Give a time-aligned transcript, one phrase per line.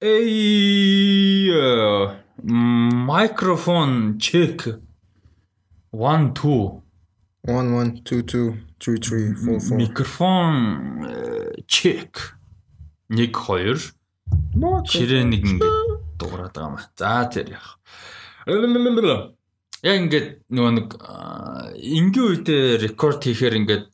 [0.00, 1.50] Эй
[2.44, 4.78] микрофон чек.
[5.90, 6.82] 1 2
[7.42, 11.08] 1 1 2 2 3 3 4 4 микрофон
[11.66, 12.38] чек.
[13.08, 13.90] 1 2
[14.86, 15.76] ширээ нэг ингээд
[16.14, 16.78] дуурайд байгаа юм.
[16.94, 17.82] За тэр яах.
[19.82, 20.94] Яг ингээд нөгөө нэг
[21.74, 23.90] энгийн үедээ рекорд хийхээр ингээд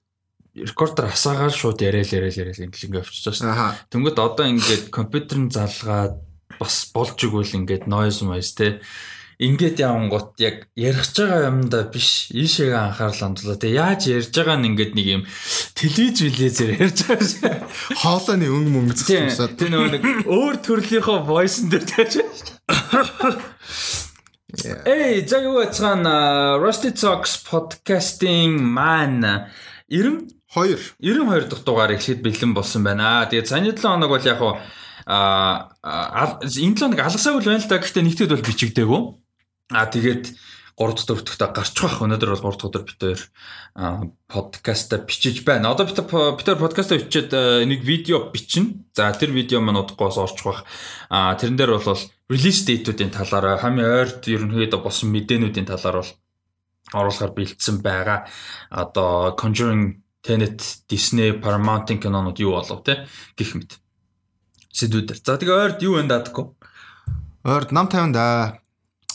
[0.55, 3.50] рекордер хасаагаад шууд яриа л яриа л яриа л ингээд ингээд авчижсэн.
[3.91, 6.23] Тэнгөт одоо ингээд компьютер нь залгаад
[6.62, 8.79] бас болж игвэл ингээд noise noise те.
[9.43, 12.30] Ингээд яван гот яг ярих байгаа юмда биш.
[12.30, 13.74] Ийшээгээ анхаарал хандуулаа те.
[13.74, 15.23] Яаж ярьж байгаа нь ингээд нэг юм
[15.74, 17.55] телевиз билээзээр ярьж байгаа шээ.
[17.98, 22.12] Хоолойны өнг мөнгө зүсчихсэн те нөгөө нэг өөр төрлийнхөө voice-н дээр тааж
[24.87, 26.07] Эй, заяа уцхан
[26.62, 29.51] Rusty Talks podcast-ийн маань
[29.91, 33.27] Ирэм 2 92 дахь дугаар эхлээд бэлэн болсон байна.
[33.27, 34.55] Тэгээд саяны 7 хоног бол яг хуу
[35.11, 37.83] энэ 7 хоног алгасаагүй л байна л да.
[37.83, 39.01] Гэхдээ нэгтгэд бол бичигдээгүй.
[39.74, 40.24] Аа тэгээд
[40.79, 41.99] 3 дахь өвтөгтөө гарч байх.
[42.02, 43.21] Өнөөдөр бол 3 дахь өдөр битээр
[44.30, 45.74] подкаста бичиж байна.
[45.74, 48.95] Одоо битээр подкаста бичээд э, нэг видео бичнэ.
[48.95, 50.63] За тэр видео маань удахгүй бас орчих байх.
[51.11, 51.99] Аа тэрэн дээр бол
[52.30, 56.13] релиз дейтүүдийн талаар хамгийн ойрт ерөнхийдөө болсон мэдээнүүдийн талаар бол
[56.95, 58.27] оруулахар бэлдсэн байгаа.
[58.71, 63.05] Одоо Conjuring Tenet, Disney, Paramount-ын кинонууд юу болов те
[63.37, 63.77] гэх мэт.
[64.72, 65.21] Сэдвүүдэр.
[65.21, 66.49] За тэгээ ойрд юу вэ даадаггүй?
[67.44, 68.59] Ойрд нам 50 да.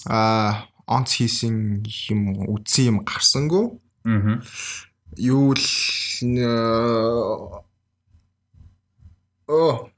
[0.05, 1.81] Аа онц хийсэн
[2.13, 2.21] юм
[2.53, 3.73] үдсэн юм гарсангүй.
[4.05, 4.37] Аа.
[5.17, 5.65] Юу л
[9.49, 9.89] Оо.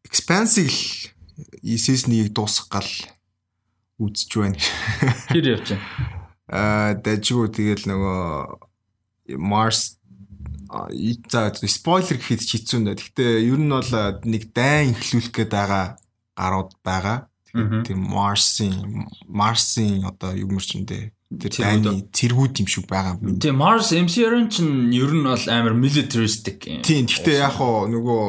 [0.00, 1.12] Expansive
[1.60, 2.88] season-ыг дуусгал
[4.00, 4.56] үзэж байна.
[5.28, 5.84] Хэр явж байна?
[6.48, 8.65] Аа дажгүй тэгэл нөгөө
[9.34, 9.98] Mars
[11.30, 12.98] за спойлер гэхэд ч хэцүү нэ.
[12.98, 13.92] Гэхдээ ер нь бол
[14.26, 15.96] нэг дайн ихлүүлэх гээд байгаа
[16.34, 17.30] гарууд байгаа.
[17.46, 21.02] Тэгэхээр тийм Mars-ийн Mars-ийн одоо юу мөрчөндөө
[21.38, 23.38] тэр дайны цэргүүд юм шиг байгаа юм.
[23.38, 26.82] Тэгээ Mars MCR-ын чинь ер нь бол амар militaristic юм.
[26.82, 28.26] Тийм гэхдээ яг хоо нөгөө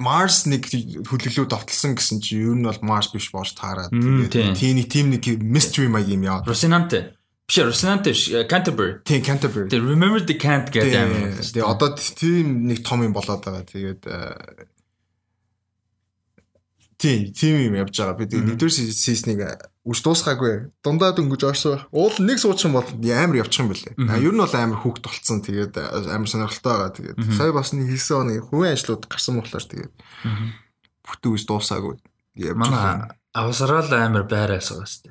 [0.00, 0.64] Mars нэг
[1.04, 4.54] хөлөглөө довтлсон гэсэн чи ер нь бол Mars биш болж таараад тийм.
[4.56, 6.40] тийм нэг тийм нэг mystery маяг юм яа.
[6.44, 7.19] Rosinante.
[7.50, 9.02] Биш Rosinante биш, э, Canterbury.
[9.02, 9.66] Тийм Canterbury.
[9.66, 11.34] Тэгээ Remember the Can't гэдэг амар.
[11.34, 13.66] Тэгээ одоо тийм нэг том юм болоод байгаа.
[13.66, 14.70] Тэгээд э,
[16.94, 18.14] тийм тийм юм явж байгаа.
[18.14, 19.42] Би тэгээ нэгдүгээр сизнийг
[19.82, 20.70] үс дуусгаагүй.
[20.78, 21.82] Дундаа дөнгөж орсон.
[21.90, 23.98] Уул нэг суучин бол амар явчих юм бэлээ.
[23.98, 25.42] А ер нь бол амар хүүхд толцсон.
[25.42, 26.94] Тэгээд э, амар сонирхолтой байгаа.
[26.94, 29.94] Тэгээд сая бас нэг хийсэн оны хувийн ажлууд гарсан болохоор тэгээд
[31.02, 31.98] бүтэн үс дуусаагүй.
[32.54, 35.10] Манай авсарал амар байраас байгаа сте.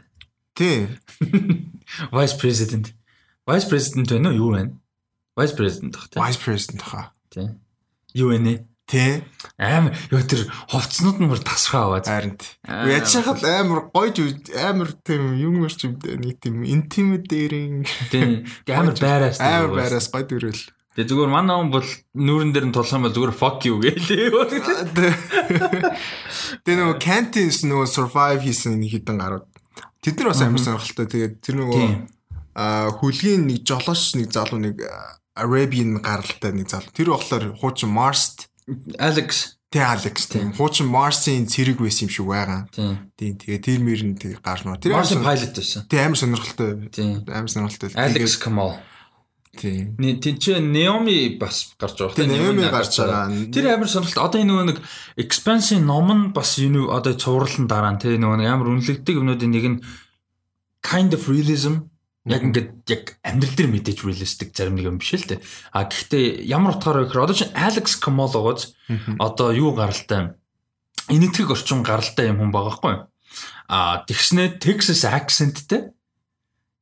[0.56, 0.96] Тийм.
[2.12, 2.94] Vice President.
[3.48, 4.36] Vice President байна уу?
[4.36, 4.74] Юу байна?
[5.38, 6.22] Vice President гэх тийм.
[6.24, 7.12] Vice President хаа.
[7.30, 7.60] Тийм.
[8.14, 8.54] Юу вэ нэ?
[8.90, 9.22] Тийм.
[9.62, 12.10] Амар ёо тэр хувцснууд нь бүр тасрахаа аваад.
[12.10, 12.34] Харин.
[12.66, 15.94] Яаж хахад амар гоё жүж- амар тийм юм мэрч юм.
[16.02, 16.66] Нэг тийм
[18.10, 18.50] Тийм.
[18.66, 19.38] Тэгээ амар байраас.
[19.38, 20.64] амар байраас гоё дөрөөл.
[20.98, 21.86] Тэгээ зүгээр манай хүн бол
[22.18, 24.34] нүүрэн дээр нь тулсан бол зүгээр fuck you гэлээ.
[26.66, 29.46] Тэгээ нөгөө Cantis нөгөө survive хийсэн нэг хитэн гарууд.
[30.04, 31.08] Тэд нар бас амар сонирхолтой.
[31.08, 32.08] Тэгээд тэр нөгөө Тийм.
[32.56, 34.78] аа хүлгийн нэг жолооч нэг залуу нэг
[35.36, 36.92] Arabian гаралтай нэг залуу.
[36.96, 38.48] Тэр болохоор хуучин Mars
[39.00, 39.56] Alex.
[39.70, 40.50] Тэ Алекс тийм.
[40.58, 42.66] Хуучин Mars-ийн цэрэг байсан юм шиг байгаа.
[42.74, 43.14] Тийм.
[43.14, 43.38] Тийм.
[43.38, 44.82] Тэгээ тэр мөр нь тэг гарч нөө.
[44.82, 45.82] Тэр сон- pilot байсан.
[45.86, 46.90] Тэ амар сонирхолтой.
[46.90, 47.22] Тийм.
[47.30, 47.94] Амар сонирхолтой.
[47.94, 48.82] Alex Kamal.
[49.60, 50.00] Тийм.
[50.00, 52.16] Ни тэнцээ Naomi бас гарч байгаа.
[52.16, 53.28] Тийм, Naomi гарч байгаа.
[53.52, 54.24] Тэр амар сонирхолтой.
[54.24, 54.80] Одоо энэ нөгөө нэг
[55.20, 59.52] expansion ном нь бас юу одоо цувралн дараа нь тийм нөгөө нэг амар үнэлэгдэг юмнуудын
[59.52, 59.78] нэг нь
[60.80, 61.92] kind of realism
[62.24, 65.44] яг ингээд яг амьдрал дээр мэдээж realistic зарим нэг юм биш л те.
[65.76, 68.72] А гэхдээ ямар утгаараа гэхээр одоо чинь Alex гоц
[69.20, 70.40] одоо юу гаралтай
[71.12, 72.96] энэтхэг орчин гаралтай юм хүн байгаа хгүй.
[73.68, 75.92] А тэгснэ Texas accentтэй.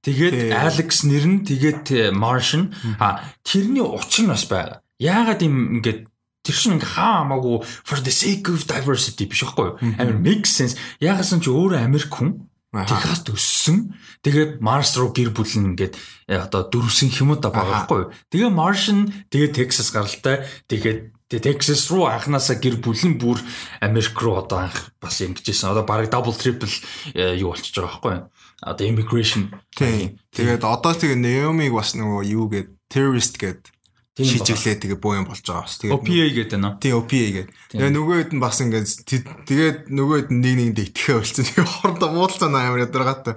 [0.07, 0.55] Тэгээд.
[0.55, 2.71] Alex нэр нь тэгээд э, Martian.
[2.95, 4.79] А тэрний учир нь бас байгаа.
[5.03, 6.07] Яагаад юм ингээд
[6.47, 9.75] тэр чинь ингээ хаа хамаагүй for the sake of diversity биш байхгүй юу?
[9.99, 10.79] Амар make sense.
[11.03, 12.47] Яагаас нь ч өөрөө Америк хүн.
[12.71, 13.99] Техаст өссөн.
[14.23, 15.99] Тэгээд Марс руу гэр бүл нь ингээд
[16.31, 18.11] э, одоо дөрвсөн хэмэд байгаа байхгүй юу?
[18.31, 20.47] Тэгээ Martian тэгээд Texas гаралтай.
[20.71, 23.43] Тэгээд тэгээ Texas руу анханасаа гэр бүл нь бүр
[23.83, 25.75] Америк руу одоо анх бас ингэжсэн.
[25.75, 26.71] Одоо бараг double triple
[27.11, 28.23] э, юу болчихж байгаа байхгүй юу?
[28.63, 29.53] Одоо immigration.
[29.77, 30.17] Тийм.
[30.33, 33.69] Тэгээд одоо тэгээ Naomi-г бас нөгөө юу гээд terrorist гээд
[34.17, 35.77] Тийм шийдвэрлээ тэгээ боо юм болж байгаа бас.
[35.77, 36.69] Тэгээд OPA гэдэг нь.
[36.81, 37.49] тий OPA гээд.
[37.69, 41.45] Тэгээ нөгөөд нь бас ингээд тэ- тэгээд нөгөөд нь нэг нэгэндээ итгэхэ болчихсон.
[41.53, 43.35] Тэгээ хоорондоо муудалцаа амар ядаргаатай.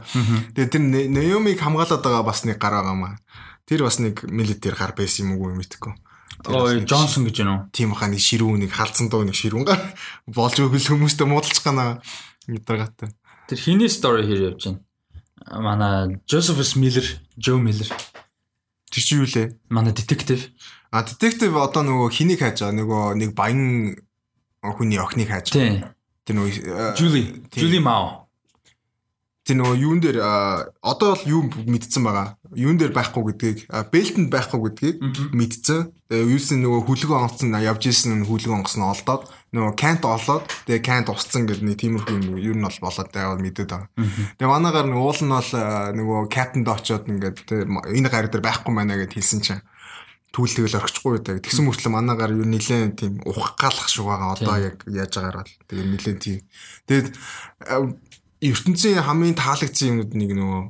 [0.56, 0.82] Тэгээ тэр
[1.12, 3.20] Naomi-г хамгаалаад байгаа бас нэг гар байгаа маа.
[3.68, 5.92] Тэр бас нэг милитер гар байсан юм уу мэдэхгүй.
[6.48, 7.62] Ой, Джонсон гэж байна уу?
[7.76, 9.84] Тийм хаа нэг ширүүн нэг халдсан дуу нэг ширүүн гар
[10.32, 12.00] болж өгөл хүмүүстэй муудалж гана
[12.48, 13.12] мэдэргатай.
[13.52, 14.80] Тэр хиний story хэр явж байна?
[15.50, 17.04] Манай Josephus Miller,
[17.36, 17.90] Joe Miller.
[18.90, 19.54] Тэр чи юу лээ?
[19.68, 20.50] Манай детектив.
[20.90, 23.98] А детектив одоо нөгөө хинийг хайж байгаа нөгөө нэг баян
[24.62, 25.94] хүний охиныг хайж байгаа.
[26.26, 28.26] Тэр нөгөө Julie, Julie Mao.
[29.46, 30.18] Тэр нөгөө юун дээр
[30.82, 32.38] одоо бол юу мэдсэн байгаа.
[32.54, 33.58] Юун дээр байхгүй гэдгийг,
[33.90, 34.96] бэлтэнд байхгүй гэдгийг
[35.34, 35.90] мэдсэн.
[36.10, 41.10] Юусэн нөгөө хүлгэн онгоцсон явж исэн хүлгэн онгоц нь олдоод нөгөө кант олоод тэгээ кант
[41.10, 43.90] усцсан гэдэг нэг тиймэрхүү юу нь бол болоод байгаа мэдээд байгаа.
[44.38, 45.52] Тэгээ манайгаар нөгөө уул нь бол
[45.98, 49.62] нөгөө каптэнд очоод ингээд энэ гар дээр байхгүй байна гэж хэлсэн чинь
[50.30, 51.42] түүл тэгэл орчихгүй даа.
[51.42, 54.38] Тэгсэн мөртлөө манаагаар юу нилээн тийм ухгаалах шиг байгаа.
[54.38, 56.38] Одоо яг яаж байгаагаар л тэгээ нилээн тийм.
[56.86, 57.08] Тэгээд
[58.38, 60.62] ертөнцийн хамгийн таалагдсан юмуд нэг нөгөө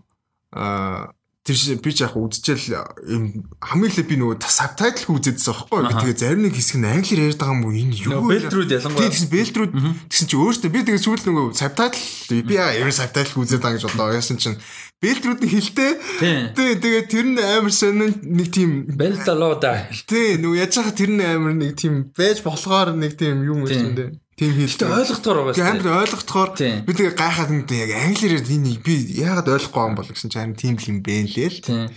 [0.57, 5.95] аа тэр би ч яг үдчихэл юм хамгийн их би нөгөө сабтайтл үзээдсэн байхгүй би
[5.97, 7.73] тэгээ зарим нэг хэсэг нь англиар ярьж байгаа юм уу?
[7.73, 9.09] Энэ юу бэлтрүүд ялангуяа.
[9.09, 9.73] Тэгсэн бэлтрүүд
[10.13, 14.13] тэгсэн чи өөртөө би тэгээ сүүл нөгөө сабтайтл би яа сабтайтл үзээд байгаа гэж бодлоо
[14.21, 14.61] яасан чинь
[15.01, 15.93] бэлтрүүд нь хилтэй.
[16.21, 16.53] Тий.
[16.53, 21.57] Тэгээ тэр нь амар сонин нэг тийм бэлталода тий нөгөө яаж хаа тэр нь амар
[21.57, 24.13] нэг тийм байж болохоор нэг тийм юм юм дээ.
[24.37, 25.73] Тийм хэлтэй ойлгохдоор байгаа.
[25.73, 26.51] Амар ойлгохдоор
[26.85, 28.95] би тэгээ гайхаад нэг яг англиэр энэ би
[29.25, 31.93] яагаад ойлгохгүй юм бол гэсэн чинь тийм юм бэ лээ л.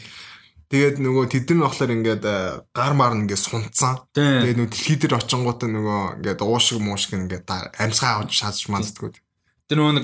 [0.73, 3.93] Тэгээд нөгөө тэд нар болохоор ингээд э, гар мар ингээд сунцсан.
[4.11, 7.45] Тэгээд нөгөө дэлхий дээр очингуудаа нөгөө ингээд уушиг муушиг ингээд
[7.77, 9.13] амьсгаа авч шааж манддггүй.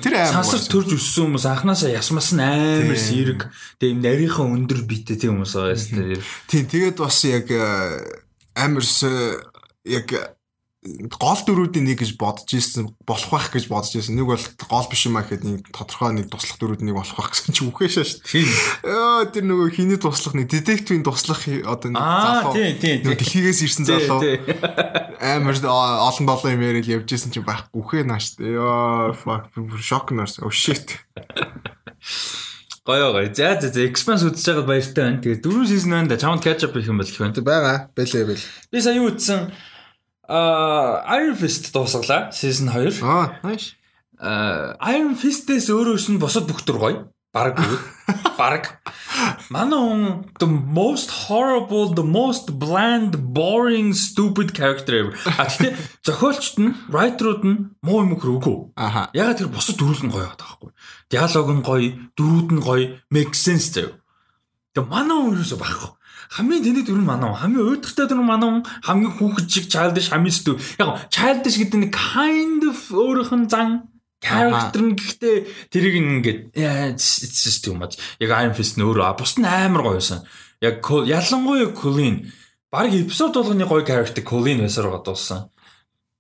[0.02, 3.42] Тэр нэг сансар төрж өссөн хүмүүс анханасаа ясмас нь амар сэрэг.
[3.78, 6.24] Тэгээд юм нарийнхан өндөр битэй тийм хүмүүс байгаа юм.
[6.50, 7.62] Тийм тэгээд бас яг э,
[8.56, 8.86] амар
[9.86, 10.08] яг
[10.80, 14.16] гол дөрүүдийн нэг гэж бодож ирсэн болох байх гэж бодож ирсэн.
[14.16, 17.36] Нэг бол гол биш юм аа гэхэд нэг тодорхой нэг туслах дөрүүд нэг болох байх
[17.36, 18.48] гэсэн чи шүү дээ.
[18.88, 22.56] Оо тэр нөгөө хиний туслах нэг детективийн туслах одоо нэг залуу.
[22.56, 24.24] Нөгөө дэлхийгээс ирсэн залуу.
[25.20, 28.40] Амар олон долоо юм яриад явж ирсэн чи байхгүй үхээ нааш.
[28.40, 29.52] Йоо fuck
[29.84, 30.40] шок нэрс.
[30.40, 30.96] Oh shit.
[32.88, 33.28] Гоё гоё.
[33.36, 35.20] За за за Expanse үзэж байгаад баяртай байна.
[35.20, 36.18] Тэгээ дөрөв сизон байна да.
[36.18, 37.36] Чамд catch up хийх юм бол их байна.
[37.44, 37.92] Бага.
[38.00, 38.48] Бэлээ бэл.
[38.72, 39.52] Би сая юу үзсэн?
[40.30, 43.02] Аа Iron Fist дуусглаа season 2.
[43.02, 43.74] Аа nice.
[44.22, 47.00] Аа Iron Fist-ээс өөрөөс нь босод бүх төр гоё.
[47.34, 47.82] Бараг бүгд.
[48.42, 48.78] Бараг.
[49.50, 50.02] Манай хүн
[50.38, 55.14] the most horrible, the most bland, boring, stupid character ever.
[55.26, 55.74] А тэгтээ
[56.06, 58.78] зохиолчт нь, writer-ууд нь муу юм хөрөөгөө.
[58.78, 59.10] Аха.
[59.18, 60.72] Ягаад тэр босод дөрүүл нь гоё байдаг байхгүй.
[61.10, 63.98] Диалог нь гоё, дөрүүд нь гоё, make sense заяа.
[64.78, 65.99] Тэгээ манай хүн юусоо байхгүй
[66.30, 70.36] хамгийн тэний дүр нь манаа хамгийн уйдгартай дүр нь манаа хамгийн хүүхэд шиг childish хамгийн
[70.38, 73.90] стүү яг childish гэдэг нэг kind of өөрийнх нь зан.
[74.22, 75.38] Character нь гэхдээ
[75.74, 77.98] тэрийг ингээд it's just too much.
[78.22, 79.18] Яг Iron Fist нь өөрөө.
[79.18, 80.22] Бус нь амар гоёсэн
[80.62, 82.30] яг ялангуяа Colin
[82.70, 85.50] баг эпизод болгоны гоё character Colin байсаар дууссан.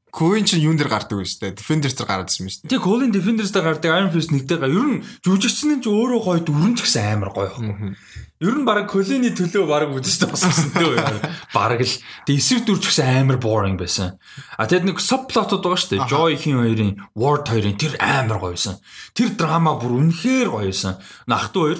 [0.09, 1.53] Coin чинь юун дээр гардаг вэ штэ?
[1.53, 2.65] Defenders дээр гараад ирсэн юм штэ.
[2.65, 3.93] Тэг Colin Defenders дээр гардаг.
[3.93, 4.65] Iron Fist нэгтэй га.
[4.65, 7.53] Ер нь жүжигчсэн нь ч өөрөө гоё дүрэн ч гэсэн амар гоё.
[7.53, 7.93] Байхгүй.
[8.39, 11.51] Ер нь баг Colin-ий төлөө баг үдэж тоосон дээ.
[11.51, 11.95] Бараг л.
[12.23, 14.15] Тэг эсрэг дүр ч гэсэн амар boring байсан.
[14.55, 16.07] А тэгэд нэг subplot-ууд байгаа штэ.
[16.07, 18.79] Joy хин хоёрын, Ward хоёрын тэр амар гоёсэн.
[19.11, 21.03] Тэр драма бүр үнэхээр гоёсэн.
[21.27, 21.79] Нахтуу хоёр.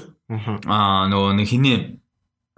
[0.68, 2.04] Аа нөгөө нэг хиний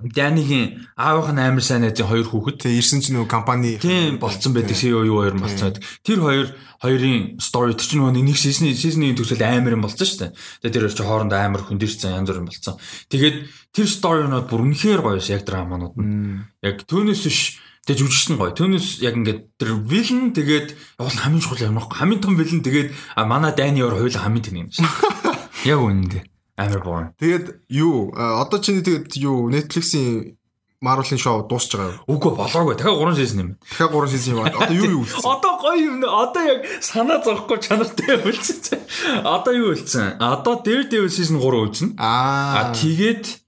[0.02, 2.66] Данигийн аавынх нь амар сайн найзын хоёр хүүхэд.
[2.66, 3.78] Тэгээ ирсэн чинь нөгөө компани
[4.18, 5.78] болцсон байдаг CEO юу хоёр болцсон.
[6.02, 6.48] Тэр хоёр
[6.82, 10.32] хоёрын story тэр чинь нөгөө нэг season season-ийн төгсөл амар юм болцсон шүү дээ.
[10.66, 12.76] Тэгээ тэр чи хоорондоо амар хөндөрсөн янз бүр юм болцсон.
[13.14, 13.38] Тэгээд
[13.78, 16.42] тэр story-нууд бүр үнэхээр гоё яг драманууд нь.
[16.66, 18.54] Яг түүнээс биш Тэгээ жүжигчсэн гоё.
[18.54, 20.70] Түүнээс яг ингээд тэр villain тэгээд
[21.02, 21.98] яг хамгийн чухал юм аахгүй.
[21.98, 22.94] Хамгийн том villain тэгээд
[23.26, 24.86] манай Дани өөр хоёул хамгийн тэнэг юм шиг.
[25.66, 26.31] Яг үнэндээ.
[26.70, 27.10] Boring.
[27.18, 30.38] Тэгээд юу одоо чиний тэгээд юу Netflix-ийн
[30.82, 32.18] Marvel-ийн шоу дуусч байгаа юу?
[32.18, 32.74] Үгүй болоогүй.
[32.74, 33.50] Дахиад 3 сизон юм.
[33.62, 34.46] Дахиад 3 сизон юм.
[34.50, 35.30] Одоо юу юу үлдсэн?
[35.30, 36.02] Одоо гоё юм.
[36.02, 38.82] Одоо яг санаа зовхгүй чанартай үлдсэн.
[39.22, 40.18] Одоо юу үлдсэн?
[40.18, 41.88] Одоо Daredevil season 3 үлдсэн.
[42.02, 42.74] Аа.
[42.74, 43.46] Тэгээд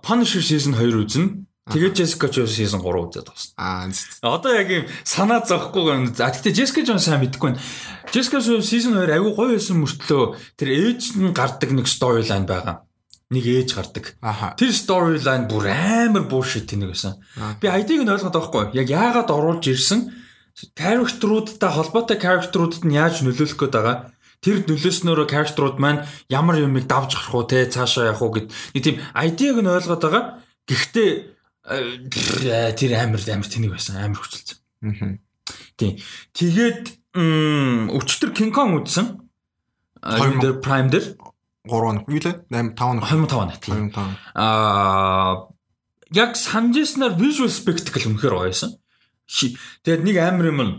[0.00, 1.44] Punisher season 2 үлдсэн.
[1.70, 3.94] Тэгээд Jessica Jones season 3 үзээд байна.
[3.94, 4.34] Аа.
[4.34, 6.10] Одоо яг юм санаа зовхгүй.
[6.18, 7.62] За тэгтээ Jessica Jones сайн мэдгүй байна.
[8.10, 12.82] Jessica Jones season 2 аягүй гоё байсан мөртлөө тэр ээж нь гардаг нэг storyline байгаа.
[13.30, 14.18] Нэг ээж гардаг.
[14.58, 17.22] Тэр storyline бүр амар bullshit тэнэг байсан.
[17.62, 18.66] Би ID-г нь ойлгоод байгаа хгүй.
[18.82, 20.10] Яг яагаад оруулж ирсэн
[20.74, 24.10] character-уудтай холбоотой character-уудад нь яаж нөлөөлөх гээд байгаа
[24.42, 28.82] тэр нөлөөснөөрөө character-ууд маань ямар юмыг давж гарах уу те цаашаа явах уу гэд нэг
[28.82, 30.24] тийм ID-г нь ойлгоод байгаа.
[30.66, 31.10] Гэхдээ
[31.62, 34.58] тэр амар амар тэнэг байсан амар хүчилсэн.
[34.82, 35.18] Аа.
[35.78, 35.98] Тийм.
[36.34, 36.84] Тэгээд
[37.92, 39.22] өчтөр King Kong үзсэн.
[40.02, 41.14] Дээр Prime дээр
[41.62, 42.42] 3 хоног юу лээ?
[42.50, 43.06] 8 5 хоног.
[43.06, 43.94] 2005 он тийм.
[44.34, 45.46] Аа
[46.10, 48.74] яг санджснаар visual spectacle үнэхээр гоёсэн.
[49.30, 50.74] Тэгээд нэг амар юм нь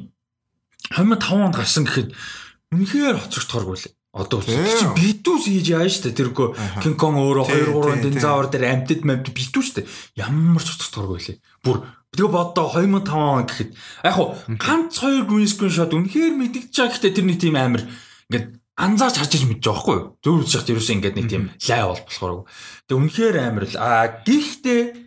[0.92, 2.12] 2005 онд гарсан гэхэд
[2.76, 3.94] үнэхээр хоцрогдохоргүй лээ.
[4.14, 4.54] Одоо чи
[4.94, 6.14] битүүс хийж яа штэ.
[6.14, 6.54] Тэргөө
[6.86, 9.90] King Kong өөрөө 2 3 динозавр дээр амтд мамд битүү штэ.
[10.14, 11.42] Ямар ч цоцторгүй лээ.
[11.66, 11.82] Бүр
[12.14, 13.72] тэгээ бодоо 2005 он гэхэд.
[14.06, 16.94] Яг хуу ганц хоёр green screen shot үнэхээр мэдгэж байгаа.
[16.94, 17.82] Гэхдээ тэр нэг тийм амир
[18.30, 20.06] ингээд анзаарч харж иж мэдэж байгаа байхгүй юу?
[20.22, 22.46] Зөв үзэж ерөөсөө ингээд нэг тийм лай бол болохоор.
[22.86, 23.82] Тэгээ үнэхээр амир л.
[23.82, 25.03] А гэхдээ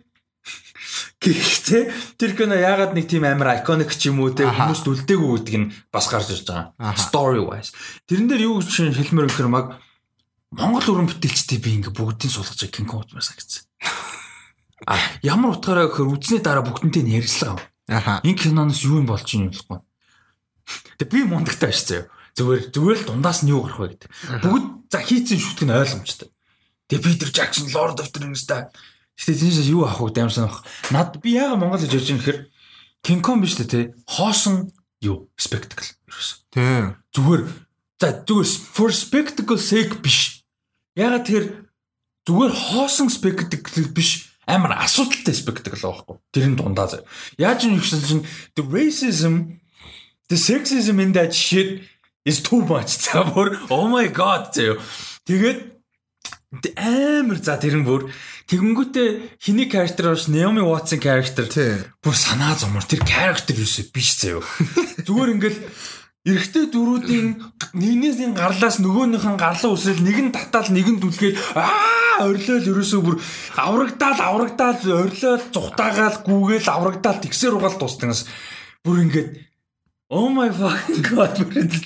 [1.21, 1.83] Гэхдээ
[2.17, 5.71] тэр кино яагаад нэг тийм амар iconic ч юм уу те хүмүүст үлдээгүй гэдэг нь
[5.89, 6.93] бас гарч ирж байгаа.
[6.93, 7.73] Story wise.
[8.05, 9.81] Тэрэн дээр юу гэж хэлмээр өгөхөр маг
[10.53, 13.67] Монгол уран бүтээлчдээ би ингээ бүгдийг суулгаж King Kong утмаас гэсэн.
[14.87, 17.59] А ямар утгаараа гэхээр үзнээ дараа бүгдэнтэй нь ярилцлаа.
[17.91, 18.23] Аха.
[18.23, 19.79] Энэ киноноос юу юм болж юм болохгүй.
[20.95, 22.07] Тэг би мундагтай байж заяа.
[22.39, 24.09] Зүгээр зүгээр л дундаас нь юу гарах вэ гэдэг.
[24.45, 26.29] Бүгд за хийцэн шүтг нь ойлгомжтой.
[26.87, 28.71] Тэг Питер Джексон Lord of the Rings-тай
[29.17, 30.61] Гэтэ тийшээс юу авах вэ даймсан ах.
[30.93, 32.45] Над би яага Монгол гэж ярьж байгаа
[33.01, 33.81] King Kong биш үү те.
[34.05, 34.69] Хоосон
[35.01, 36.29] юу spectacle ерөөс.
[36.53, 36.97] Тийм.
[37.13, 37.41] Зүгээр
[37.97, 40.43] за зүгээр for spectacle sake биш.
[40.97, 41.43] Ягаад тэр
[42.27, 46.17] зүгээр хоосон spectacle биш амар асуудалтай spectacle байхгүй.
[46.33, 47.07] Тэрийн дундаа заяа.
[47.37, 49.61] Яаж юм ихсэн чинь the racism
[50.29, 51.87] the sexism in that shit
[52.25, 52.97] is too much.
[53.03, 54.81] За бүр oh my god заяа.
[55.25, 55.77] Тэгээд
[56.75, 58.07] амар за тэр нь бүр
[58.47, 61.45] тэгэнгүүтээ хиний character биш Naomi Watson character.
[61.99, 62.87] Бүр санаа зомор.
[62.87, 64.43] Тэр character юусэ биш заяо
[65.05, 65.59] зүгээр ингээл
[66.27, 67.27] эрэгтэй дөрүүдийн
[67.71, 73.01] нэгнээс гарлаас нөгөөнийх нь гарлаа үсрэл нэг нь татаал нэг нь дүлгээд аа орилол ерөөсөө
[73.03, 73.15] бүр
[73.55, 78.27] аврагдаал аврагдаал орилол зүхтаагаал гүүгээл аврагдаал тэгсээр угаал дуустангаас
[78.83, 79.46] бүр ингээд
[80.14, 81.38] Oh my fucking god,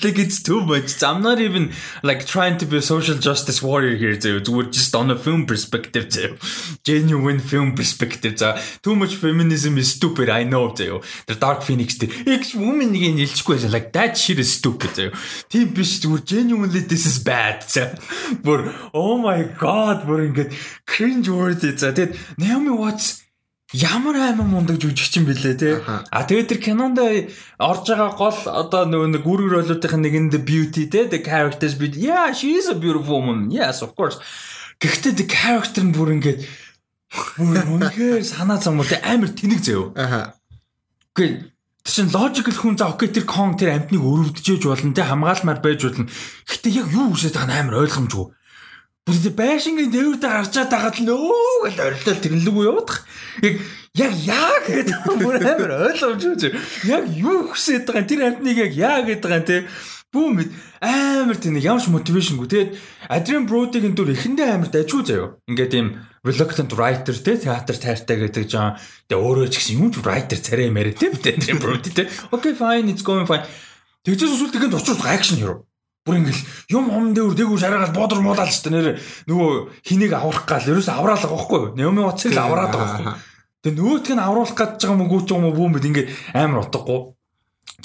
[0.03, 1.01] like it's too much.
[1.01, 1.71] I'm not even
[2.03, 4.43] like trying to be a social justice warrior here too.
[4.49, 6.37] We're just on a film perspective too.
[6.83, 8.37] Genuine film perspective.
[8.37, 10.29] За too much feminism is stupid.
[10.29, 11.03] I know too.
[11.29, 13.71] The Dark Phoenix тэр X woman-ыг нэлчихгүй байсан.
[13.71, 15.11] Like that shit is stupid too.
[15.49, 17.63] Тийм биш зүгээр genuinely this is bad.
[17.71, 17.95] За
[18.43, 20.51] бүр oh my god, бүр ингээд
[20.83, 21.79] cringe worthy.
[21.79, 23.23] За тэгэд Naomi Watts
[23.72, 25.80] ямар аймаг мундаг жүжигчин бэлээ те.
[25.88, 27.00] А тэгээд тэр кинонд
[27.56, 32.36] орж байгаа гол одоо нөгөө нэг үүрэг ролуудын нэгэнд beauty те the characters be yeah
[32.36, 33.48] she is a beautiful woman.
[33.48, 34.20] Yes of course.
[34.84, 36.44] Гэхдээ the character нь бүр ингээд
[37.40, 39.96] үнэхээр санаа зовмор те амар тэнэг заяо.
[39.96, 40.36] Аха.
[41.16, 41.52] Гэхдээ
[41.82, 45.82] Тэр чин логикл хүн за окей тэр кон тэр амтныг өрөвдөж болно те хамгаалмаар байж
[45.82, 46.06] болно.
[46.46, 48.26] Гэхдээ яг юу хүсэж байгаа нь амар ойлгомжгүй.
[49.02, 53.02] Бүр байшингийн дээврдээ гарчаад тагаад л нөө гэл орилол тэрнлэггүй явах.
[53.42, 53.56] Яг
[53.98, 56.54] яг яа гэдэг бүр амар ойлгомжгүй.
[56.86, 59.66] Яг юу хүсэж байгаа тэр амтныг яг яа гэдэг байгаа те.
[60.14, 60.46] Бүүм
[60.86, 62.46] амар тийм ямар ч мотивашнгүй.
[62.46, 62.72] Тэгээд
[63.10, 65.42] Adrian Brody-гийн дүр эхэндээ амар дажгүй заяо.
[65.50, 65.88] Ингээд тийм
[66.22, 68.78] reluctant writer те театр тайртай гэдэг жаа.
[69.10, 72.06] Тэгээ өөрөө ч гэсэн юм ч writer царай мэрэ те Adrian Brody те.
[72.30, 73.50] Okay fine it's going fine.
[74.06, 75.66] Тэгжээс сүлд тэгэнд очиж action hero.
[76.02, 76.42] Бүр ингээл
[76.74, 78.98] юм хом дээр дээгүүр шараагаад бодор муулаад ч нэр
[79.30, 81.78] нөгөө хинийг аврах гал ерөөс авраалах байхгүй?
[81.78, 83.32] Нёми уцыг л авраад байгаа байхгүй.
[83.62, 87.14] Тэгээ нөгөөтг нь авруулах гэж байгаа мөнгө ч юм уу бүүмэд ингээ амар утгагүй.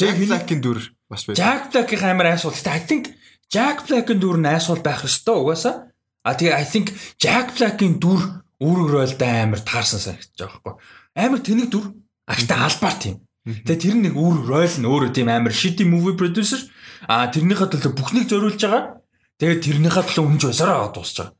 [0.00, 0.80] Jack Black-ийн дүр
[1.12, 1.36] бас байж.
[1.36, 2.56] Jack Black-ийн амар айсуул.
[2.56, 3.04] Гэтэ I think
[3.52, 5.92] Jack Black-ийн дүр нь айсуул байх ёстой угаасаа.
[6.24, 10.74] А тэгээ I think Jack Black-ийн дүр үүрэг ролдоо амар таарсан санагдаж байгаа байхгүй.
[11.20, 11.84] Амар тэнэг дүр.
[12.24, 13.16] А гэтэ албаар тийм.
[13.44, 16.64] Тэгээ тэр нэг үүрэг рол нь өөрөө тийм амар shitty movie producer
[17.04, 19.04] А тэрнийхээ төлөө бүхнийг зориулж байгаа.
[19.36, 21.36] Тэгээд тэрнийхээ төлөө өмж байсараа байгаа.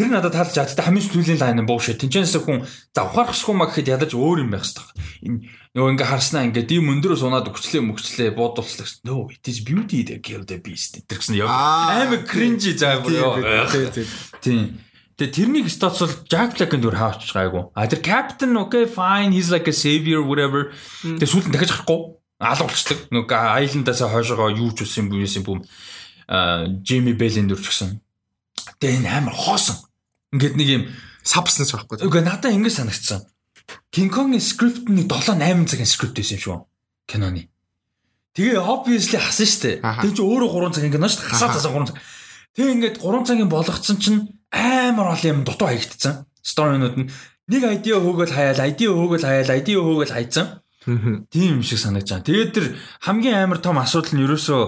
[0.00, 1.98] Тэр надад таалж аа тэгтээ хамгийн сүүлийн лайн буушээ.
[1.98, 5.50] Тинчэнээс хүн за ухаарахгүй маа гэхэд ядаж өөр юм байх хэрэгтэй.
[5.74, 8.86] Нөгөө ингээ харснаа ингээ дим өндөрөөс унаад өгчлээ мөгчлээ буудуулцлаа.
[9.04, 11.02] No it is beauty that kill the beast.
[11.04, 13.34] Тэр гэсэн яг амар кринжи заа бүр ёо.
[14.40, 14.78] Тийм.
[15.18, 17.68] Тэгээ тэрнийг статус Jack Black-ын дүр хаач гайгүй.
[17.76, 20.72] А тэр Captain okay fine he's like a savior whatever.
[21.02, 22.98] Тэгээ сүүлд дахиж харахгүй алгуулцдаг.
[23.12, 25.60] Нэг айландаас хойшоогоо юу ч үсэн юм юм бүүм.
[26.26, 28.00] Аа Джейми Бэйлийн дүрч гсэн.
[28.80, 29.76] Тэгээ энэ амар хоосон.
[30.32, 30.82] Ингээд нэг юм
[31.20, 32.00] сабснес байхгүй.
[32.00, 33.28] Үгүй надаа ингэ санагдсан.
[33.92, 36.58] King Kong-ийн скрипт нь 7 8 цагийн скрипт байсан юм шүү.
[37.06, 37.52] Киноны.
[38.34, 39.84] Тэгээ obviously хасан штэ.
[39.84, 41.28] Тэгээ чи өөрөө 3 цагийн кино штэ.
[41.28, 41.98] Хасаа тасаа 3 цаг.
[42.56, 46.26] Тэгээ ингээд 3 цагийн болгоцсон чинь амар ол юм дутуу хаягдцсан.
[46.40, 47.10] Сторинууд нь
[47.50, 50.62] нэг айдиа хөөгөл хаяал, айдиа хөөгөл хаяал, айдиа хөөгөл хайцсан.
[51.30, 52.26] Тийм юм шиг санагдаж байна.
[52.26, 52.66] Тэгээд тэр
[53.04, 54.62] хамгийн амар том асуудал нь ерөөсөө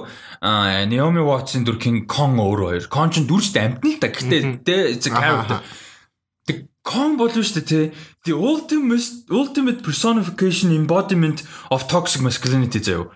[0.91, 2.85] Naomi Watts-ын дүр King Kong өөрөө хоёр.
[2.91, 4.09] Kong ч дүрчтэй амтна л да.
[4.11, 5.59] Гэтэ тэ character.
[6.47, 7.85] Тэг Kong бол шүү дээ тий.
[8.27, 13.07] The ultimate ultimate personification embodiment of toxic masculinity заяа.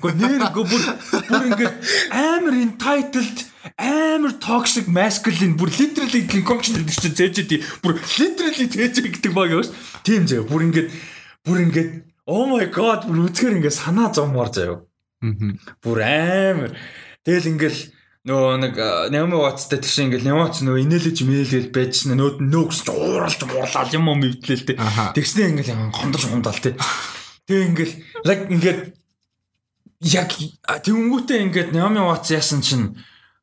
[0.00, 0.84] Гэхдээ нэр бүр
[1.28, 1.74] бүр ингээд
[2.12, 3.38] амар entitled
[3.76, 7.60] амар toxic masculine бүр literally King Kong ч гэдэг чинь зээж идэв.
[7.84, 9.72] Бүр literally зээж гэдэг баг юу ш.
[10.04, 10.48] Тийм заяа.
[10.48, 10.88] Бүр ингээд
[11.44, 14.80] бүр ингээд oh my god бүр үзгээр ингээд санаа зоммоор заяа.
[15.24, 15.52] Аа.
[15.84, 16.72] Бүр амар.
[17.24, 17.78] Тэгэл ингээд
[18.24, 18.74] нөгөө нэг
[19.12, 24.08] Naomi Watts-тай тийш ингээл Watts нөгөө инээлж мэлгээл байжсэн нөөд нөөкс ч ууралж муулаад юм
[24.08, 24.80] юм ивдлээ л тэ.
[25.12, 26.72] Тэгснээ ингээл гомдож гомдал тэ.
[27.44, 28.80] Тэгээ ингээл like ингээд
[30.08, 32.96] яг тэнгүүтээ ингээд Naomi Watts яасан чинь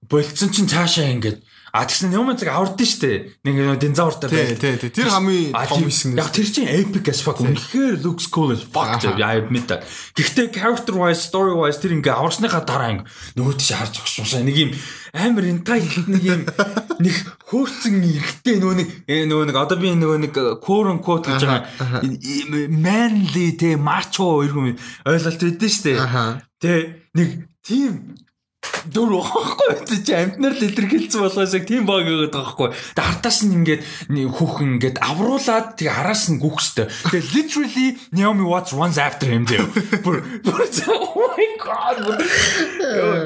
[0.10, 3.18] болцсон чинь цаашаа ингээд А тэгсэн юм зэрэг авардсан шүү дээ.
[3.48, 4.60] Нэг динзавр дээр.
[4.60, 4.92] Тий, тий.
[4.92, 6.20] Тэр хамгийн том хэсэг.
[6.20, 7.40] Яг тэр чинь epic as fuck.
[7.40, 9.00] Үнэхээр looks cool as fuck.
[9.00, 9.88] I admit that.
[10.20, 13.08] Гэхдээ character wise, story wise тэр ингээ аварсныхаа дараа ингээ
[13.40, 14.72] нөгөө тийш харж огшуусаа нэг юм
[15.16, 16.42] амар entitled нэг юм
[17.04, 17.16] нэг
[17.48, 21.72] хөөрцөн эргэтэй нөгөө нэг э, нөгөө нэг одоо би нөгөө нэг quote unquote гэж байгаа
[22.68, 24.76] manly те macho иргэн
[25.08, 26.00] ойлголт өгдөн шүү дээ.
[26.60, 26.72] Тэ
[27.16, 27.30] нэг
[27.64, 28.16] тийм
[28.94, 32.70] дүр واخхгүй чи амтнаар л илэрхийлсэн болгоос яг тийм баг байгаа байхгүй.
[32.94, 33.82] Тэгээ хартаас нь ингээд
[34.38, 36.90] хөх ингээд авруулаад тэгээ араас нь гүхстэй.
[37.10, 39.66] Тэгээ literally Naomi Watts runs after him дээ.
[40.06, 40.62] Бүр бүр
[40.94, 42.22] oh my god.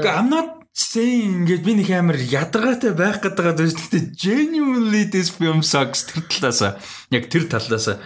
[0.08, 3.76] I'm not saying ингээд би нэг амар ядаргаатай байх гэдэг байгаа дээ.
[3.76, 6.80] Тэгтээ genuinely this film sucks тэр талаас
[7.12, 8.00] яг тэр талаас.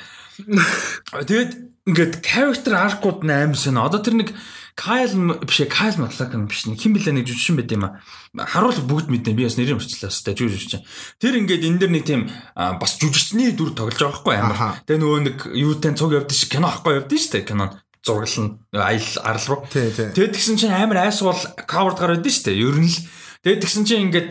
[1.13, 1.51] Тэгээд
[1.89, 3.77] ингээд character arc-ууд нь аимсэн.
[3.77, 4.29] Одоо тэр нэг
[4.79, 7.99] Кайл биш Кайл Маклакан биш нэг хин блэ нэг жүжигчин байд юм а.
[8.31, 9.35] Харуул бүгд мэднэ.
[9.35, 10.87] Би бас нэрийг мөрчлээ хэвээр жүжигчин.
[11.19, 14.79] Тэр ингээд энэ дэр нэг тийм бас жүжигчний дүр тоглож байгаа байхгүй амар.
[14.87, 17.75] Тэгээ нөгөө нэг юутай цуг явдсан шиг кино ахгүй явдсан шүү дээ кинон
[18.07, 19.59] зураглал аял арал руу.
[19.67, 21.35] Тэгээд тэгсэн чинь амар айсуул
[21.67, 22.63] каверд гараад дээ шүү дээ.
[22.63, 23.03] Ер нь л
[23.43, 24.27] тэгээд тэгсэн чинь ингээд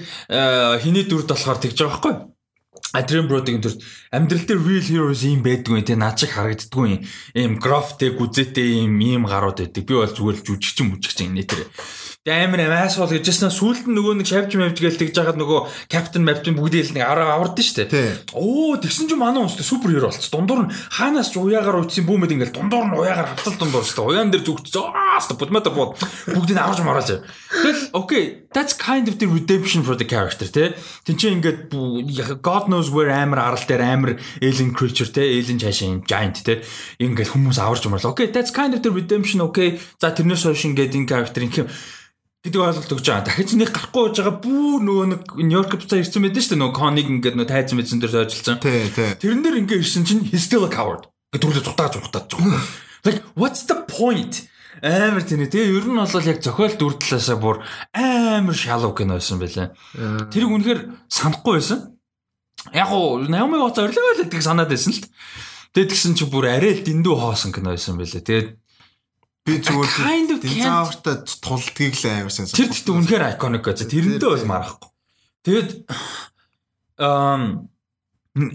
[0.81, 2.15] хиний дүрд болохоор тэгж байгаа байхгүй
[2.97, 3.77] Adrian Brody-гийн төр
[4.17, 7.05] амьдрал дээр real heroes юм байдгүй те наад шиг харагддгүй
[7.37, 9.85] юм графтэй гүзээтэй юм ийм гарууд байдаг.
[9.85, 11.69] Би бол зүгээр л жүжигчин мүжигчин нэтэр.
[11.69, 15.61] Тэгээ амар амаасуул гэж яснаа сүулт нь нөгөө нэг шавж мавж гээл тэгж жагаад нөгөө
[15.89, 17.89] Captain Maptain бүгдийг л нэг араа авардаг штэ.
[18.37, 20.29] Оо тэгсэн чинь манай хүмүүс супер хиро болц.
[20.29, 24.03] Дундуур нь хаанаас ч уяагаар уйдсан бүүмэд ингээл дундуур нь уяагаар хавцал дундуур штэ.
[24.05, 25.97] Уяан дээр зүгтж аа штэ будмата бод.
[26.29, 27.25] Бүгдийг аварж марааж.
[27.25, 30.77] Тэгэл okay that's kind of the redemption for the character те.
[31.05, 31.61] Тинчээ ингээд
[32.45, 36.65] God knows where амар арал дээр амар alien creature те alien чашаа юм giant те.
[37.01, 38.13] Ингээд хүмүүс аварж мараал.
[38.13, 39.81] Okay that's kind of the redemption okay.
[40.01, 41.69] За тэрнээс хойш ингээд энэ character юм
[42.47, 43.27] гэдэг ойлголт өгч байгаа.
[43.27, 46.63] Дахиж нэг гарахгүй байж байгаа бүр нөгөө нэг Нью-Йорк буцаа ирсэн байдаг шүү дээ.
[46.63, 48.31] Нөгөө Кониг ингээд нөгөө тайзан мэдсэн дээр.
[49.19, 51.11] Тэрэн дээр ингээд ирсэн чинь still a coward.
[51.35, 52.63] Гэдэг түрүүлээ зутаа зугатаад байгаа.
[53.07, 54.47] Like what's the point?
[54.83, 55.51] Амар тийм ээ.
[55.51, 59.75] Ер нь бол яг зохиол дүр талаасаа бүр амар шалуу кино байсан байлаа.
[60.31, 61.99] Тэрийг үнэхээр санахгүй байсан.
[62.71, 65.03] Яг уу Наоми Watts орлогоо л гэдэг санаад байсан л.
[65.75, 68.23] Тэгээд тэгсэн чи бүр арай л дэндүү хоосон кино байсан байлаа.
[68.23, 68.49] Тэгээд
[69.49, 72.53] Би зүгээр динозавртай тулдгийг л аймарсан.
[72.53, 73.89] Тэр гэхдээ үнэхээр iconic гэж.
[73.89, 74.91] Тэрнтэй бол марахгүй.
[75.49, 75.71] Тэгээд
[77.01, 77.73] um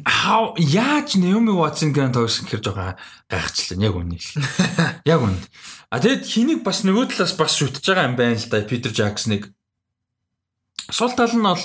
[0.05, 2.93] how яаж Naomi Watson гэн тоглосон гэхэр жоо
[3.25, 4.29] гайхчлаа яг үнэ л.
[5.17, 5.41] Яг үнэ.
[5.89, 9.49] А тэгэд хэнийг бас нөгөө талаас бас шүтж байгаа юм байна л да Peter Jackson-ыг.
[10.93, 11.59] Сул тал нь бол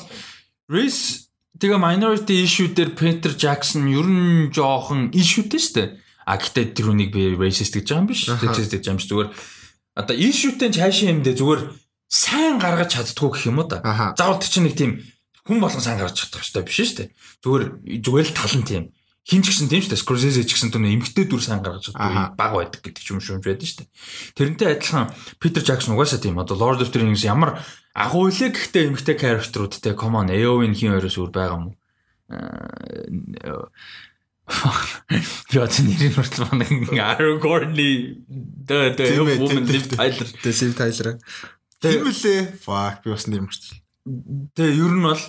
[0.73, 5.89] race тэгээ minority issue дээр Peter Jackson ер нь жоохон issue-тэй шүү дээ
[6.29, 8.29] А гэхдээ тэр үнийг би racist гэж байгаа юм биш.
[8.29, 9.33] Racist гэж юм биш зүгээр
[9.97, 11.63] одоо issue-тэй цаашаа юм дэ зүгээр
[12.13, 13.81] сайн гаргаж чаддгүй гэх юм уу да.
[14.13, 15.01] Заавал тэр чинь нэг тийм
[15.49, 17.09] хүн болгон сайн гаргаж чадах хэрэгтэй биш шүү дээ.
[17.41, 17.65] Зүгээр
[18.05, 18.85] зүгээр л талан тийм.
[19.29, 20.05] Хин ч гэсэн тийм шүү дээ.
[20.05, 23.41] Scorsese ч гэсэн түнэ эмгтэй дүр сайн гаргаж чаддаг баг байдаг гэдэг ч юм шүү
[23.41, 23.93] байдаг шүү дээ.
[24.37, 25.09] Тэрнтэй адилхан
[25.41, 27.61] Peter Jackson угаасаа тийм одоо Lord of the Rings ямар
[27.93, 31.77] агуу илээ гэхдээ эмгтэй character-уудтэй come on Eowyn хин хоёроос өөр байгаа юм уу?
[34.49, 38.25] Би одоо нэрийг хүртэл манай Aragorn-ы
[38.65, 41.15] the the woman Liv Tyler the Liv Tyler.
[41.81, 42.57] Тийм үлээ.
[42.57, 43.77] Fuck би бас нэр марч.
[44.57, 45.21] Тэгээ ер нь бол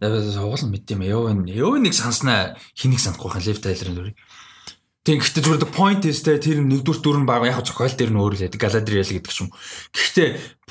[0.00, 1.04] суулан мэд юм.
[1.04, 4.16] Ёо ёо нэг санснаа хэнийг санахгүй хаа Liv Tyler-ын дүрийг.
[5.02, 8.14] Тэг гэхдээ зүгээр the point is тэ тэр нэгдүгээр дүр нь баг яг зохиол дээр
[8.14, 9.50] нь өөр л байдаг Galadriel гэдэг ч юм.
[9.90, 10.28] Гэхдээ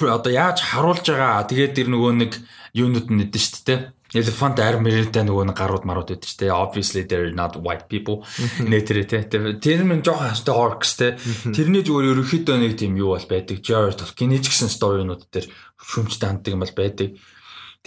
[0.08, 2.32] одоо яаж харуулж байгаа тэгээд тэр нөгөө нэг
[2.72, 3.80] юунууд нь нэдэн шүү дээ
[4.12, 8.28] Elephant armor-тэй нөгөө нэг гарууд марууд байдаг ч тийм obviously they're not white people.
[8.60, 11.16] Нэтэрэ тийм тэр мэн жоохон хастай orcs тийм
[11.56, 13.64] тэрний зүгээр ерөөхдөө нэг тийм юу бол байдаг.
[13.64, 15.48] Jared Tolkien гэсэн сторинууд дээр
[15.80, 17.16] шүмжтэй ханддаг юм бол байдаг.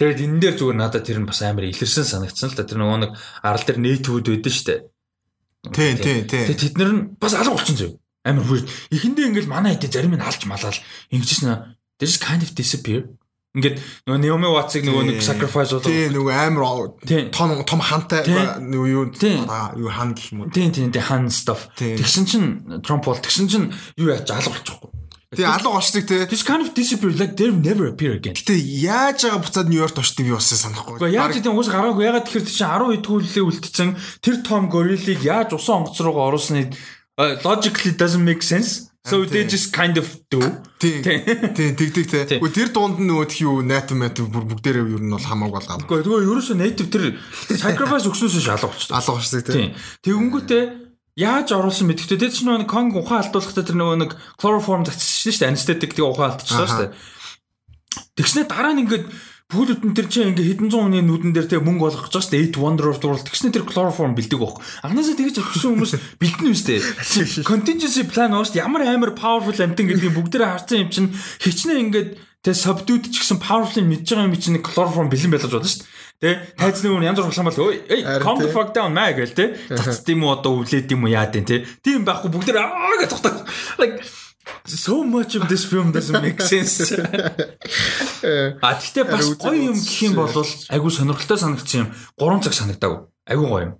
[0.01, 2.65] Тэгээд энэ дээр зүгээр надад тэр нь бас амар илэрсэн санагдсан л та.
[2.65, 3.11] Тэр нөгөө нэг
[3.45, 4.81] арал дээр нэтвүүд байдаг шүү дээ
[5.71, 6.45] тий тий тий.
[6.45, 7.91] Тэгээд тэд нар нь бас алга болчихсон зөө
[8.25, 8.69] амар weird.
[8.93, 10.77] Эхэндээ ингээл манай хэдий зарим нь алж малаал
[11.09, 13.09] ингэжсэн there's kind of disappear
[13.55, 15.87] Ингээд нөгөө Naomi Watts-ыг нөгөө нэг sacrifice болоо.
[15.87, 16.65] Тийм нөгөө амар
[17.31, 20.51] том том хантай нөгөө юу юу хан гэх юм уу.
[20.51, 21.71] Тийм тийм тийм хан stuff.
[21.79, 22.47] Тэгсэн чинь
[22.83, 24.91] Trump бол тэгсэн чинь юу яаж алга болчихгүй.
[25.35, 26.25] Тэгээ алга олцдог те.
[26.27, 28.35] This kind of disappear like they never appear again.
[28.35, 30.99] Гэтэ яаж байгаа буцаад Нью-Йорк очтыг би бас санахгүй.
[30.99, 32.07] Гэхдээ яаж гэдэг уус гараагүй.
[32.07, 33.89] Ягаад тэгэхээр чинь 10 хэдгүүлээ үлдсэн
[34.23, 36.75] тэр Том Гориллиг яаж усан онгоц руугаа оруулсныг
[37.43, 38.91] logically doesn't make sense.
[39.05, 40.41] So they just kind of do.
[40.81, 41.03] Тийм.
[41.53, 42.25] Тийм тэгдэг те.
[42.25, 45.77] Гэхдээ тэр дунд нь нөгөө юу native native бүгдээрээ юу нь бол хамаагүй болгаа.
[45.85, 47.03] Гэхдээ нөгөө ерөөсөө native тэр
[47.53, 48.97] sacrifice өгснөөс шалга болчихсон.
[48.97, 49.53] Алга болчихсон те.
[49.53, 49.69] Тийм.
[50.01, 50.63] Тэгэнгүүтээ
[51.21, 55.41] яаж оруулсан мэдгэвтэй тэр чинь нөгөө Kong ухаан алдуулахдаа тэр нөгөө нэг chloroform татчихсан шүү
[55.45, 55.51] дээ.
[55.53, 56.91] Anesthetic тэгээ ухаан алдчихсан шүү дээ.
[58.17, 59.05] Тэгснэ дараа нь ингээд
[59.45, 62.49] Нь тэр чинь ингээ хэдэн зуун хүний нүдэн дээр тэг мөнгө олгох гэж дээ.
[62.49, 63.29] 8 Wonder of the World.
[63.29, 64.65] Тэгснэ тэр chloroform бэлдэг байхгүй.
[64.81, 67.45] Анхнаасаа тэгэж авчихсан хүмүүс бэлдэн юм дээ.
[67.45, 71.13] Contingency plan уус ямар амар powerful амтан гэдгийг бүгдээрээ харсан юм чинь
[71.45, 72.09] хичнээн ингээд
[72.41, 75.93] тэг subdued ч гэсэн powerful мэдж байгаа юм чинь chloroform бэлэн байлаж байна дээ.
[76.15, 76.31] Тэ?
[76.57, 77.85] Тайзны өмнө янз бүр хулсан бол ой
[78.17, 81.29] calm the fuck down маа гэл тэ цацд юм уу одоо үлээд юм уу яа
[81.29, 83.45] дээ тэ тийм байхгүй бүгдээр аа гэж тогтоо
[83.77, 83.99] like
[84.65, 86.93] so much of this film doesn't make sense.
[88.61, 90.31] А тэгтээ бас гоё юм гэх юм бол
[90.69, 92.99] айгу сонирхолтой санагдсан юм 3 цаг санагдаагүй.
[93.29, 93.73] Айгу гоё юм.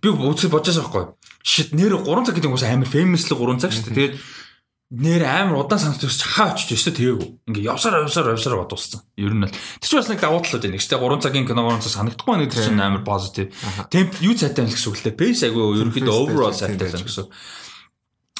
[0.00, 1.04] Би үзэл бодож байгаа байхгүй.
[1.44, 3.96] Shit нэр 3 цаг гэдэг нь бас амар famous л 3 цаг шүү дээ.
[3.96, 4.14] Тэгээд
[4.92, 7.48] нэр амар удаан санагдаж хаа очиж өстө тэгээгүй.
[7.48, 9.00] Ингээ явсаар явсаар явсаар бодуулсан.
[9.16, 10.76] Ер нь л тэр чинь бас нэг давуу талууд байна.
[10.76, 13.48] Гэхдээ 3 цагийн кино 3 цаг санагдахгүй нэг тэр чинь амар positive.
[13.88, 15.16] Темп юу цайтай байх гэсэн үг лээ.
[15.16, 17.24] Pace айгу ерөнхийдөө overall сайтай байх гэсэн.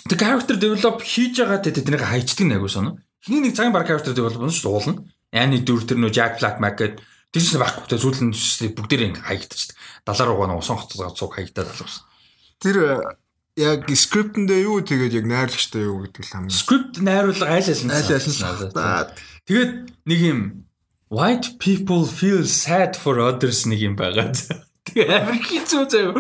[0.09, 2.99] Тэг character develop хийж байгаа тэ тэднийг хайчдаг нэг соно.
[3.23, 5.07] Хиний нэг цагийн баг character develop нь шүү уулна.
[5.31, 6.99] Ани дүр тэр нөө Jack Black Market
[7.31, 8.35] тэр чинь байхгүй тэ сүүлд нь
[8.77, 9.77] бүгдээр ингэ хаягдчихдаг.
[10.05, 12.05] Далаа руугаа нөө усан хотцоо цуг хаягдаад алгасан.
[12.59, 12.77] Тэр
[13.57, 16.57] яг скриптэндээ юу тэгээд яг найрлагчтай юу гэдэг л хамгийн.
[16.57, 18.43] Скрипт найруулга айл айл нь айл айл нь.
[19.47, 19.73] Тэгээд
[20.09, 20.41] нэг юм
[21.13, 24.33] white people feel sad for others нэг юм байгаа.
[24.83, 26.19] Тэгээ амар хэцүү заяа.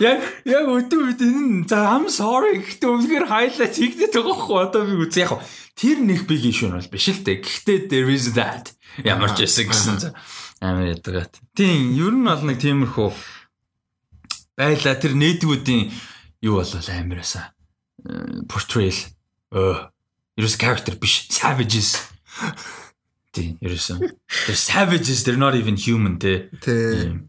[0.00, 4.82] Яг яг өдөө үед энэ за I'm sorry гэхдээ үнэхээр хайлаа чигдээд байгаа хгүй одоо
[4.88, 5.36] би үз яг
[5.76, 7.44] тэр нэг big issue бол биш л дээ.
[7.44, 8.72] Гэхдээ there is that
[9.04, 10.16] ямар ч байсан гэсэн
[10.64, 11.36] амар ядгаад.
[11.52, 13.10] Тийм ер нь бол нэг тиймэрхүү
[14.56, 15.92] байла тэр нээдгүүдийн
[16.48, 17.44] юу болол амар байсан.
[18.48, 18.96] Portrayal
[19.52, 19.92] өө
[20.40, 22.08] ерөөс character биш savages.
[23.36, 24.00] Тийм ерөөсөн.
[24.48, 26.48] They're savages they're not even human те.
[26.64, 27.28] Тийм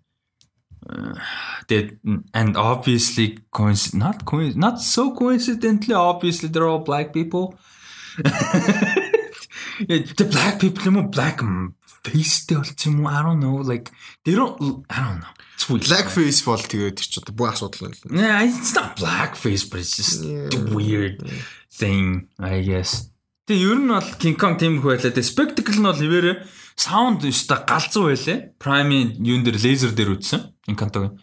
[1.67, 1.97] that
[2.33, 7.55] and obviously coinc- not coinc- not so coincidentally obviously they're all black people.
[9.79, 11.39] The black people the mm, more black
[12.03, 13.91] face the юм I don't know like
[14.25, 15.33] they don't I don't know.
[15.55, 15.83] It's weird.
[15.87, 20.23] Blackface бол тэгээд тийч одоо бүх асуудал юм yeah it's not blackface but it's just
[20.27, 20.51] yeah.
[20.75, 21.23] weird
[21.71, 23.07] thing I guess.
[23.47, 26.35] Тэг ер нь бол King Kong team их байлаа the spectacle Not бол хэвээрээ
[26.79, 28.55] саунд өста галзуу байлаа.
[28.55, 30.47] Prime-ийн юун дээр лазер дээр үзсэн.
[30.71, 31.19] Encanto-гийн.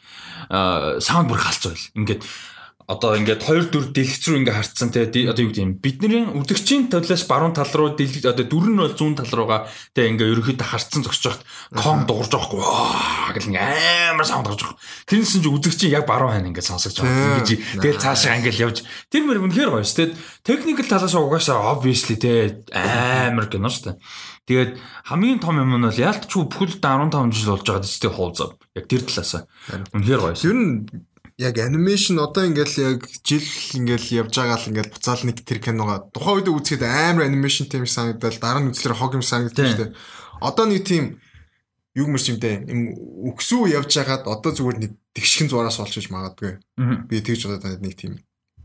[0.52, 1.88] Аа саунд бүр галзуу байл.
[1.96, 2.22] Ингээд
[2.86, 6.86] одоо ингээд 2 4 дэлгэц рүү ингээ харцсан те одоо юу гэдэг юм бидний үдгчийн
[6.86, 10.70] талаас баруун тал руу дэлгэц одоо дөрөв нь бол зүүн тал руугаа те ингээ ерөөхдөө
[10.70, 12.62] харцсан зогсож байхад кон дуурж байхгүй
[13.34, 14.78] гэл ингээ амар саунд гарч байгаа.
[15.10, 17.42] Тэрнээс чи үдгчийн яг баруун хань ингээ сонсогч байгаа.
[17.42, 20.14] Ингээ тэгэл цаашаа ингээл явж тэр мөр үнэхээр гоё шүү.
[20.46, 23.98] Техникэл талаас угаасаа obviously те амар кино шүү.
[24.46, 24.78] Тэгээд
[25.10, 28.54] хамгийн том юм нь бол яалтчгүй бүхэлд 15 жил болж байгаа дэстэй хуулзав.
[28.78, 29.42] Яг тэр талаас.
[29.90, 30.38] Үнэхээр гоё.
[30.38, 30.86] Ер нь
[31.38, 33.44] яг анимашн одоо ингээл яг жил
[33.76, 37.84] ингээл явж байгаа л ингээл буцаал нэг тэр киногаа тухайн үед үзэхэд амар анимашн тийм
[37.84, 39.92] санагдал дараа нь үзлэр хог юм санагддаг шүү дээ.
[40.40, 41.20] Одоо нэг тийм
[41.92, 42.96] юу мэрч юмтэй юм
[43.36, 46.56] өгсөө явж хагаад одоо зүгээр нэг тэгшхэн зураас олж иж магадгүй.
[47.04, 48.16] Би тэгж бодоод нэг тийм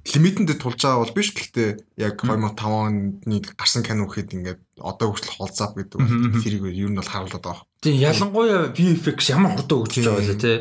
[0.08, 5.38] лимитэнд тулж байгаа бол биш гэхдээ яг 2005 оны гарсан кино гэхэд ингээд одоо хүртэл
[5.38, 6.00] холцаап гэдэг
[6.42, 7.68] тэрийг ер нь бол харуулдаг.
[7.84, 10.54] Тийм ялангуяа VFX ямар хурдан өгч байгаа вэ те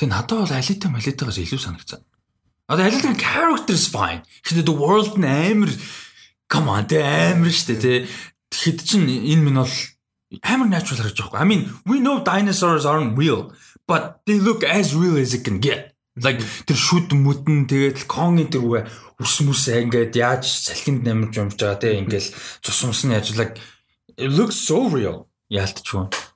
[0.00, 2.00] Тэгээ надад бол алита малитагаас илүү санагцсан.
[2.72, 4.24] Одоо алита character is fine.
[4.48, 5.68] Гэхдээ the world нь амар
[6.48, 8.08] come on тэ амар штэ тэ.
[8.48, 9.76] Тэгэхэд чин энэ минь бол
[10.40, 11.44] амар natural харагдаж байгаа.
[11.44, 13.52] I mean, we know dinosaurs aren't real,
[13.84, 15.92] but they look as real as it can get.
[16.16, 18.88] Like тэр шүд мүдэн тэгээд конгийн тэр
[19.20, 22.32] ус мүсээ ингээд яаж салхинд намж юмж байгаа те ингээл
[22.64, 23.60] цус умсны ажлаг
[24.16, 25.28] it looks so real.
[25.52, 26.29] Яалтчгүй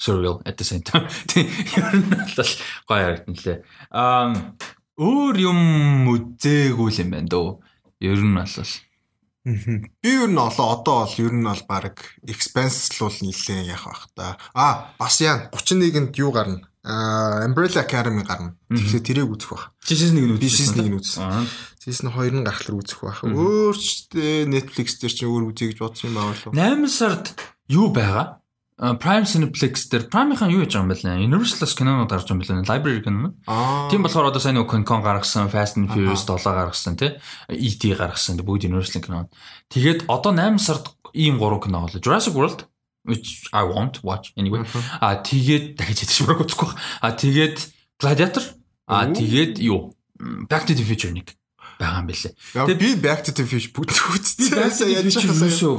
[0.00, 1.06] surreal at the same time.
[1.76, 2.52] Ер нь бол
[2.88, 3.58] гоё харагдана лээ.
[3.92, 4.32] Аа
[4.96, 5.60] өөр юм
[6.08, 7.48] үзээгүй юм байна дөө.
[8.00, 8.48] Ер нь бол
[9.44, 11.96] Би ер нь олоо одоо бол ер нь бол баг
[12.28, 14.36] expense л бол нилээ яах бах та.
[14.52, 16.60] А бас яа 31-нд юу гарна?
[16.84, 18.56] А Umbrella Academy гарна.
[18.68, 19.72] Тэгэхээр тэрийг үзэх бах.
[19.80, 20.44] Season 1 нь үзсэн.
[20.44, 21.24] Season 1 нь үзсэн.
[21.80, 23.24] Season 2 нь гарахлаар үзэх бах.
[23.24, 24.12] Өөр ч
[24.44, 26.52] Netflix дээр чинь өөр үзье гэж бодсон юм байна уу?
[26.52, 27.32] 8 сард
[27.72, 28.39] юу байгаа?
[28.80, 31.28] Prime Cineplex дээр Prime-ийн юу яж байгаа юм бэ?
[31.28, 32.64] Universal-аас кинонууд гарч байгаа юм лээ.
[32.64, 33.36] Library кино.
[33.92, 37.20] Тийм болохоор одоо сайн нэг King Kong гаргасан, Fast and Furious 7 гаргасан тий.
[37.52, 39.28] ET гаргасан бүгд Universal кино.
[39.68, 42.00] Тэгээд одоо 8 сард ийм 3 кино болоо.
[42.00, 42.64] Jurassic World
[43.04, 44.64] which I won't watch anyway.
[44.96, 46.72] А тэгээд дахиж хэд шураг үзэхгүй.
[47.04, 47.60] А тэгээд
[48.00, 48.44] Gladiator.
[48.88, 49.92] А тэгээд юу?
[50.48, 51.36] Back to the Future нэг
[51.76, 52.32] байгаа юм бэлээ.
[52.64, 54.56] Тэгээд би Back to the Future бүгд үзсэн.
[54.56, 55.76] Back to the Future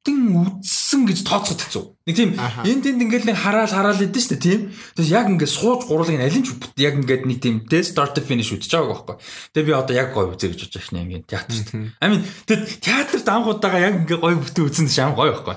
[0.00, 1.84] бүтэн үдсэн гэж тооцоход хэцүү.
[2.08, 4.60] Нэг тийм энэ тэнд ингээд нэг хараал хараал идэв шүү дээ тийм.
[4.96, 8.24] Тэгээс яг ингээд сууж гурлыг нь алин ч яг ингээд нэг тийм dead start to
[8.24, 9.16] finish үтж байгаа байхгүй.
[9.52, 11.68] Тэгээ би одоо яг гоё үзье гэж бодож байна ингээд театрт.
[12.00, 15.56] I mean тэр театрт анхудаага яг ингээд гоё бүтэн үзсэн чинь амар гоё байхгүй.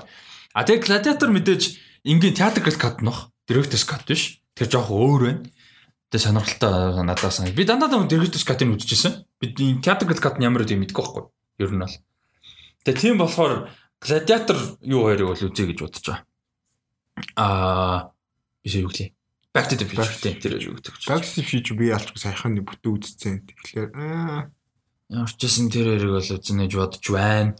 [0.52, 1.62] А тэгээ гладиатор мэдээж
[2.04, 3.32] ингээд театр гэл кат нөх.
[3.48, 4.44] Директорс кат биш.
[4.52, 5.42] Тэр жоох өөр байна.
[6.12, 7.48] Тэгээ сонирхолтой надад сан.
[7.48, 9.24] Би дандаа директорс катыг үзчихсэн.
[9.40, 11.24] Би театр гэл кат нь ямар үгүй мэдэхгүй байхгүй.
[11.64, 11.96] Ер нь бол.
[12.84, 13.72] Тэгээ тийм болохоор
[14.04, 16.28] Гладиатор юу хоёрыг бол үзье гэж бодож байгаа.
[17.40, 18.12] Аа
[18.60, 19.16] биш юу гэлээ.
[19.56, 21.08] Back to the Future тийм тэр юу гэж.
[21.08, 23.34] Back to the Future би алчгүй сайхан нэг бүтэн үзсэн.
[23.48, 24.52] Тэгэхээр аа
[25.08, 27.56] ямар ч гэсэн тэр хоёрыг бол үзнэ гэж бодож байна.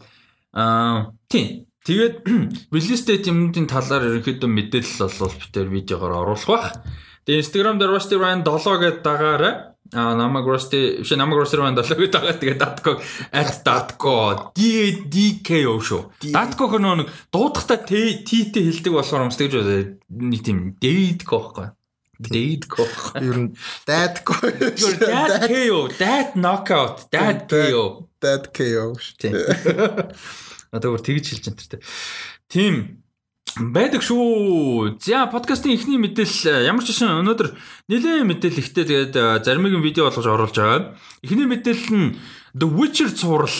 [0.53, 1.65] Аа тийм.
[1.85, 2.25] Тэгээд
[2.73, 6.67] release date юмдын талаар ерөнхийдөө мэдээлэл бол битээр видеогоор оруулах бах.
[7.25, 9.53] Тэгээд Instagram дээр Rusty Ryan 7 гэдээ дагаарай.
[9.93, 12.39] А намайг Rusty биш Rusty Ryan 7 гэдэг байгаа.
[12.41, 12.91] Тэгээд Datco
[13.61, 14.13] @datco
[14.57, 16.01] DDKO шүү.
[16.33, 19.61] Datco хөнөө нэг дуудахтаа T-тэй хэлдэг болохоор юмс тэгж
[20.09, 21.69] нэг тийм Datco байхгүй.
[22.17, 22.81] Datco.
[23.21, 23.49] Ер нь
[23.85, 24.33] Datco.
[24.41, 28.09] Datco, Dat knockout, Datco.
[28.17, 29.37] Datco шүү.
[30.73, 31.81] Одоо бүр тэгж хэлж энэ тэр.
[32.49, 33.04] Тийм
[33.55, 34.97] байдаг шүү.
[34.99, 37.49] За подкастын эхний мэдээлэл ямар ч гэсэн өнөөдөр
[37.87, 39.15] нэлээд мэдээлэл ихтэй тэгээд
[39.47, 40.99] заримыг видео болгож оруулж байгаа.
[41.23, 42.07] Эхний мэдээлэл нь
[42.55, 43.55] The Witcher цуврал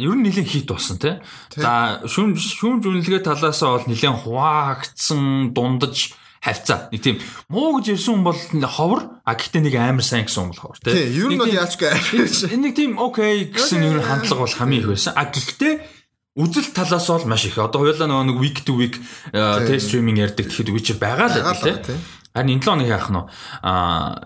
[0.00, 1.20] ер нь нэлээд хит болсон тий.
[1.56, 6.88] За шүүм шүүмж үнэлгээ талаас нь бол нэлээд хуваагдсан дундаж хавцаа.
[6.92, 7.16] Нэг тийм
[7.48, 10.78] муу гэж ирсэн хүн бол ховор, а гэхдээ нэг амар сайн гэсэн хүн бол ховор
[10.80, 10.94] тий.
[11.18, 11.88] Ер нь бол яачгүй.
[12.62, 15.12] Нэг тийм окей гэсэн ер нь хандлага бол хамгийн их байсан.
[15.18, 15.97] А гэхдээ
[16.38, 17.58] Үзэл талаас бол маш их.
[17.58, 18.94] Одоо хоёулаа нэг week to week
[19.34, 21.98] тест стриминг ярьдаг тэгэхэд Witcher байгаа л дээ тий.
[22.30, 23.18] Харин энэ 7 хоног яах нь
[23.66, 24.22] аа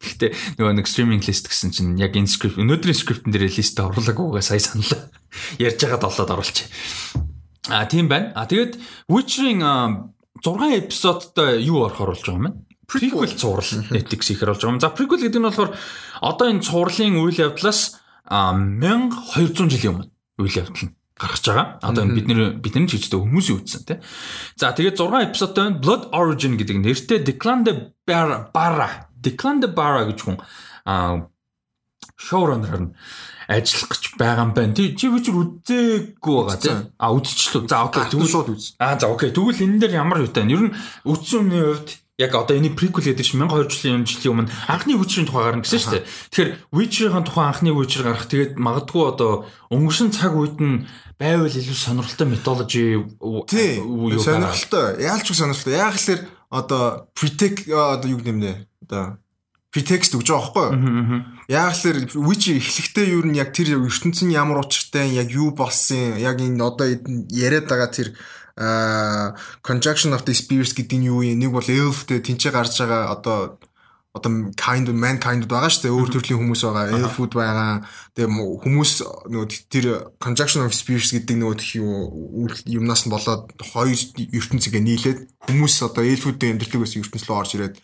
[0.00, 4.44] Гэхдээ нөгөө нэг стриминг лист гэсэн чинь яг энэ скрипт өнөөдрийн скриптэн дээр листэ оруулаагүйгээ
[4.44, 5.00] сая саналаа.
[5.64, 6.68] Ярьж байгаад олоод оруулчих.
[7.68, 8.32] А тийм байна.
[8.36, 10.12] А тэгээд Witcher-ийн 6
[10.44, 12.56] эпизодтой юу орох оруулж байгаа юм бэ?
[12.84, 14.80] Prequel цуврал Netflix ихэр болж байгаа юм.
[14.80, 15.72] За prequel гэдэг нь болохоор
[16.20, 20.08] одоо энэ цувралын үйл явдлаас 1200 жилийн өмнө
[20.40, 21.66] үйл явдал нь гаргаж байгаа.
[21.84, 23.98] Одоо энэ бидний бидний ч гэжтэй хүмүүсийн үтсэн тий.
[24.56, 25.80] За тэгээд 6 эпизодтой байна.
[25.84, 29.12] Blood Origin гэдэг нэртэй Declan de Barra.
[29.12, 30.40] Declan de Barra гэж хүн
[30.88, 31.28] аа
[32.16, 32.90] шоураннер нь
[33.48, 34.72] ажиллах гэж байгаа юм байна.
[34.72, 36.76] Тий чи вичэр үзээгүй байгаа тий.
[36.96, 37.68] А үзчихлээ.
[37.68, 38.76] За окей тэгвэл шууд үз.
[38.80, 40.52] А за окей тэгвэл энэ дээр ямар юу тань.
[40.52, 41.88] Ер нь үдсэн өмнө хувьд
[42.20, 45.80] яг одоо энийг приквел гэдэг чинь 1200 жилийн жилийн өмнө анхны Witcher-ийн тухай гарна гэсэн
[45.80, 46.04] шүү дээ.
[46.04, 50.84] Тэгэхээр Witcher-ийн тухай анхны Witcher гарах тэгээд магадгүй одоо өнгөрсөн цаг үед нь
[51.16, 55.00] байвал илүү сонирхолтой методологи юу сонирхолтой.
[55.00, 55.80] Яалч сонирхолтой.
[55.80, 59.16] Яг л одоо pretext одоо юу гэмнэ одоо
[59.72, 61.24] pretext өгч байгаа байхгүй юу?
[61.48, 66.36] Яг л Witcher эхлэхдээ юу нь яг тэр ертөнцийн ямар учиртай яг юу болсон яг
[66.36, 66.84] энэ одоо
[67.32, 68.12] яриад байгаа тэр
[69.64, 71.40] conjunction of the spirits гэдэг нь юу юм?
[71.40, 73.38] Нэг бол elfтэй тэнцээ гарч байгаа одоо
[74.12, 75.94] одоо kind mankind байгаа шүү дээ.
[75.94, 76.98] Өөр төрлийн хүмүүс байгаа.
[76.98, 77.86] Elfwood байгаа.
[78.18, 78.30] Тэгээ
[78.64, 78.92] хүмүүс
[79.30, 79.86] нөгөө тэр
[80.18, 86.82] conjunction of spirits гэдэг нөгөө юмнаас нь болоод хоёр ертөнцөгээ нийлээд хүмүүс одоо elfwood-тэй амьдрдаг
[86.82, 87.76] байсан ертөнц рүү орж ирээд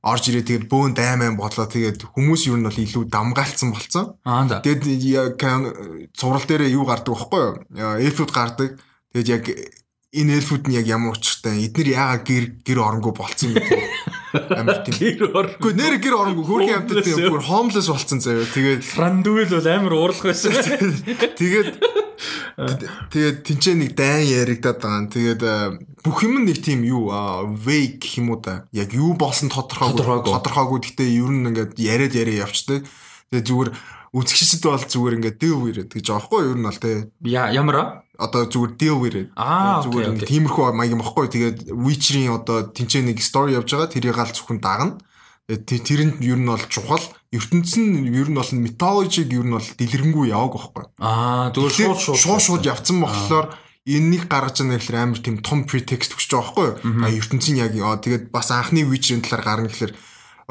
[0.00, 4.16] орж ирээ тэгээд бөөн дайман бодлоо тэгээд хүмүүс юу нь бол илүү дамгаалцсан болцсон.
[4.64, 5.36] Тэгээд
[6.16, 7.40] цуврал дээр юу гардаг вэхгүй
[7.76, 8.00] юу?
[8.00, 8.80] Эльфүүд гардаг.
[9.12, 9.44] Тэгээд яг
[10.10, 11.70] энэ эльфүүд нь яг ямар учиртай?
[11.70, 13.62] Эднэр яагаад гэр гэр оронгүй болцсон бэ
[14.58, 14.98] амар тийм.
[14.98, 18.42] Гэр оронгүй нэр гэр оронгүй хөрхийн амтд тийм бүр homeless болцсон заяа.
[18.50, 20.50] Тэгээд франдүүл бол амар уурлах байсан.
[21.38, 21.78] Тэгээд
[23.14, 25.12] тэгээд тэнцээ нэг дайн яригадаад байгаа нь.
[25.14, 25.42] Тэгээд
[26.02, 27.14] бүх юм нэг тийм юу
[27.54, 30.78] vague гэх юм уу да яг юу болсон тодорхойгүй тодорхойгүй.
[30.90, 32.82] гэхдээ ер нь ингээд яриад яриа явчтай
[33.30, 33.70] тэгээд зүгээр
[34.10, 37.76] үзэгчдэд бол зүгээр ингээд дэв ирээд гэж байгаа хгүй юу ер нь бол тий ямар
[38.20, 39.28] одоо зүгээр with it.
[39.32, 41.26] Зүгээр ингээд тиймэрхүү маяг юм баггүй.
[41.32, 43.88] Тэгээд Witcher-ийн одоо тэнцээ нэг story явж байгаа.
[43.88, 45.00] Тэрийг гал зөвхөн дагна.
[45.48, 47.00] Тэрэнд ер нь бол чухал.
[47.32, 50.84] ертөнцийн нь ер нь бол mythology-г ер нь бол дэлгэрэнгүй яваг байхгүй.
[51.00, 53.54] Аа зүгээр шууд шууд шууд явцсан болохоор
[53.86, 57.02] энэнийг гаргаж байгаа гэхэлэр амар тийм том pretext өгч байгаа байхгүй.
[57.02, 59.94] А ертөнцийн яг тэгээд бас анхны Witcher-ийн талаар гарна гэхэлэр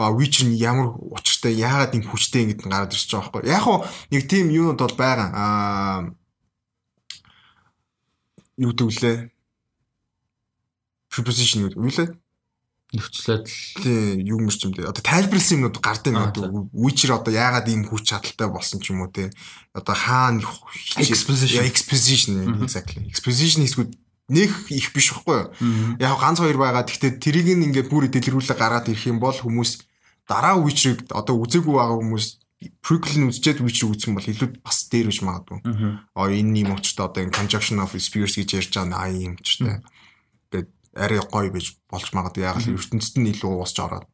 [0.07, 3.51] Witcher нь ямар учиртай яагаад юм хүчтэй ингэдэг нь гараад ирж байгаа байхгүй.
[3.51, 5.29] Яг хоо нэг тийм юунод бол байгаа.
[5.35, 5.99] Аа
[8.55, 9.27] юу гэвлээ
[11.11, 12.09] preposition үү лээ?
[12.89, 13.45] нөхцөлөд
[13.85, 14.89] тий юу мэрч юм дээ.
[14.89, 19.13] Одоо тайлбарлсан юмнууд гардыг одоо Witcher одоо яагаад ийм хүч чадалтай болсон ч юм уу
[19.13, 19.29] те.
[19.77, 20.41] Одоо хаана
[20.97, 22.33] exposition exposition
[22.65, 23.05] exactly.
[23.05, 23.93] Exposition хийсгүүд
[24.33, 26.01] нэг их биш байхгүй юу?
[26.01, 26.81] Яг ганц хоёр байгаа.
[26.81, 29.85] Гэхдээ тэрийг ингээд бүр дэлгэрүүлээ гаргаад ирэх юм бол хүмүүс
[30.29, 32.25] дараа Witcher-ыг одоо үзээгүй байгаа хүмүүс
[32.85, 35.59] prequel нь үзчихэд үзэх юм бол илүү бас дээр үж магадгүй.
[36.13, 39.63] Аа энэ юм очтой одоо энэ conjunction of spheres гэж ярьж байгаа аа юм ч
[40.53, 44.05] те арай гоё байж болж магадгүй яг л ертөнцид нь илүү уусч ороод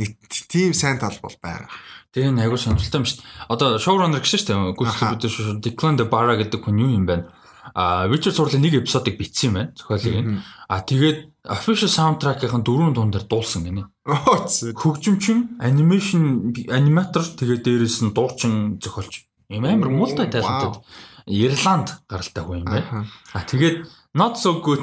[0.00, 0.16] нэг
[0.48, 1.68] тийм сайн тал бол байгаа.
[2.10, 3.28] Тэгээ нэг айгуу сонирхолтой юм шүү дээ.
[3.54, 4.76] Одоо showrunner гэсэн шүү дээ.
[4.80, 5.60] Гүсгүүд шүү.
[5.62, 7.28] Declan de Barra гэдэг хүн юу юм бэ?
[7.74, 9.72] А Richard сурлын нэг эпизодыг бичсэн юм байна.
[9.76, 10.42] Зохиолыг.
[10.68, 13.88] А тэгээд official soundtrack-ийн дөрөв дундаар дуулсан гинэ.
[14.06, 19.26] Хөгжимчин, анимашн, аниматор тэгээд дээрэс нь дуучин зохиолч.
[19.50, 20.80] Ийм амар мултай талантай.
[21.26, 23.06] Ирланд гаралтай хүн юм байна.
[23.34, 24.82] А тэгээд not so good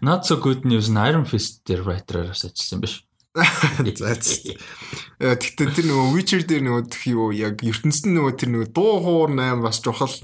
[0.00, 2.94] Not so good news нь Iron Fist дээр writer-аас ажилласан биш.
[3.98, 4.14] За.
[4.14, 9.66] Тэгтээ тэр нөгөө Witcher дээр нөгөө юу яг ертөнцийн нөгөө тэр нөгөө дуу хоор 8
[9.66, 10.14] бас чухал.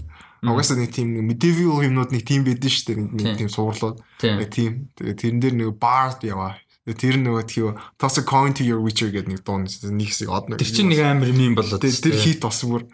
[0.41, 2.99] Угаасаа нэг тийм medieval юмнууд нэг тийм байдэн шүү дээ.
[3.13, 4.01] Нэг тийм суурлууд.
[4.25, 4.89] Нэг тийм.
[4.97, 6.57] Тэгээ тэрэн дээр нөгөө bard яваа.
[6.91, 10.49] Тэр нөгөө тхий toss a coin to your witcher гэдэг нэг дуун нэг хэсэг од
[10.49, 10.59] нэг.
[10.59, 11.85] Тэр чинь нэг амар юм болоод.
[11.85, 12.89] Тэр хит бас бүр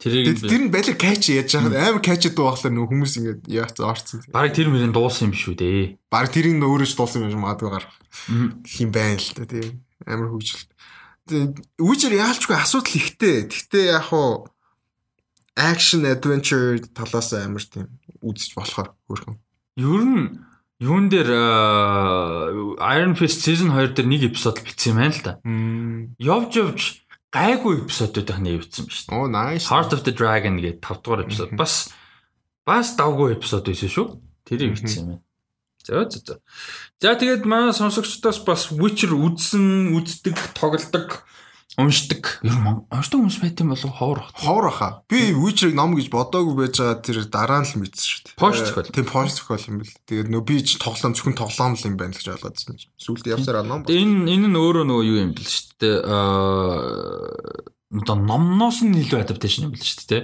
[0.00, 3.76] Тэрийг тэр нь балер кач яаж байгаа амар кач дуу байхлаа нөх хүмүүс ингээд яац
[3.84, 4.24] орцсон.
[4.32, 6.00] Бараг тэр мөрийн дуусан юм шүү дээ.
[6.08, 7.84] Бараг тэрийг нь өөрөө ч дуусан юм магадгүй гар.
[8.64, 10.64] Хим байна л та тийм амар хөгжил.
[11.76, 13.44] Үүчээр яалчгүй асуудал ихтэй.
[13.44, 14.48] Гэхдээ яг хуу
[15.56, 17.88] action adventure талаас амар тийм
[18.22, 19.36] үзэж болохоор хөөрхөн.
[19.80, 20.24] Ер нь
[20.80, 21.30] юун дээр
[22.80, 25.32] Iron Fist season 2 дээр нэг эпизод бичсэн юм байна л да.
[26.16, 26.80] Явж явж
[27.30, 29.08] гайгүй эпизодуудыг нээвсэн ба шүү.
[29.12, 29.68] Оо nice.
[29.68, 31.92] Heart of the Dragon гэдэг 5 дугаар эпизод бас
[32.64, 34.06] бас давгүй эпизод байсан шүү.
[34.48, 35.22] Тэрийг бичсэн юм байна.
[35.84, 36.34] За за за.
[37.00, 41.24] За тэгээд манай сонсогчдоос бас Witcher үзсэн, үздэг, тоглодог
[41.80, 42.40] уншдаг.
[42.44, 44.36] Ер нь уншдаг хүмүүс байт юм болов ховор бах.
[44.36, 44.88] Ховор баха.
[45.08, 48.36] Би Witcher-ыг ном гэж бодоогүй байж байгаа тэр дараа нь л мэдсэн шүү дээ.
[48.36, 48.92] Post зохиол.
[48.92, 49.96] Тийм post зохиол юм бэл.
[50.04, 52.92] Тэгээд нөө би ч тоглоом зөвхөн тоглоом л юм байна гэж ойлгоодсэн чинь.
[53.00, 53.88] Сүүлд явсараа ном.
[53.88, 55.98] Энэ энэ нь өөрөө нөгөө юу юм бэл шүү дээ.
[56.04, 60.22] Аа одоо номноос нь илүү adaptation юм бэл шүү дээ.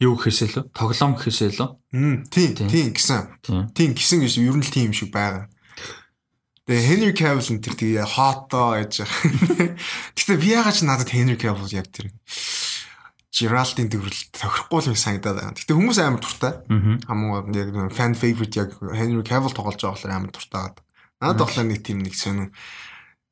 [0.00, 1.76] Юу гэхээсээ л тоглоом гэхээсээ л.
[2.32, 3.20] Тийм тийм гэсэн.
[3.76, 5.48] Тийм гэсэн гэж ер нь л тийм юм шиг байгаа.
[6.66, 9.06] Тэгээ Henry Cavill энэ тэр тэгээ хоотоо гэж.
[10.18, 12.10] Гэтэ би ягаад ч надад Henry Cavill яг тэр
[13.30, 15.54] Geraldine төгрөл тохирохгүй л санагдаад байна.
[15.54, 16.58] Гэтэ хүмүүс амар дуртай.
[17.06, 20.82] Хамгийн яг fan favorite яг Henry Cavill тоглож байгаа болохоор амар дуртай байгаа.
[21.22, 22.50] Надад болохоор нэг тийм нэг сонир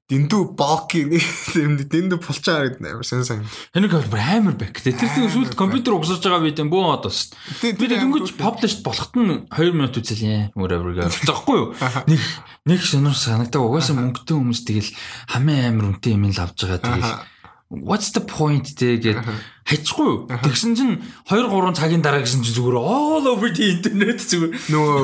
[0.04, 1.24] дэндүү баки нэг
[1.56, 3.40] юм дэндүү булчаа гэдэг амар сэн сан.
[3.72, 4.84] Henry Cavill амар бэк.
[4.84, 7.32] Тэр тийм сүлд компьютер угсаж байгаа бид бөө одоос.
[7.64, 10.52] Би дөнгөж published болохт нь 2 минут үзэлээ.
[10.52, 11.24] Whatever гэж.
[11.24, 11.68] Захгүй юу?
[12.04, 12.20] Нэг
[12.68, 13.64] нэг сонир санагдаг.
[13.64, 14.92] Угаасаа мөнгөтэй хүмүүс тэгэл
[15.32, 16.84] хамын амар үнэтэй юм л авж байгаа.
[16.84, 17.12] Тэгэл
[17.70, 19.18] what's the point тэгээд
[19.64, 20.28] хайчихгүй юу.
[20.28, 24.52] Тэгсэн чинь 2 3 цагийн дараа гэсэн чинь зүгээр all over the internet зүгээр.
[24.68, 25.00] Нөгөө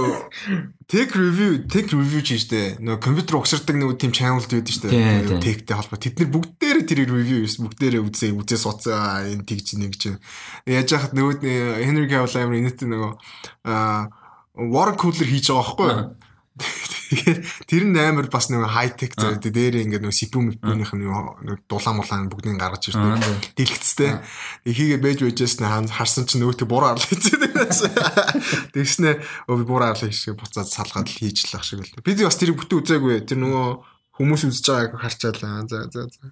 [0.85, 4.92] tech review tech review ч штэ нөгөө компьютер угсардаг нөгөө team channel байдаг штэ
[5.40, 5.96] techтэй холбоо.
[5.96, 10.20] Тэд нар бүгдээрээ тэр review юус бүгдээрээ үзээ үзээ суцаа энэ тэгж нэг чинь
[10.68, 13.12] яаж яхад нөгөө Henry Cavill амар инээдтэй нөгөө
[14.70, 16.29] water cooler хийж байгаа байхгүй юу
[17.11, 21.11] Тэгэхээр тэр нь амар бас нэг хай тек зөө дээр ингээд нэг CPU мөпнийх нь
[21.11, 23.18] нэг дулаан мулаан бүгдийг гаргаж ирсэн.
[23.59, 24.23] Дэлгэцтэй.
[24.62, 27.90] Ихийгээ байж байжээс нь харсан чинь нөгөөтө буруу арлаа хийчихсэн.
[28.70, 29.11] Тэгснэ
[29.51, 31.99] өө буруу арлаа хийшээ буцаад салгаад л хийж л ах шиг л.
[31.99, 33.27] Би бас тэрийг бүтэн үзээгүй.
[33.27, 33.66] Тэр нөгөө
[34.14, 35.66] хүмүүс үзэж байгааг харчаалаа.
[35.66, 36.31] За за за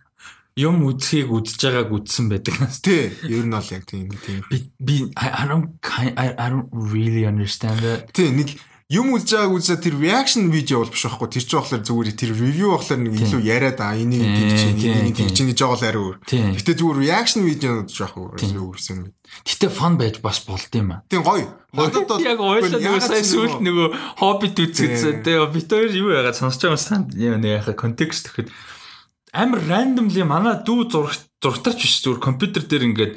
[0.58, 2.54] юм үзхийг үзэж байгааг үзсэн байдаг.
[2.82, 4.42] Тий, ер нь бол яг тийм тийм.
[4.50, 5.78] Би би I don't
[6.18, 8.10] I don't really understand that.
[8.10, 11.84] Тий, нэг юм үзэж байгааг үзээ тэр reaction видео бол биш байхгүй тэр чинь болохоор
[11.84, 15.88] зүгээр тэр review болохоор нэг илүү яриад аа энийг тэгж энийг тэгж гэж байгаа л
[15.92, 16.16] ари өөр.
[16.56, 19.12] Гэтэ зүгээр reaction видео үзэж байх уу өөрсөн.
[19.44, 21.04] Гэтэ фан байж бас болд юм аа.
[21.04, 21.52] Тийм гоё.
[21.76, 23.88] Надад бол яг ойлоо нөгөө сая сүлд нөгөө
[24.24, 25.20] хоббит үзчихсэн.
[25.20, 28.48] Тэгээ бит хоёр юу яагаад сонсож байгаа юм нэг яхаа контекст гэхэд
[29.36, 31.12] амар randomly манай дүү зураг
[31.44, 33.12] зургатарч биш зүгээр компьютер дээр ингээд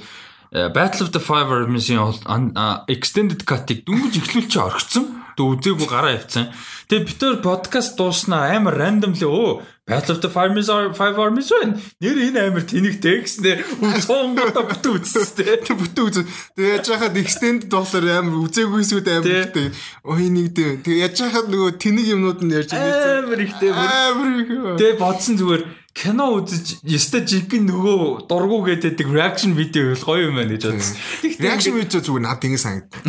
[0.52, 2.52] э, Battle of the Five Armies-ийн
[2.92, 6.54] extended cut-ыг дүнгийн эхлүүлчих орхисон Тэг үзээгүй гараа явцсан.
[6.92, 11.80] Тэгээ битэр подкаст дууснаа амар randomly оо Battle of the Five Armies Five Armies байна.
[12.00, 13.60] Нэр энэ амар тэнэгтэй гэснээр
[14.06, 15.26] сонготой бүтэн үзсэн.
[15.68, 16.26] Тэг бүтэн үзсэн.
[16.56, 19.68] Тэгээ яаж хахад extend болохоор амар үзээгүйсүүд амар ихтэй.
[20.06, 20.72] Ой нэг дээ.
[20.86, 23.26] Тэгээ яаж хахад нөгөө тэнэг юмнууд нь ярьж байсан.
[23.26, 23.70] Амар ихтэй.
[23.74, 24.50] Амар их.
[24.80, 30.40] Тэгээ бодсон зүгээр кино үзэж ёстой жинхэнэ нөгөө дургу гэдэг reaction видео бол гоё юм
[30.40, 30.96] байна гэж бодсон.
[31.42, 33.02] Reaction видео зүгээр надад ингэ санагдав.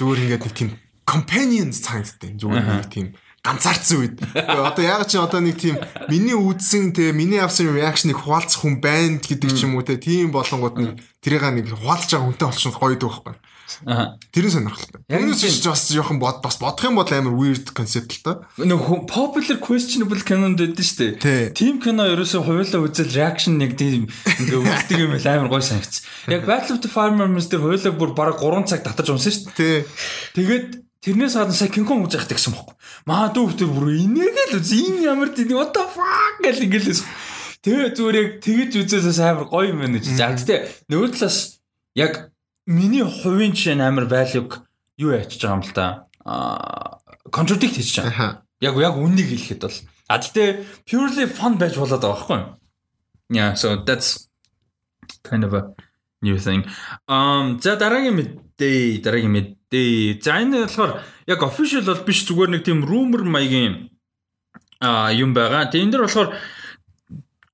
[0.00, 0.70] Зүгээр ингээд нэг тийм
[1.12, 2.40] companions санагддаг.
[2.40, 4.16] Зүгээр нэг тийм ганцаарцсан үед.
[4.38, 9.18] Одоо яг чи одоо нэг тийм миний үдсэн те миний авсан реакшныг хуваалцах хүн байна
[9.18, 12.94] гэдэг ч юм уу те тийм болонгууд нэг тэрийг нэг хуваалцж байгаа хүнтэй болчихсон гоё
[12.94, 13.34] дүү байхгүй.
[13.86, 14.14] Аа.
[14.30, 15.02] Тэр нь сонирхолтой.
[15.10, 18.32] Юунаас ч бас жоохон бод бас бодох юм бол амар weird concept л та.
[18.62, 18.78] Нэг
[19.10, 21.50] popular questionable canon гэдэг шүү дээ.
[21.56, 26.06] Тим кино ерөөсөө хуйлаа үзэл reaction нэг тийм ингээ үздэг юм л амар гоё санагц.
[26.30, 29.82] Яг Battle of the Farmers дээр хуйлаа бүр бараг 3 цаг татаж унсан шүү дээ.
[30.36, 32.78] Тэгээд Тэрнээс гадна сая кинкон үзэх гэсэн бохоо.
[33.10, 37.02] Маа дүү тэр бүр инээгээл үз энэ ямар тийм what the fuck гэл ингээл
[37.62, 40.18] Тэгээ зүгээр яг тэгэж үзээс амар гоё юм байна гэж.
[40.18, 41.62] За тэгтээ нөгөө талаас
[41.94, 42.34] яг
[42.66, 44.66] миний хувийн жишээ амар value-г
[44.98, 46.10] юу ячиж байгаа юм л та.
[46.26, 46.98] Аа
[47.30, 48.42] contradict хийж байгаа.
[48.58, 49.78] Яг яг үннийг хэлэхэд бол.
[50.10, 50.48] А тэгтээ
[50.86, 52.50] purely fun байж болоод байгаа байхгүй юу?
[53.30, 54.26] Yeah, so that's
[55.22, 55.70] kind of a
[56.18, 56.66] new thing.
[57.06, 60.20] Um за дараагийн мэдээ, дараагийн мэдээ Дээ.
[60.20, 63.88] За энэ болохоор яг official бол биш зүгээр нэг тийм rumor маягийн
[64.84, 65.72] а юм байгаа.
[65.72, 66.30] Тэгээ энэ дэр болохоор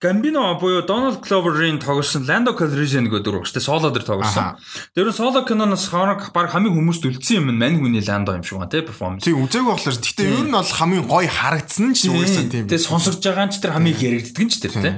[0.00, 3.66] Гамбино буюу Donald Glover-ийн тоглосон Lando Calrissian гэдэг шүү дээ.
[3.66, 4.54] Соло дээр тоглосон.
[4.94, 8.62] Тэр нь соло киноноос хоног баг хамгийн хүмүүст үлдсэн юм мань хүний Lando юм шиг
[8.62, 9.26] байна тий перформанс.
[9.26, 12.70] Тий үзээгүй болохоор гэхдээ ер нь бол хамгийн гоё харагдсан ч үгүйсэн тийм.
[12.70, 14.94] Тэгээ сонсогж байгаа нь ч тэр хамгийн яригддаг нь ч тэр тий.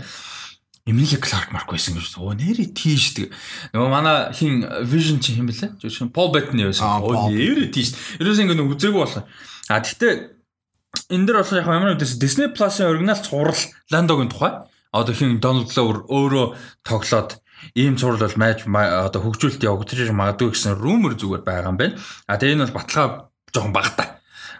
[0.86, 3.36] Эмили Кларк Марк байсан гэж оо нэрээ тийш тэг.
[3.76, 5.76] Нөгөө манай хин Vision чи хин бэлээ?
[5.76, 7.04] Жишээ Paul Bettany байсан.
[7.04, 7.92] Оо нэрээ тийш.
[8.16, 9.28] Ерөөс ингэ нэг үзээгүй болох.
[9.68, 10.12] А тэгтээ
[11.12, 13.60] энэ дэр болох яг ямар нэгдээс Disney Plus-ын оригинал цуврал
[13.92, 14.52] Lando-гийн тухай.
[14.90, 16.46] Одоо хин Donald Glover өөрөө
[16.82, 17.38] тоглоод
[17.76, 21.94] ийм цуврал бол майж одоо хөгжүүлэлт явагдаж магадгүй гэсэн rumor зүгээр байгаа юм байна.
[22.26, 24.08] А тэгээ энэ бол баталгаа жоохон багтаа.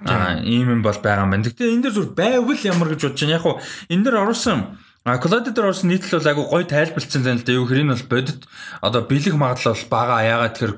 [0.04, 1.48] А ийм юм бол байгаа юм байна.
[1.48, 3.34] Тэгтээ энэ дэр зүгээр байвал ямар гэж бодож байна.
[3.34, 3.56] Яг хуу
[3.88, 4.58] энэ дэр оруулсан
[5.04, 7.56] А Cloud дээр бас нийтлэл бол айгу гоё тайлбарлсан зэн л дээ.
[7.56, 8.44] Юу хэрэг нь бол бодит
[8.84, 10.76] одоо бэлэг магадлал бол бага яагаад тэр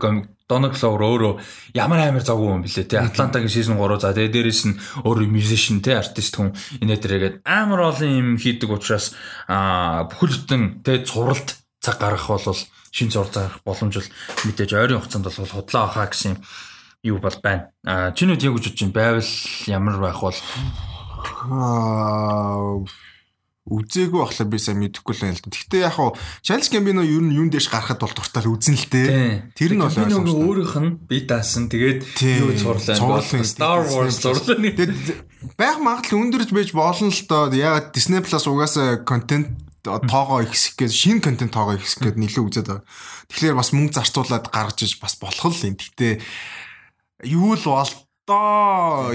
[0.53, 1.33] Donald Glover өөрөө
[1.75, 5.81] ямар амар завгүй юм бэлээ те Атлантагийн season 3 за тэгээ дээрэс нь өөр musician
[5.81, 6.53] те артист хүн
[6.83, 9.17] инээ тэргээд амар олон юм хийдэг учраас
[9.49, 12.59] а бүхэл бүтэн те цувралт цаг гаргах бол
[12.93, 14.11] шин зур зарах боломж бол
[14.45, 16.37] мэдээж ойрын хугацаанд бол худлаа авахаа гэсэн
[17.03, 17.73] юу бол байна.
[17.87, 19.25] А чинүүд яг үжиж чинь байвал
[19.67, 20.39] ямар байх бол
[21.49, 22.85] аа
[23.63, 25.55] үзээгүй болохоор би сайн мэдэхгүй л байна л да.
[25.55, 29.55] Гэхдээ яг хуу Charles Gambino ер нь юун дэш гарахад бол дуртай үзэн л тээ.
[29.55, 30.43] Тэр нь бол ойлгомжтой.
[30.43, 31.71] өөрийнх нь би даасан.
[31.71, 32.03] Тэгээд
[32.43, 32.99] юу зурлаа.
[33.47, 34.59] Star Wars зурлаа.
[34.59, 37.55] Тэгээд байх магадлал өндөрж байж болно л доо.
[37.55, 39.55] Яг Disney Plus угаасаа контент
[39.87, 42.87] тоогоо ихсэх гэж шинэ контент тоогоо ихсэх гэж нэлээд үзээд байгаа.
[43.31, 45.79] Тэгэхээр бас мөнгө зарцуулаад гаргаж иж бас болох л юм.
[45.79, 46.19] Гэхдээ
[47.31, 47.95] юу л бол
[48.27, 49.11] доо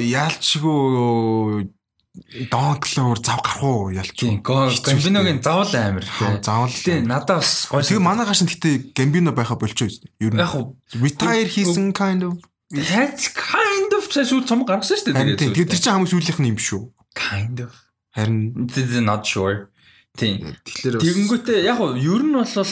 [2.18, 4.42] ялчгүй Донклоор зав гарах уу ялч уу.
[4.42, 6.06] Гамбиногийн завл амир.
[6.42, 6.72] Завл.
[6.72, 7.86] Гэтэ надад бас гоё.
[7.86, 10.32] Тэгээ манай гаш нь гэтэ Гамбино байха болчихоо юм.
[10.32, 10.42] Ер нь.
[10.42, 12.38] Яг уу retire хийсэн kind of
[12.68, 15.40] That's kind of сүүл цом гаргасан шүү дээ.
[15.56, 16.92] Тэгээд тэр чинь хамгийн сүүлийнх нь юм шүү.
[17.16, 17.72] Kind of.
[18.12, 18.68] Харин
[19.08, 19.72] not sure.
[20.18, 20.52] Тийм.
[20.68, 22.72] Тэгэхээр тэгэнгүүтээ яг уу ер нь бол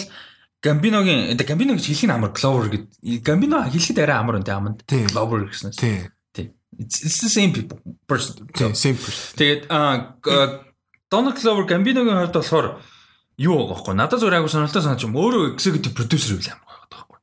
[0.65, 2.85] Гамбиногийн Гамбино гэж хэлэх нь амар Clover гэд.
[3.23, 4.83] Гамбино хэлэхэд арай амар үнтэй аманд.
[4.83, 5.77] Clover гэснээр.
[5.79, 6.11] Тийм.
[6.80, 8.47] It's, it's the same people person.
[8.76, 9.36] Same person.
[9.39, 9.71] Тэгээд
[11.09, 12.67] Donald Glover Gambino-гийн хувьд болохоор
[13.38, 13.93] юу байгаа байхгүй?
[13.95, 17.19] Надад зүгээр айгу сонирхолтой санаж юм өөрөө executive producer үл амар байгаа байхгүй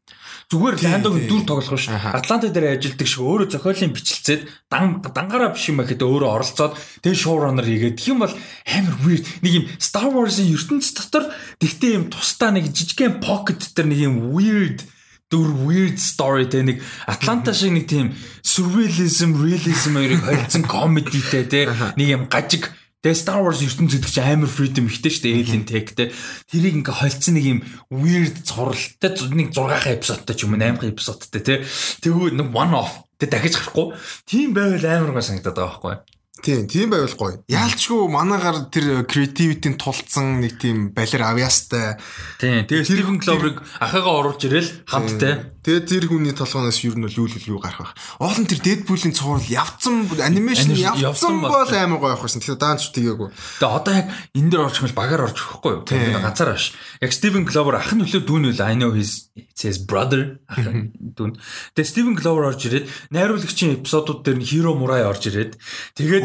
[0.52, 5.72] зүгээр Lando-гийн дүр тоглох ш Атланта дээр ажилладаг шиг өөрөө зохиолын бичлцээд дан дангаараа биш
[5.72, 7.96] юм гэхэд өөрөө оролцоод тэгээ showrunner хийгээд.
[7.96, 8.34] Тийм бол
[8.68, 9.24] амар weird.
[9.40, 11.24] Нэг юм Star Wars-ын ертөнцийн дотор
[11.56, 14.84] тэгтээ юм тусдаа нэг жижигхэн pocket дээр нэг юм weird
[15.32, 18.12] дүр weird story те нэг Атланта шиг нэг тийм
[18.44, 22.68] surrealism realism хоёрыг холцсон комедитэй те нэг юм гажиг
[23.02, 26.14] Тэгээ Star Wars ертөнцийн гэдэг чинь амар freedom ихтэй шүү дээ alien tech те.
[26.46, 27.58] Тэрийг ингээ холцсон нэг юм
[27.90, 31.54] weird цувралтай нэг 6 эпизодтай ч юм уу 8 эпизодтай те.
[31.98, 33.98] Тэгвэл нэг one off тэг дахиж гарахгүй.
[34.22, 35.94] Тийм байвал амар гоо санагдаад байгаа байхгүй.
[36.42, 37.38] Тийм, тийм байвал гоё.
[37.46, 42.02] Яалчгүй манаагаар тэр creativity-ийн тулцсан нэг тийм балер авьяастай.
[42.42, 45.51] Тийм, тэгээ Стивен Кловрыг ахыгаа оруулж ирэл хамттай.
[45.62, 47.94] Тэгээд тэр хүний толгоноос ер нь л үйл юу гарах байх.
[48.18, 52.42] Олон тэр Дэдпулийн цуврал явцсан анимашн явцсан бол амар гоё явах байсан.
[52.42, 53.30] Тэгэхээр даанч тгээгүй.
[53.62, 55.86] Тэгээ одоо яг энэ дээр орчих юм багаар орчих واخгүй юу?
[55.86, 56.74] Тэгээд ганцаар авш.
[56.98, 61.38] Яг Стивен Гловер ах нь нөлөө дүүн үл I know his says brother ах дүүн.
[61.78, 65.62] Тэгээд Стивен Гловер орж ирээд найруулагчийн эпизодууд дээр нь хиро мурай орж ирээд
[65.94, 66.24] тэгээд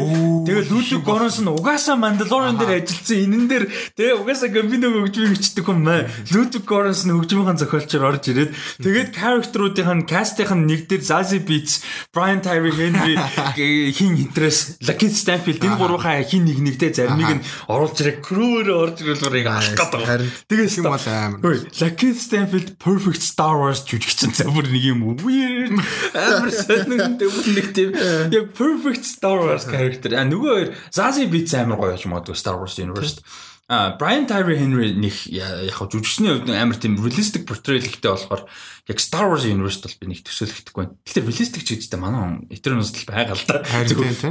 [0.50, 3.64] тэгээд Лүлүк Горонс нь угаасаа Mandalorian дээр ажилласан энэ нэр
[3.94, 6.10] тэгээд угаасаа Гамбиног хөгжмийг өчтдөг юм аа.
[6.34, 8.50] Лүлүк Горонс нь хөгжмийн зохиолчор орж ирээд
[8.82, 13.16] тэгээд character-уудын cast-ийн нэг дээр Zazie Beetz, Brian Tyree Henry
[13.98, 18.96] хин интерес, Lucky Stanfield энэ гурвынхаа хин нэг нэгтэй заримыг нь оруулж ирээ crew-ээр орж
[19.04, 20.48] ирүүлвэрийг алах гэдэг.
[20.48, 21.60] Тэгээс юм бол амар.
[21.76, 25.76] Lucky Stanfield perfect Star Wars жүжигчин замбар нэг юм weird
[26.16, 27.92] амар сонин нэг тийм
[28.32, 30.16] яг perfect Star Wars character.
[30.16, 33.20] А нөгөө хоёр Zazie Beetz амар гоё юм аа Star Wars universe.
[33.68, 38.48] А Brian Tyree Henry нэг яг жүжигчний хувьд амар тийм realistic portrayal ихтэй болохоор
[38.88, 40.96] яг Star Wars universe бол би нэг төсөөлөгдөхгүй байна.
[41.04, 43.60] Гэхдээ realistic ч гэдэгтэй манай Eternals л байгаа л да.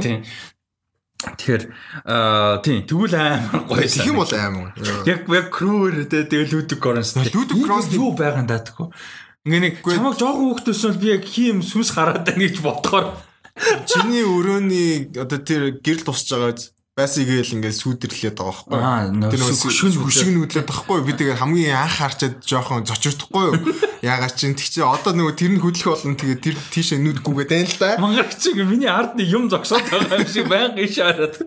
[0.02, 0.26] Тийм.
[1.18, 1.62] Тэгэхээр
[2.02, 3.86] аа тийм тэгвэл амар гоё.
[3.86, 4.74] Тэг юм бол амар.
[5.06, 7.22] Яг яг crew-ээр тэгээ Ludwig Göransson.
[7.30, 8.90] Ludwig Göransson юу байгаа юм даа тэгэхгүй.
[9.46, 13.06] Ингээ нэг чамаг жоохон хүүхдөөс бол би яг хийм сүнс хараад байна гэж бодохоор
[13.86, 16.58] чиний өрөөний одоо тэр гэрэл тусч байгаа
[16.98, 19.30] байсан игээл ингээд сүйдэрлээд байгаа байхгүй.
[19.30, 20.98] Тэр хөшиг хөшиг нүүдлээд байхгүй.
[21.06, 23.54] Би тэгээ хамгийн анх харчаад жоохон зочирдохгүй юу.
[24.02, 27.70] Ягаад чинь тэг чи одоо нөгөө тэр нь хөдлөх болно тэгээ тэр тийшээ нүүдгүйгээд байна
[27.70, 27.90] л да.
[28.02, 31.38] Мангарч чи миний ард нэг юм зогсоод байгаа юм шиг байнга иш хараад.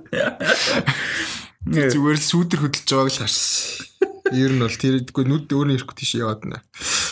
[1.68, 3.92] Зүгээр л сүйдэр хөдлөж байгааг л харсан.
[4.32, 6.64] Ер нь бол тэрдгүй нүд өөрөө ирэхгүй тийш яваад байна.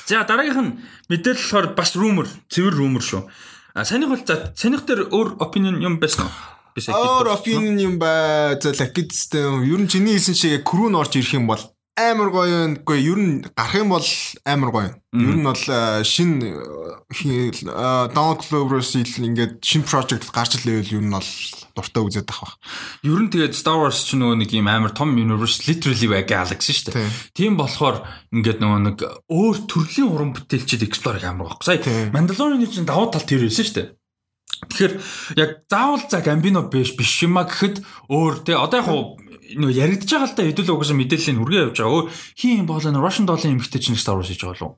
[0.08, 0.72] За дараагийнх нь
[1.12, 3.28] мэдээлэл болохоор бас rumor, цэвэр rumor шүү.
[3.76, 6.59] А санийх бол за санийх дээр өөр opinion юм байсан уу?
[6.80, 11.20] Би сая Өөр opinion юм ба за лакидстэй ер нь чиний хэлсэн шиг крүүн орж
[11.20, 11.60] ирэх юм бол
[12.00, 12.74] амар гоё юм.
[12.80, 14.08] Гэхдээ ер нь гарах юм бол
[14.48, 14.92] амар гоё.
[15.12, 15.64] Ер нь бол
[16.06, 16.40] шин
[18.16, 21.30] Donald Glover-с ингээд шин project гарч ирлээ ер нь бол
[21.76, 22.54] дуртай үзээд ах баг.
[23.04, 26.72] Ер нь тэгээд Star Wars ч нөгөө нэг юм амар том universe literally by galaxy
[26.72, 27.12] шүү дээ.
[27.36, 31.68] Тийм болохоор ингээд нөгөө нэг өөр төрлийн уран бүтээлчд explore амар байхгүй.
[31.68, 33.88] Сая Mandalorian-ы чинь давуу тал тэр байсан шүү дээ.
[34.70, 34.94] Тэгэхээр
[35.38, 38.88] яг заавал за Гамбино биш биш юма гэхэд өөр те одоо яг
[39.58, 41.98] нөө яригдж байгаа л та хэдүүлээ угсаа мэдээллийн хүргээ явж байгаа.
[42.06, 44.78] Өө хин боолоо Russian Doll-ын эмгтэй чинь Star Wars хийж байгаа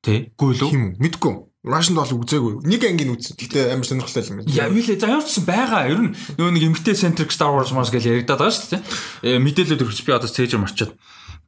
[0.00, 0.32] Тэ?
[0.34, 0.70] Ггүй лөө.
[0.72, 1.00] Хим үү?
[1.04, 1.34] Мэдгүй.
[1.62, 2.66] Russian Doll үзээгүй.
[2.66, 3.36] Нэг ангийн үзсэн.
[3.38, 4.50] Гэтэ амар сонирхолтой юм байна.
[4.50, 4.98] Яа вилээ.
[4.98, 5.86] За явуулсан байгаа.
[5.86, 6.10] Ер нь
[6.40, 8.82] нөө нэг эмгтэй centric Star Wars мас гэж яригадаад байгаа шүү дээ.
[8.82, 10.96] Э, мэдээлэлд өргөж би одоо цээжээр марчаад.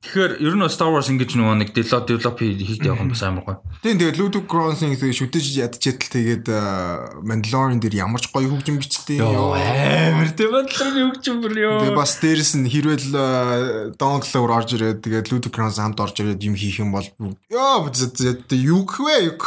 [0.05, 3.57] Тэгэхээр ер нь Star Wars ингэж нөгөө нэг develop хийгдэх явах нь бас амар гоё.
[3.80, 6.46] Тийм тэгээд Ludwig Göransson тэгээд шүтэж ядчихдээ тэгээд
[7.24, 11.80] Mandalorian дээр ямар ч гоё хөгжим бичтэй ёо амар тийм Mandalorian хөгжим бүр ёо.
[11.80, 16.44] Тэгээд бас дээрэс нь хэрвэл Donald Glover орж ирээд тэгээд Ludwig Göransson хамт орж ирээд
[16.44, 17.09] юм хийх юм бол
[17.48, 19.40] ёо юу гэвэ юу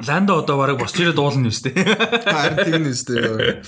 [0.00, 1.84] Ландо одоо бараг босч ирээд дуулна юм шүү дээ.
[2.34, 3.62] Харин тийм нь шүү дээ.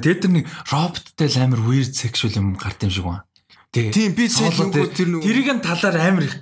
[0.00, 3.28] Тэгээд тэр нэг роботтэй амар weird sexual юм гарт юм шиг байна.
[3.72, 6.36] Тийм би нөгөө тэр нөгөө тэрийг нь талаар амар их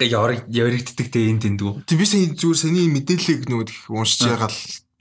[0.51, 1.87] яригддаг те энд тэндгүү.
[1.87, 4.59] Тийм би сайн зүгээр саний мэдээллийг нөгөө уншиж байгаа л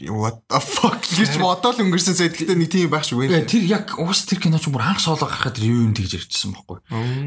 [0.07, 3.43] what the fuck гэж бодоод өнгөрсөн сая гэхдээ нэг тийм байх байна.
[3.43, 6.55] Тэр яг уус тэр кино ч бүр анх соолоо гарахад тэр юу юм тэгж ярьжсэн
[6.55, 6.77] байхгүй.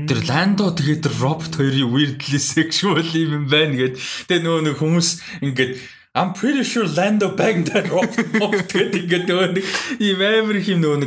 [0.08, 4.00] Тэр Ландо тэгээд робот хоёрын weirdly sexual юм байна гэд.
[4.30, 5.08] Тэгээ нөгөө нэг хүмүүс
[5.44, 5.72] ингээд
[6.14, 9.64] I'm pretty sure Lando banged that rock гэдэг ингээд нөгөө нэг
[9.96, 10.98] ийм амар их юм нөгөө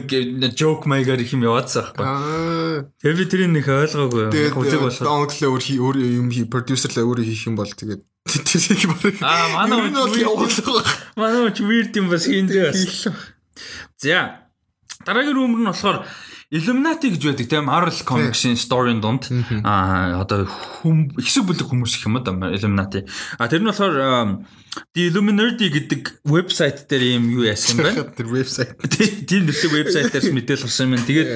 [0.42, 2.90] нэг joke маягаар их юм яваадсан байхгүй.
[3.06, 4.34] Тэгээ би тэрийг нэг ойлгоогүй.
[4.34, 8.02] Үзэг болохоор онглоо өөр өөр юм хий продюсерлаа өөрөө хийх юм бол тэгээд
[8.50, 9.94] тэрийг барыг Аа манай
[11.22, 13.06] манай ч weird юм бас хийндээ бас.
[14.02, 14.45] За
[15.06, 16.06] дараагийн rumor нь болохоор
[16.54, 19.30] Illuminati гэж байдаг тийм Marvel Comics-ийн story-ын дунд
[19.66, 20.46] аа одоо
[21.18, 23.06] хэсэг бүлэг хүмүүс их юм да Illuminati.
[23.42, 24.46] А тэр нь болохоор
[24.94, 28.14] The Illuminati гэдэг вебсайт дээр юм юу яасан бэ?
[28.14, 28.78] Тэр вебсайт.
[29.26, 31.02] Тийм нэртэй вебсайт дээрс мэдээлэл гарсан юм.
[31.02, 31.30] Тэгээд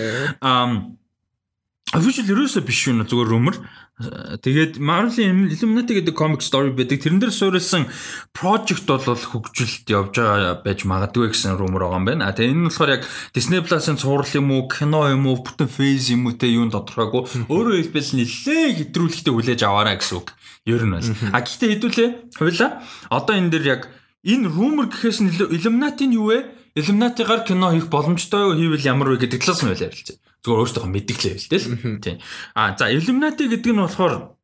[1.96, 3.56] official ерөөсөө биш юм зүгээр rumor.
[4.00, 7.02] Тэгээд Marvel-ийн Illuminati гэдэг comic story байдаг.
[7.02, 7.90] Тэрэн дээр суурилсан
[8.32, 12.30] project бол хөгжилд явж байгаа байж магадгүй гэсэн rumor байгаа юм байна.
[12.30, 15.68] А тэгээд энэ нь болохоор яг Disney Plus-ын цуврал юм уу, кино юм уу, бүтэн
[15.68, 17.50] phase юм уу те юунд тодорхойгүй.
[17.50, 20.32] Өөрөөр хэлбэл нэлээд хэтрүүлэгтэй хүлээж аваарай гэсэн үг.
[20.70, 21.10] Ер нь бол.
[21.34, 22.86] А гэхдээ хэдүүлээ хуйла.
[23.10, 23.82] Одоо энэ дэр яг
[24.24, 26.56] энэ rumor гэхээс нь Illuminati нь юу вэ?
[26.78, 31.50] Illuminati-гаар кино хийх боломжтой хийвэл ямар вэ гэдэг талаас нь ярилцъя зүгээр өөртөө мэдгэлээ л
[31.52, 31.68] дээ л.
[32.04, 32.18] Тийм.
[32.56, 34.40] А за Illuminati гэдэг нь болохоор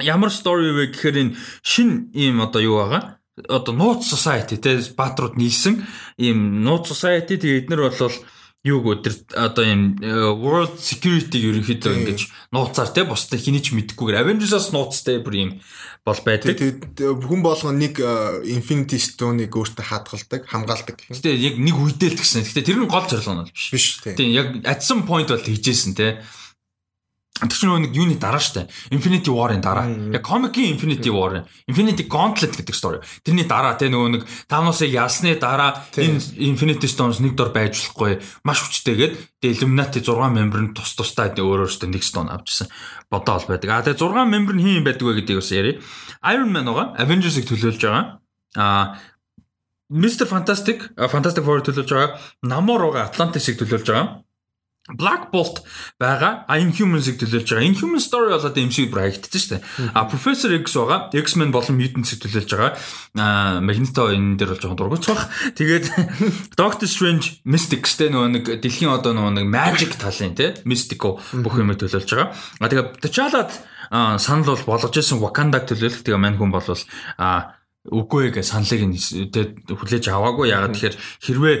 [0.00, 3.20] ямар story вэ гэхээр энэ шин ийм одоо юу байгаа?
[3.48, 5.84] Одоо нууц society те бааtruуд нийлсэн
[6.18, 8.16] ийм нууц society тэгээ эднэр болвол
[8.68, 13.72] юу гоо тэр одоо юм э, world security ерөнхийдөө ингэж нууцаар те бусдыг хэний ч
[13.72, 15.50] мэдэхгүйгээр Avengers-аас нууцтай бүр юм
[16.04, 16.60] бол байдаг.
[17.00, 20.96] Хүн болгон нэг э, Infinity Stone-ыг өөртөө хадгалдаг, хамгаалдаг.
[21.08, 22.44] Гэтэ яг нэг үедээ л тэгсэн.
[22.44, 23.64] Гэтэ тэр нь гол зорилго нь биш.
[23.72, 24.32] Биш тийм.
[24.32, 26.20] Яг at some point бол хийжсэн те.
[27.38, 28.66] Тэр чинь нэг юуны дараа штэ.
[28.90, 29.86] Infinity War-ын дараа.
[30.10, 32.98] Яг комикийн Infinity War, Infinity Gauntlet гэдэг story.
[33.22, 38.18] Тэрний дараа те нөгөө нэг Thanos-ыг ялсны дараа энэ Infinity Stones нэг дор байж болохгүй
[38.42, 42.66] маш хүчтэйгээд тэгээ Illuminati 6 member нь тус тустай өөр өөртөө нэг stone авчихсан.
[43.06, 43.70] Бодоо бол байдаг.
[43.70, 45.78] А тэгээ 6 member нь хин байдаг вэ гэдгийг бас яри.
[46.26, 46.98] Iron Man байгаа.
[46.98, 48.18] Avengers-ыг төлөөлж байгаа.
[48.58, 48.98] А
[49.88, 52.18] Mr Fantastic, Fantastic Four төлөөлж байгаа.
[52.42, 53.08] Namor байгаа.
[53.08, 54.26] Atlantis-ыг төлөөлж байгаа.
[54.88, 55.60] Black Bolt
[56.00, 56.48] байгаа.
[56.48, 57.68] А Inhumans-ыг төлөөлж байгаа.
[57.68, 59.92] Inhuman story болоод MCU бүр хаягдчихсан шүү дээ.
[59.92, 60.98] А Professor X байгаа.
[61.12, 62.72] X-Men болон Mutants-ыг төлөөлж байгаа.
[63.20, 65.28] А Magneto энэ дээр бол жоохон дургуцах.
[65.58, 65.86] Тэгээд
[66.60, 71.60] Doctor Strange Mystics те нөгөө нэг дэлхийн одоо нөгөө нэг magic талын те Mystico бүх
[71.60, 72.32] юм төлөөлж байгаа.
[72.32, 73.48] А тэгээд T'Challa
[73.90, 76.04] санал бол болгож исэн Wakanda-г төлөөлөх.
[76.04, 76.64] Тэгээ мань хүн бол
[77.16, 77.57] а
[77.88, 78.96] үгүй гэж саналыг нь
[79.68, 80.52] хүлээж аваагүй.
[80.52, 81.56] Ягаад тэгэхээр хэрвээ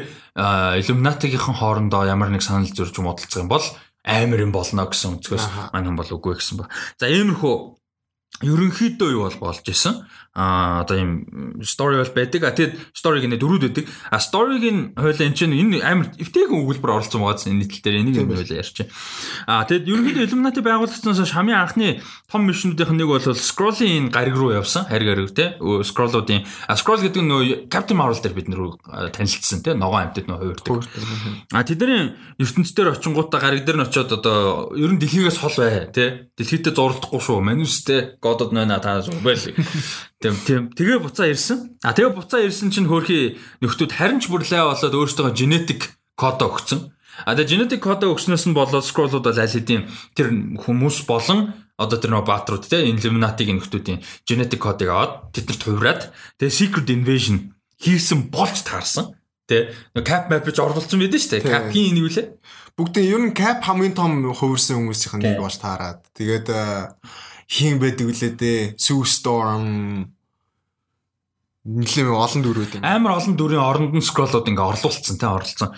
[0.84, 3.64] Illuminati-гийнхан хоорондоо ямар нэг санал зөрж модалцсан юм бол
[4.04, 6.70] амар юм болно гэсэн өнцгөөс маань бол үгүй гэсэн ба.
[7.00, 7.54] За иймэрхүү
[8.46, 11.10] ерөнхийдөө юу бол болж исэн а одоо юм
[11.62, 12.44] story бол байдаг.
[12.44, 13.84] А тэгэд story гинэ дөрүүд байдаг.
[14.10, 18.16] А story-гийн хойлоо энэ чинь энэ амар эвтэйгэн өгүүлбэр оролцсон байгаа гэсэн нийтлэл дээр энийг
[18.22, 18.86] юм хойлоо ярьчих.
[19.50, 21.88] А тэгэд ерөнхийдөө Illuminati байгуулагдсанаас хамгийн анхны
[22.30, 24.86] том мишнүүдийнх нь нэг бол Scroll-ийн гариг руу явсан.
[24.86, 25.58] Хариг гариг те.
[25.58, 28.78] Scroll-уудын Scroll гэдэг нь нөө Captain Marvel дээр бид нэр
[29.10, 29.74] танилцсан те.
[29.74, 30.86] Ногоон амьтад нөө хуурдаг.
[31.50, 36.30] А тэдний ертөнцийн очингуудаа гариг дээр нь очиод одоо ер нь дэлхийгээс хол бай те.
[36.38, 37.42] Дэлхийдээ зурлахгүй шүү.
[37.42, 39.42] Манустэй Godод нойна та байл.
[40.28, 41.80] Тийм тийм тэгээ буцаа ирсэн.
[41.80, 46.92] А тэгээ буцаа ирсэн чинь хөөрхий нөхдүүд харин ч бүрлээ болоод өөрсдөө genetic код өгсөн.
[47.24, 50.28] А тэгээ genetic код өгснөөс нь болоод scroll-ууд бол аль хэдийн тэр
[50.60, 56.02] хүмүүс болон одоо тэр нөө баатрууд те Illuminati-гийн нөхдүүдийн genetic кодыг аваад тэднэрт хувраад
[56.36, 59.14] тэгээ secret invasion хийсэн болж таарсан.
[59.48, 59.72] Тэ
[60.04, 61.48] cap map гэж орлуулсан байдаг шүү дээ.
[61.48, 62.26] Cap-ийн энэ юу лээ?
[62.76, 66.04] Бүгдээ ер нь cap хамгийн том хувирсан хүмүүсийн нэг болж таарад.
[66.12, 66.52] Тэгээд
[67.48, 68.60] хийн байдаг үлээ дээ.
[68.76, 70.17] Sue Storm
[71.68, 72.82] нэлээд олон дүрүүд юм.
[72.82, 75.76] Амар олон дүрийн оронд нь скроллууд ингээ орлуулсан тий орлцсон.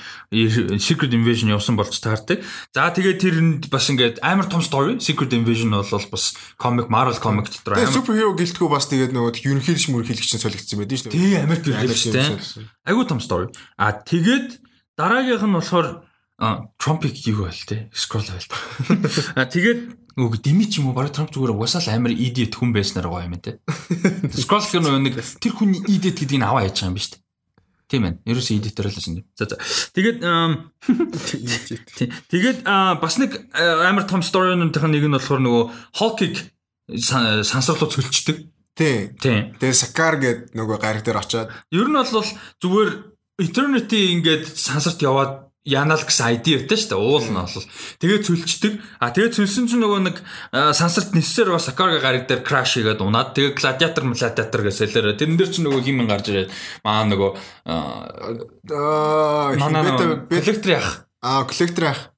[0.78, 2.47] Secret Invasion явсан болж таардаг.
[2.70, 5.03] За тэгээд тэр нь бас ингээд амар том story.
[5.03, 6.24] Secret Invasion бол бас
[6.55, 7.91] comic Marvel comic дотор амар.
[7.91, 11.18] Superhero гэлтгүү бас тэгээд нөгөө ерөнхийлж мөрхийлэгч нь солигдсон байдаг шүү дээ.
[11.18, 12.66] Тий амар гэрэлж тий.
[12.86, 13.51] Айгуу том story.
[13.74, 14.62] А тэгээд
[14.95, 16.07] дараагийнх нь болохоор
[16.80, 18.49] Trump-ийг юу байл те scroll байл.
[19.36, 23.08] А тэгээд Нөгөө дими ч юм уу бараг Трамп зүгээр угсаал амар идет хүн байснаар
[23.08, 23.56] гоё юм те.
[24.36, 27.24] Scroll гэх нэг тэр хүний идет гэдгийг аваа яаж байгаа юм биш үү?
[27.90, 28.22] Тийм ээ.
[28.28, 29.24] Ерөөсөө идетер л байсан.
[29.34, 29.58] За за.
[29.96, 30.22] Тэгээд
[32.30, 32.58] тэгээд
[33.00, 35.64] бас нэг амар том сторинуудын нэг нь болохоор нөгөө
[35.98, 36.34] Hulk-ыг
[37.00, 38.46] сансарлуу цөлчдөг.
[38.78, 39.10] Тий.
[39.18, 39.50] Тий.
[39.58, 41.50] Тэгээ Sakar гээд нөгөө гариг дээр очиод.
[41.74, 42.30] Ер нь бол
[42.62, 42.90] зүгээр
[43.42, 46.98] Eternity ингээд сансарт яваад Янал гэсэн ID өгдөө шүү дээ.
[46.98, 47.66] Уул нь бол.
[48.02, 48.74] Тэгээ цөлчдөг.
[48.98, 50.16] А тэгээ цөлсөн чинь нөгөө нэг
[50.74, 55.50] сансарт ниссээр бас Сакарга гариг дээр краш хийгээд унаад тэгээ гладиатор гладиатор гэсэлэр тэрэн дээр
[55.54, 56.50] чинь нөгөө химэн гарч ирээд
[56.82, 57.30] маа нөгөө
[57.70, 61.06] аа коллектор яах.
[61.22, 62.10] Аа коллектор яах.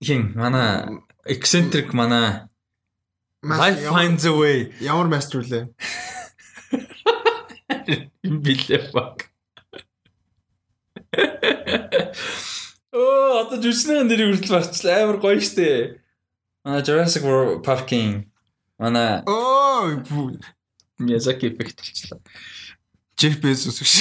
[0.00, 2.48] Хин манай eccentric манай
[3.42, 4.72] Life finds a way.
[4.80, 5.72] Ямар мастер үлээ?
[8.44, 9.32] Билээ баг.
[12.90, 15.06] Оо одоо жүжигчний нэрийг хүртэл марчлаа.
[15.06, 16.02] Амар гоё штэ.
[16.66, 18.26] Манай Jurassic World Park-ийн
[18.78, 20.02] манай оо
[20.98, 22.20] Miyazaki effect болчихлоо.
[23.20, 23.92] Jeff Bezos гэж.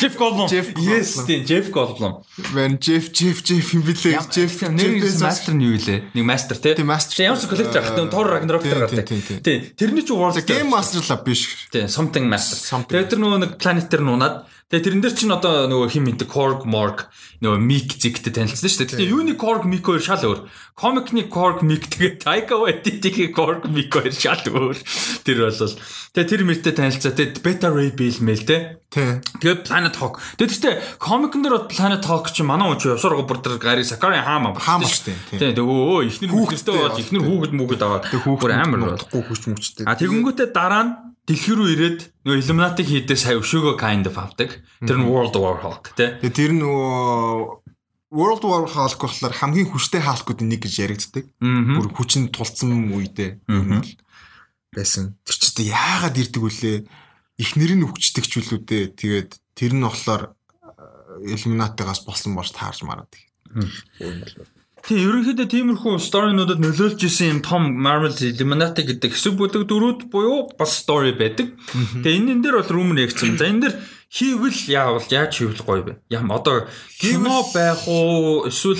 [0.00, 0.48] Jeff Goldblum.
[0.80, 2.24] Yes, тийм Jeff Goldblum.
[2.56, 4.16] Man Jeff Jeff Jeff юм билээ.
[4.32, 6.08] Jeff нэр master нь юу вэ?
[6.16, 6.72] Нэг master тий.
[6.72, 7.20] Тийм master.
[7.20, 9.04] Ямар ч коллектор ахтай Thor Ragnarok гардаг.
[9.44, 9.70] Тий.
[9.76, 11.68] Тэрний ч World Game Master Lab биш.
[11.68, 12.80] Тий, something master.
[12.88, 16.66] Тэр нөгөө нэг planet дээр нунаад Тэгээ тэрэн дээр чинь одоо нөгөө хим мэддэг Korg
[16.66, 17.06] Morg
[17.38, 18.98] нөгөө Mick зигтэй танилцсан шүү дээ.
[18.98, 20.42] Тэгээ юуны Korg Mick хоёр шал өөр.
[20.74, 24.74] Comic-ны Korg Mick тэгээ Taika Waititi-гийн Korg Mick хоёр шал өөр.
[25.22, 27.14] Тэр бол тэгээ тэр мэртэй танилцаа.
[27.14, 28.82] Тэгээ Beta Ray Bill мэл те.
[28.90, 30.18] Тэгээ Planet Hawk.
[30.34, 34.58] Тэгээ тэгтээ comic-н дээр Planet Hawk чи манай уу явсарга бүр тэр гари Sakari хаама
[34.58, 35.54] хаама шүү дээ.
[35.54, 39.86] Тэгээ өө ихнэр хүүхэдтэй бол ихнэр хүүхэд мүгэд аваад хүүхэд амар бодохгүй хүч мүчтэй.
[39.86, 40.92] А тэгэнгүүтээ дараа нь
[41.26, 44.62] дэлхий рүү ирээд нөгөө Illuminati хийдээ сая өшөөгөө kind of авдаг.
[44.82, 46.14] Тэр нь World War Hulk тий.
[46.30, 47.66] Тэр нөгөө
[48.14, 51.26] World War Hulk болохоор хамгийн хүчтэй Hulk-уудын нэг гэж яригддаг.
[51.42, 53.42] Бүр хүчин тулцсан үедээ
[54.76, 55.18] байсан.
[55.26, 56.78] Тэр ч яагаад ирдэг вүлээ?
[57.42, 58.94] Ихнэр нь өвчтөг ч үлүүдээ.
[58.94, 60.36] Тэгээд тэр нь болохоор
[61.26, 63.10] Illuminati-гаас болсон болж таарж мараад.
[64.86, 70.46] Тийм ерөнхийдөө тиймэрхүү сторинуудад нөлөөлж исэн юм том Marvel Illuminati гэдэг хэсэг бүлэг дөрүүд буюу
[70.54, 71.58] бас story байдаг.
[72.06, 73.34] Тэгээ энэ энэ дээр бол rumor ягцсан.
[73.34, 73.74] За энэ дээр
[74.14, 75.92] хийвэл яавал яаж хийвэл гоё вэ?
[76.14, 76.70] Ям одоо
[77.02, 78.78] кино байх уу эсвэл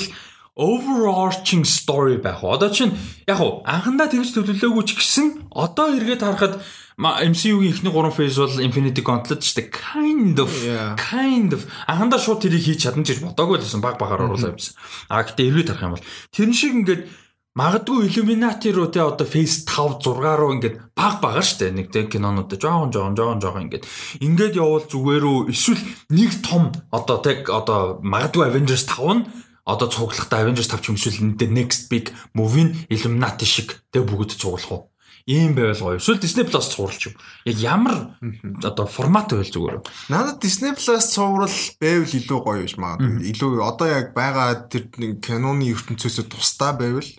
[0.54, 2.38] overarching story байх.
[2.46, 2.94] Одоо чинь
[3.26, 6.62] яг уу анхандаа тэгж төлөвлөөгүй ч гэсэн одоо эргээд харахад
[6.96, 9.68] MCU-гийн ихний 3 phase бол Infinity Gauntlet шүү дээ.
[9.68, 10.48] Kind of
[10.96, 11.68] kind of.
[11.84, 13.84] Анхандаа шууд тэрийг хийж чадна гэж бодоагүй байсан.
[13.84, 14.72] Баг багаар оруулаа юмсан.
[15.12, 16.08] А гэтээ эргээд харах юм бол.
[16.32, 17.04] Тэрэн шиг ингээд
[17.52, 22.08] магадгүй Illuminati руу те одоо Phase 5 6 руу ингээд баг багаар штэ нэг те
[22.08, 23.84] кинонууд жоохон жоохон жоохон жоохон ингээд.
[24.24, 25.84] Ингээд явуул зүгээр үү эсвэл
[26.16, 29.28] нэг том одоо тэг одоо магадгүй Avengers 5 нь
[29.68, 34.08] одоо цуглахтаа Avengers 5 ч юм эсвэл энэ next big movie нь Illuminati шиг тэг
[34.08, 34.95] бүгд цуглах уу
[35.26, 35.98] ийм байвал гоё.
[35.98, 37.14] Эсвэл Disney Plus цувралч юм.
[37.44, 38.14] Яг ямар
[38.62, 39.82] одоо формат байвал зүгээр.
[40.08, 41.50] Надад Disney Plus цуврал
[41.82, 43.26] байвал илүү гоё биш магадгүй.
[43.34, 44.86] Илүү одоо яг байгаа тэр
[45.18, 47.10] киноны ертөнцөөсөө тусдаа байвал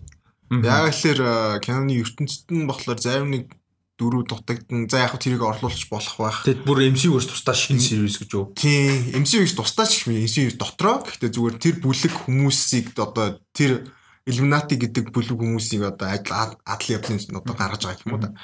[0.47, 3.51] яг л киноны ертөнцид нь болохоор зарим нэг
[3.99, 4.87] дөрөв дутагдсан.
[4.87, 6.45] За яг тэрийг орлуулж болох байх.
[6.45, 8.53] Тэгэд бүр MCU-гоос тусдаа шинэ series гэж юу?
[8.53, 11.01] Тийм, MCU-с тусдаа ч MCU дотроо.
[11.01, 13.89] Гэхдээ зүгээр тэр бүлэг хүмүүсийг одоо тэр
[14.27, 18.35] Illuminati гэдэг бүлэг хүмүүсийг одоо адал явдлын одоо гаргаж байгаа юм уу да.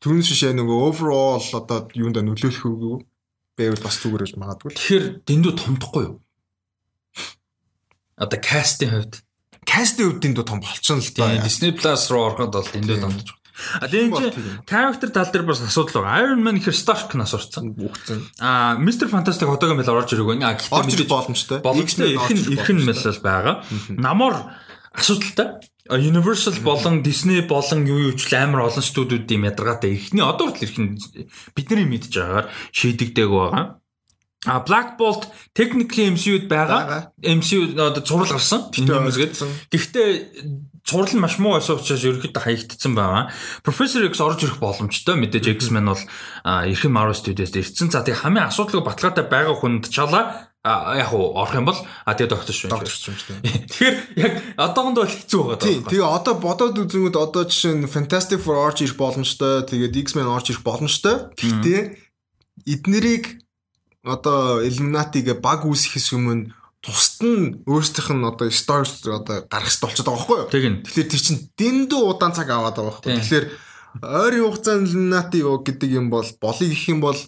[0.00, 2.96] Түүнээс шишээ нөгөө overall одоо юунд нөлөөлөх үгүй
[3.58, 4.70] байвал бас зүгээр гэж магадгүй.
[4.74, 6.16] Тэгэхээр дэндүү томдохгүй юу?
[8.14, 9.14] Одоо кастийн хувьд
[9.66, 11.42] кастийн хувьд дэндүү том болчихно л да.
[11.42, 13.42] Disney Plus руу ороход бол дэндүү томдож байна.
[13.80, 14.10] А чи
[14.66, 16.26] character тал дээр бас асуудал байгаа.
[16.26, 17.70] Iron Man ихэр Stark нас орцсон.
[17.78, 18.26] Үхсэн.
[18.42, 20.50] А Mr Fantastic одоогийн мэл орж ирэх байна.
[20.50, 21.58] А гэхдээ мэдээж боломжтой.
[21.62, 23.62] Боломжтой эрхэн эрхэн мэл байгаа.
[23.94, 24.34] Намор
[24.94, 25.60] асуудалтай.
[25.90, 30.96] Universal болон Disney болон юу юуч амар олон студиудын ядаргаатай ихний одоо хүртэл ирэх нь
[31.52, 33.84] бидний мэдж байгаагаар шийдэгдэг байгаа.
[34.46, 37.12] А Black Bolt technically MCU-д байгаа.
[37.20, 38.72] MCU одоо зураг гарсан.
[39.72, 40.08] Гэхдээ
[40.84, 43.32] цуврал нь маш муу байсан учраас ерөөхдөө хаягдсан байгаа.
[43.64, 45.16] Professor X орж ирэх боломжтой.
[45.16, 46.02] Мэдээж X-Men бол
[46.44, 47.88] эрхэм Marvel Studios дээр ирсэн.
[47.88, 52.16] За тэгээ хамгийн асуудалгүй баталгаатай байгаа хүнд чалаа А яг уу орох юм бол а
[52.16, 52.80] тэгээ докторч байна.
[52.80, 53.36] Докторч шүү.
[53.68, 55.68] Тэгэхээр яг одоохонд бол хэцүү байгаа даа.
[55.68, 55.84] Тийм.
[55.84, 59.68] Тэгээ одоо бодоод үзэнгүүт одоо жишээ нь Fantastic Four орж ирэх боломжтой.
[59.68, 61.28] Тэгээд X-Men орж ирэх боломжтой.
[61.36, 62.00] Гэхдээ
[62.64, 63.44] эднэрийг
[64.08, 70.08] одоо Illuminati-гээ баг үүсгэхээс өмнө тусад нь өөрсдийнх нь одоо stories одоо гаргах хэрэгтэй болчиход
[70.08, 70.80] байгаа байхгүй юу?
[70.88, 73.20] Тэгэхээр тэр чинь дэндүү удаан цаг аваад байгаа байхгүй юу?
[73.20, 73.46] Тэгэхээр
[74.00, 77.20] ойрын хугацаанд Illuminati гэдэг юм бол болыг гэх юм бол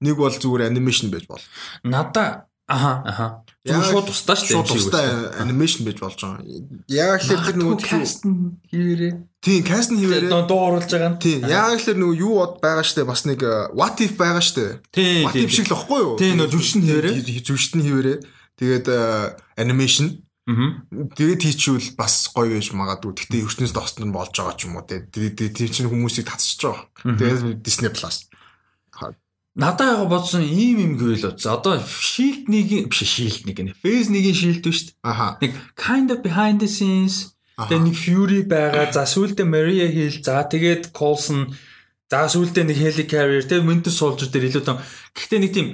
[0.00, 1.44] нэг бол зүгээр анимашн байж бол.
[1.84, 3.44] Надаа Аха аха.
[3.66, 4.54] Яг шууд тусдаа шүү дээ.
[4.54, 5.06] Шууд тусдаа
[5.42, 6.42] анимашн байж болж байгаа.
[6.86, 8.22] Яг л тэр нөгөө каст
[8.70, 9.12] хийвэрээ.
[9.42, 10.30] Тийм, каст нь хийвэрээ.
[10.30, 11.18] Дуу оруулж байгаа нь.
[11.18, 13.10] Тийм, яг л тэр нөгөө юу бод байгаа шүү дээ.
[13.10, 14.72] Бас нэг э, what if байгаа шүү дээ.
[14.94, 15.22] Тийм.
[15.26, 16.14] What if шиг л баггүй юу?
[16.18, 17.14] Тийм, нөгөө жүжигчэн хийвэрээ.
[17.42, 18.18] Жүжигчэн хийвэрээ.
[18.62, 18.86] Тэгээд
[19.58, 20.06] анимашн.
[20.42, 20.70] Аа.
[21.18, 23.14] Тэгээд тийчвэл бас гоё байж магадгүй.
[23.26, 25.06] Гэтэ ертөнцид тосн нь болж байгаа ч юм уу те.
[25.06, 26.86] Тэр чинь хүмүүсийг татчихж байгаа.
[27.18, 28.26] Тэгээд Disney Plus
[29.52, 31.52] Надаа яг бодсон ийм юм гэвэл утса.
[31.60, 33.76] Одоо Shield нэг биш Shield нэг нэ.
[33.76, 35.44] Phase нэг Shield биш шүү дээ.
[35.44, 38.88] Нэг kind of behind the scenes тэгээ нэг Fury байгаа.
[38.88, 41.52] За сүүлдээ Maria Hill, за тэгээд Coulson,
[42.08, 44.80] за сүүлдээ нэг Heli Carrier, тэгээ Winter Soldier дээр илүү том.
[45.12, 45.68] Гэхдээ нэг тийм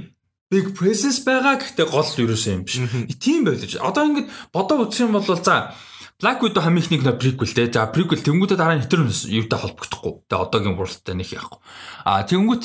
[0.51, 2.83] big presence байгаа гэхдээ гол юусэн юм биш.
[3.23, 3.79] Тийм байлж.
[3.79, 5.77] Одоо ингэж бодоо үзэх юм бол за
[6.19, 7.71] Black Widow хамгийн ихний нэг prequel те.
[7.71, 10.27] За prequel тэнгуүтэ дараа нь хитэр юутай холбогдохгүй.
[10.27, 11.63] Тэгээ одоогийн буралтай нэг яахгүй.
[12.03, 12.65] А тэнгуүт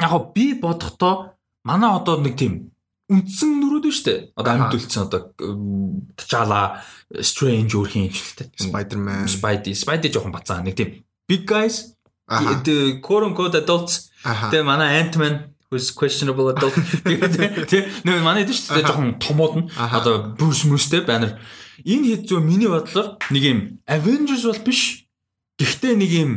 [0.00, 2.72] яг би бодохдоо манай одоо нэг тийм
[3.10, 4.14] үндсэн нүрүүд нь штэ.
[4.38, 5.34] Одоо амьд үлдсэн одоо
[6.14, 6.78] T'Challa,
[7.18, 8.48] Strange өөрхийн хэмжлэлтэй.
[8.54, 11.98] Spider-Man, Spidey, Spidey жоохон бацаа нэг тийм big guys.
[12.30, 14.14] The quote unquote adults.
[14.22, 16.74] Тэгээ манай Ant-Man who's questionable adult.
[17.66, 21.34] Тэгээ нэг манай дэвш тэ жоохон томууд нь одоо Bruce Moose-тэй банер.
[21.82, 23.58] Энэ хэд зөө миний бодлоор нэг юм
[23.90, 25.10] Avengers бол биш.
[25.58, 26.30] Гэхдээ нэг юм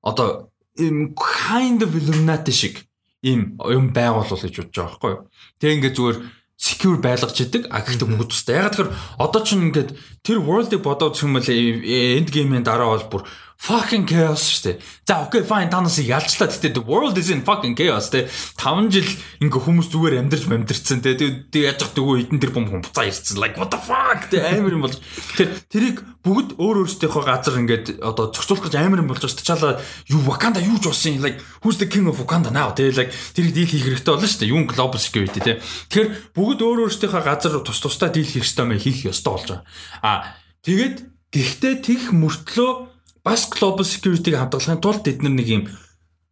[0.00, 2.88] одоо kind of Illuminati шиг
[3.24, 5.22] ийм юм байгуулвал гэж бодож байгаа байхгүй юу.
[5.58, 6.18] Тэгээ ингээд зүгээр
[6.60, 7.66] secure байлгаж идэг.
[7.72, 8.56] А гэхдээ бүгд тустай.
[8.60, 9.90] Ягаад тэгэхээр одоо ч ингээд
[10.22, 13.22] тэр world-ыг бодоод юм бол end game-ийн дараа бол бүр
[13.64, 14.76] fucking chaos штэ.
[15.08, 16.52] За окей fine та нас ялчлаа.
[16.52, 18.28] Гэтэ the world is in fucking chaos тэ.
[18.60, 19.08] 5 жил
[19.40, 21.16] ингээ хүмүүс зүгээр амьдарч амьдэрсэн тэ.
[21.48, 23.40] Тэг яаж яах дэгөө эдэн тэр бом буцаа ирсэн.
[23.40, 25.00] Like what the fuck тэ амар юм болж.
[25.40, 29.40] Тэр тэрийг бүгд өөр өөрсдийнхөө газар ингээд одоо зохицуулах гэж амар юм болж байгаа.
[29.40, 29.80] Тачаала
[30.12, 31.24] юу Wakanda юу ч болсон.
[31.24, 32.92] Like who's the king of Wakanda now тэ.
[32.92, 34.44] Like тэрийг дийл хийх хэрэгтэй болно штэ.
[34.44, 35.64] Юун global security тэ.
[35.88, 39.64] Тэгэхээр бүгд өөр өөрсдийнхөө газар тус тусдаа дийл хийх хэрэгтэй мэй хийх ёстой болж байгаа.
[40.04, 40.36] А
[40.68, 40.96] тэгээд
[41.32, 42.93] гэхдээ тех мөртлөө
[43.24, 45.64] бас global security-г хамгаалахын тулд эдгээр нэг юм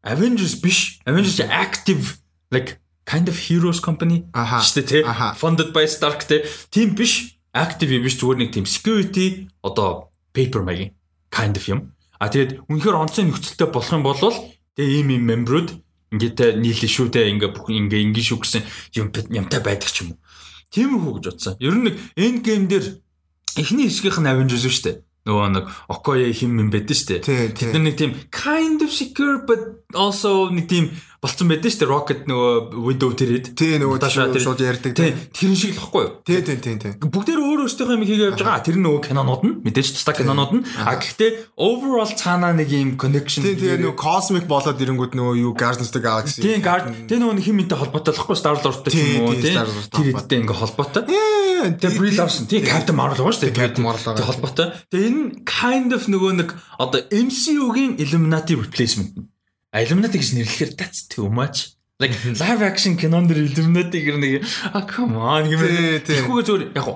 [0.02, 2.18] Avengers биш Avengers active
[2.50, 4.26] like kind of heroes company.
[4.34, 5.02] Шүү дээ тий.
[5.38, 6.42] funded by Stark тий.
[6.70, 10.92] Тийм биш active биш зүгээр нэг тийм security одоо paper маягийн
[11.30, 11.94] kind of юм.
[12.18, 14.18] А тэгээд үнэхээр онцгой нөхцөлтэй болох юм бол
[14.76, 15.70] тэгээ ийм ийм мембрууд
[16.12, 18.62] ингээд нийлэн шүү дээ ингээ бүх ингээ ингээ шүү гэсэн
[19.00, 20.20] юм юмтай байдаг ч юм уу.
[20.70, 21.54] Тийм үү гэж бодсон.
[21.58, 23.00] Ер нь нэг end game дээр
[23.56, 24.96] эхний хэсгийнх нь Avengers шүү дээ.
[25.22, 26.82] Нөгөө нэг Okoye хим юм дээ.
[27.22, 27.70] Тий, Тэд тий.
[27.70, 30.90] нар нэг тийм kind of secure but also нэг тийм
[31.22, 31.92] болцсон байдсан шүү дээ.
[31.94, 33.54] Rocket нөгөө Widow тэрэд.
[33.54, 34.02] Тий нөгөө
[34.42, 34.98] шууд ярьдаг.
[34.98, 36.12] Тий, тэрэн шиг л ихгүй юу?
[36.26, 36.98] Тий, тий, тий, тий.
[36.98, 38.66] бүгдээр өөр өөрсдийнхөө юм хийгээ явж байгаа.
[38.66, 40.62] Тэр нөгөө кинонууд нь мэдээж тусдаа кинонууд нь.
[40.82, 43.46] А гэхдээ overall цаанаа нэг юм connection.
[43.46, 46.42] Тий, тэгээ нөгөө cosmic болоод ирэнгүүт нөгөө юу Guardians of the Galaxy.
[46.42, 48.58] Тийм guard тэр нөгөө хим мэдээ холбоотой л ихгүй Star
[48.90, 49.62] Тий, юм уу тий, тий.
[49.86, 51.06] Тэр хэдтэй ингээ холбоотой.
[51.62, 53.58] Ээ, Тэгээ Brie Larson тий Captain Marvel байгаа шүү дээ.
[53.58, 54.26] Captain Marvel байгаа.
[54.26, 54.68] Холбоотой.
[54.90, 56.50] Тэгээ энэ kind of нөгөө нэг
[56.82, 59.14] одоо MCU-гийн Illuminati replacement.
[59.70, 61.78] А Illuminati гэж нэрлэхээр that's too much.
[62.02, 64.42] Like live action кинон дэр Illuminati гэр нэг
[64.74, 66.86] а come on гэмээр тэгэхгүй зүгээр яг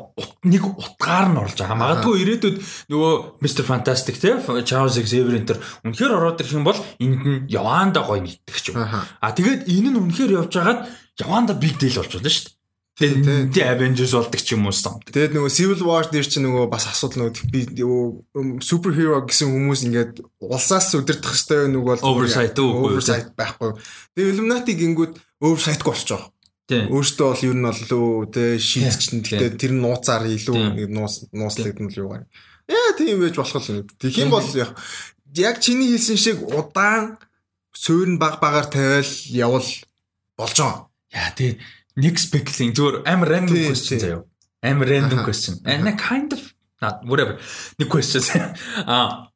[0.43, 1.79] нэг утгаар нь орж байгаа.
[1.79, 2.57] Магадгүй ирээдүйд
[2.91, 4.35] нөгөө Mr Fantastic тий
[4.67, 8.83] Charles Xavier энэ төр үнэхээр ороод ирэх юм бол энд нь Яванда гоё нэгтгэж юм.
[8.83, 9.07] Аха.
[9.23, 10.91] А тэгээд энэ нь үнэхээр явж хагаад
[11.23, 12.56] Яванда big deal болж болно шүү дээ.
[12.97, 13.45] Тий, тий.
[13.53, 14.97] Тэгээд Avengers болдог ч юм уу сам.
[15.05, 19.81] Тэгээд нөгөө Civil War дээр чинь нөгөө бас асуудал нөгөө би нөгөө суперхиро гэсэн хүмүүс
[19.85, 22.89] ингээд улсаас удирдах хэвээр нөгөө бол Oversight юу?
[22.89, 23.77] oversight байхгүй.
[24.17, 25.13] Тэгээд Illuminati гингүүд
[25.45, 26.33] oversight-гүй болчих жоох.
[26.65, 26.89] Тийм.
[26.89, 29.21] Өөртөө бол ер нь бол лөө тэ шийдчихэн.
[29.29, 29.39] Тийм.
[29.45, 30.73] Гэтэ тэр нууцаар илүү Тийм.
[30.81, 32.25] нэг нуус нууслагдана л юугаар.
[32.65, 33.85] Яа тийм байж болох л юм.
[34.01, 34.49] Тэгэх юм бол
[35.37, 37.21] яг чиний хэлсэн шиг удаан
[37.77, 39.69] суурь нь баг багаар тавиал явал
[40.41, 40.89] болж байгаа.
[41.13, 41.61] Яа тий
[41.97, 44.23] next big thing зүгээр амар random question заяа.
[44.63, 45.61] Амар random question.
[45.65, 46.41] And a kind of
[46.81, 47.39] not whatever.
[47.79, 48.23] Нэг question.
[48.87, 49.33] А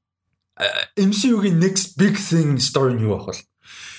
[0.96, 3.44] MCU-гийн next big thing story нь юу байх вэ?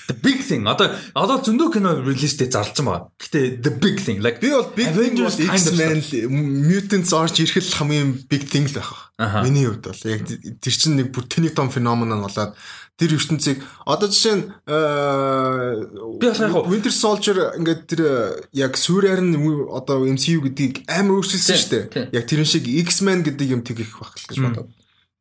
[0.06, 0.66] The big thing.
[0.66, 3.10] Одоо одоо зөндөө кино релизтэй зарлцсан байна.
[3.18, 7.38] Гэтэ the big thing like Би бол big Avengers Avengers kind of X-Men Mutants орж
[7.42, 9.10] ирэх л хамгийн big thing л байх.
[9.46, 12.54] Миний хувьд бол яг тэр чинь нэг бүр тэний том феномен болоод
[13.00, 18.14] тэр ертөнцийг одоо жишээ нь э, Би бас яг Winter Soldier ингээд тэр э,
[18.52, 19.36] яг сүүрээр нь
[19.72, 22.14] одоо MCU гэдгийг амар өөрчилсөн шүү дээ.
[22.14, 24.70] Яг тэрэн шиг X-Men гэдэг юм тэгэх байх л гэж бодоод.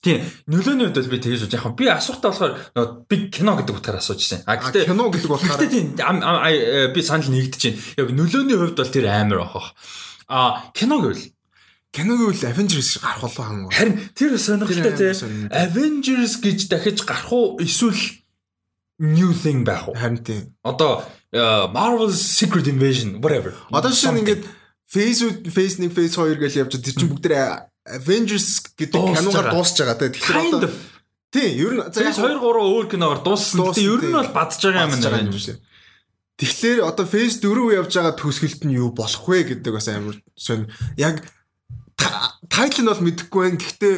[0.01, 0.25] Тийм.
[0.49, 4.21] Нөлөөний хувьд би тэгэж бодож яг би асуухтаа болохоор нөгөө big кино гэдэг утгаар асууж
[4.33, 4.45] байна.
[4.49, 7.81] А гэтээ кино гэдэг болохоор Гэтэ тийм э, би санал нэгдэж байна.
[8.01, 9.77] Яг нөлөөний хувьд бол тэр амар бахах.
[10.25, 11.21] А кино гэвэл
[11.91, 13.71] киногийн үйл Avengers гарах болоо хамаа.
[13.71, 15.11] харин тэр сонирхолтой те.
[15.51, 17.99] Avengers гэж дахиж гарах уу эсвэл
[19.01, 19.95] new thing байх уу?
[19.95, 20.55] Харин тийм.
[20.63, 21.03] Одоо
[21.35, 23.51] э, Marvel's Secret Invasion whatever.
[23.71, 24.43] Одоо нь ингээд
[24.87, 26.85] Phase Phase 1 Phase 2 гэж явж байгаа.
[26.85, 27.27] Тэр чинь бүгд
[27.87, 29.53] Avengers гэдэг киногаар байгаа.
[29.55, 29.97] дуусж байгаа.
[29.99, 30.75] Тэгэхээр kind одоо of
[31.31, 33.57] тий ер нь за Тэгээс 2 3 өөр киноор дууссан.
[33.67, 35.39] Гэтэ ер нь бол бадж байгаа юм байгаа юм байна.
[35.39, 35.59] шиг.
[36.37, 40.69] Тэгэхээр одоо Phase 4 явж байгаа төсгөлт нь юу болох вэ гэдэг бас амар сонь.
[40.95, 41.25] Яг
[42.49, 43.61] тайтл нь бол мэдэхгүй байна.
[43.61, 43.95] Гэхдээ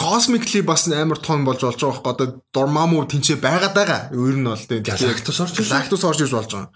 [0.00, 4.00] cosmically бас амар том болж болж байгаа байхгүй одоо Dormammu тэнцээ байгаад байгаа.
[4.16, 4.80] Ер нь бол тий.
[4.80, 6.72] Galactus орж ирж Galactus орж ирж болж байгаа.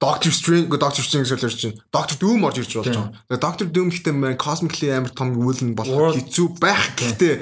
[0.00, 1.76] Doctor Strange, Doctor Strange гэж чинь.
[1.92, 3.12] Doctor Doom орж ирж болж байгаа.
[3.28, 6.84] Тэгээ Doctor Doom гэхдээ cosmically амар том үйл нь болох хэцүү байх.
[7.00, 7.34] Гэхдээ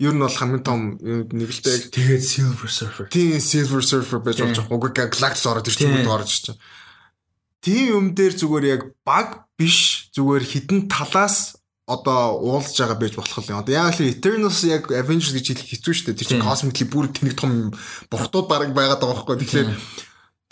[0.00, 1.92] ер нь бол хамгийн том нэг л дээ.
[1.92, 3.06] Тэгээд Silver Surfer.
[3.12, 4.76] Тийм Silver Surfer байж болж байгаа.
[4.76, 6.00] Уг Galactus ороод ирж Тийм.
[6.00, 6.64] байгаа орж ирж байгаа.
[7.62, 13.42] Тийм юм дээр зүгээр яг баг биш зүгээр хідэн талаас одоо уулзж байгаа байж болох
[13.48, 13.58] юм.
[13.58, 16.18] Одоо яг л Eternals яг Avengers гэж хэлэх хэцүү шүү дээ.
[16.22, 17.74] Тэр чинь cosmically бүр тэнэг том
[18.06, 19.42] бурхтууд бараг байгаад байгаа байхгүй.
[19.42, 19.68] Тэгэхээр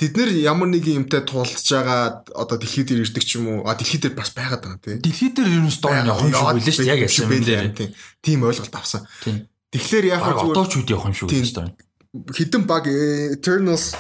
[0.01, 3.69] тэд нэр ямар нэг юмтай тулдж байгаа одоо дэлхийд дээр ирдэг ч юм уу.
[3.69, 4.99] А дэлхийд дээр бас байгаад байгаа тийм.
[4.99, 6.93] Дэлхийд дээр ер нь story явах юм шиг байлээ шүү дээ.
[6.93, 7.69] Яг яасан юм дээр.
[7.79, 7.91] Тийм.
[8.19, 9.07] Тийм ойлголт авсан.
[9.71, 11.71] Тэгэхээр яг зүгээр одоо ч үгүй явах юм байлээ story.
[12.11, 13.95] хідэн баг э, Eternals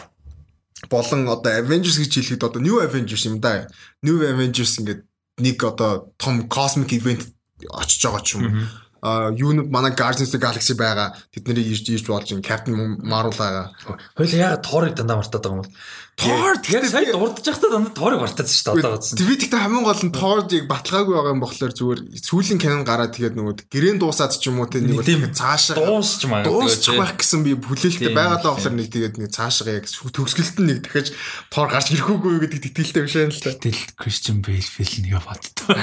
[0.90, 3.68] болон одоо Avengers гэж хэлэхэд одоо New Avengers юм да.
[4.02, 5.06] New Avengers ингээд
[5.40, 7.26] нэг одоо том cosmic event
[7.68, 8.66] очиж байгаа ч юм уу.
[9.02, 11.16] А юу нэг манай Guardians of the Galaxy байгаа.
[11.32, 13.72] Тэд нарыг ирж ирж болж ин Captain Marvel байгаа.
[14.16, 15.72] Хоёул ягаад тоорыг дандаа мартаад байгаа юм бол.
[16.20, 19.16] Тоор яг гэхдээ сая дурдж байхдаа дандаа тоорыг мартаад шүү дээ одоо гадсан.
[19.24, 23.34] Би тэгтээ хамгийн гол нь яг баталгаагүй байгаа юм болохоор зүгээр сүүлийн кинон гараад тэгээд
[23.40, 26.52] нөгөө гэрэн дуусаад ч юм уу те нэг бол цаашаа Дуусч магадгүй.
[26.60, 30.68] дуусчих байх гэсэн би хүлээлттэй байгаад байгаа болохоор нэг тэгээд нэг цаашаа яг төгсгөлт нь
[30.68, 31.08] нэг дахиж
[31.48, 33.50] Thor гарч ирэхүүгүй гэдэг тэтгэлтэй биш юм л та.
[33.56, 35.16] Тэл Christian Bale film нэг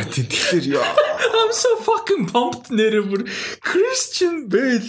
[0.13, 0.85] тийм тэгэхээр яа.
[1.47, 3.21] I'm so fucking pumped нэрэ бүр
[3.63, 4.85] Christian Bale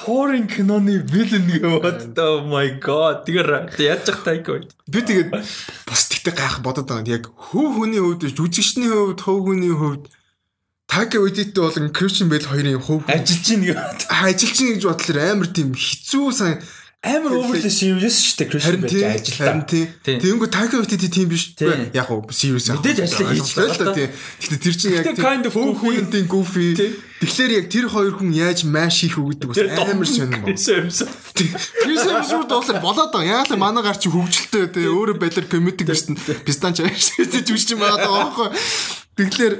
[0.00, 1.46] Touring киноны villain
[1.80, 2.40] боддоо.
[2.40, 3.28] Oh my god.
[3.28, 4.64] Тэгэхээр яаж зах тайгүй.
[4.88, 7.20] Би тэгээд бас тэгтээ гайх бодод байгаа.
[7.20, 10.08] Яг хөв хүний хувьд жүжигчний хувьд хөв хүний хувьд
[10.90, 14.10] Така Waititi болон Christian Bale хоёрын хөв Ажиллаж ийн гэдэг.
[14.10, 16.58] ажилч гэж бодлоор амар тийм хэцүү сайн
[17.00, 20.18] Амар overly serious шүү дээ Christian Bale тийм тийм Тийм.
[20.20, 21.56] тэгэнгүү Така Waititi тийм биш.
[21.56, 21.88] Тийм.
[21.96, 22.76] Яг уу serious яг.
[22.84, 24.10] Мэдээж ажлаа хийж л байгаа да тийм.
[24.12, 25.80] Гэхдээ тэр чинь яг kind of goofy.
[25.80, 26.68] хүүхдийн goofy.
[26.76, 26.92] Тийм.
[27.24, 30.60] Тэгэхээр яг тэр хоёр хүн яаж маш хийх үү гэдэг бас амар сонирм байна.
[30.60, 33.32] Крис Хемсворт болохоор болоод байгаа.
[33.32, 37.80] Яг л манай гар чи хөвгөлтэй тий өөрөө балер комедик гэсэн пистан чааш жүжигч юм
[37.80, 38.48] байгаа байхгүй.
[39.16, 39.54] Тэгэхээр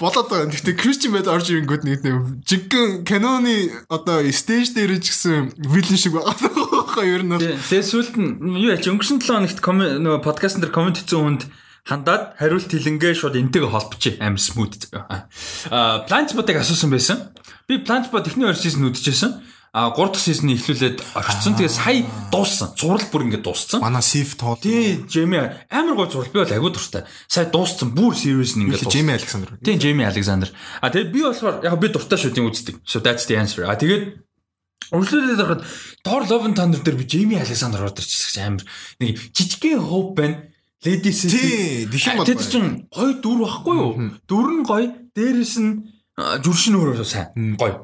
[0.00, 0.48] болоод байгаа.
[0.48, 2.16] Гэхдээ Christian Bale орж ирэнгүүт нэг нэг
[2.48, 7.36] жиггэн киноны одоо стейж дээр ч гэсэн вилэн шиг байгаа байхгүй ер нь.
[7.36, 11.42] Тэгээ сүүлд нь юу яач өнгөрсөн 7 хоногт нөгөө подкаст дээр комент хийсэн хүнд
[11.84, 14.88] хандаад хариулт хэлэнгээ шууд энтэйгээ холбочих амар смут.
[14.96, 15.28] Аа
[16.08, 17.28] Blind Spot-ыг асуусан байсан.
[17.68, 17.76] Би
[18.08, 19.44] Spot эхний 2 сизон үзчихсэн.
[19.74, 21.58] А 3 дахь сизны эхлүүлээд орчихсон.
[21.58, 22.78] Тэгээ сая дууссан.
[22.78, 23.82] Зураг бүр ингэ дууссан.
[23.82, 24.54] Манай Сив тоо.
[24.54, 27.02] Тий, Джейми амар гой зураг би бол агүй дуртай.
[27.26, 27.90] Сая дууссан.
[27.90, 28.94] Бүр serious нь ингэ дууссан.
[28.94, 29.58] Джейми Александр.
[29.66, 30.54] Тий, Джейми Александр.
[30.78, 32.86] А тэгээ би болохоор яг би дуртай шүтийн үздэг.
[32.86, 33.66] So that's the answer.
[33.66, 34.22] А тэгээд
[34.94, 35.66] Өргөлөөлөд харахад
[36.06, 38.62] Thor Love and Thunder дээр би Джейми Александр ороод ирчихсэн амар
[39.02, 40.54] нэг жижигхэн хоп байна.
[40.86, 41.34] Lady City.
[41.34, 42.26] Тий, дэх юм бол.
[42.30, 43.92] Тэр чин гой дүр байхгүй юу?
[44.28, 45.82] Дүр нь гой, дээрэс нь
[46.14, 47.58] жүршин өөрөө сайн.
[47.58, 47.74] Гой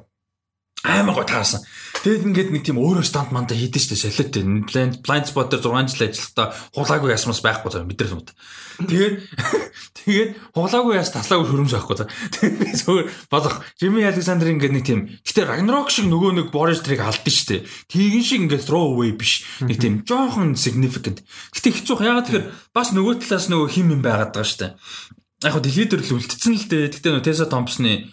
[0.83, 1.61] амар гоо таарсан.
[2.01, 4.64] Тэгээд ингээд нэг тийм өөрөө стант манда хийдэж штэ солиотой.
[4.64, 8.24] Blind blind spot дээр 6 жил ажиллахдаа хулаагүй ясмас байхгүй заа мэдрэл юм.
[8.89, 9.14] Тэгээд
[10.01, 12.09] тэгээд хулаагүй яс таслаагүй хөрөмж байхгүй заа.
[12.41, 13.61] Тэгээд зөвөр бодох.
[13.76, 17.68] Jimmy Alexander ингээд нэг тийм гэтээ Ragnarok шиг нөгөө нэг Boris Tree-г алдсан штэ.
[17.93, 19.45] Тэгин шиг ингээд throw away биш.
[19.61, 21.20] Нэг тийм жоохон significant.
[21.53, 24.81] Гэтээ хэцүүх ягаад тэгэхээр бас нөгөө талаас нөгөө хим юм байгаад байгаа штэ.
[25.45, 26.89] Яг хөө дэлхийд л үлдсэн л дээ.
[26.89, 28.09] Гэтээ нөгөө Tessa Thompson-ы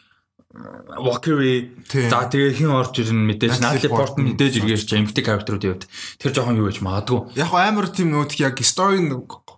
[0.55, 5.83] Walker-ы за тэгээ хин орж ирнэ мэдээж Natalie Portman мэдээж иргээж ч эмгтэй character-ууд явд.
[6.17, 7.35] Тэр жоохон юу гэж магадгүй.
[7.35, 9.03] Яг амар тийм нүүд яг story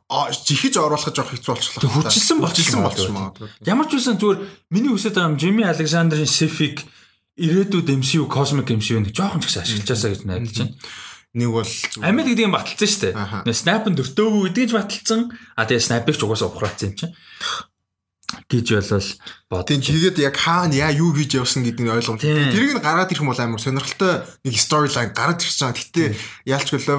[0.09, 1.93] жихэж оруулах жоох хэцүү болчихлоо.
[1.93, 3.47] Хүчилсэн болчихсон болж магадгүй.
[3.69, 4.39] Ямар ч үсэн зүгээр
[4.73, 6.81] миний үсэд байгаа юм Jimmy Alexander-ын Civic
[7.37, 10.73] ирээдүйд MCU Cosmic MCU нэг жоохон ч гэсэн ашиглажаасаа гэж найдаж байна.
[11.37, 13.53] Нэг бол Амьд гэдэг юм баталсан шүү дээ.
[13.53, 15.21] Snap-ын дөртөөгөө гэдгийг ч баталсан.
[15.53, 17.13] А тэгээ Snap-ыг ч угаасаа ухраацсан юм чинь
[18.49, 19.09] гэж болол
[19.49, 19.67] бод.
[19.69, 22.49] Тийм тэгээд яг хаана яа юу хийж явсан гэдэг нь ойлгомжтой.
[22.49, 25.77] Тэрийг нь гаргаад ирэх юм бол амар сонирхолтой нэг storyline гараад ирж байгаа.
[25.77, 26.03] Гэтэ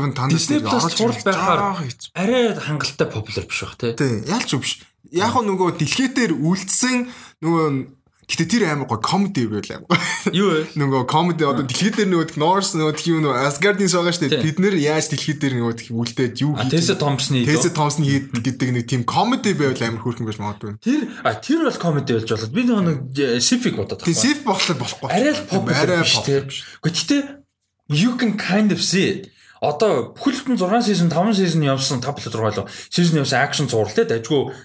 [0.06, 1.60] and Thunder дээр орж сурал байхаар
[2.14, 3.92] арай хангалттай popular биш бах тий.
[3.98, 4.72] Тийм яалч биш.
[5.10, 7.10] Яг нөгөө дэлхийдээр үлдсэн
[7.42, 7.66] нөгөө
[8.30, 9.98] Гэтэ тэр амар гоё комеди байл амар.
[10.30, 10.78] Юу вэ?
[10.78, 14.38] Нөгөө комеди одоо дэлхийд дээр нөгөө Norse нөгөө тийм нөгөө Asgard-ийн суугаа штэ.
[14.38, 18.86] Бид нэр яаж дэлхийд дээр нөгөө үлдээд юу хийж Tessa Thompson-ы Tessa Thompson гэдэг нэг
[18.86, 20.78] тийм комеди байвал амар хөөрхөн байж магадгүй.
[20.78, 24.14] Тэр а тэр бол комеди байж болоод би нөгөө Sif-ийг бодоод байна.
[24.14, 25.10] Sif болохоор болохгүй.
[25.10, 26.30] Арай л pop арай pop.
[26.86, 27.22] Гэхдээ
[27.90, 32.32] you can kind of see it одоо бүхэлдэн 6 сизон 5 сизон явсан 5 6
[32.32, 34.56] лөө сизон явсан акшн зурлаа дайггүй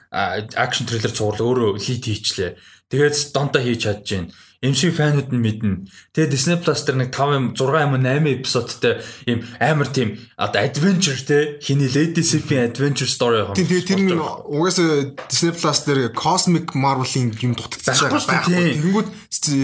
[0.55, 2.55] акшн трейлер зурлаа өөрөө лид хийчлээ
[2.89, 4.29] Тэгээд донтоо хийж чадж байна.
[4.65, 5.85] MC фанууд нь мэднэ.
[6.13, 8.93] Тэгээд Disney Plus дээр нэг 5 6 юм 8 эпизодтэй
[9.29, 13.53] юм амар тийм одоо adventure те хиний Lady Sif-ийн adventure story юм.
[13.53, 18.49] Тэгээд тэр нь угаасаа Disney Plus дээр Cosmic Marvel-ийн юм дутагдчихж байгаа.
[18.49, 19.09] Тэнгүүд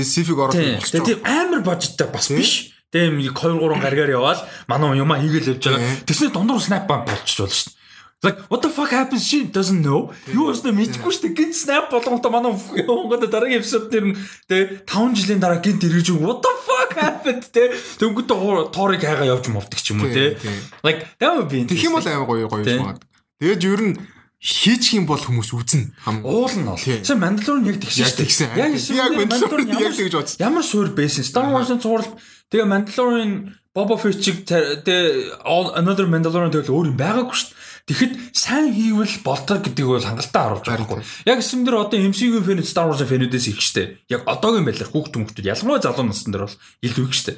[0.05, 1.01] Sif-ийг ороод болчихсон.
[1.01, 2.73] Тэгээд амар бажеттай бас биш.
[2.93, 5.81] Тэгээд 2 3 гаргаар яваал манай юм хийгээл явж байгаа.
[6.05, 7.80] Тэсний дундуур snap бамп болчих болно шүү дээ.
[8.23, 10.13] Like what the fuck happens she doesn't know.
[10.29, 11.37] Юу өснө мэдгүй шүү дээ.
[11.41, 14.13] Гин snap болгонтой манай Монгол дараагийн эпизод дээр
[14.45, 19.49] тэ 5 жилийн дараа гинт ирж what the fuck happened тэ төнгөтэй тоорыг хайгаа явж
[19.49, 20.37] мовдөг ч юм уу тэ.
[20.85, 23.01] Like that would be Тэгэх юм бол амар гоё гоё юм байна.
[23.41, 23.97] Тэгээд ер нь
[24.37, 25.89] хийчих юм бол хүмүүс үзнэ.
[26.21, 26.77] Уул нь бол.
[26.77, 28.53] Сайн Mandalorian яг тэгсэн шүү дээ.
[28.53, 30.37] Яг яг Mandalorian яг тэгж бодсон.
[30.37, 31.25] Ямар суурь байсан.
[31.25, 32.05] Star Wars-ын зураг
[32.53, 35.41] тэгээ Mandalorian Boba Fett-ийг тэгээ
[35.73, 37.70] Another Mandalorian тэгэл өөр юм байгаагүй шүү дээ.
[37.89, 41.05] Тэгэхэд сайн хийвэл болдог гэдгийг бол хангалттай харуулж байгаа байхгүй.
[41.25, 43.97] Яг эсэм дээр одоо MCU-ийн фэн Star Wars-ын фэнүүдээс их штэ.
[44.09, 47.33] Яг одоогийн байдлаар хүүхд хүмүүстүүд ялангуяа залуу насны дээр бол илүү их штэ.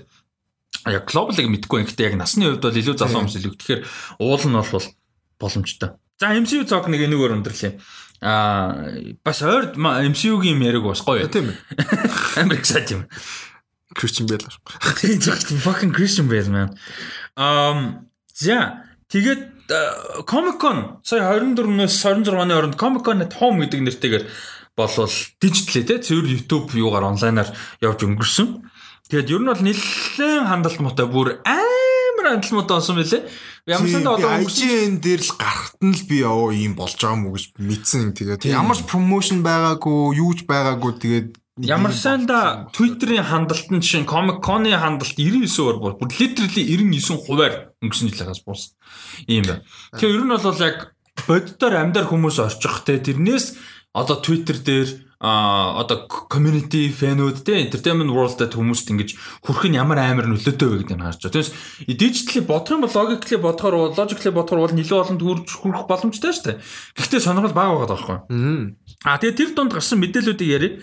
[0.91, 1.87] Яг глобалыг мэдгүй юм.
[1.87, 3.53] Гэхдээ яг насны хувьд бол илүү залуу хүмүүс илүү.
[3.55, 3.81] Тэгэхээр
[4.19, 4.87] уул нь бол
[5.39, 5.89] боломжтой.
[6.19, 7.71] За MCU цог нэг энэгээр өндөрлөө.
[8.23, 8.91] Аа
[9.23, 11.27] бас ойр MCU-гийн юм яриг бас гоё.
[11.31, 11.57] Тийм ээ.
[12.39, 13.03] Амар excited юм.
[13.95, 14.47] Christian Bale.
[14.99, 16.69] Тийм fucking Christian Bale man.
[17.35, 19.52] Um за тэгээд
[20.25, 24.25] Comic Con сая 24-өөс 26-ны хооронд Comic Con at Home гэдэг нэртэйгээр
[24.77, 28.65] болвол дижитал тий цэвэр YouTube юугаар онлайнаар явж өнгөрсөн.
[29.09, 33.23] Тэгээд ер нь бол нэлээд хандлт муутай бүр амар хандлт муутай болсон байлээ.
[33.69, 37.29] Ямар санда одоо өнгөрсөн дээр л гарахт нь л би оо ийм болж байгаа юм
[37.29, 38.17] уу гэж мэдсэн.
[38.17, 41.29] Тэгээд ямар ч промошн байгаагүй, юуж байгаагүй тэгээд
[41.61, 48.41] Ямар санда Twitter-ийн хандлт нь чинь Comic Con-ы хандлт 99%-аар бүр literally 99%-аар өнгөрсөн жилээс
[48.41, 48.73] буус.
[49.29, 49.61] Ийм байна.
[49.93, 50.97] Тэгэхээр ер нь бол яг
[51.29, 53.53] боддоор амьдар хүмүүс орчих те тэрнээс
[53.93, 54.89] одоо Twitter дээр
[55.21, 59.13] а одоо community фэнүүд те entertainment world дээр хүмүүст ингэж
[59.45, 61.37] хүрх нь ямар амар нөлөөтэй вэ гэдэг нь харж байгаа.
[61.37, 61.51] Тэгээс
[62.01, 66.45] digitally бодох юм бол logically бодохоор logically бодохоор бол нэлээд олон төрж хүрэх боломжтой шүү
[66.49, 66.57] дээ.
[66.97, 68.17] Гэхдээ сонирхол бага байгаа байхгүй.
[69.05, 70.73] Аа тэгээ тэр дунд гарсан мэдээллүүдийг ярив.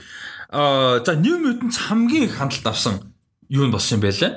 [0.51, 3.15] За New Mutants хамгийн их хандлт авсан
[3.49, 4.33] юу нь болсон юм бэ лээ?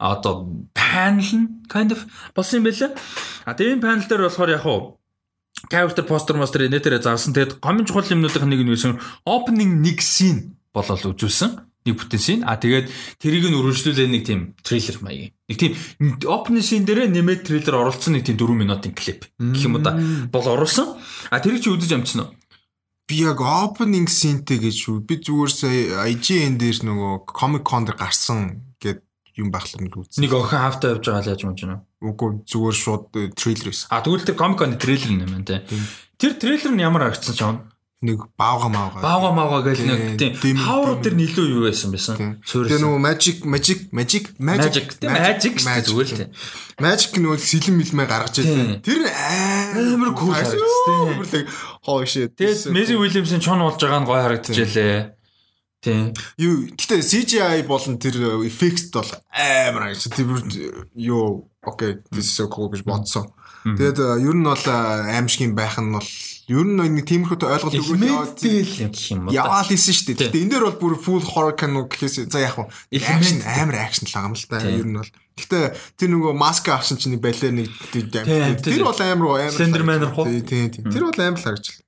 [0.00, 2.96] А одоо panel нь kind of болсон юм лээ?
[3.44, 4.98] А тэгээ энэ panel дээр болохоор яг уу
[5.68, 7.34] character poster master нэтэрэ заасан.
[7.36, 8.96] Тэгээд гомын чухал юмнуудын нэг нь юусэн
[9.28, 11.68] opening нэг scene болол үзүүлсэн.
[11.84, 12.42] Нэг бүтэн scene.
[12.46, 12.88] А тэгээд
[13.20, 15.32] тэрийг нь үргэлжлүүлээ нэг тийм трейлер маягийн.
[15.50, 15.72] Нэг тийм
[16.24, 19.98] opening scene дээрээ нэмээд трейлер оруулсан нэг тийм 4 минутын клип гэх юм уу да
[20.32, 20.96] бол оруулсан.
[21.28, 22.37] А тэрийг чи үзэж амжсан уу?
[23.08, 24.78] Би яг opening scene-тэй гэж.
[25.08, 29.00] Би зүгээр сая IGN дээр нөгөө Comic Con дээр гарсан гэд
[29.40, 30.20] юм байхлаа нэг үзсэн.
[30.20, 31.80] Нэг охин хавтаа явж байгаа л яаж мөн чинь.
[32.04, 33.88] Үгүй зүгээр шууд трейлер байсан.
[33.88, 35.64] А тэгвэл тэр Comic Con трейлер юм байна те.
[36.20, 37.64] Тэр трейлер нь ямар харагдсан ч юм
[38.00, 39.02] нэг баага маага.
[39.02, 42.38] Баага маага гэл нэг тийм хавар дээр нэлөө юу байсан байсан.
[42.46, 46.30] Тэгээ нөгөө magic magic magic magic magic зүгээр л тийм.
[46.78, 48.78] Magic нөгөө сэлэн мэлмэ гаргаж ирсэн.
[48.86, 51.50] Тэр амар кул харагдсан.
[51.82, 52.30] Хоо шээ.
[52.38, 55.18] Тэгээд Messi Williams-ын чон болж байгаа нь гой харагдчихжээ.
[55.82, 56.14] Тийм.
[56.38, 60.38] Юу гэтээ CGI болон тэр effect бол амар гэж тэр
[60.94, 63.30] юу окей this is so cool гэж бодсон.
[63.62, 66.06] Тэгээд ер нь бол аимшиг байх нь бол
[66.48, 68.00] ер нь нэг тиймэрхүү ойлголт уу.
[69.28, 70.32] Яагаад ийсэн шүү дээ.
[70.32, 72.68] Гэтээ энэ дээр бол бүр full horror кино гэхээс за яг нь
[72.98, 74.64] action амар action л байгаа юм л та.
[74.64, 79.52] Ер нь бол Гэтэ тэр нөгөө маск авсан чинь балер нэг тэр бол амар амар
[79.52, 80.24] Slenderman руу.
[80.24, 80.88] Тийм тийм.
[80.88, 81.86] Тэр бол амар л харагдчихлаа.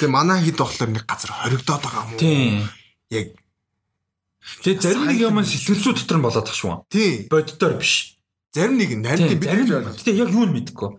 [0.00, 2.18] Тэгээ манай хэд болохоор нэг газар хоригдоод байгаа юм уу?
[2.18, 2.66] Тийм
[3.12, 3.36] яг
[4.64, 6.88] Тэгээ зарим нэг юм сэтгэлзүү дотор нь болоод тах шүү.
[6.88, 7.28] Тий.
[7.28, 8.16] Боддоор биш.
[8.52, 10.90] Зарим нэг нарийн бид зарим тэгээ яг юу нь мэдэхгүй.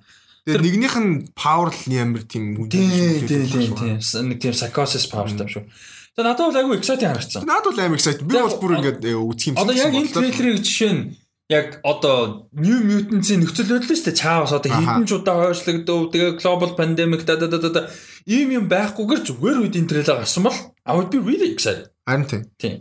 [0.50, 2.74] Тэгээ нэгнийх нь power л ямар тийм үгүй.
[2.74, 3.94] Тий, тий, тий.
[4.02, 5.70] Нэг тийм psychosis power тав шүү.
[6.18, 7.46] Тэгээ надад бол айгүй exciting харагдсан.
[7.46, 8.26] Надад бол амар exciting.
[8.26, 9.62] Би бол бүр ингээд үзэх юм шиг.
[9.62, 11.04] Одоо яг энэ трейлерыг жишээ нь
[11.50, 14.22] яг одоо New Mutants-ийн нөхцөл байдал шүү дээ.
[14.22, 16.14] Чаавс одоо хэдэн ч удаа хойшлогдов.
[16.14, 17.82] Тэгээ global pandemic да да да да
[18.30, 21.90] ийм юм байхгүйгээр зүгээр үед энэ трейлер гарсан бол I would be really excited.
[22.06, 22.42] Харин тийм.
[22.62, 22.76] Тийм.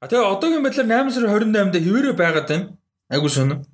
[0.00, 2.66] А тэгээ одоогийн байдлаар 8 сарын 28-нд хэвээрээ байгаад байна.
[3.08, 3.64] Айгу сонин.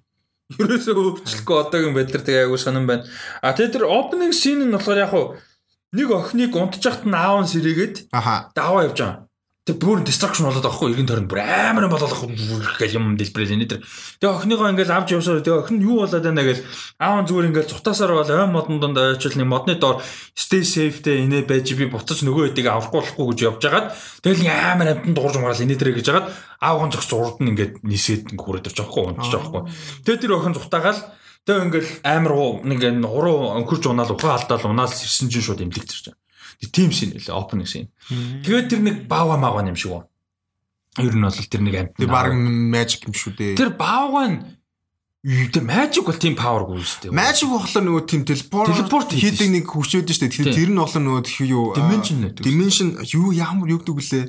[0.56, 3.04] Ерөөсөө өөрчлөхгүй одоогийн байдлаар тэгээ айгу сонин байна.
[3.44, 5.12] А тэгээ тэр opening scene нь болохоор яг
[5.92, 8.08] нэг охиныг унтчихт нь аав нь сэрээгээд
[8.56, 9.27] даваа явж байгаа.
[9.68, 12.08] Тэг бүр destruction болоод байгаа хгүй эргэн тойронд бүр амар болоод
[12.80, 13.84] гэх юм дэлбэрэл энэ тэр.
[14.16, 16.64] Тэгээ охиныгоо ингээл авч явсаар тэгээ охин юу болоод байна гэж
[16.96, 20.00] аав зүгээр ингээл цутаасаар бол ой модон донд ойчл нэг модны доор
[20.32, 23.86] stay safe тэ инээ байж би буцаж нөгөө хэдийг аврахгүй болохгүй гэж явж хагаад
[24.24, 26.26] тэгэл амар амтан дуурж маргаал инээ тэрэ гэж хагаад
[26.64, 29.62] аавын зогс урд нь ингээд нисээд хүрээд ирж байгаа хгүй унтж байгаа хгүй.
[30.08, 31.00] Тэгээ тэр охин цутаагаал
[31.44, 32.32] тэгээ ингээл амар
[32.64, 36.27] нэг уруу өнхөрж унаал ухаан алдаал унаал ирсэн чинь шууд имлэгдэрч байгаа.
[36.58, 37.86] Тим шин нэлээ opening шин.
[38.42, 40.02] Тэгээд тэр нэг баава маава юм шиг үү.
[41.06, 41.94] Ер нь бол тэр нэг амт.
[41.94, 43.54] Тэр баг magic юм шүү дээ.
[43.54, 44.38] Тэр баавга нь
[45.22, 47.14] Тэр magic бол тийм powerгүй шүү дээ.
[47.14, 50.32] Magic болохоор нөгөө тийм teleport хийдэг нэг хүч өөдөө шүү дээ.
[50.34, 52.42] Тэгэхээр тэр нь болохоор нөгөө юу dimension гэдэг.
[52.46, 54.26] Dimension юу ямар юу гэдэг вүлээ?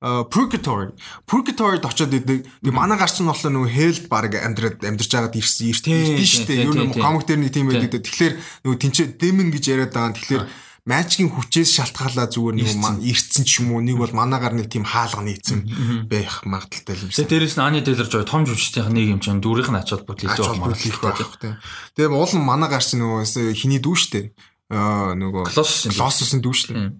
[0.00, 0.92] purgatory
[1.26, 2.44] purgatory-д очиод идэг.
[2.44, 6.68] Тэг манай гарч нь болохоор нөгөө hell баг амьдраад амьдарч байгаад ирсэн ирсэн шүү дээ.
[6.68, 8.04] Юу нэг комик дээр нэг тийм байдаг.
[8.04, 8.34] Тэгэхээр
[8.68, 10.12] нөгөө тэнцээ demon гэж яриад байгаа.
[10.20, 10.44] Тэгэхээр
[10.86, 15.18] Magic-ийн хүчээс шалтгаалаа зүгээр нэг ирцэн ч юм уу нэг бол манаагаар нэг тийм хаалга
[15.18, 17.26] нийцэн байх магадaltaй юм шиг.
[17.26, 20.62] Дээрэс нь Ани Тейлор жоо том жүжигчдийн нэг юм чинь дүүрийнх нь ачаад бүтлээ байх
[21.02, 21.58] магадaltaй.
[21.98, 24.30] Тэгээ уул нь манаагаар чинь нөгөө хиний дүү штэ.
[24.70, 26.94] Аа нөгөө Колоссын дүү штэ.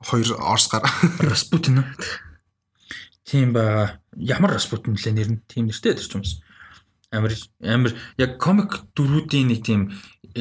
[0.00, 0.88] Хоёр Орс гар.
[1.20, 1.84] Распутин.
[3.28, 6.40] Тийм ба ямар Распутин лээ нэр нь тийм нэртэй тэр ч юмс.
[7.12, 9.92] Амар амар яг комик дөрүүдийн нэг тийм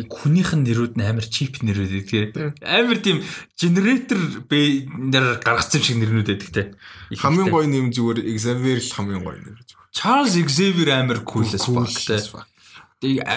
[0.04, 2.60] хүнийх нь нэрүүд нь амар чип нэрүүд гэдэг.
[2.60, 3.24] Амар тийм
[3.56, 4.20] генератор
[4.52, 6.64] нэр гаргацсан шиг нэрнүүд байдаг те.
[7.16, 9.58] Хамгийн гоё нэм зүгээр Xavier л хамгийн гоё нэр.
[9.96, 12.20] Charles Xavier амар cool as fuck те.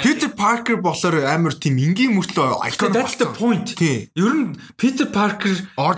[0.03, 3.75] Peter Parker болохоор амар тийм энгийн мөртлөө icon that's the point.
[4.17, 5.55] Ер нь Peter Parker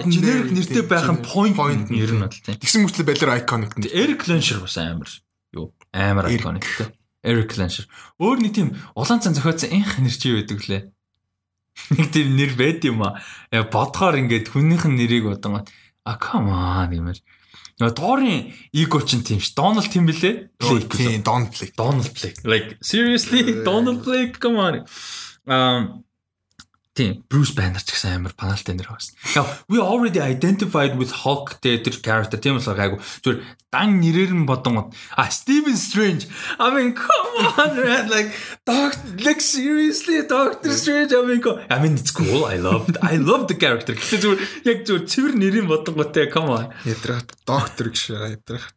[0.09, 1.57] generic нэртэй байх нь point
[1.93, 2.57] ер нь бол тийм.
[2.57, 3.71] Тэгсэн мөртлөө балер iconic.
[3.93, 5.09] Eric Lencher бас амар
[5.55, 6.91] юу амар iconic те.
[7.21, 7.85] Eric Lansher.
[8.17, 10.83] Өөр нэг тийм улаан цан зохиоцсон энх нэр чи байдаг лээ.
[11.97, 13.21] Нэг тийм нэр байд юм аа.
[13.53, 15.69] Яа бодхоор ингээд хүнийх нь нэрийг бодонгот
[16.05, 17.21] а come on гэмээр.
[17.81, 19.53] Нөгөө доорын эго ч тийм ш.
[19.57, 20.53] Donald тийм билээ.
[20.61, 21.75] Тийм, Donald Blake.
[21.77, 22.41] Donald Blake.
[22.45, 24.75] Like seriously Donald Blake come on.
[25.45, 26.05] Um
[27.01, 29.17] Тийм, Bruce Banner ч гэсэн амар паналтай нэр байсан.
[29.33, 33.01] Now, we already identified with Hulk тэр character тийм болохоор гайгүй.
[33.25, 33.41] Зүгээр
[33.73, 36.29] дан нэрээр нь бодон а Stephen Strange.
[36.61, 38.13] I mean, come on, man.
[38.13, 38.37] Like
[38.69, 41.17] Doctor like seriously Doctor Strange.
[41.17, 41.41] I mean,
[41.73, 42.45] I mean it's cool.
[42.45, 43.97] I love I love the character.
[43.97, 46.69] Гэтэ зүгээр яг зүгээр цэвэр нэрийн бодон готой come on.
[46.85, 48.77] Ядрах доктор гэж ядрах.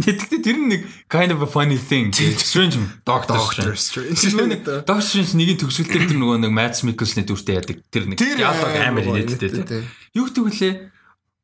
[0.00, 2.10] Тэгэхдээ тэр нэг kind of a funny thing.
[2.12, 3.36] Strange Doctor
[3.76, 3.92] Strange.
[4.84, 7.76] Doctor Strange нэгийн төгсгөл дээр тэр нөгөө нэг Mads Mikkelsen-ийн дүртэй яадаг.
[7.92, 9.84] Тэр нэг диалог амар хэлээдтэй.
[10.16, 10.74] Юу гэдэг вүлээ?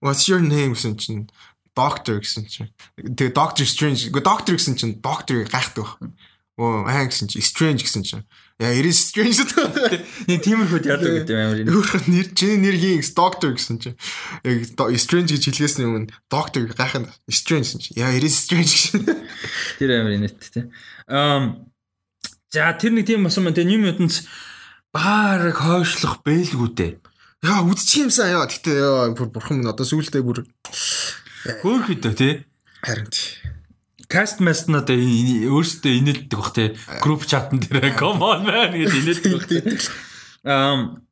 [0.00, 1.28] What's your name гэсэн чинь
[1.76, 2.72] Doctor гэсэн чинь.
[2.96, 4.08] Тэгээ Doctor Strange.
[4.08, 6.12] Гэхдээ Doctor гэсэн чинь Doctor гайхдаг баг.
[6.56, 8.16] оо аа гэсэн чи strange гэсэн чи
[8.58, 9.44] яа it is strange.
[10.28, 11.72] Нэг тиймэрхүүд яадаг гэдэг амар энэ.
[11.76, 13.90] Өөрөөр нэр чиний нэр хийн doctor гэсэн чи
[14.48, 14.64] яг
[14.96, 17.90] strange гэж хэлгээсний өмнө doctor гайхах strange гэсэн чи.
[18.00, 19.04] Яа it is strange гэсэн
[19.76, 20.64] тэр амар инэт тий
[21.04, 21.68] um
[22.48, 24.24] за тэр нэг тийм басан мэн тийм мэдэнц
[24.88, 26.92] баарыг хойшлох бэлгүү дээ.
[27.44, 30.48] Яа үдчих юмсан яа гэтээ яа бурхан минь одоо сүултээ бүр.
[31.60, 32.32] Хөөхөдөө тий
[32.80, 33.45] харин тий
[34.08, 39.46] каст маснаа өөрсдөө инээлдэг бах те групп чатан дээр come on man гэж инээлдэг бах
[39.50, 39.58] те
[40.46, 41.02] ам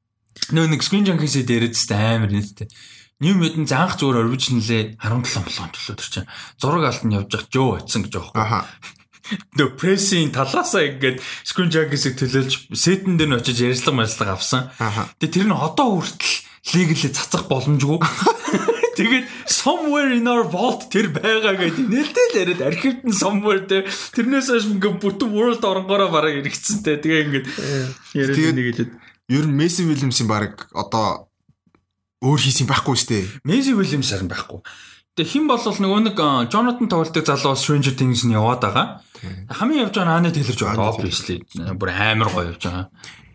[0.54, 2.68] нөө нэг screen junkies дээрээ тест амар нэттэй
[3.22, 7.78] New Mutant анх зүгээр original-ээ 17 болон төлөө тэр чинь зураг алтан явж явах Joe
[7.78, 8.60] очсон гэж байгаа аха.
[9.54, 14.68] Нөө прессийн талаасаа ингээд screen junkies-ийг төлөөлж сетэн дээр нь очиж ярьслага марслага авсан.
[15.22, 18.02] Тэгээ тэр нь одоо хүртэл лиглээ цацах боломжгүй.
[18.94, 23.84] Тэгээд somewhere in our vault тэр байгаа гэдэг нэлээд л яриад архивт нь somewhere тэр
[24.14, 27.02] тэрнээс хойш ингээ бүтэн world оронгороо бараг иргэцэнтэй.
[27.02, 27.46] Тэгээ ингээд
[28.14, 28.92] яриад нэг хэлээд
[29.34, 31.28] ер нь Месси Вильямсийн баг одоо
[32.24, 33.24] өөр хийсэн байхгүй шүү дээ.
[33.44, 34.60] Месси Вильямс харин байхгүй.
[35.14, 36.18] Тэгээ хэн болвол нөгөө нэг
[36.50, 38.86] Jonathan тоглолтыг залуу Stranger Things- нь яваад байгаа.
[39.46, 42.90] Хамгийн явж байгаа Аны Тейлорж байгаа obviously бүр амар гоё явж байгаа.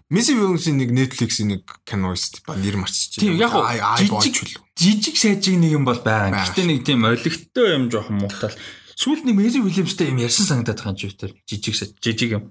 [0.10, 2.58] Месси Вильямсийн нэг Netflix-ийн нэг кино шүү дээ.
[2.58, 3.22] Нэр марччих.
[3.22, 3.54] Тийм яг
[4.02, 6.50] жижиг жижиг сайжиг нэг юм бол байгаа.
[6.50, 8.58] Гэхдээ нэг тийм олигтой юм жоохон муутал.
[8.98, 12.44] Сүүлд нэг Месси Вильямстай юм ярьсан санагдаад байгаа юм чи жижиг жижиг юм.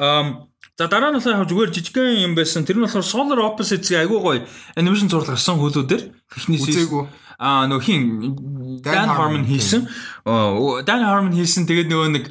[0.00, 2.66] Аа За дараа нь болохоор зүгээр жижигхэн юм байсан.
[2.66, 4.42] Тэр нь болохоор Solar Opposites-ийн айгуу гоё
[4.74, 6.02] анимашн зурлаг гарсан хөлүүдээр
[6.34, 7.06] эхний үзээгүй
[7.38, 8.34] Аа нөх хин
[8.82, 9.88] Dan Harmon хийсэн.
[10.84, 12.24] Dan Harmon хийсэн тэгээд нөгөө нэг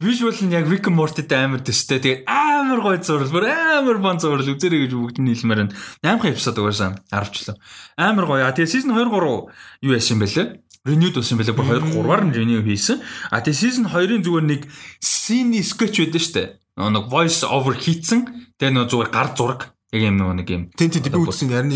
[0.00, 2.00] visual нь яг Rick and Morty-тэй амар төстэй.
[2.00, 6.32] Тэгээд амар гоё зураг, бүр амар бан зураг үзэрэй гэж бүгд нь хэлмээр нь 8
[6.32, 7.56] эпизод угаасаа 10 члөө.
[7.98, 8.44] Амар гоё.
[8.46, 10.46] А тэгээд season 2 3 юу яасан бэлээ?
[10.86, 11.56] renewed болсон байлаа.
[11.56, 13.04] Бүр 2 3-аар нь renew хийсэн.
[13.30, 14.62] А тэгээ season 2-ын зүгээр нэг
[15.02, 16.44] scene sketch байдаг штэ.
[16.80, 18.54] Нэг voice over хийцэн.
[18.56, 19.60] Тэгээ нөгөө зүгээр гар зураг
[19.90, 20.62] Яг юм нөгөө нэг юм.
[20.78, 21.74] Тин тин би үзсэн ярины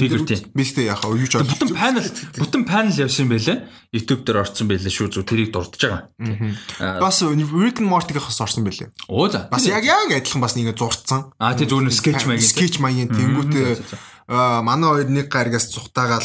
[0.55, 2.07] мистэй яхаа юу ч бүтэн панел
[2.39, 3.67] бүтэн панел явсан байлээ.
[3.91, 7.03] YouTube дээр орсон байлээ шүү зү тэрийг дурдж байгаа.
[7.03, 8.95] Бас Rick and Morty-г хас орсон байлээ.
[9.11, 9.51] Оо за.
[9.51, 11.35] Бас яг яг адилхан бас нэг зурцсан.
[11.43, 12.47] Аа тий зүгээр скетч маягийн.
[12.47, 13.83] Скетч маягийн тэнгүүтээ
[14.63, 16.23] манай хоёр нэг гаригаас цухтаагаал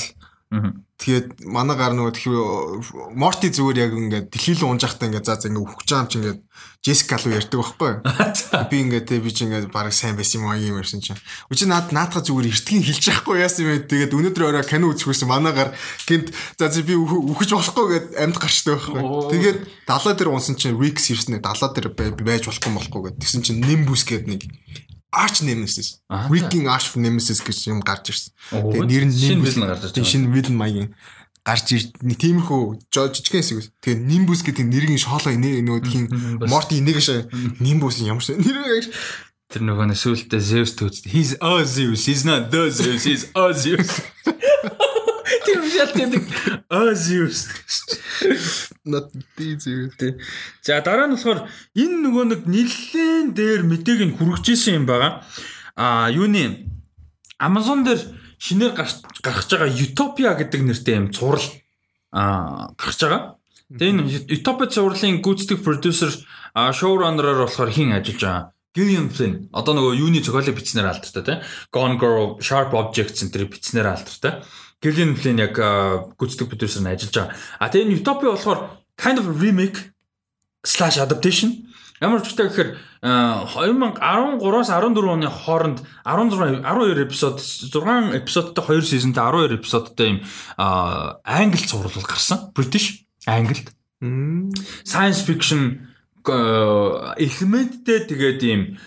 [0.99, 5.47] Тэгээд манай гар нөгөө тэгэхээр Морти зүгээр яг ингээд дэлхийлэн унж захтаа ингээд за за
[5.47, 6.39] ингээд үхэж байгаа юм чи ингээд
[6.83, 8.03] Джессика руу ярьдаг байхгүй юу?
[8.71, 11.15] Би ингээд те би чи ингээд баг сайн байсан юм аа юм ярьсан чинь.
[11.47, 13.87] Үчи наад наадха зүгээр эртгийн хэлж яахгүй яасан юм бэ?
[13.87, 15.71] Тэгээд өнөөдөр орой кино үзэхгүйсэн манай гар
[16.03, 18.99] гинт за за би үхэж болохгүй гэд амьд гарчтай байхгүй.
[19.31, 23.23] Тэгээд далаа дээр унсан чинь Rix ирсэн далаа дээр байж болохгүй болохгүй гэд.
[23.23, 24.47] Тэгсэн чинь Nimbus гэд нэг
[25.11, 26.01] Arch Nemesis.
[26.29, 28.33] Wrecking Arch Nemesis гэж юм гарч ирсэн.
[28.53, 30.05] Тэгээ нэр нь villain гарч ирсэн.
[30.05, 30.89] Шинэ villain маягийн
[31.41, 33.73] гарч ир нэг тиймэрхүү жижигхэн хэсэг.
[33.81, 36.05] Тэгээ Nimbus гэдэг нэрийн шоолоо нөгөө тхийн
[36.45, 38.85] Morty нэгэж Nimbus ямар ч нэр
[39.49, 41.09] Тэр нөгөө нэсүүлдэ Zeus төөц.
[41.09, 41.33] He's
[41.65, 42.05] Zeus.
[42.05, 43.01] He's not the Zeus.
[43.01, 43.89] He's Zeus.
[45.45, 46.23] Тэр үжил тэнэг
[46.95, 47.47] Zeus.
[48.85, 49.93] Not Zeus.
[50.61, 55.23] За дараа нь болохоор энэ нөгөө нэг нэлээд дээр мэдээг нь хүргэжсэн юм байгаа.
[55.79, 56.67] А юуны
[57.39, 58.01] Amazon дээр
[58.37, 61.47] шинээр гарч байгаа Utopia гэдэг нэртэй юм цуврал
[62.11, 63.39] а гарч байгаа.
[63.71, 66.11] Тэгээ энэ Utopia цувралын гүйцэтгэх продюсер
[66.55, 68.45] шоураннераар болохоор хин ажиллаж байгаа.
[68.69, 71.41] Gillian Flynn одоо нөгөө юуны зохиолыг бичснээр алдартай тийм
[71.73, 74.45] Gone Girl, Sharp Objects энэ бичснээр алдартай.
[74.79, 75.55] Gillian Flynn яг
[76.15, 77.35] гүйцэтгэх продюсер нь ажиллаж байгаа.
[77.59, 78.59] А тэгээ Utopia болохоор
[78.95, 79.91] kind of remake
[80.63, 81.69] slash adaptation
[81.99, 82.69] Ямар ч үгтэй гэхээр
[83.03, 90.19] 2013-аас 14 оны хооронд 16 12 эпизод 6 эпизодтой 2 сизонтой 12 эпизодтой юм
[90.55, 92.55] англи цуврал гарсан.
[92.55, 93.75] British англид.
[93.99, 95.91] Science fiction
[97.19, 98.79] элементтэй тэгээд ийм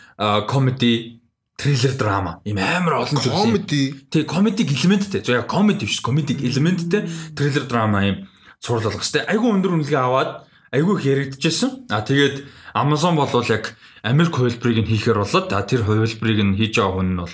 [0.48, 1.20] comedy
[1.62, 6.34] триллер драма ийм амар олон төрлийн comedy тий comedy элементтэй зөв яг comedy биш comedy
[6.34, 7.06] элементтэй
[7.38, 8.16] триллер драма ийм
[8.58, 10.30] цуврал болгох хэвээр айгүй өндөр үнэлгээ аваад
[10.72, 11.92] айгүй их яригдчихсэн.
[11.92, 16.80] А тэгээд Amazon бол яг Америк хувилбарыг нь хийхээр болоод та тэр хувилбарыг нь хийж
[16.80, 17.28] байгаа хүн нь бол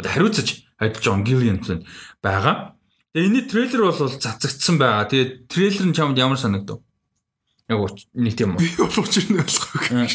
[0.00, 0.48] хариуцаж
[0.78, 1.58] ажиллаж байгаа Gillian
[2.22, 2.54] байгаа.
[3.12, 5.10] Тэгээ энэний трейлер бол цацагдсан байгаа.
[5.10, 6.80] Тэгээд трейлер нь чамд ямар санагдав?
[7.66, 7.82] Яг
[8.14, 8.62] нэг тийм үү?
[8.62, 10.06] Би бол учир нь болохгүй.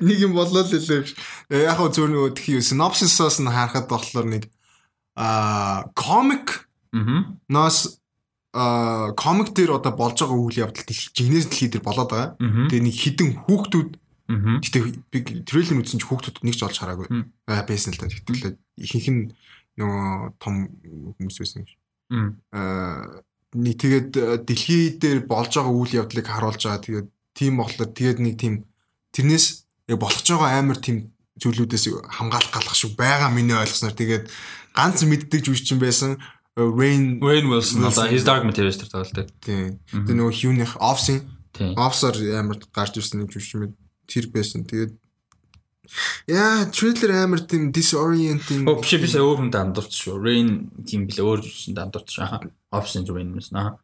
[0.00, 1.04] Нэг юм болоо л лээ.
[1.50, 4.48] Э, яг хөө зөв нөгөө тхий synopsis-ос нь харахад болохоор нэг
[5.16, 5.90] аа
[6.94, 7.38] Аа.
[7.48, 7.98] Нас
[8.54, 12.38] а комик дээр одоо болж байгаа үйл явдал жигнэс дэлхий дээр болоод байгаа.
[12.38, 13.90] Тэгээ нэг хідэн хүүхдүүд
[14.62, 17.26] гэтээ би трейлер үзсэн чи хүүхдүүд нэг ч олж хараагүй.
[17.50, 18.06] Аа байсан л да.
[18.06, 19.22] Гэтэл ихэнх нь
[19.74, 20.70] нөгөө том
[21.18, 21.74] хүмүүс байсан гэж.
[22.54, 23.26] Аа
[23.58, 24.10] нэг тэгээд
[24.46, 26.78] дэлхий дээр болж байгаа үйл явдлыг харуулж байгаа.
[26.78, 28.54] Тэгээд тийм болохоор тэгээд нэг тийм
[29.10, 34.30] тэрнээс яг болгож байгаа амар тийм зүйлүүдээс хамгаалах галах шиг байгаа миний ойлгосноор тэгээд
[34.74, 36.18] ганц мэддэг жүжигчин байсан
[36.56, 39.26] Rain Rain Wilson одоо His Dark Materials дээр тоглолтой.
[39.42, 39.82] Тийм.
[39.90, 41.26] Тэгээд нөгөө Hugh-ийн Office
[41.74, 43.74] Officer амар гарч ирсэн нэг жүжигчин мэд
[44.06, 44.62] тэр байсан.
[44.62, 44.94] Тэгээд
[46.30, 48.64] Яа, трейлер амар тийм disorienting.
[48.70, 50.16] Оо биш би сая өөр хүнд андуурч шүү.
[50.16, 52.22] Rain бил өөр жүжигчэнд андуурч.
[52.24, 52.40] Аха.
[52.72, 53.58] Office Rain мэсэн.
[53.60, 53.83] Аха.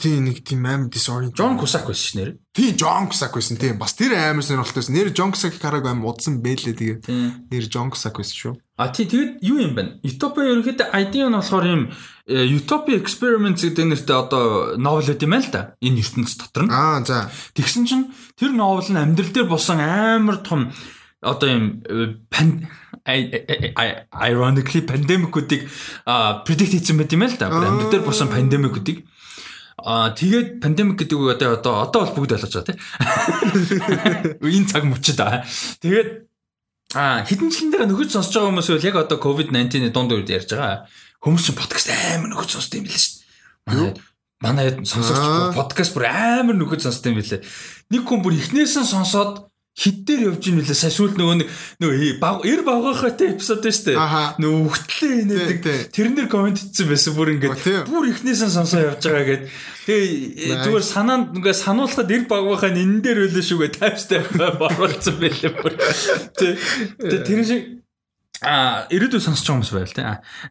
[0.00, 1.36] Тийм нэг тийм амар disorienting.
[1.36, 2.30] John Cusack байсан ш нэр.
[2.56, 3.76] Тийм John Cusack байсан тийм.
[3.76, 4.96] Бас тэр амар сонирхолтой байсан.
[4.96, 7.52] Нэр John Cusack хараг амар удсан бэлээ тэгээ.
[7.52, 8.54] Нэр John Cusack байсан шүү.
[8.80, 10.00] А тий тэгэд юу юм бэ?
[10.00, 11.82] Utopia ерөнхийдөө ID нь болохоор юм
[12.24, 15.76] Utopia Experiments гэдэг нэртэй одоо новел үт юм аа л да.
[15.84, 16.72] Энэ ертөнц дотор нь.
[16.72, 17.28] Аа за.
[17.52, 18.08] Тэгсэн чинь
[18.40, 20.72] тэр новел нь амьдрал дээр болсон амар том
[21.20, 21.84] одоо юм
[24.16, 25.68] ironically пандемикуудыг
[26.48, 27.52] predict хийсэн байт юм аа л да.
[27.52, 29.04] Амьдрал дээр болсон пандемикуудыг
[29.84, 32.78] Аа тэгээд пандемик гэдэг үг одоо одоо одоо бол бүгд ойлгож байгаа тийм.
[34.40, 35.44] Энэ цаг мөчд аа.
[35.82, 36.10] Тэгээд
[36.96, 40.50] аа хідэн жилийн дараа нөхөж сонсож байгаа хүмүүс бол яг одоо COVID-19-ийн дунд үед ярьж
[40.54, 40.86] байгаа.
[41.20, 43.18] Хүмүүс чинь подкаст амар нөхөж сонсдог юм билээ шүү
[43.68, 43.94] дээ.
[44.40, 47.44] Манай манай сонсогч подкаст бүр амар нөхөж сонсдог юм билээ.
[47.92, 51.36] Нэг хүн бүр эхнээс нь сонсоод хиддээр явж ийн үлээ сая сүүлд нөгөө
[51.78, 54.42] нөгөө баг эр багахатай эпизод шүү дээ.
[54.42, 55.94] Нөгөө өгтлээ инээдэг.
[55.94, 59.44] Тэрнэр комент хийсэн байсан бүр ингээд бүр ихнээсээ сонсоо явж байгаа гэд.
[59.86, 65.72] Тэгээ зүгээр санаанд ингээ сануулхад эр багахаа энэ дээр үлээ шүүгээ тайвстай оруулсан байлээ бүр.
[66.34, 67.62] Тэгээ тэр шиг
[68.40, 70.02] а ирээдүйн сонсож байгаа хүмүүс байл те.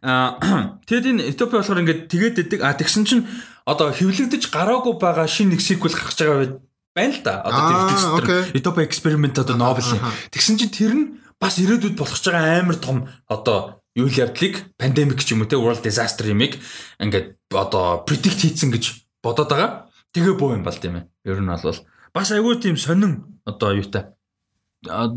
[0.06, 0.38] А
[0.88, 2.60] тэгэд энэ Ethiopia болохоор ингээд тэгээд идэг.
[2.62, 3.26] А тэгсэн чинь
[3.66, 6.58] одоо хөвлөгдөж гараагүй байгаа шинэ нэг sequel гарч байгаа
[7.00, 7.40] байна л да.
[7.40, 9.88] Одоо тэр Utopia Experiment одоо Nobel.
[10.30, 11.04] Тэгсэн чинь тэр нь
[11.40, 15.56] бас ирээдүйд болох ч байгаа амар том одоо юу явдлыг пандемик ч юм уу те
[15.56, 16.60] world disaster юмыг
[17.00, 18.84] ингээд одоо predict хийцэн гэж
[19.24, 19.88] бодоод байгаа.
[20.12, 21.08] Тэгээ боо юм балт юм ээ.
[21.24, 21.80] Ер нь бол
[22.12, 24.12] бас айгүй тийм сонин одоо юутай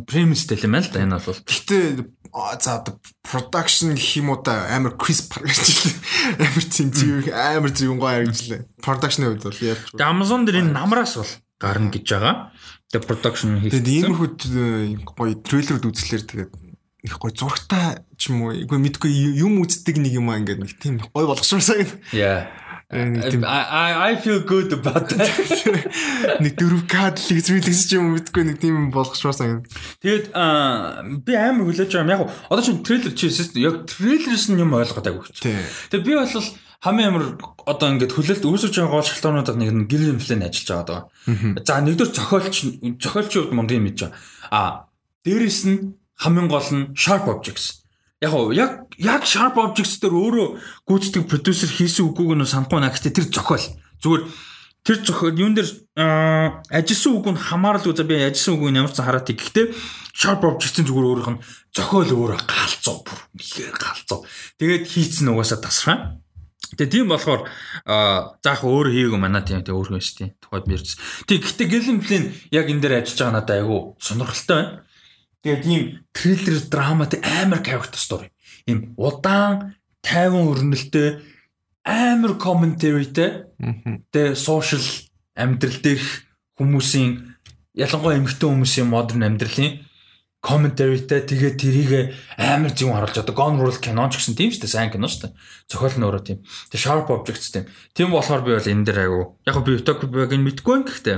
[0.08, 1.40] премистэй юм байна л да энэ бол.
[1.44, 1.78] Гэтэ
[2.60, 5.68] за одоо production гэх юм уу да амар crisp гэж
[6.40, 8.68] амар тийм зүг амар зүг гоо харагдлаа.
[8.84, 9.80] Production-ийн хувьд бол яаж.
[9.94, 11.32] Тэгээ Amazon дээр энэ намраас бол
[11.64, 12.36] гарна гэж байгаа.
[12.92, 13.72] Тэгээ production хийх.
[13.72, 14.30] Тэгээд иймэрхүү
[15.08, 16.52] гоё трейлерүүд үзлээр тэгээд
[17.08, 18.56] их гоё зургтай ч юм уу.
[18.56, 22.00] Үгүй мэдгүй юм үздэг нэг юм аа ингээд нэг тийм гоё болгочихсоо гэдэг.
[22.12, 22.52] Yeah.
[22.94, 25.34] I I feel good about that.
[26.44, 29.66] Нэг 4K хэлцүүлэгс ч юм мэдгүй нэг тийм болгочихсоо.
[30.04, 30.30] Тэгээд
[31.26, 32.14] би амар хүлээж байгаа юм.
[32.14, 32.22] Яг
[32.54, 33.34] одоо чинь трейлер чи
[33.66, 35.42] яг трейлерс нь юм ойлгоод байгаа гэж.
[35.90, 36.30] Тэгээд би бол
[36.84, 37.26] хамгийн амар
[37.64, 41.02] одоо ингээд хүлээлт үүсэж байгаа гол шалтгаануудад нэг нь гэрэл инфлэн ажиллаж байгаа даа.
[41.64, 42.56] За нэгдүгээр зохиолч
[43.00, 44.20] зохиолчийн хувьд мундаг мэдж байгаа.
[44.52, 44.92] А
[45.24, 47.88] дээрэс нь хамгийн гол нь sharp objects.
[48.20, 50.48] Яг яг яг sharp objects дээр өөрөө
[50.84, 53.64] гүйцэтгэх продюсер хийсэн үгүйг нь санахгүй наа гэхдээ тэр зохиол.
[54.04, 54.24] Зүгээр
[54.84, 55.72] тэр зохиол юун дээр
[56.68, 59.40] ажилласан үг нь хамааралгүй за би ажилласан үгийг ямар ч хараад тий.
[59.40, 59.72] Гэхдээ
[60.12, 64.28] sharp objects-ийн зүгээр өөрийнх нь зохиол өөрөө галзуу бүр ихээр галзуу.
[64.60, 66.23] Тэгээд хийцэн угаасаа тасраа.
[66.78, 67.42] Тэгээ тийм болохоор
[68.42, 70.32] заах өөр хийгээгүй манай тийм тэгээ өөрөө шүү дээ.
[70.42, 70.90] Тухайд ярьж.
[71.30, 74.72] Тэг гэхдээ Гэлэмплин яг энэ дээр ажиллаж байгаа надад айгүй сонирхолтой байна.
[75.44, 75.82] Тэгээ тийм
[76.16, 78.28] триллер драма тэг амар character story.
[78.66, 81.20] Им удаан тайван өрнөлттэй
[81.84, 83.52] амар commentaryтэй.
[84.12, 84.84] Тэгээ social
[85.36, 86.10] амьдрал дээрх
[86.58, 87.38] хүмүүсийн
[87.74, 89.84] ялангуяа эмэгтэй хүмүүсийн модерн амьдралын
[90.44, 91.92] комментаритай тэгээ тэрийг
[92.36, 95.32] амар зөв харуулж одоо Gone World кинон ч гэсэн тийм шүү дээ сайн кино шүү
[95.32, 95.38] дээ.
[95.72, 96.40] Зохиол нь өөрөө тийм.
[96.68, 97.72] Тэгээ sharp objects тийм.
[97.96, 101.18] Тийм болохоор би бол энэ дээр айгу яг би Utopia-г мэдгүй юм гэхдээ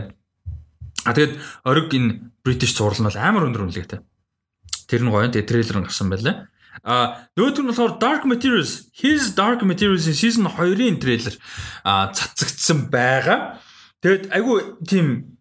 [1.10, 1.34] а тэгээд
[1.65, 2.10] ориг энэ
[2.45, 3.99] British зурлал нь бол амар өндөр үнэлгээтэй.
[4.85, 5.26] Тэр нь гоё.
[5.26, 6.45] Тэгээ трейлер нь гарсан байлаа.
[6.85, 11.34] А нөгөөх нь болохоор Dark Materials His Dark Materials season 2-ын трейлер
[11.81, 13.57] а цацагдсан байгаа.
[14.06, 15.38] Тэгэд айгу тийм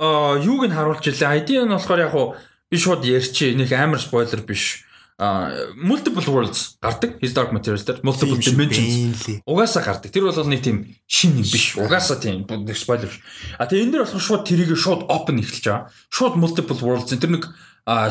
[0.00, 1.44] а юуг нь харуулж илээ.
[1.44, 2.38] ID нь болохоор яг хуу
[2.70, 4.84] би шууд ярьчих нэг амар спойлер биш.
[5.18, 10.14] А multiple worlds гардаг His Dark Materials дээр multiple dimensions угаасаа гардаг.
[10.14, 11.74] Тэр бол нэг тийм шин юм биш.
[11.74, 13.10] Угаасаа тийм нэг спойлер.
[13.58, 15.90] А тэгээ энэ дэр болохоор шууд тэрийг шууд open эхэлж байгаа.
[16.06, 17.50] Шууд multiple worlds тэр нэг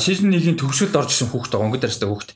[0.03, 1.55] season 1-ийн төгсгөлд орж исэн хүүхд.
[1.55, 2.35] Өнгөд арьстай хүүхд.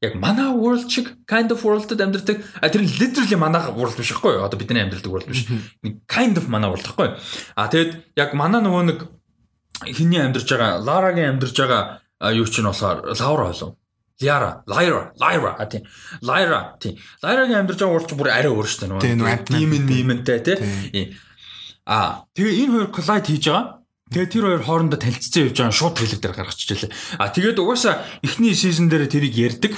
[0.00, 2.40] Яг манай world шиг kind of world-д амьдардаг.
[2.62, 4.46] А тэр literally манай world биш байхгүй юу?
[4.46, 5.44] Одоо бидний амьдардаг world биш.
[5.82, 7.16] Нэг kind of манай world байхгүй юу?
[7.58, 8.98] А тэгээд яг манай нөгөө нэг
[9.86, 12.00] хиний амьдарч байгаа Ларагийн амьдарч байгаа
[12.34, 13.76] юу ч нь болохоор Лаура болов.
[14.20, 15.82] Ляра, Лайра, Лайра а тийм.
[16.20, 16.98] Лайра тийм.
[17.22, 19.48] Лайрагийн амьдарч байгаа урч бүр арай өөр шүү дээ нөгөө.
[19.48, 21.16] Тийм юм иймэнтэй тий.
[21.88, 23.80] А тэгээ энэ хоёр коллайд хийж байгаа.
[24.12, 26.92] Тэгээ тэр хоёр хоорондоо танилцсан явж байгаа шууд трейлер дээр гаргачихжээ.
[27.16, 29.72] А тэгээд угаасаа эхний сизон дээр тэрийг ярьдаг.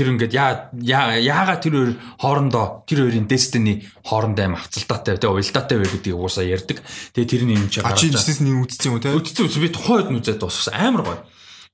[0.00, 5.76] Тэр ингээд яа яага тэр хоёр хоорондоо тэр хоёрын Destiny хоорондоо аим авцалтаатай тэгээ уялдаатай
[5.76, 6.80] вэ гэдгийг уусаа ярьдаг.
[7.12, 7.92] Тэгээ тэрний юм чи гараад.
[7.92, 8.72] А чи Destiny юм уу
[9.04, 9.12] те?
[9.12, 10.72] Үзсэн үзсэн би тухайн үед үзээд дууссан.
[10.72, 11.20] Амар гоё.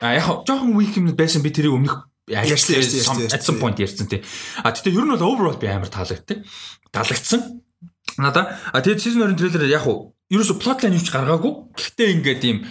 [0.02, 4.26] А яг жоохон weak юм байсан би тэрийг өмнөх ярьсан some point ярьсан тий.
[4.66, 6.42] А тэгтээ ер нь бол overall би амар таалагдтыг.
[6.90, 7.62] Таалагдсан.
[8.18, 11.78] Надаа а тэгээд season 2-ын трейлер яг уу ерөөсө plotline юу ч гаргаагүй.
[11.78, 12.66] Гэхдээ ингээд ийм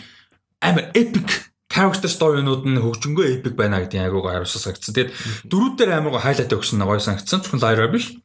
[0.60, 4.96] амар epic character story-нууд нь хөгжингөө epic байна гэдэг айгуу хариуцсан санагдсан.
[4.96, 5.12] Тэгээд
[5.52, 7.44] дөрүүд дээр амар гоо хайлайт өгсөн гоё санагдсан.
[7.44, 8.16] Зөвхөн Lyra биш.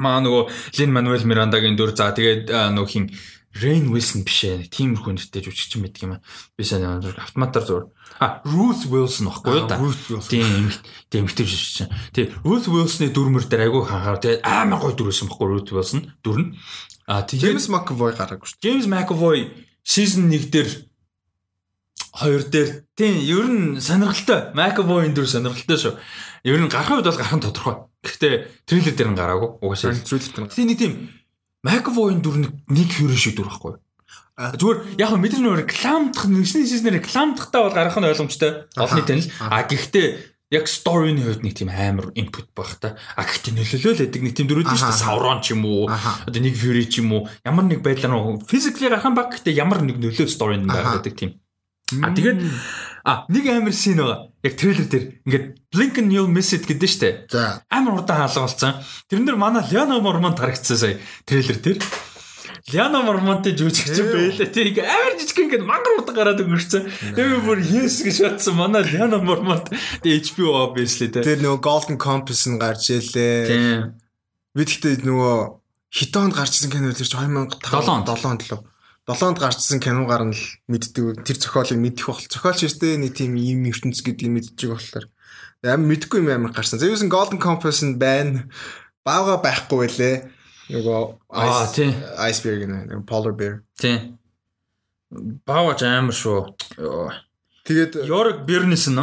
[0.00, 0.48] Маа нөгөө
[0.80, 3.12] Lin Manuel Miranda-гийн дүр за тэгээд нөгөө хин
[3.58, 4.70] Rain Wilson биш ээ.
[4.70, 6.22] Тиймэрхүү нэртэй жүжигч юм байдаг юм аа.
[6.54, 7.90] Би сайн автоматар зур.
[8.22, 9.82] А Ruth Wilson баггүй юу та.
[10.30, 10.70] Тийм
[11.10, 11.90] тийм эмэгтэй жүжигч.
[12.14, 16.38] Тий Ruth Wilson-ы дүрмэр дээр айгуу ханхаар тэгээд амар гоё дүрсэн баггүй Ruth Wilson дүр
[16.38, 16.48] нь.
[17.10, 18.62] А тэгээд James McAvoy гараагүй шүү.
[18.62, 19.50] James McAvoy
[19.82, 20.70] season 1 дээр
[22.14, 25.94] хоёр дээр тийм ер нь сонирхолтой McAvoy-ын дүр сонирхолтой шүү.
[26.44, 27.76] Ер нь гарах үед бол гарах нь тодорхой.
[28.02, 28.34] Гэхдээ
[28.66, 29.48] трейлер дээр нь гараагүй.
[29.62, 30.50] Угаасаа трейлер дээр.
[30.50, 30.92] Тийм нэг тийм
[31.62, 32.36] McAvoy-ын дүр
[32.68, 33.78] нэг фьюри шиг дүр байхгүй.
[34.40, 38.72] Зүгээр яг мэдэр нөр рекламдах нэгсний сизнэр рекламдахтаа бол гарах нь ойлгомжтой.
[38.80, 39.28] Олонний танил.
[39.36, 42.96] А гэхдээ яг сторийн хувьд нэг тийм амар инпут баг та.
[43.14, 44.98] А гэхдээ нөлөөлөл өгдөг нэг тийм дөрүүд шүү дээ.
[44.98, 49.06] Саврон ч юм уу, одоо нэг Fury ч юм уу, ямар нэг байдлаар физикли гарах
[49.14, 51.30] баг гэхдээ ямар нэг нөлөө сторийн байгаа гэдэг тийм.
[51.98, 52.38] А тэгээд
[53.04, 54.30] а нэг амар шин байгаа.
[54.44, 57.08] Яг трейлер дээр ингээд Blink and You'll Miss It гэдэг штэ.
[57.32, 57.62] За.
[57.70, 58.78] Амар удаан хаалга болсон.
[59.08, 61.78] Тэрэн дээр манай Liana Mormont харагдсан сая трейлер дээр.
[62.70, 64.46] Liana Mormont-ийн жүжигч байлаа.
[64.52, 66.86] Тэг амар жижиг ингээд мангар удаан гараад өнгөрцөн.
[67.16, 68.60] Тэгээ бүр yes гэж бодсон.
[68.60, 69.72] Манай Liana Mormont
[70.04, 71.24] HBO obviously тэ.
[71.24, 73.48] Тэр нөгөө Golden Compass нь гарч ийлээ.
[73.48, 73.96] Тийм.
[74.54, 75.60] Бид гэхдээ нөгөө
[75.90, 78.69] хитонд гарчсан кино тэр 2005 7 7
[79.10, 81.26] 7-нд гарчсан киногаар нь л мэддэг.
[81.26, 82.30] Тэр зохиолыг мэдэх бохол.
[82.30, 85.06] Зохиолч өстэй нэг тийм юм ертөнц гэдгийг мэдчихэж болохоор
[85.66, 86.80] амар мэдгүй юм амар гарсан.
[86.80, 88.48] Юусэн Golden Compass нь байна.
[89.04, 90.16] Баага байхгүй байлээ.
[90.70, 91.02] Нөгөө
[91.34, 91.90] Ice
[92.30, 93.66] Iceberg нэ Polar Bear.
[93.74, 94.14] Тий.
[95.10, 96.54] Баавч амар шүү.
[97.66, 99.02] Тэгээд York Bernis нь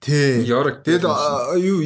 [0.00, 0.46] Тий.
[0.46, 0.86] York.
[0.86, 1.04] Тэгээд
[1.58, 1.84] юу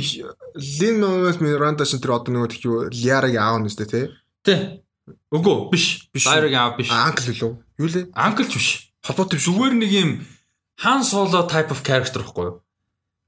[0.54, 4.04] Lin Manuel Miranda шин тэр одоо нөгөө тийг юу Liara-г аав нь өстэй тий.
[4.46, 4.83] Тий.
[5.06, 6.08] Өгөө биш.
[6.14, 6.24] Биш.
[6.24, 6.88] Дайрыг аав биш.
[6.88, 7.52] Анкл лөө.
[7.80, 8.08] Юу лээ?
[8.16, 8.68] Анклч биш.
[9.04, 9.46] Холбоотой биш.
[9.48, 10.10] Зүгээр нэг юм
[10.80, 12.56] хан соло type of character байхгүй юу?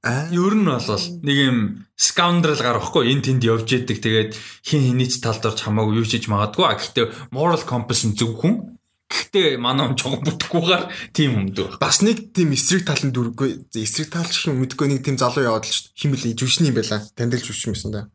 [0.06, 0.30] Аа.
[0.32, 1.58] Ер нь бол нэг юм
[1.98, 4.30] scoundrel гар байхгүй эн тэнд явж идэг тэгээд
[4.64, 6.64] хин хинийч талд орж хамаагүй юу хийж магадгүй.
[6.64, 8.78] А гэхдээ moral compass нь зөв хүн.
[9.06, 11.76] Гэхдээ манай хүн жоохон бүтггүйгээр тийм өмдөв.
[11.82, 13.68] Бас нэг тийм эсрэг тал нь дүргүй.
[13.76, 15.98] Эсрэг тал шиг мэдгүй нэг тийм залуу яваад л шүү дээ.
[16.00, 17.04] Химбэл ижвчний юм байла.
[17.14, 18.08] Тандэлж өвчмэсэн да.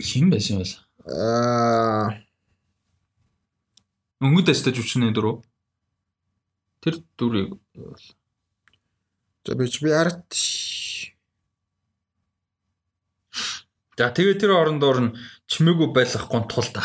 [0.00, 0.74] Хим байсан бол.
[1.06, 2.23] Аа э,
[4.22, 5.42] Өнгөд дэстэй жүжигчний дөрөв.
[6.84, 7.58] Тэр дүрийг
[9.46, 10.32] За би би арт.
[13.98, 15.14] За тэгээ тэр орондоор нь
[15.46, 16.74] чимээгүй байлгахгүй тулд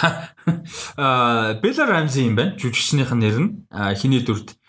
[0.99, 2.59] аа Бела Рамзи юм байна.
[2.59, 3.49] Жүжигчнийх нь нэр нь
[3.95, 4.59] хиний дүрд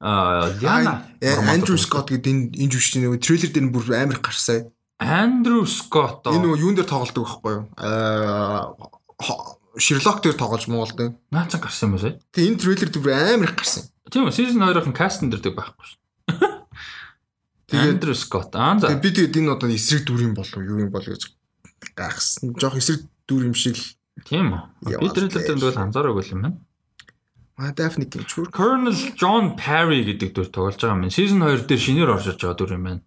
[0.00, 4.70] Яна Андрю Скотт гэдэг энэ энэ жүжигчний нэг трейлер дээр бүр амар гарсаа.
[4.96, 6.24] Андрю Скотт.
[6.30, 7.64] Энэ юун дээр тоглолдог байхгүй юу?
[7.76, 8.72] Аа
[9.78, 11.14] Шерлок дээр тоглож муулдаг.
[11.30, 12.18] Наацаа гарсан юм уу сая?
[12.34, 13.86] Тэг энэ трейлер дээр амар их гарсан.
[14.10, 16.00] Тийм үү, season 2-ын кастн дээр байхгүй шүү.
[17.70, 18.54] Тэгээд Андрю Скотт.
[18.58, 18.98] Аа за.
[18.98, 21.30] Би тэгээд энэ одоо эсрэг дүр юм болов юу юм бол гэж
[21.94, 22.50] гайхсан.
[22.58, 23.86] Жохо эсрэг дүр юм шиг л.
[24.26, 24.98] Тийм үү.
[24.98, 26.58] Би трейлер дээр бол анзаараагүй юм байна.
[27.54, 28.50] А Daphne гинчүүр.
[28.50, 31.14] Colonel John Parry гэдэг дүр тоглож байгаа юм.
[31.14, 33.00] Season 2 дээр шинээр орж иж байгаа дүр юм байна.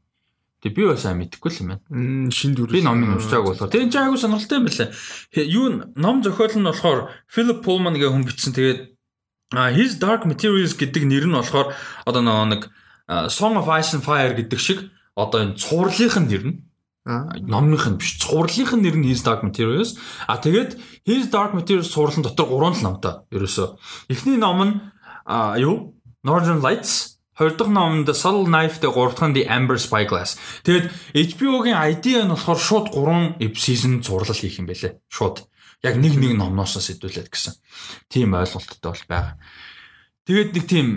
[0.63, 2.31] Тэг би бас сайн мэдэхгүй л юм байна.
[2.31, 2.71] Шин дүр.
[2.71, 3.67] Би номыг уншаагүй болохоор.
[3.67, 4.95] Тэг энэ айгу сонирхолтой юм байна.
[5.35, 5.65] Юу
[5.99, 8.55] ном зохиол нь болохоор Philip Pullman гэх хүн бичсэн.
[8.55, 8.79] Тэгээд
[9.75, 11.75] His Dark Materials гэдэг нэр нь болохоор
[12.07, 12.71] одоо нэг
[13.27, 14.87] Song of Ice and Fire гэдэг шиг
[15.19, 16.55] одоо энэ цувралынх нь нэр нь
[17.43, 19.99] номных нь биш цувралынх нь нэр нь His Dark Materials.
[20.31, 23.67] А тэгээд His Dark Materials цувралын дотор 3 номтой ерөөсөө.
[24.07, 24.79] Эхний ном нь
[25.59, 30.37] юу Northern Lights Хоёр дахь номонд Subtle Knife дээр гурав дахь нь The Amber Spyglass.
[30.61, 35.01] Тэгээд HBO-гийн idea нь болохоор шууд 3 season зурлал хийх юм байлээ.
[35.09, 35.49] Шууд.
[35.81, 37.57] Яг нэг нэг номноос сэдвүүлээд гэсэн.
[38.07, 39.35] Тийм ойлголттой бол байгаа.
[40.29, 40.87] Тэгээд нэг тийм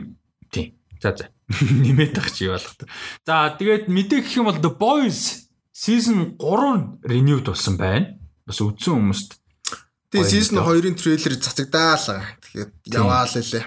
[0.53, 0.77] тийм.
[1.01, 1.33] За за.
[1.83, 2.85] Нэмээд тах чи болгох.
[3.25, 8.21] За тэгээд мэдээ гэх юм бол The Boys season 3 renewed болсон байна.
[8.45, 9.41] Бас үдсэн хүмүүст.
[10.13, 12.23] Тэгээд season 2-ын трейлер цацагдаалаа.
[12.45, 13.65] Тэгээд яваал лээ.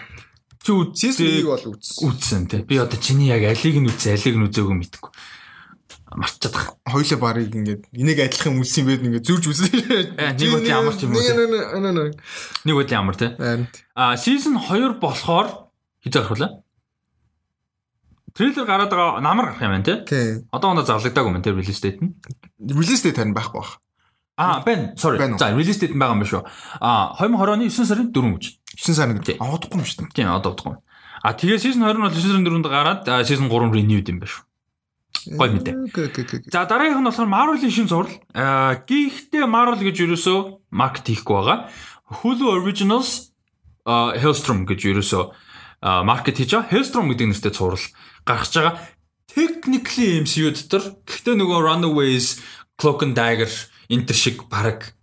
[0.59, 2.03] Чи үзсэн бол үзсэн.
[2.09, 2.61] Үзсэн тий.
[2.67, 5.11] Би одоо чиний яг алиг нь үзсэн, алиг нь үзээгүй мэдгүй.
[6.19, 6.75] Марчаад байгаа.
[6.89, 9.71] Хоёлаа барыг ингээд энийг адилхан үзсэн байд ингээд зурж үзсэн.
[10.35, 11.21] Нэг үйл ямар ч юм уу.
[12.65, 13.31] Нэг үйл ямар тий.
[13.95, 15.69] А season 2 болохоор
[16.03, 16.59] хизээ орхуулаа.
[18.35, 19.97] Трейлер гараад байгаа намар гарах юм байна тий.
[20.51, 22.17] Одоо оноо зарлагдаагүй юм тий release date нь.
[22.59, 23.79] Release date харин байхгүй бах.
[24.39, 24.63] Аа,
[24.95, 25.19] sorry.
[25.19, 25.39] Байна уу?
[25.39, 26.43] За, release date байгаа юм байна шүү.
[26.79, 28.45] Аа, 2020 оны 9 сарын 4 гэж.
[28.79, 29.35] 9 сарын гэдэг.
[29.43, 30.15] Аа удахгүй юм шүү дээ.
[30.15, 30.79] Тийм, одоо удахгүй.
[31.19, 34.31] А тэгээ season 20 нь бол 9 сарын 4-нд гараад season 3 renewed юм байна
[34.31, 34.43] шүү.
[35.35, 35.75] Гой мэдээ.
[35.91, 36.39] Окей.
[36.47, 38.15] За дараагийнх нь болохоор Marvel-ийн шин зураг.
[38.31, 41.67] Аа, гэхдээ Marvel гэж ерөөсөө маркет хийхгүй байгаа.
[42.23, 43.35] Hulu Originals
[43.83, 44.87] а, Hellstrom гэж
[45.83, 46.71] а, маркет хийж байгаа.
[46.71, 47.83] Hellstrom гэдэг нэртэй зураг
[48.23, 48.75] гаргаж байгаа.
[49.29, 52.39] Technically MCU дотор гэхдээ нөгөө Runaways,
[52.79, 53.51] Cloak and Dagger
[53.89, 54.93] энэ төр шиг баг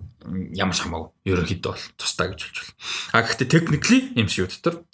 [0.54, 2.74] ямар ч хамаагүй ерөнхийдөө бол тустай гэж хэлж байна.
[3.14, 4.85] А гэхдээ technically MCU дотор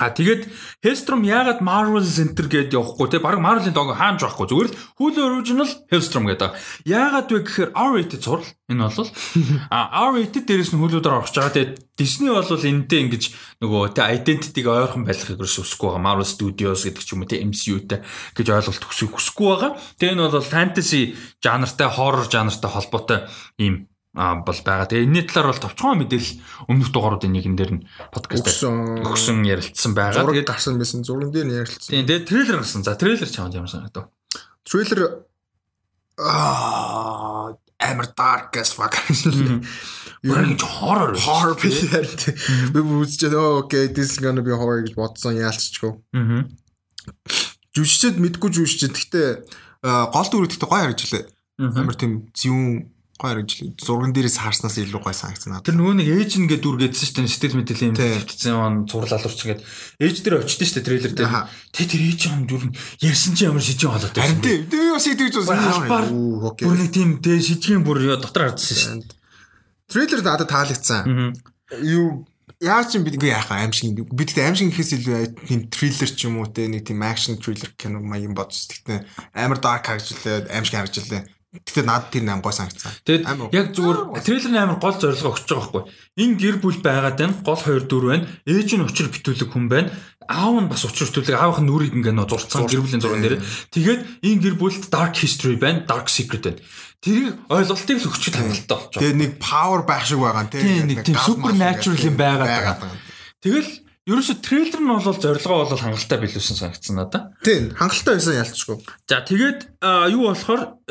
[0.00, 0.48] А тэгээд
[0.80, 5.20] Hellstrom яагаад Marvel Center гэдээ явахгүй те баг Marvel-ийн дог хаанч байхгүй зүгээр л Hulu
[5.20, 6.56] Original Hellstrom гэдэг.
[6.88, 9.10] Яагаад вэ гэхээр R-rated зурл энэ бол
[9.68, 11.52] а R-rated дээрээс нь Hulu дээр орж байгаа.
[11.52, 13.22] Тэгээд Disney бол энэтэй ингэж
[13.60, 16.06] нөгөө те identity-г ойрхон байлгахыг ерөөс өсөхгүй байгаа.
[16.08, 18.00] Marvel Studios гэдэг ч юм уу те MCU-тэй
[18.32, 19.72] гэж ойлголт өгсөйг хүсэхгүй байгаа.
[20.00, 21.02] Тэгээд энэ бол fantasy
[21.44, 23.28] жанртай horror жанртай холбоотой
[23.60, 24.86] ийм а бол байгаа.
[24.92, 29.40] Тэгээ энэний талаар бол товчхон мэдээлэл өмнөх дугааруудын нэгэн дээр нь подкаст Өгсөн.
[29.48, 30.20] ярилцсан байгаа.
[30.20, 31.00] Зураг гарсан байсан.
[31.00, 31.90] Зурган дээр нь ярилцсан.
[31.96, 32.84] тийм тэгээд трейлер гарсан.
[32.84, 34.12] За трейлер чамд ямар санагдав?
[34.68, 35.24] Трейлер
[36.20, 38.94] аа амар dark as fuck.
[40.22, 41.16] Бүр ингэ хоррор.
[41.18, 42.04] horror билээ.
[42.70, 45.92] Би үзчихээ окей this is gonna be horror гэж бодсон яалцчихгүй.
[46.14, 46.46] Аа.
[47.74, 48.92] Жүжигчд мэдгүй жүжигчд.
[48.94, 49.28] Гэхдээ
[49.82, 51.24] аа, гол дүр гэхдээ гоё харагдж лээ.
[51.58, 52.86] Амар тийм зүүн
[53.22, 53.78] гоё харагдж.
[53.78, 55.62] Зурган дээрээс харснаас илүү гоё санагдсан.
[55.62, 57.30] Тэр нөгөө нэг ээж нэгэ дүр гэдсэн шүү дээ.
[57.30, 58.18] Сэтгэл мэдээлэл юм Тийм.
[58.18, 59.62] хэвчсэн он зурлал алуурч ингээд
[60.02, 61.30] ээж дээр очдөө шүү дээ трейлер дээр.
[61.70, 62.74] Тэ тэр ээж юм дүр нь
[63.06, 64.66] ярьсан чи ямар шижин болоод Харин тийм.
[64.66, 65.06] Би бас
[65.46, 66.66] албаар Оо окей.
[66.66, 69.14] Бүр нэг тийм тэ шижгийн бүр дотор хардсан шүү дээ.
[69.86, 71.00] Трейлер надад таалагдсан.
[71.06, 71.78] Аа.
[71.78, 72.26] Юу
[72.62, 75.18] Яа ч юм бид яах аимшиг бид гэдэг аимшиг гэхээс илүү
[75.50, 78.70] тийм триллер ч юм уу те нэг тийм акшн триллер кино маягийн бодсон.
[78.70, 78.98] Тэгтээ
[79.34, 81.26] амар dark харагдчихлаа, аимшиг харагдчихлаа.
[81.52, 82.92] Тэгтээ надад тэр амар гой санагдсан.
[83.04, 83.52] Тэгэд Амар.
[83.52, 85.84] яг зүгээр трейлерын амар гол зорилго өгч байгаа байхгүй.
[86.16, 87.36] Энэ гэр бүл байгаад байна.
[87.44, 88.24] Гол хоёр дүр байна.
[88.48, 89.92] Ээж нь учир битүүлэг хүн байна.
[90.32, 93.44] Аав нь бас учир битүүлэг аавынх нь нүрийг ингээ нөө зурцсан гэр бүлийн зурган дээр.
[93.68, 96.64] Тэгээд энэ гэр бүлд dark history байна, dark secret байна.
[97.04, 99.02] Тэрийг ойлголтыг л өгч хангалттай болж байгаа.
[99.04, 100.48] Тэгээ нэг power байх шиг байгаа.
[100.48, 102.76] Тийм, нэг тийм гал supernatural юм байгаад байгаа.
[103.44, 103.70] Тэгэл
[104.02, 107.30] ерөөсө трейлер нь бол зорилгоо бол хангалттай билүүсэн санагдсан надаа.
[107.46, 108.78] Тийм, хангалттай байсан ялцчихгүй.
[109.06, 109.60] За тэгээд
[110.10, 110.82] юу болохоор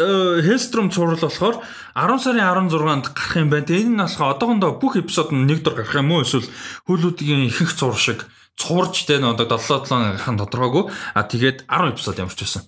[0.47, 3.67] Hellstrom цуврал болохоор 10 сарын 16-нд гарах юм байна.
[3.67, 6.47] Тэгээ энэ нь болохоор одоохондоо бүх эпизод нь нэг дор гарах юм уу эсвэл
[6.87, 8.23] хөлүүдийн ихэнх цувар шиг
[8.55, 10.83] цуварч тэ нэг одоо 7 7 гарах нь тодорхойгүй.
[11.11, 12.63] А тэгээд 10 эпизод ямар ч байсан.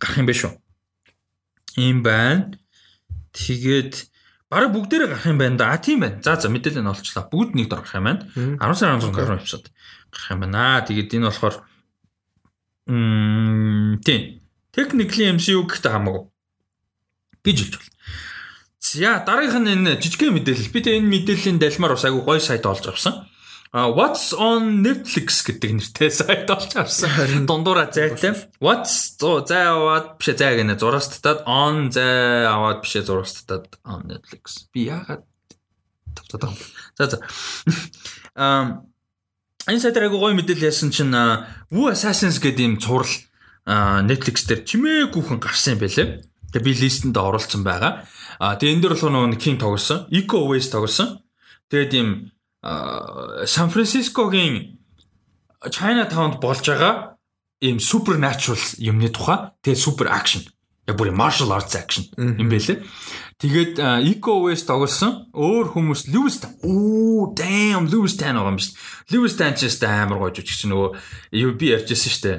[0.00, 0.52] Гарах юм байна шүү.
[1.76, 2.56] Ийм байна.
[3.36, 4.08] Тэгээд
[4.50, 5.72] бараг бүгдээрээ гарах юм байна да.
[5.72, 6.22] А тийм байна.
[6.22, 7.26] За за мэдээлэл нь олчлаа.
[7.26, 8.22] Бүгд нэг дор гарах юм байна.
[8.34, 9.64] 10 сарын 16 гарах эпизод
[10.12, 10.84] гарах юм байна.
[10.86, 11.56] Тэгээд энэ болохоор
[12.86, 14.40] Мм тийм.
[14.70, 16.30] Technically MCU гэхдээ хамаагүй.
[17.42, 17.94] гэж хэлж байна.
[18.78, 20.70] За дараагийнх нь энэ жижигхэн мэдээлэл.
[20.74, 23.26] Би тэ энэ мэдээллийн далмаар бас айгүй гоё сайт олж авсан.
[23.76, 27.44] What's on Netflix гэдэг нэртэй сайт олж авсан.
[27.44, 28.32] Дундуура зайтай.
[28.56, 34.08] What's зай аваад биш зай гэнэ зураас татаад on зай аваад биш зураас татаад on
[34.08, 34.64] Netflix.
[34.72, 35.28] Би яагаад
[36.16, 36.64] тавтаад байгаа.
[36.96, 37.18] За за.
[38.40, 38.88] Ам
[39.68, 41.12] энэ сайтар айгүй гоё мэдээлэл яасан чинь
[41.68, 43.12] Wu Assassins гэдэг юм цуврал
[43.68, 46.24] Netflix дээр чимээгүйхэн гарсан юм байлээ.
[46.48, 48.08] Тэгээ би листэнд оруулсан байгаа.
[48.40, 51.20] А тэгээ энэ дээр болохоор нөгөө King тоглосон, Eco Waste тоглосон.
[51.68, 52.32] Тэгээд ийм
[53.46, 54.78] Сан Францискогийн
[55.70, 57.16] Chinatown-д болж байгаа
[57.62, 60.42] ийм supernatural юмны тухай тэгээ super action.
[60.86, 62.82] Яг бүр martial arts action юм байлээ.
[63.36, 65.28] Тэгээд Eco Waste тоглосон.
[65.36, 66.40] Өөр хүмүүс Lewis.
[66.64, 68.72] Оо damn Lewis Tan байгаа юм биш.
[69.12, 70.88] Lewis Tan ч гэсэн амар гоё жүжигч нөгөө
[71.42, 72.38] юу би ярьжсэн шүү дээ.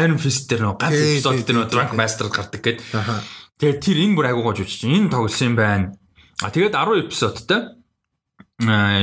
[0.00, 1.98] Iron Fist дээр нөгөө ганц эпизод дээр нөгөө Drunk тий.
[2.00, 2.64] Master гардаг.
[2.92, 3.20] Аха.
[3.60, 4.84] Тэгээд тэр энэ бүр айгуу гоё жүжигч.
[4.88, 5.86] Энэ тоглосон юм байна.
[6.42, 7.60] А тэгээд 10 эпизодтай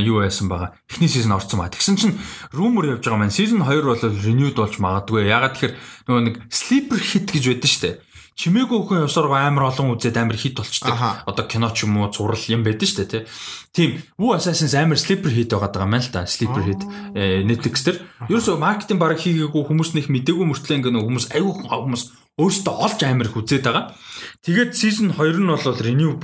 [0.02, 0.74] юу байсан байгаа.
[0.90, 1.70] Эхний сизон орсон ба.
[1.70, 2.18] Тэгсэн чинь
[2.52, 5.28] rumor явж байгаа маань season 2 бол renewed болж магадгүй.
[5.28, 5.74] Ягаад тэгэхээр
[6.08, 7.96] нөгөө нэг sleeper hit гэж байдаг шүү дээ.
[8.32, 11.28] Чимээгүй хүн явсарго амар олон үзээд амар хит болчдаг.
[11.28, 13.22] Одоо кино ч юм уу зурал юм байдаг шүү дээ, тий.
[13.76, 13.90] Тийм.
[14.16, 16.24] Wu Assassin's амар sleeper hit байгаа даа мэн л та.
[16.24, 16.80] Sleeper hit
[17.12, 18.00] э, Netflix дээр.
[18.32, 22.04] Ерөөсөө маркетинг баг хийгээгүй хүмүүс нэг мдэггүй мөртлөө ингээ нөгөө хүмүүс аюу хүмүүс
[22.40, 23.92] өөрсдөө олж амар их үзээд байгаа.
[24.40, 26.16] Тэгээд season 2 нь бол renew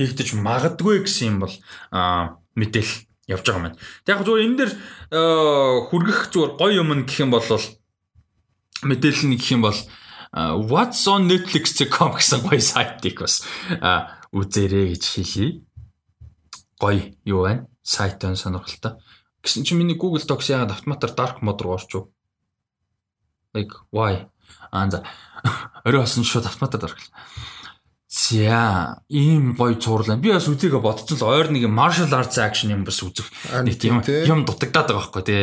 [0.00, 1.54] хийгдэж магадгүй гэсэн юм бол
[1.92, 2.92] аа мэдээл
[3.30, 3.78] явж байгаа маань.
[4.02, 4.72] Тэг яг зүгээр энэ дээр
[5.14, 7.46] аа, хүргэх зүгээр гоё юм гэх юм бол
[8.82, 9.78] мэдээлэл нь гэх юм бол
[10.34, 13.46] аа, What's on Netflix.com гэсэн гоё сайтыг бас
[13.78, 15.62] аа, үзээрэй гэж хэлье.
[16.80, 17.66] Гоё юу байна?
[17.82, 18.98] Сайт байна сонирхолтой.
[19.42, 22.10] Гэсэн чинь миний Google Docs яагаад автоматар dark mode руу орчив?
[23.54, 24.28] Like why?
[24.70, 25.04] Аа за.
[25.84, 27.10] Орой болсон шууд автоматад орхил.
[28.10, 30.18] За, ийм гоё цуурлаа.
[30.18, 33.30] Би бас үзээгээ бодсон л ойр нэг martial arts action юм бас үзэх.
[33.62, 35.42] Нэг тийм юм дутагдаад байгаа байхгүй тий.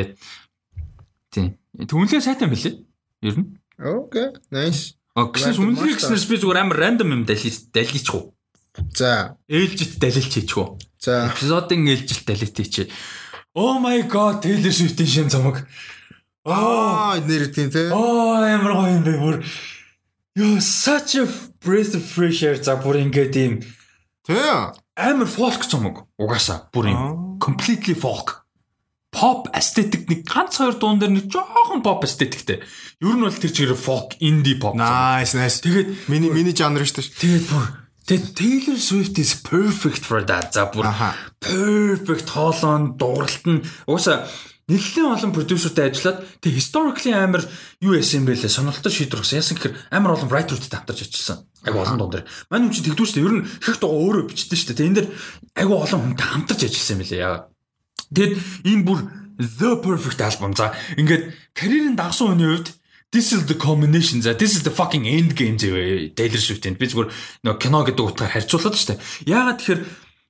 [1.32, 1.56] Тийм.
[1.80, 2.84] Түнлээ сайтай мөлий.
[3.24, 3.56] Ер нь.
[3.80, 5.00] Окей, nice.
[5.16, 8.36] Гэсэн үнэлгээ гэснээр би зүгээр амар рандом юм даличих уу.
[8.92, 9.40] За.
[9.48, 10.76] Ээлжит далилч хийчих үү.
[11.00, 11.32] За.
[11.32, 12.92] Эпизодын ээлжит далилт хийчих.
[13.56, 15.64] Oh my god, Taylor Swift-ийн шин цомог.
[16.46, 17.90] Аа, нэр тийм те.
[17.90, 19.36] Oh, амар гоё юм бэ бүр.
[20.38, 21.26] Yo, such a
[21.66, 23.54] breath of fresh air за бүр ингээд ийм
[24.22, 24.38] Тэ.
[24.94, 26.06] амар folk цомог.
[26.22, 28.46] Угаасаа бүр ийм completely folk.
[29.10, 32.62] Pop aesthetic нэг ганц хоёр дуун дээр нэг жоохон pop aestheticтэй.
[33.02, 34.78] Ер нь бол тэр чигээр folk indie pop.
[34.78, 35.58] Nice, nice.
[35.66, 37.18] Тэгээд миний миний жанр шүү дээ.
[37.18, 37.66] тэгээд бүр
[38.06, 40.54] тэгээд Taylor Swift is perfect for that.
[40.54, 40.86] За бүр
[41.42, 44.30] perfect хоолон дууралт нь угаасаа
[44.68, 47.44] нэлээд олон продюсертэй ажиллаад тэг historically амар
[47.80, 49.40] юу яасан бэлээ сонирхолтой шийдвэр гаргасан.
[49.40, 51.40] Яасан гэхээр амар олон writer-уудтай хамтарч ажилласан.
[51.64, 52.28] Айгу олон дуун дээр.
[52.52, 53.28] Манай хүн чинь тэгдүү шүү дээ.
[53.32, 54.80] Ер нь их дугаа өөрөө бичдэг шүү дээ.
[54.84, 55.08] Тэг энэ дэр
[55.56, 57.24] айгу олон хүнтэй хамтарч ажилласан юм билээ.
[57.24, 57.40] Яа.
[58.12, 58.34] Тэгэд
[58.68, 59.00] энэ бүр
[59.40, 60.52] the perfect album.
[60.52, 61.24] За ингээд
[61.56, 62.76] карьерийн дагсан хүний хувьд
[63.08, 64.20] This is the combination.
[64.22, 66.76] За this is the fucking end game зөө Taylor Swift-ийн.
[66.76, 67.08] Би зүгээр
[67.48, 69.00] нөө кино гэдэг утгаар харьцуулаад штэ.
[69.24, 69.82] Яагаад тэгэхээр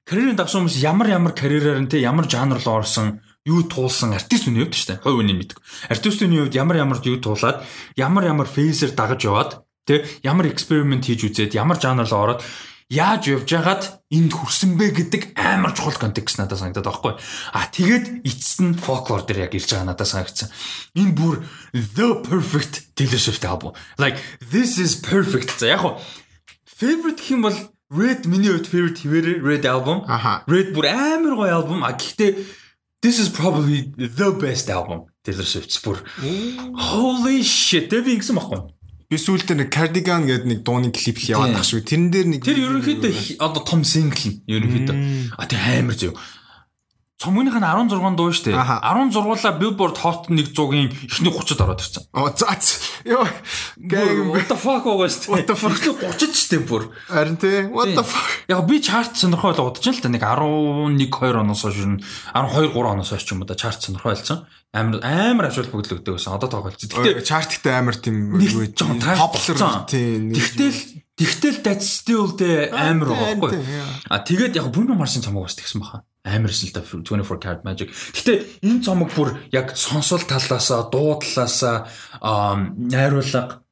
[0.06, 4.52] карьерийн дагсан хүмүүс ямар ямар карьераар нь те ямар жанр руу орсон юу туулсан артист
[4.52, 5.04] үний хувьд шүү дээ.
[5.08, 5.64] Хой үний мэдгүй.
[5.88, 7.64] Артист үний хувьд ямар ямар юу туулаад
[7.96, 9.52] ямар ямар фейзер дагаж яваад
[9.88, 12.44] тэ ямар эксперимент хийж үзээд ямар жанр руу ороод
[12.92, 17.14] яаж явж хагаад энд хүрсэн бэ гэдэг амар чухал контекст надад санагдаад байхгүй.
[17.52, 20.52] А тэгээд эцэст нь folklore дээр яг ирж байгаа надад санагдсан.
[20.96, 21.44] Энэ бүр
[21.76, 23.76] the perfect Taylor Swift album.
[24.00, 25.60] Like this is perfect.
[25.60, 25.84] За яг
[26.64, 27.58] favorite гэх юм бол
[27.92, 30.08] Red миний хувьд favorite хэвээр Red album.
[30.48, 31.84] Red бүр амар гоё album.
[31.84, 32.67] А гэхдээ
[33.02, 36.02] This is probably the best album Taylor Swift бүр.
[36.74, 37.92] Holy shit.
[37.92, 38.64] Тэр би ингэсэн баггүй.
[39.08, 41.86] Би сүүлдээ нэг Cardigan гэдэг нэг дууны клип яваад тах шүү.
[41.86, 44.98] Тэрэн дээр нэг Тэр ерөнхийдөө одоо том сингл нь ерөнхийдөө.
[45.38, 45.94] А тэр амар
[47.18, 47.34] зөв.
[47.34, 48.62] Цомгийнхаа 16 дуу шүү дээ.
[48.62, 52.06] 16-ла Billboard Hot 100-ийн эхний 30-д ороод ирсэн.
[52.14, 52.78] Оо заац.
[53.06, 53.26] Йоо.
[54.30, 55.34] What the fuck шүү дээ.
[55.34, 56.84] What the fuck 30-д шүү дээ бүр.
[57.10, 57.66] Харин тий.
[57.74, 58.46] What the fuck.
[58.46, 62.02] Яг би чарт сонирхол бодож л та нэг 11 2 оноос хойш ер нь
[62.38, 64.46] 12 3 оноос хойш юм да чарт сонирхол болсон.
[64.70, 66.38] Амар амар ажил бүгдлэгдэг байсан.
[66.38, 66.78] Одоо тоглож.
[66.78, 70.38] Гэтэ чарттай амар тийм юу жоохон popular тийм.
[70.38, 73.58] Тэгтэл Тэгтэл that's still the амар байхгүй.
[74.06, 77.96] А тэгээд яг Bruno Mars-ын цомог бас тэгсэн баха амарсэн л да 24 karat magic.
[78.12, 81.88] Гэтэ энэ цомог бүр яг сонсол талаасаа, дуу талаасаа
[82.76, 83.64] найруулга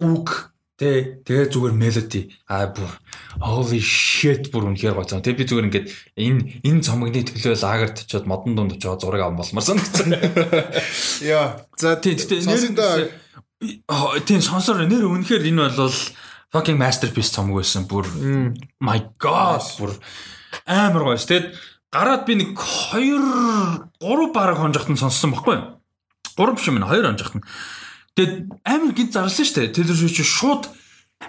[0.00, 0.52] үг
[0.82, 2.90] тэ тэгээ зүгээр melody а бүр
[3.38, 5.22] holy shit бүр үнэхээр гоё цом.
[5.22, 5.88] Тэг би зүгээр ингээд
[6.18, 10.16] энэ энэ цомогны төлөө лагерт очиод модон дунд очиод зураг авах болмор санагдсан.
[11.22, 11.62] Яа.
[11.78, 13.14] За тий гэтэ нэр
[14.26, 15.94] тийм сонсоор нэр үнэхээр энэ бол
[16.50, 17.86] fucking masterpiece цомог байсан.
[17.86, 18.08] Бүр
[18.82, 19.94] my god бүр
[20.66, 21.20] амар гоё.
[21.20, 21.52] Тэгэд
[21.92, 23.20] гараад би нэг 2
[24.00, 25.60] 3 бараг хонжохт нь сонссон баггүй.
[26.40, 27.44] 3 биш юм 2 хонжохт нь.
[28.16, 29.76] Тэгээд амар гинт зарлсан шүү дээ.
[29.76, 30.72] Тэр шиг шууд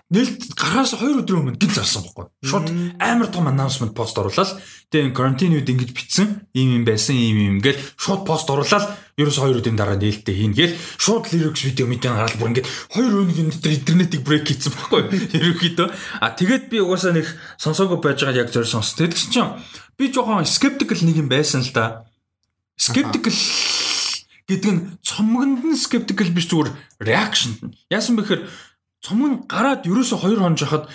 [0.10, 2.30] нэлт гараас 2 өдрийн өмнө гинт зарсан баггүй.
[2.45, 2.68] Шууд
[2.99, 4.60] амар том announcement пост оруулаад
[4.94, 9.38] тэгээд карантин үед ингэж битсэн ийм юм байсан ийм юм гэл шууд пост оруулаад ерөөс
[9.41, 12.68] 2 өдрийн дараа нээлттэй хийн гэл шууд lyrics видео мэдээ гараад бүр ингэж
[12.98, 15.02] 2 өдрийн дотор интернетийг брейк хийсэн баггүй.
[15.38, 15.88] Ерөөхдөө
[16.22, 17.28] а тэгээд би угаасаа нэг
[17.61, 18.98] сонсоогүй байж байгаа яг зөв сонс.
[18.98, 19.53] Тэгсэн чинь
[19.98, 22.10] би жоохон skeptical нэг юм байсан л да.
[22.78, 23.34] Skeptical
[24.49, 27.74] гэдэг нь цомгонд нь skeptical биш зүгээр reaction.
[27.88, 28.49] Яасан бэхээр
[29.03, 30.88] цомог нь гараад ерөөсө 2 хоног жахад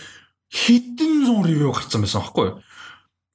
[0.48, 2.56] хитэн 100 ревю гарцсан байсан аахгүй юу?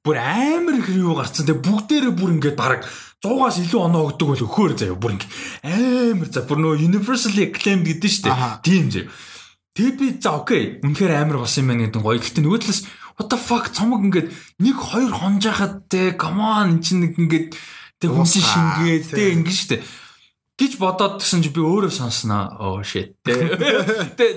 [0.02, 1.46] Бүр амар ревю гарцсан.
[1.46, 2.82] Тэгээ бүгдээрээ бүр ингээд баг
[3.22, 5.32] 100-аас илүү оноо өгдөг бол өхөөр заяа бүр ингээд
[5.62, 8.60] амар за бүр нөө universally acclaimed гэдэг нь шүү дээ.
[8.66, 9.08] Тийм заяа.
[9.78, 10.82] Тэгээ би за окей.
[10.82, 12.18] Үнэхээр амар болсон юм байна гэдэг гоё.
[12.18, 12.82] Гэхдээ нөгөө талаас
[13.14, 14.28] what the fuck цомог ингээд
[14.58, 17.46] нэг хоёр хонжахад те come on эн чинь нэг ингээд
[18.02, 19.76] тэг хүнси шингээд тэг ингээд штэ
[20.60, 23.18] гэж бодоод тгсэн чи би өөрөө сонсноо oh shit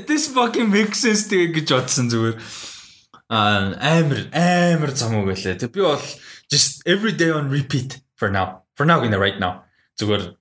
[0.10, 2.36] this fucking makes sense гэж бодсон зүгээр
[3.30, 6.02] амар амар цомог байлаа тэг би бол
[6.50, 9.64] just every day on repeat for now for now in the right now
[10.00, 10.38] зүгээр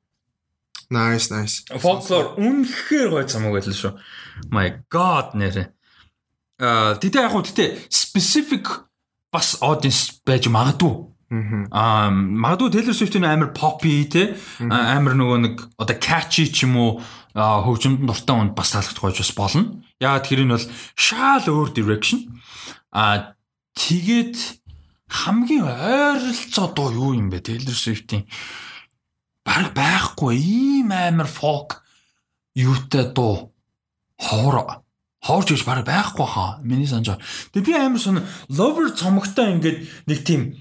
[0.86, 1.66] Nice, nice.
[1.82, 3.98] Folklore үнэхээр гоё цомог байлаа шүү.
[4.54, 5.74] My god нэрэ.
[6.62, 8.70] Аа тэгтээ яг хөө тэгтээ specific
[9.34, 11.10] бас audience байж магадгүй.
[11.28, 16.90] Аа магадгүй Taylor Swift-ийн амар poppy те амар нөгөө нэг одоо catchy ч юм уу
[17.34, 19.82] хөгжимд дуртай хүнд бас таалагдах байж бас болно.
[19.98, 22.30] Яагаад тэр нь бол шаал өөр direction.
[22.94, 23.34] Аа
[23.74, 24.38] тэгээд
[25.10, 28.22] хамгийн ойролцоо дуу юу юм бэ Taylor Swift-ийн
[29.42, 31.82] баг байхгүй ийм амар folk
[32.54, 33.50] юутай дуу
[34.14, 34.86] хоор
[35.26, 36.62] хоорч гэж бараг байхгүй хаа.
[36.62, 37.18] Миний санджаа.
[37.50, 40.54] Тэгээ би амар сон lover цомогтой ингээд нэг тийм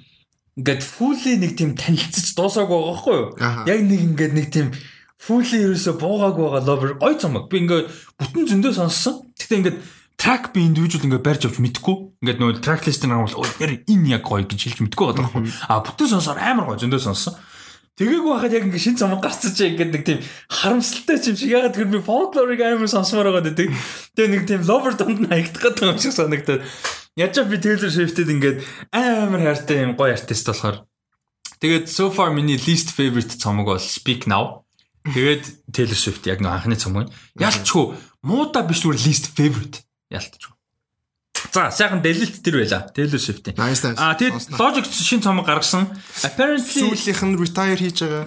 [0.55, 3.27] ингээд fully нэг тийм танилцж дуусаагүй байгаа байхгүй юу?
[3.67, 4.67] Яг нэг ингээд нэг тийм
[5.19, 7.51] fully ерөөсө буугааг байгаа lover гой цомог.
[7.51, 9.27] Би ингээд бүтэн зөндөө сонссон.
[9.35, 9.77] Гэтэ ингээд
[10.15, 11.95] track би индивидуал ингээд барьж авч мэдгүй.
[12.23, 15.43] Ингээд нөө track list-ийг харуул нэр энэ яг гоё гэж хэлж мэдгүй байгаа байхгүй.
[15.67, 17.35] А бүтэн сонсоор амар гоё зөндөө сонссон.
[17.95, 20.19] Тэгээгүү хахад яг ингэ шин цомог гарцсан чи ингэ нэг тийм
[20.51, 23.71] харамсалтай юм шиг ягаад гэвэл би folklore-ыг амар сонсомоор байгаа гэдэг.
[24.19, 26.67] Тэгээ нэг тийм lover дунд нь хаягдах гэдэг юм шиг санагдаад.
[27.15, 28.59] Яаж би Taylor Swift-д ингээд
[28.91, 30.83] амар хайртай юм гоё артист болохоор.
[31.63, 34.67] Тэгээд so far миний least favorite цомог бол Speak Now.
[35.07, 37.15] Тэгээд Taylor Swift яг нэг анхны цомог.
[37.39, 37.95] Ялчгүй
[38.27, 39.87] муута биш зүгээр least favorite.
[40.11, 40.54] Ялтчгүй.
[41.53, 42.87] За сайхан дэлэлт тэр байла.
[42.93, 43.51] Taylor Swift.
[43.53, 45.89] Аа тэгээд Logic шин цомог гаргасан.
[46.23, 48.25] Apparently сүүлийнх нь retire хийж байгаа.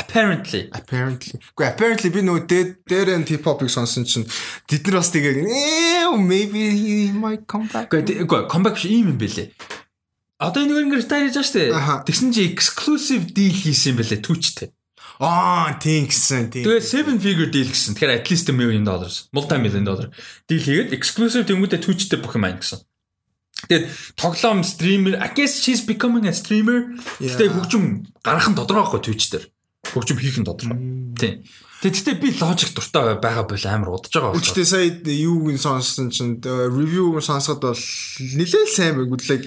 [0.00, 0.72] Apparently.
[0.72, 1.36] Apparently.
[1.52, 2.44] Гэхдээ apparently би нөгөө
[2.88, 4.24] дээр энэ hip hop-ыг сонсон чинь
[4.64, 5.44] тэд нар бас тэгээ
[6.16, 7.92] maybe he might come back.
[7.92, 9.52] Гэхдээ comeback биш юм юм бэлээ.
[10.40, 12.04] Одоо энэ нэг retire хийж байгаа шүү дээ.
[12.08, 14.68] Тэгсэн чи exclusive deal хийсэн юм бэлээ Twitch-тэй.
[15.20, 16.48] Аа, тийм гэсэн.
[16.54, 17.94] Тэгээд seven figure deal гэсэн.
[17.98, 20.08] Тэгэхээр at least million dollars, multi million dollar
[20.48, 22.80] deal хийгээд exclusive тэнгуүдэ Twitch-тэй бүх юм айн гэсэн.
[23.68, 23.84] Тэгээд
[24.16, 26.96] тоглоом стример, I guess she's becoming a streamer.
[27.20, 29.46] Тэгээд хөгжим гарах нь тодорхой байхгүй Twitch дээр.
[29.92, 30.78] Хөгжим хийх нь тодорхой.
[31.14, 31.46] Тийм.
[31.82, 34.38] Тэгэхдээ би логик дуртай байгаа бол амар удаж байгаа.
[34.38, 37.82] Үчтэй сая юуг нь сонссон чинь review сонсоход бол
[38.18, 39.42] нэлээд сайн байгууллаа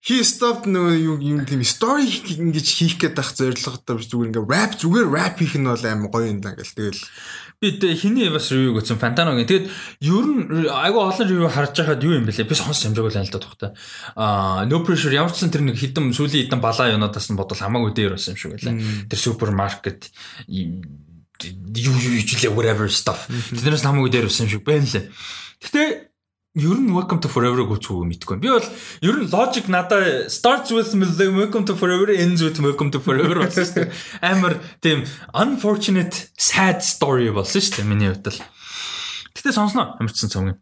[0.00, 4.08] he stopped нөгөө юу юм тийм story ингэж хийх гээд байх зорилготой биш.
[4.08, 6.72] Зүгээр ингээ rap зүгээр rap хийх нь бол аим гоё юм даа гэл.
[6.72, 7.04] Тэгэл
[7.60, 9.68] би хиний бас review гэсэн Фантаногийн тэгэд
[10.08, 12.48] ер нь айгу олон review харж байхад юу юм бэлээ?
[12.48, 13.70] Би сонс амжаагүй л л да тухтай.
[14.16, 17.60] А no pressure ямар ч сан тэр нэг хідэн сүүлийн хідэн балаа юунаас нь бодвол
[17.60, 20.08] хамаагүй дээр байсан юм шиг байлаа тэр супермаркет
[20.48, 20.80] юу
[21.92, 23.28] юу юу whatever stuff.
[23.52, 25.12] Тэрнээс хамаагүй дээр байсан юм шиг байна лээ.
[25.60, 26.09] Гэтээ
[26.54, 28.40] ер нь welcome to forever-г үзгүй мэдгүй.
[28.42, 28.66] Би бол
[29.06, 33.62] ер нь logic надаа starts with welcome to forever ends with welcome to forever болсон
[33.62, 33.92] шүү дээ.
[34.34, 38.42] Амар тийм unfortunate sad story болсон шүү дээ миний хувьд л.
[39.30, 40.58] Гэтэ сонсноо амарчсан цомгийн.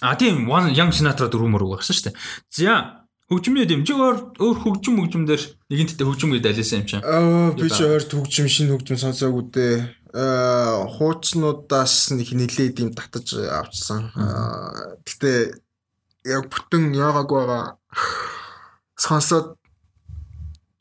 [0.00, 2.16] А тийм one young Sinatra дөрөв мөрөг багсан шүү дээ.
[2.48, 4.00] За хөгжмийн дэмжиг
[4.40, 7.04] өөр хөгжим хөгжим дээр нэгэнтээ хөгжим гэдэг алисан юм чинь.
[7.04, 9.76] Аа би ч ойр хөгжим шинэ хөгжим сонсоогүй дээ
[10.14, 14.14] хуучнуудаас нэг нилээд юм татаж авчсан.
[14.14, 15.58] Э, гэтэ
[16.30, 17.74] яг бүтэн яагаагүй байгаа
[18.94, 19.58] сонсоод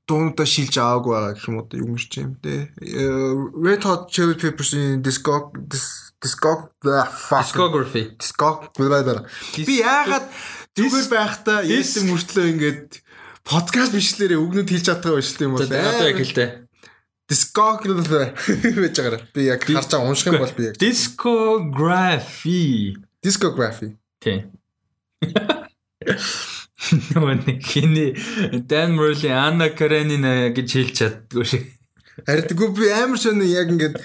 [0.06, 2.70] дуунуудаа шилж аваагүй байгаа гэх юм уу юм шиг юм те.
[2.78, 5.50] Э, Red Hot Chili Peppers-ийн disco
[6.22, 10.30] discography discography би яагаад
[10.78, 13.02] зүгээр байхдаа ярьсан мөртлөө ингээд
[13.44, 16.63] подкаст бичлэрээ өгнөд хэлж чадгаа байж тийм бол одоо яг хэлтэй
[17.34, 19.22] Discography байж байгаа.
[19.34, 22.64] Би яг харж байгаа унших юм бол би яг Discography.
[23.26, 23.90] Discography.
[24.22, 24.54] Тийм.
[27.14, 28.12] Нөгөө хиний
[28.70, 31.64] Dan Murley Anna Karenina гэж хэлж чаддгүй шиг.
[32.28, 33.98] Тэгвэл би амар шөнө яг ингээд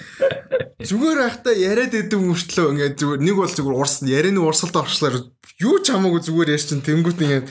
[0.89, 5.15] зүгээр байхдаа яриад идэв мөртлөө ингээд зүгээр нэг бол зүгээр урс ярианы урсгалд орчлоор
[5.61, 7.45] юу ч хамаагүй зүгээр ярьж чинь тэнгуут ингээд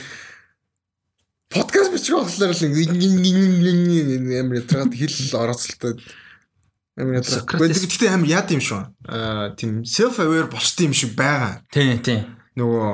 [1.49, 2.63] подкаст бичих болохоор л
[4.37, 5.97] амар ятраад хэл орооцолтой
[6.93, 7.73] амар ятраад.
[7.73, 8.81] Гэхдээ амар яд юм шүү.
[9.09, 11.65] Аа тийм self aware болчтой юм шиг байгаа.
[11.73, 12.37] Тийм тийм.
[12.53, 12.85] Нөгөө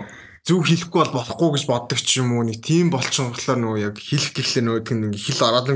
[0.47, 3.95] зүг хэлэхгүй бол болохгүй гэж боддог ч юм уу нэг тийм болчихсон болохоор нөгөө яг
[3.99, 5.67] хэлэх гэхлээр нөгөө тийм хэл ороод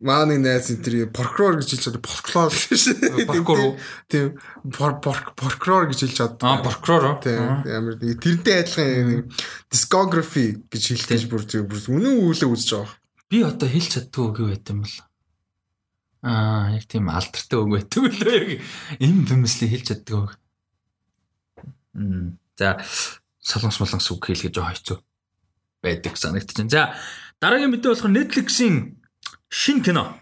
[0.00, 2.82] Мааны найз энэ тэр прокурор гэж хэлж чаддаг прокурор гэж
[3.28, 3.76] прокурор
[4.08, 4.40] тийм
[4.72, 6.48] прокурор гэж хэлж чаддаг.
[6.48, 7.20] Аа прокурор.
[7.20, 9.28] Тийм амар нэг тэрнтэй адилхан
[9.68, 12.96] discography гэж хэлдэг бүр бүр үнэн үүлээ үзэж байгаа.
[13.28, 14.96] Би одоо хэлж чаддгүй үг байт юм бол.
[16.24, 18.48] Аа яг тийм алдартай үг байдаг лөө яг
[19.04, 20.32] им бэмслийг хэлж чаддаг үг.
[21.92, 22.80] Мм за
[23.44, 24.98] солонгос молонгос үг хэлгэж байгаа хэцүү
[25.84, 26.72] байдаг санагдчихэв.
[26.72, 26.96] За
[27.40, 28.99] дараагийн мэдээ болохоор Netflix-ийн
[29.50, 30.16] шин кино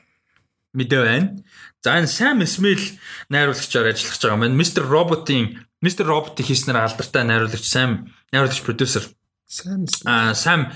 [0.73, 1.37] мэдээ байна.
[1.85, 2.99] За энэ Sam Smith
[3.31, 4.83] найруулагчаар ажиллаж байгаа маань Mr.
[4.83, 6.05] Robot-ийн Mr.
[6.09, 9.05] Robot хийснээр алдартай найруулагч Sam найруулагч продюсер
[9.47, 10.73] Sam а Sam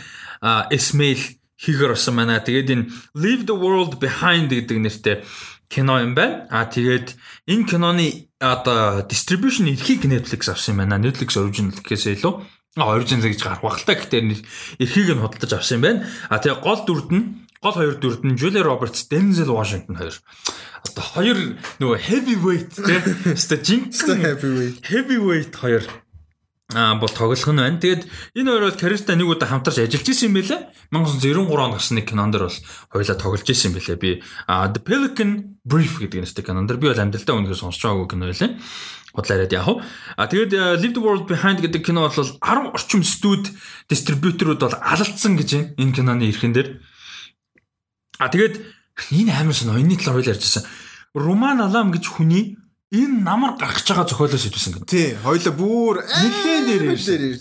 [0.79, 2.39] Smith хийгэр болсон байна.
[2.45, 5.17] Тэгээд энэ Leave the World Behind гэдэг нэртэй
[5.73, 6.47] кино юм байна.
[6.51, 7.17] А тэгээд
[7.49, 11.01] энэ киноны одоо distribution эрхийг Netflix авсан юм байна.
[11.01, 12.35] Netflix original гэхээс илүү
[12.77, 14.23] оригинал гэж гарах багтал гэхдээ
[14.81, 16.01] эрхийг нь худалдаж авсан юм байна.
[16.29, 17.25] А тэгээ гол дүрд нь
[17.63, 20.19] гол хоёр дүрд нь Julia Roberts, Denzel Washington хоёр.
[20.83, 21.39] Одоо хоёр
[21.79, 25.87] нөгөө heavyweight тийм өстой жинхэнэ heavyweight heavyweight хоёр
[26.75, 27.79] аа бол тоглох нь байна.
[27.79, 28.03] Тэгээд
[28.35, 30.61] энэ хоёр бол карьертаа нэг удаа хамтарч ажиллаж исэн юм байлээ.
[30.91, 32.59] 1993 онд гарсан нэг кинон дэр бол
[32.91, 33.99] хоёулаа тоглож исэн юм байлээ.
[34.01, 34.11] Би
[34.49, 35.31] The Pelican
[35.63, 38.59] Brief гэдэг нэртэй кинон дэр би бол амьдралдаа үнэхээр сонсч байгаагүй кино байлээ.
[39.13, 39.75] худлаараад яах вэ?
[40.17, 42.41] А тэгээд э, Live the World Behind гэдэг кино бол 10
[42.73, 43.45] орчим студ
[43.93, 46.69] дистрибьюторууд бол алалцсан гэж байна энэ киноны эрхэн дээр.
[48.19, 48.61] А тэгээд
[49.13, 50.65] энэ амар сонио энэний талаар хоёул ярьжсэн.
[51.15, 52.57] Роман Алам гэж хүний
[52.93, 54.89] энэ намар гаргаж байгаа зохиолоос идэвсэн гэдэг.
[54.89, 56.85] Тий, хоёлаа бүр нэлээд дээр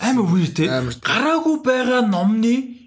[0.00, 0.68] амар үер те.
[1.04, 2.82] Гараагүй байгаа номны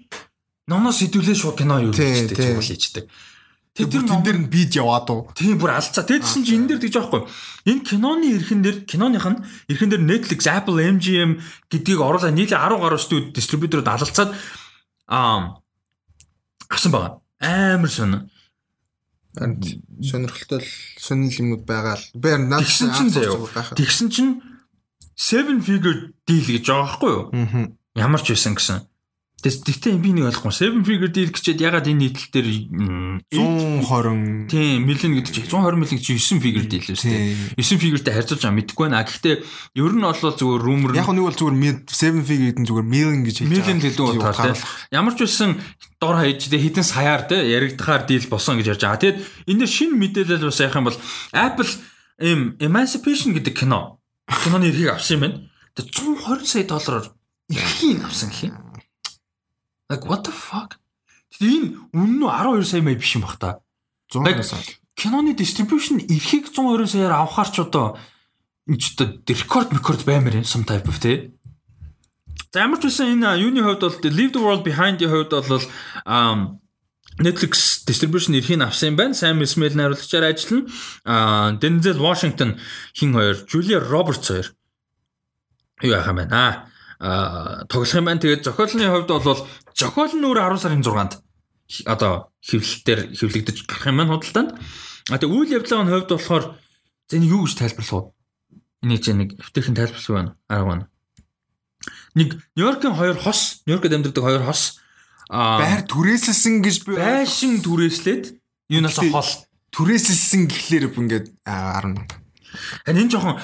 [0.66, 3.06] номноос хэдүүлээ шууд кино юу гэж тийм хийждэг.
[3.76, 5.28] Тэр тэн дээр нь бид яваад уу.
[5.36, 6.00] Тийм бүр алцаа.
[6.00, 7.22] Тэдсэн чи энэ дээр тэгж аахгүй.
[7.68, 12.80] Энэ киноны эрхэн дээр киноных нь эрхэн дээр Netflix, Apple, MGM гэдгийг оруулаад нийлээ 10
[12.80, 14.32] гаруй студ дистрибьюторууд алалцаад
[15.12, 15.60] аа
[16.72, 17.20] авсан байгаа.
[17.40, 18.20] Амар сонио.
[19.36, 20.64] Сонирхолтой
[20.98, 22.04] сонир юмнууд байгаа л.
[22.16, 23.10] Би наад тэгсэн чинь
[23.76, 24.32] тэгсэн чинь
[25.16, 27.24] seven figure deal гэж байгаа байхгүй юу?
[27.96, 28.80] Ямар ч байсан гэсэн.
[29.36, 30.48] Тэгтээ би нэг ойлгохгүй.
[30.48, 32.48] Seven figure deal гэчихэд ягаад энэ нийтлэл дээр
[33.28, 37.20] 120 тийм million гэдэг чинь 120 million гэж 9 figure deal үү тийм
[37.60, 39.04] 9 figureтэй харьцуулж байгаа мэдэхгүй байна.
[39.04, 39.36] Гэхдээ
[39.76, 43.20] ер нь бол зүгээр rumor Яг нэг бол зүгээр 7 figure гэдэг нь зүгээр million
[43.28, 43.60] гэж хэлж байгаа.
[43.60, 44.56] Million гэдэг утгаар тийм.
[44.96, 45.50] Ямар ч байсан
[46.00, 49.04] дор хаяж тийм хитэн саяар тийм яригдахаар deal босон гэж ярьж байгаа.
[49.04, 49.18] Тэгэд
[49.52, 50.98] энэ дэр шинэ мэдээлэл бас яах юм бол
[51.36, 51.72] Apple
[52.24, 55.36] им Emancipation гэдэг кино киноны эрхийг авсан юм байна.
[55.76, 57.06] Тэгээ 120 сая доллараар
[57.52, 58.65] эрхийг авсан гэх юм.
[59.90, 60.78] Like what the fuck?
[61.40, 63.60] Энэ үнэн нь 12 сая мэй биш юм бах та.
[64.10, 64.62] 120 сая.
[64.96, 67.98] Киноны distribution эрхийг 120 саяар авахар ч одоо
[68.66, 71.36] энэ ч одоо рекорд рекорд баймаар юм some type of тий.
[72.50, 75.64] За ямар ч үсэн энэ юуны хувьд бол Leave the World Behind-ийн хувьд бол
[76.08, 76.58] um
[77.20, 79.14] Netflix distribution эрхийг авсан юм байна.
[79.14, 80.66] Sam Esmail найруулагчаар ажиллана.
[81.04, 82.58] Аа Denzel Washington
[82.96, 84.50] хин хоёр, Julia Roberts хоёр.
[85.84, 86.26] Юу юм бэ?
[86.32, 88.20] Аа тоглох юм байна.
[88.20, 91.12] Тэгээд зохиолны хувьд бол зохиол нь өөр 10 сарын 6-нд
[91.84, 94.50] одоо хэвлэлтээр хэвлэгдэж гарах юм байна худалдаанд.
[95.12, 96.44] А тэгээд үйл явдлын хувьд болохоор
[97.10, 98.10] зэн юу гэж тайлбарлах вэ?
[98.86, 100.32] Энийг чинь нэг эвтэйхэн тайлбарлах байна.
[100.48, 100.86] Арга байна.
[102.16, 104.80] Нэг Нью-Йоркийн хоёр хос, Нью-Йоркд амьдардаг хоёр хос
[105.28, 108.38] а байр түрээсэлсэн гэж би байшин түрээслээд
[108.70, 109.30] юунаас хол
[109.74, 112.06] түрээсэлсэн гэхлээр ингээд 10
[112.86, 113.36] Харин энэ жоохон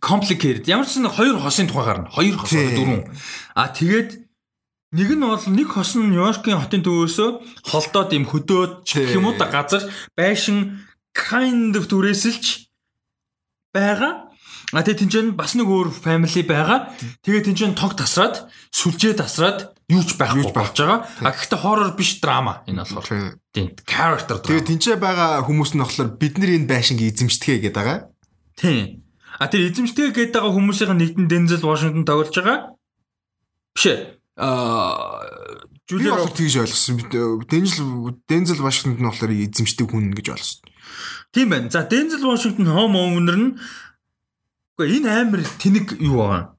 [0.00, 0.66] complicated.
[0.66, 2.10] Ямар ч нэг хоёр хосын тухай гарна.
[2.10, 3.06] Хоёр хос дөрвөн.
[3.54, 4.25] А тэгээд
[4.96, 7.28] нэг нь бол нэг хос нь Нью-Йоркийн хотын төвөөсөө
[7.68, 9.84] холдоод юм хөдөөд гэх юм уу да газар
[10.16, 10.80] байшин
[11.12, 12.72] kind of түрээсэлж
[13.76, 14.32] байгаа.
[14.74, 16.90] А тэгээ тэнцэн бас нэг өөр family байгаа.
[17.22, 21.06] Тэгээ тэнцэн тог тасраад, сүлжээ тасраад юу ч байхгүй болж байгаа.
[21.22, 23.38] А гэхдээ horror биш драма энэ болохоор.
[23.54, 24.48] Тийм character драма.
[24.50, 27.98] Тэгээ тэнцээ байгаа хүмүүс нь болохоор бид нар энэ байшинг эзэмшдэгэ гэдэг байгаа.
[28.58, 29.06] Тийм.
[29.38, 32.58] А тэр эзэмшдэг гээд байгаа хүмүүсийн нэгдэн Дензел Вашингтон тоглож байгаа.
[33.76, 34.15] Биш ээ.
[34.36, 35.24] Аа
[35.88, 37.00] Жулиа Роберт тэгж ойлгосон.
[37.48, 40.68] Дензел Дензел Вашингтон нь болохоор эзэмшдэг хүн гэж ойлгосон.
[41.32, 41.70] Тийм байна.
[41.70, 43.58] За Дензел Вашингтон home owner нь
[44.76, 46.52] Гэхдээ энэ амар тэнэг юу байгаа.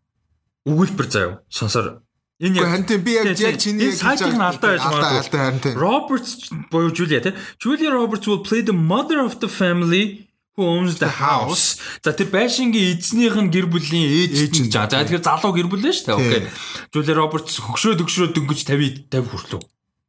[0.66, 1.40] Өгүүлбэр заяа.
[1.54, 2.02] Сонсоор
[2.38, 5.74] Энэ яг хантын би яг яг чиний яг сайтын алдаа байж магадгүй.
[5.74, 7.34] Roberts боёо Julia те.
[7.58, 10.27] Julia Roberts will play the mother of the family
[10.57, 11.77] who owns the house.
[12.01, 14.73] За тэр байшингийн эзнийх нь гэр бүлийн ээж гэж.
[14.73, 16.17] За тэгэхээр залуу гэр бүл нь шүү дээ.
[16.17, 16.41] Окей.
[16.89, 19.61] Julia Roberts хөгшрөө төгшрөө дөнгөж 50 50 хүртлөө.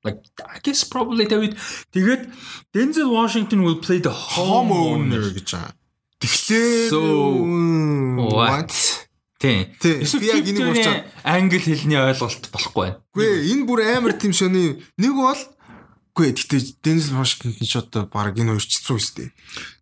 [0.09, 1.61] Like I guess probably David
[1.93, 2.33] тэгээд
[2.73, 5.77] Denzel Washington will play the homeowner гэж байгаа.
[6.25, 6.97] Тэгэхээр
[8.17, 8.73] what?
[9.39, 9.71] Тийм.
[9.85, 12.99] Эсвэл яг энийг уурчаад англи хэлний ойлголт болохгүй байна.
[13.15, 15.39] Үгүй энэ бүр амар тийм шоны нэг бол
[16.17, 19.29] үгүй гэхдээ Denzel Washington ч одоо баг энэ хоёр ч хэцүү үстэй.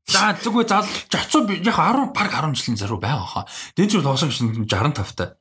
[0.07, 3.45] За зүгөө зал жацуу яг 10 баг 10 жилийн заруу байгаа хаа.
[3.75, 5.35] Дэн чинь лоосон шин 65 та.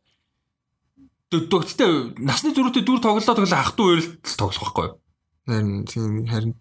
[1.30, 4.98] Дөгтөө насны зөрүүтэй дүр тоглолоо тоглоо ах トゥ уурал тоглох байхгүй юу?
[5.46, 6.54] Харин тийм харин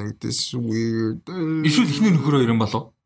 [0.00, 1.20] like this weird.
[1.28, 2.96] Эсвэл ихний нөхөр хоёр юм болов?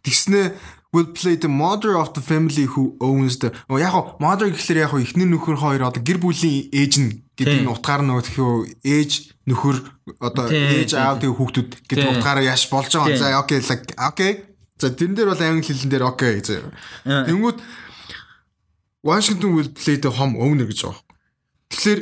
[0.00, 0.56] Тэгснэ
[0.92, 3.50] will play the mother of the family who owns the
[3.80, 8.04] яг mother гэхэлэр яг ихний нөхөр хоёр одоо гэр бүлийн ээж нь гэдэг нь утгаар
[8.04, 9.10] нь нөгөө ээж
[9.48, 9.76] нөхөр
[10.20, 13.16] одоо ээж аав тэгээ хүүхдүүд гэдэг утгаараа яаш болж байгаа.
[13.16, 13.60] За окей
[13.96, 14.32] окей.
[14.76, 16.44] За тэрэн дээр бол англи хэлэн дээр окей.
[16.44, 17.58] Тэнгүүд
[19.02, 21.00] Washington will play the home owner гэж байгаа.
[21.72, 22.00] Тэгэхээр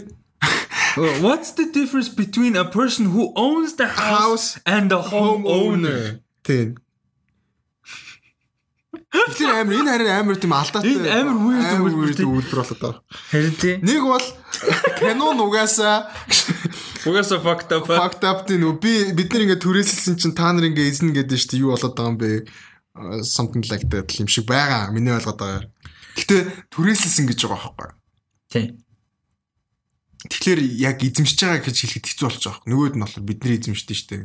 [1.22, 6.18] What's the difference between a person who owns the house, house and the home owner?
[9.10, 10.94] Тэгэхээр амар энэ харин амар тийм алдаатай.
[10.94, 13.02] Энэ амар weird үйлдвэр болоод байгаа.
[13.30, 13.78] Харин тийм.
[13.82, 14.26] Нэг бол
[15.02, 16.06] кино нугасаа
[17.06, 17.86] Угаасаа fucked up.
[17.88, 18.76] Fucked up тийм үү.
[18.76, 21.62] Би бид нар ингээ түрээсэлсэн чинь та нар ингээ эзнэ гэдэг нь шүү дээ.
[21.64, 22.30] Юу болоод байгаа юм бэ?
[23.24, 24.92] Something like that юм шиг байгаа.
[24.92, 25.64] Миний ойлгоод байгаа.
[26.20, 27.90] Гэтэ түрээсэлсэн гэж байгаа байхгүй.
[28.52, 28.68] Тийм.
[30.28, 32.68] Тэгэхээр яг эзэмшиж байгаа гэж хэлэхэд хэцүү болж байгаа.
[32.68, 34.24] Нөгөөд нь болохоор бидний эзэмшдэг шүү дээ.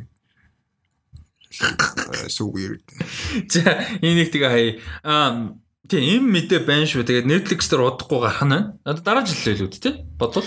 [2.28, 2.82] So weird.
[3.48, 4.72] За энийг тэгээ хаяа.
[5.04, 5.56] Аа
[5.88, 7.06] тийм юм мэдээ байна шүү.
[7.06, 8.60] Тэгээд Netflix дээр удахгүй гарах нь
[9.02, 9.94] дараа жил л үү тий?
[10.18, 10.46] Бодвол.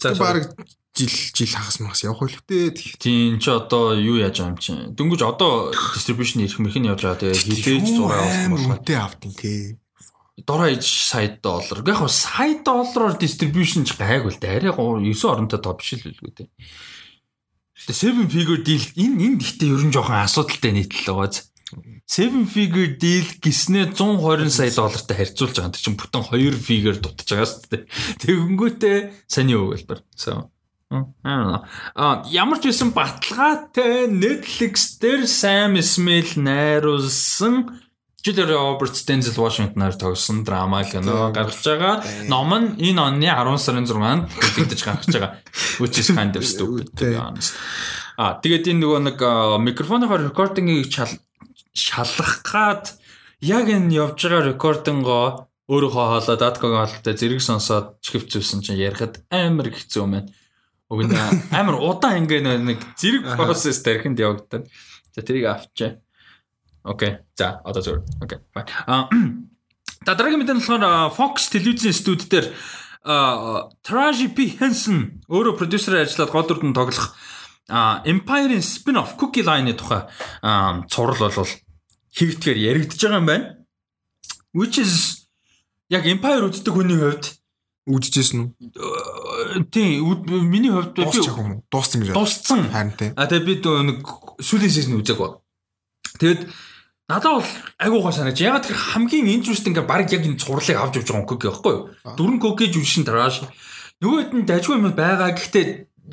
[0.00, 0.52] За баг
[0.94, 3.00] жил жил хагас магас явах үлээ.
[3.00, 4.72] Тийм чи одоо юу яаж байгаа юм чи?
[4.94, 7.20] Дөнгөж одоо distribution ирэх мэрхэн явж байгаа.
[7.34, 8.70] Тэгээ хилээж зураг авах болгоо.
[8.78, 9.78] Үнэтэй автын тий.
[10.46, 11.82] Дороо иж сая доллар.
[11.82, 14.62] Яг хоо сая доллараар distribution ч гайгүй л дээ.
[14.62, 16.48] Арай 9 оронтой топ биш л үлгүй тий.
[17.74, 21.50] Тэгээ seven figure deal энэ энэ гэхдээ ерөн жоохон асуудалтай нийтлэл байгааз.
[22.06, 25.74] Seven figure deal гиснээ 120 сая доллартай харьцуулж байгаа.
[25.74, 27.82] Тэр чинь бүтэн 2 figure дутж байгаа шүү дээ.
[28.22, 30.00] Тэгэнгүүтээ саний өгөлбөр.
[30.14, 30.54] So
[30.92, 37.82] А ямар ч байсан баталгаатай Netflix дээр Sam Smith найруулсан
[38.24, 42.00] Julia Roberts Denzel Washington-аар тогсон драма кино гаргаж байгаа.
[42.24, 45.32] Ном нь энэ оны 10 сарын 6-нд бүлэгдэж гаргаж байгаа.
[45.76, 46.88] Which is kind of stupid.
[48.16, 49.18] А тэгээд энэ нөгөө нэг
[49.60, 50.88] микрофоныхоор рекордингийг
[51.76, 52.96] шалгах гад
[53.44, 59.68] яг энэ явж байгаа рекордингоо өөрөөхөө хоолоо даткагийн хоолтой зэрэг сонсоод чихвцүүлсэн чинь ярихад амар
[59.68, 60.32] хэцүү юм байна.
[60.88, 61.16] Уг нь
[61.52, 64.64] амар удаан ингээ нэг зэрэг процесс тархинд явагдаад.
[65.12, 66.03] За тэрийг авчаа.
[66.84, 67.18] Окей.
[67.34, 68.04] За одоо зөв.
[68.20, 68.38] Окей.
[68.54, 69.08] А
[70.04, 72.52] дараагийн мэдэн болохоор Fox телевизийн студид дээр
[73.82, 77.16] Taraji P Henson өөрөө продюсерээр ажиллаад гол дүрдэн тоглох
[77.68, 80.04] Empire-ийн spin-off Cookie Line-ы тухай
[80.92, 81.52] цуврал бол
[82.12, 83.46] хийгдгээр яригдж байгаа юм байна.
[84.52, 85.24] Which is
[85.88, 87.40] яг Empire үздэг хүний хувьд
[87.84, 89.68] Үжижсэн үү?
[89.68, 92.16] Тийм, миний хувьд би дууссан гэж.
[92.16, 92.72] Дууссан.
[92.72, 93.12] Харин тийм.
[93.16, 94.00] А тэгээ би нэг
[94.40, 95.28] сүүлийн сизон үзээгүй.
[96.16, 96.48] Тэгээд
[97.08, 98.40] надад бол айгуугаа санаж.
[98.40, 101.84] Ягаад тэр хамгийн interesting ингээ баг яг энэ цувралыг авч явж байгаа кок байхгүй юу?
[102.16, 103.44] Дөрөн кокэж үжин траш.
[104.00, 105.36] Нөгөөд нь дажгүй юм байгаа.
[105.36, 105.66] Гэхдээ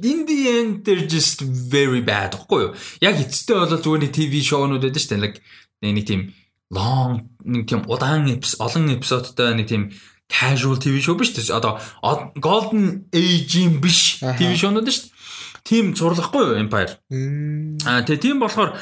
[0.04, 2.76] in the end they're just very bad гэхгүй юу?
[3.00, 5.24] Яг эцэстээ бол зүгээр нэг ТV шоунууд байдаг шүү дээ.
[5.24, 5.40] Like
[5.80, 6.22] нэг тийм
[6.72, 8.28] long нэг тийм удаан
[8.60, 9.92] олон эпизодтой нэг тийм
[10.32, 11.52] casual TV show биш үү?
[11.52, 11.80] Одоо
[12.40, 15.20] Golden Age-ийн биш TV show-нууд шүү дээ.
[15.62, 16.96] Тим зурлахгүй юу Empire?
[17.86, 18.80] Аа тэгээ тийм болохоор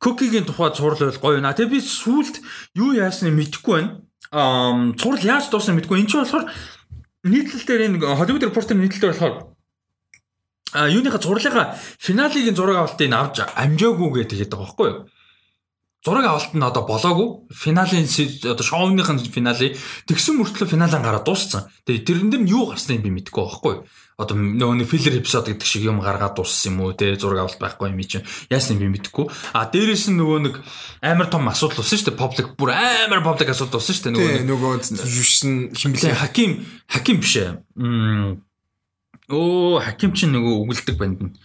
[0.00, 1.52] Cookie-гийн тухай зурл байл гоё наа.
[1.52, 2.40] Тэгээ би сүулт
[2.74, 4.00] юу яасныг мэдэхгүй байна.
[4.32, 6.00] Аа зурл яаж дуусныг мэдэхгүй.
[6.00, 6.48] Энд чинь болохоор
[7.28, 9.34] нийтлэл дээр энэ Hollywood Reporter нийтлэлээр болохоор
[10.72, 14.98] а юуныхаа зурлынхаа финалигийн зураг авалтыг авч амжаагүй гэдэг байгаа байхгүй юу?
[16.04, 17.52] Зураг авалт нь одоо болоогүй.
[17.52, 18.08] Финалийн
[18.48, 19.76] одоо шоуныхын финалийн
[20.08, 21.68] тэгсэн мөртлөө финалаа гараад дууссан.
[21.84, 23.74] Тэгээ тэрэн дээр нь юу гарсныг би мэдэхгүй байхгүй.
[24.16, 27.60] Одоо нөгөө нэг филлер эпизод гэдэг шиг юм гаргаад дууссан юм уу те зураг авалт
[27.60, 29.28] байхгүй юм чинь яасныг би мэдэхгүй.
[29.52, 30.54] А дээрээс нь нөгөө нэг
[31.04, 32.20] амар том асуудал болсон шүү дээ.
[32.20, 34.16] Public бүр амар public асуудал болсон шүү дээ.
[34.16, 34.72] Нөгөө нөгөө
[35.04, 37.60] юусэн химлээ хаким хаким биш ээ.
[39.28, 41.36] Оо хаким чинь нөгөө үгэлдэг банд нь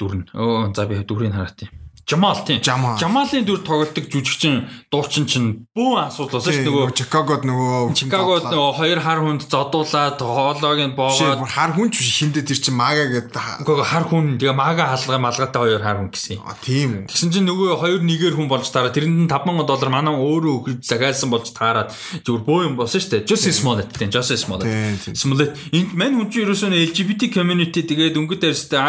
[0.00, 0.28] дүрн.
[0.32, 1.72] Оо за би дүрийг хараа тийм.
[2.10, 2.58] Жамал тийм.
[2.58, 8.72] Жамалын дүр тоглолдог жүжигчин дуучин чинь бөөн асуудал болсон шүү нөгөө Чикагод нөгөө Чикагод нөгөө
[8.80, 13.62] хоёр хар хүнд зодуулаад хоолойг нь боогоод хар хүн ч хиндэ тэр чинь мага гэдэг.
[13.62, 16.42] Нөгөө хар хүн тэгээ мага хаалга малгайтай хоёр хар хүн гэсэн.
[16.42, 17.14] А тийм үү.
[17.14, 20.82] Тэгсэн чинь нөгөө хоёр нэгээр хүн болж таараа тэрэнд нь 5000 доллар манай өөрөө өгч
[20.82, 21.94] загайлсан болж таараад
[22.26, 23.30] зүгээр бөө юм болсон шүү дээ.
[23.30, 24.66] Justice Smollett тийм Justice Smollett.
[25.14, 28.82] Smollett энд мань хүн чинь ерөөсөө LGBT community тэгээд өнгөд дээрстэй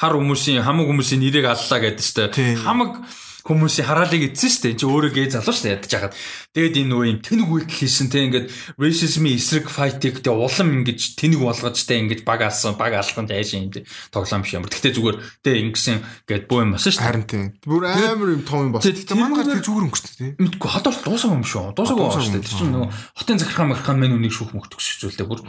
[0.00, 3.02] хар хүмүүсийн хамаг хүмүүсийн нэрийг аллаа гэдэг шүү дээ хамаг
[3.44, 4.78] хүмүүсийн хараалыг эзэн шүү дээ.
[4.80, 6.16] Чи өөрөө гээ залуу шүү дээ ядаж хахад.
[6.56, 8.46] Тэгээд энэ нөө юм тэнэг үйлдэл хийсэн те ингээд
[8.80, 13.36] racism эсрэг файтыг те улам ингэж тэнэг болгож те ингэж баг алсан баг алхан те
[13.36, 14.64] яашин юм тоглоом биш юм.
[14.64, 17.08] Гэхдээ зүгээр те ингэсэн гээд боо юм басан шүү дээ.
[17.12, 17.44] Харин тийм.
[17.68, 18.96] Бүр амар юм том юм басан.
[18.96, 20.24] Тэгтээ манайгаар тэр зүгээр өнгөрч те.
[20.40, 21.76] Мэдгүй хадаар дуусаа юм шүү.
[21.76, 22.48] Дуусаагүй байна шүү дээ.
[22.48, 25.44] Тэр чинь нөгөө хотын захиргаан махиргаан мэн үнийг шүүх мөхтөх шүүцүүлдэг бүр.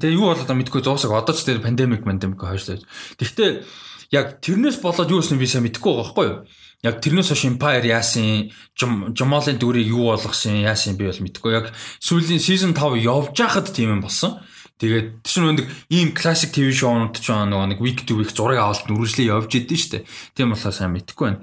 [0.00, 1.20] Тэгээ юу болоод мэдгүй дуусаагүй.
[1.20, 2.80] Одоо ч тэр пандемик пандемик хойшлоо.
[3.20, 3.50] Гэхдээ
[4.12, 6.38] яг тэрнээс болоод юу гэсэн би сайн мэдэхгүй байгаа байхгүй юу?
[6.84, 11.52] Яг тэрнээс хойш Empire яасан, Жомолын дүрийг юу болгосон, яасан би бол мэдэхгүй.
[11.56, 14.38] Яг сүүлийн season 5 явж байхад тийм юм болсон.
[14.76, 18.84] Тэгээд тийм нэг ийм классик ТV шоунууд ч нөгөө нэг week to week зураг авалт
[18.92, 20.04] нүржлээ явж идэв штэ.
[20.36, 21.40] Тийм болохоор сайн мэдэхгүй байна.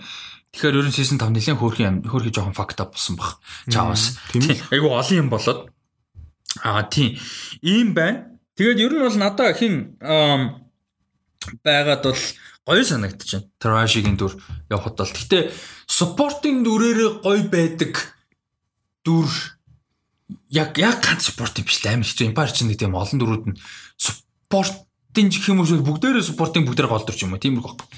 [0.54, 3.42] Тэгэхээр ерөн season 5 нэлээд хөөрхөн хөөрхөн жоохон fucked up болсон баг.
[3.74, 4.22] Чаавас.
[4.30, 4.54] Тийм.
[4.70, 5.74] Айгу олон юм болоод.
[6.62, 7.18] Аа тийм.
[7.66, 8.38] Ийм байна.
[8.54, 9.98] Тэгээд ер нь бол надаа хин
[11.66, 12.22] байгаад бол
[12.64, 13.48] гоё санагдчихэв.
[13.60, 14.40] Trashy-гийн дүр
[14.72, 15.12] явахад бол.
[15.12, 15.52] Гэтэ
[15.88, 18.16] supporting дүрээрээ гоё байдаг
[19.04, 19.28] дүр
[20.50, 22.32] яг яг ганц supporting биш л амар хэцүү.
[22.32, 23.60] Empire чинь нэг тийм олон дүрүүд нь
[24.00, 27.44] supporting гэх юм уу бүгдээрээ supporting бүгдээр гол дүр ч юм уу.
[27.44, 27.92] Тийм үг баг.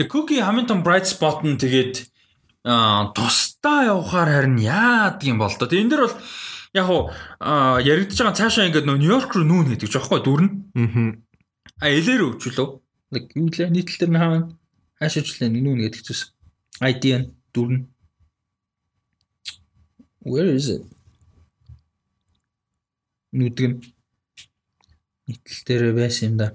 [0.00, 2.08] Тэгээ Cookie Hamilton bright spot нь тэгээд
[2.64, 5.68] аа тусдаа явахаар харин яад юм бол тоо.
[5.68, 6.16] Энэ дэр бол
[6.72, 7.12] яг уу
[7.84, 10.48] яригдж байгаа цаашаа ингээд нөө Нью-Йорк руу нүүн гэдэг жоохгүй дүүрнэ.
[10.80, 11.12] Аа.
[11.82, 14.40] А элэр өвчлөө нэг юу лээ нийтлэл дээр нь хаана
[14.98, 16.24] хаашаачлаа нүүн гэдэг зүйлс.
[16.90, 17.88] ID нь дүрн.
[20.30, 20.84] Where is it?
[23.36, 23.78] Нүдэг нь
[25.26, 26.46] нийтлэл дээр байсан юм да.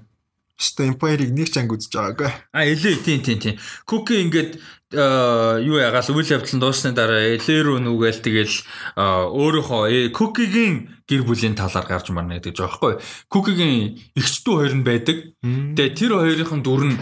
[0.54, 2.30] Ста Empire-ыг нэг ч анги үзэж байгаагүй.
[2.54, 3.56] А элэ тийм тийм тийм.
[3.90, 4.62] Cookie ингээд
[4.94, 8.54] юу ягаал үйл явдал нь дуусны дараа элэ рүү нүгээл тэгэл
[8.94, 10.74] өөрөөхөө Cookie-гийн
[11.10, 13.02] гэр бүлийн талаар гарч марна гэдэг жоо байхгүй.
[13.26, 15.16] Cookie-гийн эгчдүү хоёр нь байдаг.
[15.42, 16.96] Тэгээ тэр хоёрын дүр нь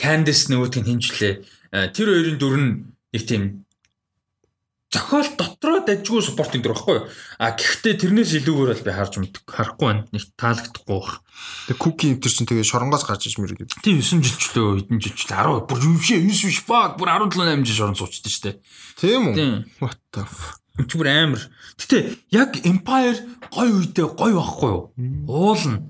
[0.00, 1.34] Candice нөгөөдг нь хинжлээ.
[1.92, 2.70] Тэр хоёрын дүр нь
[3.12, 3.63] нэг тийм
[4.94, 7.06] зохиол дотроо дажгүй спортын төр байхгүй юу?
[7.42, 9.42] А гэхдээ тэрнээс илүүгээр бол би харж мэддэг.
[9.42, 10.06] Харахгүй байна.
[10.14, 11.18] Нэг таалагдахгүй баг.
[11.66, 13.66] Тэгээ cookie энэ чинь тэгээ шоронгоос гарч иж мэрэг.
[13.82, 17.66] Тийм 9 жилчлөө хэдэн жилчлээ 10 бүр юу шээ 9 биш баг бүр 17 8
[17.66, 18.56] жил шорон суучдаг шүү дээ.
[19.02, 19.82] Тийм үү?
[19.82, 20.62] What the fuck?
[20.74, 21.42] Энд бүр амар.
[21.78, 21.98] Гэтэ
[22.34, 23.18] яг Empire
[23.54, 24.90] гой үедээ гой байхгүй юу?
[25.30, 25.86] Уулна.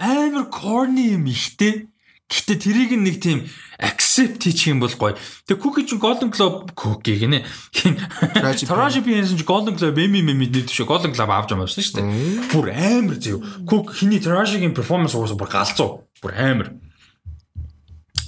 [0.00, 1.89] Амар corny юм ихтэй.
[2.30, 3.50] Гэтэ тэрийг нэг тийм
[3.82, 5.18] accept хийчих юм бол гоё.
[5.50, 7.42] Тэг Cookie ч Golden Globe Cookie гинэ.
[7.74, 10.86] Taraji P Henson ч Golden Globe Emmy Emmy дээд шүү.
[10.86, 12.06] Golden Globe авч амжсан шүү дээ.
[12.54, 13.42] Бүр амар зэв.
[13.66, 16.06] Cook хиний Taraji-гийн performance уусаа бүр галзуу.
[16.22, 16.70] Бүр амар.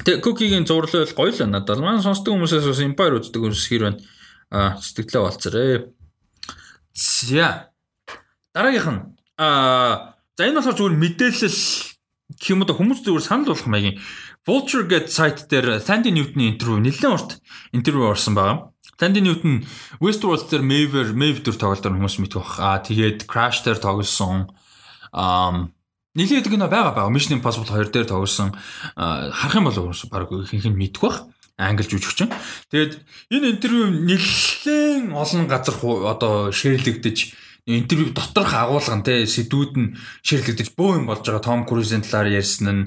[0.03, 1.79] Тэг Cookie-гийн зурлал гоё л надад.
[1.79, 4.03] Маань сонсдог хүмүүсээс бас Empire үздэг хүмүүс хэр байна.
[4.51, 5.95] Аа сэтгэлээ болцорой.
[6.91, 7.70] За.
[8.51, 9.01] Дараагийнх нь
[9.39, 11.91] аа за энэ болохоор зүгээр мэдээлэл
[12.49, 14.01] юм уу хүмүүс зүгээр санал болох маягийн
[14.43, 17.31] Vulture гэдэг сайт дээр Sandy Newton-ийн интервью нэлээд урт
[17.71, 18.73] интервью орсон байгаа.
[18.99, 19.63] Sandy Newton
[20.03, 22.59] Westworld дээр Maver Maeve дүр тоглолтоор хүмүүс мэдэх бах.
[22.59, 24.51] Аа тэгээд Crash дээр тоглосон.
[25.15, 25.71] Аа
[26.19, 27.15] нэлээд гэнэ байгаа байгаа.
[27.15, 28.51] Mission Impossible 2 дээр тоглосон.
[28.99, 31.17] Харах юм бол баг ихэнх нь мэдэх бах
[31.59, 32.33] англи жүжигчин.
[32.71, 32.99] Тэгээд
[33.31, 37.19] энэ интервью нэлээд олон газар одоо шеэрлэгдэж
[37.66, 39.94] интервью доторх агуулган те сэдвүүд нь
[40.26, 41.47] ширлэгдэж бөө юм болж байгаа.
[41.47, 42.82] Том Крузийн талаар ярьсан нь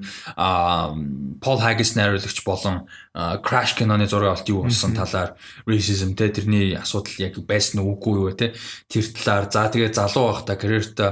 [1.39, 7.15] Пол Хагис найруулагч болон Crash киноны зураг авалт юу болсон талаар racism те тэрний асуудал
[7.23, 8.52] яг байсан үгүй юу те.
[8.91, 11.11] Тэр талаар за тэгээ залуу байхдаа карьертаа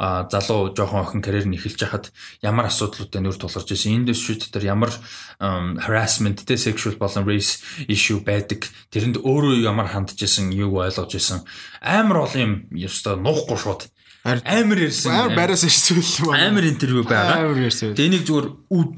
[0.00, 2.06] залуу жоохон охин карьер нь эхэлж хахад
[2.40, 4.00] ямар асуудлуудад нөр тулгарч ирсэн?
[4.00, 4.92] Индустрид дээр ямар
[5.36, 8.64] harassment тэ sexual болон race issue байдаг?
[8.88, 11.44] Тэрэнд өөрөө ямар хандж исэн юуг ойлгож исэн
[11.84, 13.92] амар ол юм ёстой нуухгүй шууд
[14.24, 17.44] амар ярьсан амар байраас ирсэн юм амар интервью байгаа.
[17.44, 18.48] Амар ярьсан тэгээ нэг зүгээр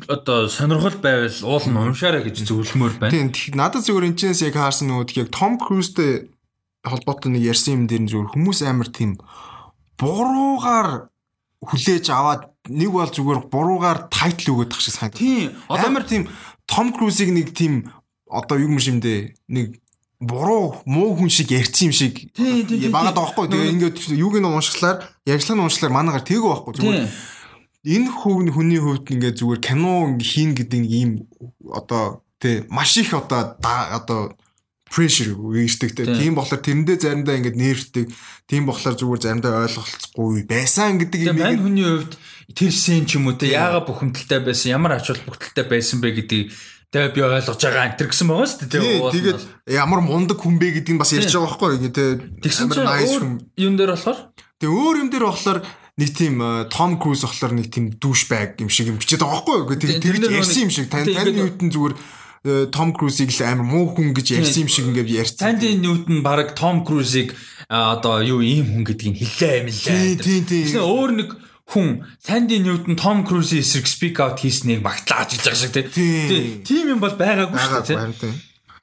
[0.07, 3.31] одоо сонирхол байвал уул нь уншаарай гэж зөвлөмөр байна.
[3.31, 6.31] Тийм надад зүгээр энэ ч яг хаарсан нөгөө яг Том Крузтэй
[6.83, 9.23] холбоотой нэг ярьсан юм дээр зүгээр хүмүүс амар тийм
[10.03, 11.09] буруугаар
[11.63, 15.23] хүлээж аваад нэг бол зүгээр буруугаар тайтл тах шиг санагдав.
[15.23, 15.55] Тийм.
[15.71, 16.27] Амар тийм
[16.67, 17.95] Том Крузыг нэг тийм
[18.27, 19.79] одоо юу юм шимдэ нэг
[20.23, 22.15] буруу муу хүн шиг ярьсан юм шиг
[22.91, 23.47] багаад байгаа хгүй.
[23.51, 27.09] Тэгээ ингээд юуг нь уншихлаар ярьслаа нь уншихлаар манаагаар тээгүү байхгүй зүгээр.
[27.83, 31.11] Энэ хүн хүний хувьд ингээд зүгээр кино хийн гэдэг нэг ийм
[31.67, 34.39] одоо тий маш их одоо одоо
[34.93, 35.33] pressure
[35.97, 36.05] те.
[36.05, 38.07] Тийм болохоор тэрэндээ заримдаа ингээд нэрвдэг.
[38.45, 41.41] Тийм болохоор зүгээр заримдаа ойлголцохгүй байсан гэдэг юм.
[41.41, 42.15] Мань хүний хувьд
[42.53, 46.53] тэр сен ч юм уу те яага бухимдалтай байсан, ямар ач холбогдолтой байсан бэ гэдгийг
[46.93, 49.01] Тэгээ би ойлгож байгаа энэ гэсэн байгаа шүү дээ.
[49.17, 49.41] Тэгээд
[49.73, 52.21] ямар мундаг хүн бэ гэдгийг бас ярьж байгаа байхгүй юу те.
[52.45, 54.29] Тэгсэн чинь юм дээр болохоор
[54.61, 55.59] Тэгээ өөр юм дээр болохоор
[55.97, 56.37] нэг тийм
[56.69, 59.73] Том Круз болохоор нэг тийм дүүш байг юм шиг юм бичээд байгаа байхгүй юу.
[59.73, 60.93] Тэгээд тэгж ярьсан юм шиг.
[60.93, 61.95] Таны таны үтэн зүгээр
[62.43, 65.55] том Крузыг л амар муу хүн гэж ярьсан юм шиг ингээд ярьсан.
[65.55, 67.39] Санди Ньютон баг Том Крузыг
[67.71, 70.19] одоо юу ийм хүн гэдгийг хэллээ юм лээ.
[70.19, 70.67] Тийм тийм.
[70.67, 71.29] Тэгсэн өөр нэг
[71.71, 76.67] хүн Санди Ньютон Том Крузийн эсрэг спик аут хийснийг магтааж гэж байгаа шиг тийм.
[76.67, 78.35] Тийм юм бол байгаагүй шүү дээ.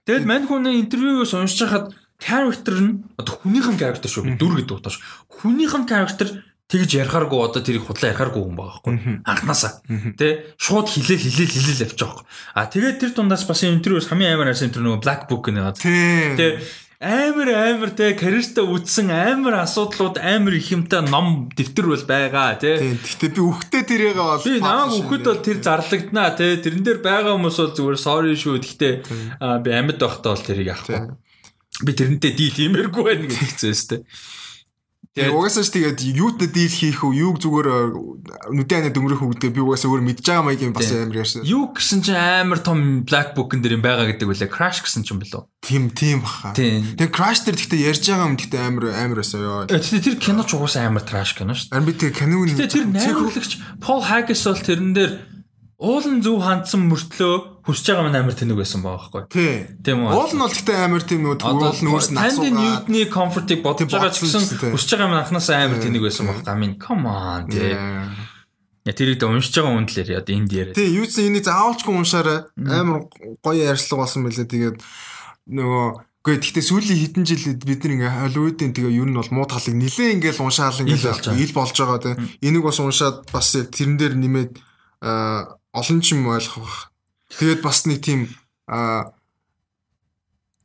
[0.08, 4.40] Тэгэл мань хүний интервьюгоос уншиж хахад character нь одоо хүнийхэн character шүү.
[4.40, 4.98] Дүр гэдэг утгаш.
[5.28, 9.73] Хүнийхэн character тэгж ярихааргүй одоо тэрийг худлаа ярихааргүй хүн байгаа байхгүй анханасаа
[10.17, 12.25] тий шууд хилээл хилээл хилээл авчих واخ
[12.57, 16.57] а тэгээд тэр дундаас бас интервьюс хамгийн амар арсан интервью нөгөө black book нэг тий
[17.05, 22.97] амар амар те карьертаа үтсэн амар асуудлууд амар их юмтай ном дэвтэр бол байгаа тий
[22.97, 27.37] Гэхдээ би үхтэй тэрийг бол би намайг үхэд бол тэр зарлагдана тий тэрэн дээр байгаа
[27.37, 28.93] хүмүүс бол зүгээр sorry шүү гэхдээ
[29.61, 31.13] би амьд байхдаа бол тэрийг авахгүй
[31.85, 34.09] би тэрнтэй дийл иймэргүй байна гэж хэлсэн юм
[35.20, 37.80] Тэгээ угаасаа ч тэгээд юутай дийл хийх үү, юуг зүгээр э,
[38.56, 41.44] нүдэн анаа дөнгөрөх үү гэдэг би угаасаа өөр мэдж байгаа маягийн бас амар ярьсан.
[41.44, 45.20] Юу гэсэн чинь амар том black book-ын дээр юм байгаа гэдэг үлээ crash гэсэн чинь
[45.20, 45.52] болов.
[45.60, 46.56] Тим тим баха.
[46.56, 49.68] Тэгээ crash дээр гэхдээ ярьж байгаа юм гэхдээ амар амар байсан ёо.
[49.68, 51.76] Тэгээ тэр кино ч угаасаа амар trash кино шүү дээ.
[51.76, 53.52] Харин би тэр киног нь тэр найруулагч
[53.84, 55.12] Paul Haggis бол тэрэн дээр
[55.80, 59.72] уулын зөв хандсан мөртлөө хүсэж байгаа маань амар тэнэг байсан байгаа байхгүй.
[59.80, 60.12] Тийм үү.
[60.12, 62.20] Уул нь бол гэхдээ амар тийм нөгөө уул нь асуугаа.
[62.20, 66.52] Танд Ньютны комфортыг бодож байгаа ч гэсэн хүсэж байгаа маань анханасаа амар тэнэг байсан байгаа.
[66.52, 67.80] I mean come on тий.
[68.84, 70.76] Я тэрийг дэ уншиж байгаа үнэлэр яа энд яриа.
[70.76, 72.44] Тий юу ч энийг заавалчгүй уншаарай.
[72.60, 73.08] Амар
[73.40, 74.84] гоё ярьслага болсон мөлий тэгээд
[75.48, 79.72] нөгөө Гэхдээ гэхдээ сүүлийн хэдэн жил бид ингээ Холливуудын тэгээ ер нь бол муу талыг
[79.72, 82.20] нилээ ингээл уншаал ингээл ил болж байгаа тийм.
[82.44, 84.52] Энийг бас уншаад бас яг тэрэн дээр нэмээд
[85.74, 86.92] олон ч юм ойлгох.
[87.38, 88.30] Тэгээд бас нэг тийм
[88.68, 89.14] а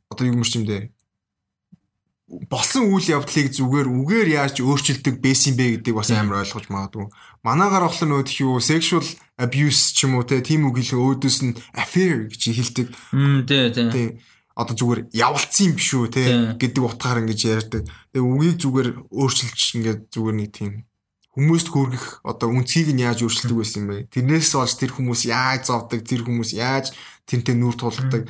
[0.09, 0.95] одоо юу юм бэ?
[2.25, 7.05] болсон үйл явдлыг зүгээр үгээр яаж өөрчилдөг байсан бэ гэдгийг бас амар ойлгож магадгүй.
[7.45, 9.05] Манаагаар болохоор нөгөө тхий юу sexual
[9.37, 12.87] abuse ч юм уу те тийм үг хэлээ өөдөөс нь affair гэж хэлдэг.
[13.45, 14.07] Тий, тий.
[14.57, 16.23] Одоо зүгээр явалцсан юм биш үү те
[16.57, 17.83] гэдэг утгаар ингэж ярьдаг.
[18.09, 20.71] Тэгээ үгийг зүгээр өөрчилж ингээд зүгээр нэг тийм
[21.35, 24.07] хүмүүст хүргэх одоо үнцгийг нь яаж өөрчилдөг байсан юм бэ?
[24.07, 26.95] Тэрнээс болж тэр хүмүүс яаж зовдөг, тэр хүмүүс яаж
[27.27, 28.23] тэнтэй нүүр тулдаг.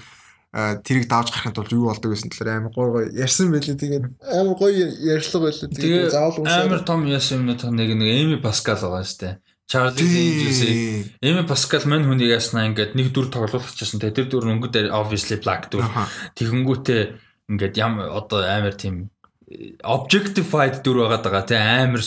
[0.55, 3.75] Тэрийг давж гарахын тулд юу болдог гэсэн талаар амар гоё гоё ярьсан байлээ.
[3.77, 5.67] Тэгээд амар гоё ярьслага байлаа.
[5.69, 6.47] Тэгээд заавал.
[6.47, 9.37] Амар том яасан юм нэг нэг Эми Паскал байгаа штэ.
[9.67, 13.99] Чарлз Энджелсийг Эми Паскал мань хүнийг яснаа ингээд нэг дүр тоглуулчихсан.
[13.99, 15.83] Тэгээд тэр дүр өнгөд obviously black дүр.
[16.39, 17.01] Тэгэнгүүтээ
[17.51, 19.11] ингээд ям одоо амар тийм
[19.83, 22.03] objectified дүр байгаа даа тий амар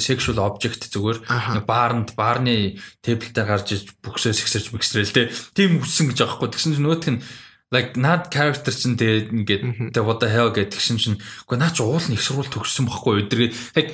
[0.00, 1.64] sexual object зүгээр.
[1.64, 6.50] Баарнд баарны тэбл дээр гарч иж бүксөө сэгсэрч мэгсрэл тий тийм үссэн гэж аахгүй.
[6.50, 7.22] Тэгсэн чинь нөгөөх нь
[7.70, 9.62] like над character чинь тэгээд ингээд
[9.94, 12.90] the what the hell гэдэг чинь чинь үгүй наа чи уул нь их сургууль төгссөн
[12.90, 13.48] байхгүй өдрөө
[13.78, 13.90] like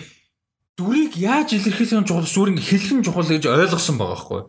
[0.81, 2.25] дүрийг яаж илэрхийлэх чухал?
[2.25, 4.41] Зүгээр ингээд хэлхэн чухал гэж ойлгосон байгаа байхгүй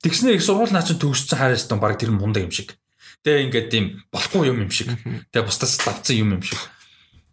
[0.00, 2.74] тэгснээр их сургууль наа чи төгссөн хараас тон баг тэр мундаг юм шиг.
[3.20, 4.88] Тэгээ ингээд тийм болохгүй юм юм шиг.
[5.28, 6.58] Тэгээ бусдаас давцсан юм юм шиг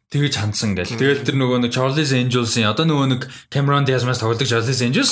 [0.08, 0.96] тэгэж хандсан гэл.
[0.96, 3.22] Тэгэл тэр нөгөө нэг Charlie's Angels-ийн одоо нөгөө нэг
[3.52, 5.12] Cameron Diaz-маас тоглодог Charlie's Angels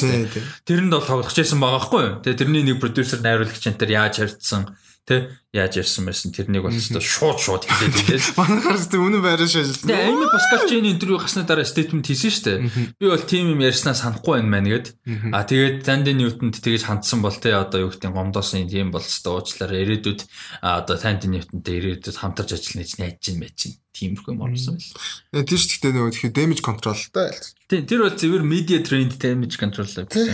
[0.63, 2.13] тэрэнд бол тоглох гэсэн байгаа байхгүй юу.
[2.23, 4.71] Тэгээ тэрний нэг продюсер найруулагч энэ төр яаж харьцсан
[5.05, 9.45] Тэ яаж ярьсан байсан тэрнийг бол өстой шууд шууд хэлээд тэгээд манайхаар зөв үнэн байраа
[9.45, 9.85] шажилсан.
[9.85, 12.57] Тэгээ Amy Pascal Jane интервью гасны дараа statement хийсэн шүү дээ.
[12.97, 14.87] Би бол тим юм ярьснаа санахгүй байна мэн гэд.
[15.29, 19.45] А тэгээд Sandy Newton-д тэгэж хандсан бол тэ одоо юу гэдэг гомдоосын тийм бол өстой
[19.45, 20.21] уучлаарай ирээдүйд
[20.65, 23.77] одоо Sandy Newton-тэй ирээдүйд хамтарч ажиллана гэж чинь байж чинь.
[23.93, 24.89] Тиймэрхүү юм орсон байл.
[25.37, 27.29] Тэгээ тийш гэхдээ нөгөө тэгэхээр damage control та.
[27.69, 30.33] Тийм тэр бол зөвхөн media trained damage control гэсэн.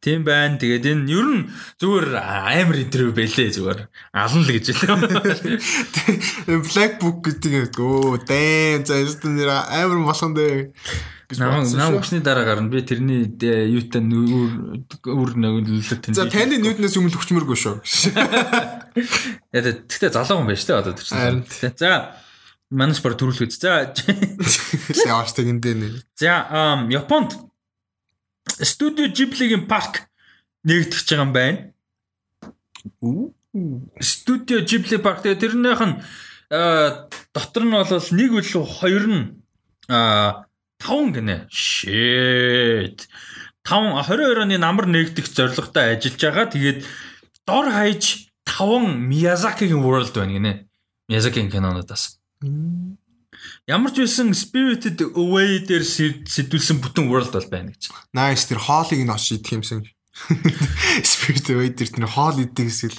[0.00, 0.56] Тийм байна.
[0.56, 3.80] Тэгээд энэ ер нь зүгээр амар интервью байлээ зүгээр.
[4.16, 6.56] Алан л гэж хэлээ.
[6.72, 10.72] Black book гэдэг өө дээн заасан нэр амар болсон дээ.
[11.38, 12.72] Нам өчний дараа гарна.
[12.72, 16.16] Би тэрний юутай үр нөлөөлөлт тань.
[16.16, 17.76] За таны нүүднээс өмнө хүчмэргүй шүү.
[19.54, 21.44] Яа тэгтээ залуу хүн байж тээ одоо тэр чинь.
[21.78, 22.16] За
[22.72, 23.62] манас бар төрүүлэх үз.
[23.62, 23.94] За
[25.12, 26.02] яваач тэгэндээ нэ.
[26.18, 26.50] За
[26.90, 27.49] Японд
[28.50, 30.10] Студио Ghibli-гийн парк
[30.66, 31.58] нэгтгэж байгаа юм байна.
[34.00, 36.00] Студио Ghibli парк тэрнийх нь
[36.50, 39.24] дотор нь бол нэг үлээ хоёр нь
[40.80, 41.46] таван гинэ.
[41.50, 43.06] Shit.
[43.62, 46.46] Таван 22 оны намар нэгдэх зорилготой ажиллаж байгаа.
[46.50, 46.78] Тэгээд
[47.46, 50.52] дор хаяж таван Miyazaki-гийн world байна гинэ.
[51.08, 52.18] Miyazaki-гийн кинонуудаас.
[53.70, 57.94] Ямар ч байсан Spirited Away дээр сэтүүлсэн бүтэн world бол байна гэж.
[58.10, 59.86] Nice тэр хоолыг нь очиж идэх юмсан.
[61.06, 62.98] Spirited Away дээр тэр хоол идэх гэсэн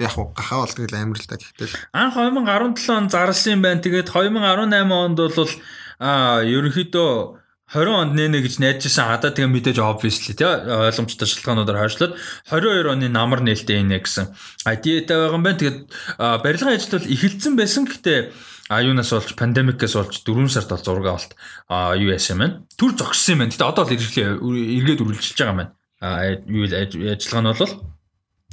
[0.00, 1.68] яг уу гахаа болдог л амар л та гэхдээ.
[1.92, 3.84] Анх 2017 он зарлсан юм байна.
[3.84, 5.52] Тэгээд 2018 онд бол
[6.00, 7.12] а ерөнхийдөө
[7.68, 12.16] 20 онд нэнэ гэж найдажсэн хадаа тэгээ мэдээж obviously тий ойлгомжтой шалтгаануудаар хойшлоод
[12.48, 14.32] 22 оны намар нээлттэй инэ гэсэн
[14.64, 15.60] ID-тэй байгаа юм байна.
[15.60, 15.78] Тэгээд
[16.16, 17.84] барилгын ажил бол эхэлсэн байсан.
[17.84, 18.32] Гэхдээ
[18.68, 21.32] А юунаас болж пандемикээс болж 4 сард бол зураг авалт
[21.68, 22.54] а юу яасан юм байна.
[22.76, 23.52] Түр зогссон юм байна.
[23.56, 25.72] Гэтэ одоо л эргэлээ эргээд үргэлжилж байгаа юм байна.
[26.04, 26.10] А
[26.44, 27.72] юу ажиллагаа нь бол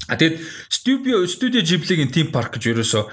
[0.07, 0.37] А тэгээд
[0.69, 3.03] студио студио Ghibli-гийн team park гэж ерөөсөө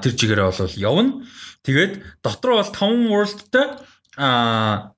[0.00, 1.22] тэр чигээрээ бол явна.
[1.62, 1.92] Тэгээд
[2.24, 3.66] дотор бол 5 world-тай
[4.16, 4.92] а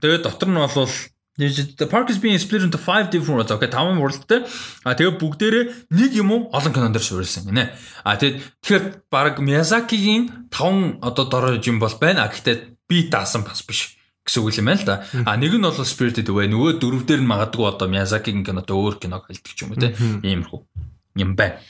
[0.00, 0.90] тэгээд дотор нь бол
[1.36, 3.52] The park is being split into 5 different worlds.
[3.52, 4.48] Okay, таван worldтэй.
[4.88, 7.76] А тэгээ бүгдээрээ нэг юм уу олон кинон дээр суурилсан гинэ.
[8.08, 12.32] А тэгээд тэгэхээр баг Miyazaki-гийн таван одоо дорой юм бол байна.
[12.32, 14.96] Гэхдээ би даасан бас биш гэсэн үг юм байна л да.
[15.28, 18.96] А нэг нь бол Spirited Away, нөгөө дөрөв дээр нь магадгүй одоо Miyazaki-гийн киното өөр
[18.96, 19.92] киног хэлдэг ч юм уу те.
[20.24, 20.60] Иймэрхүү
[21.20, 21.60] юм байна.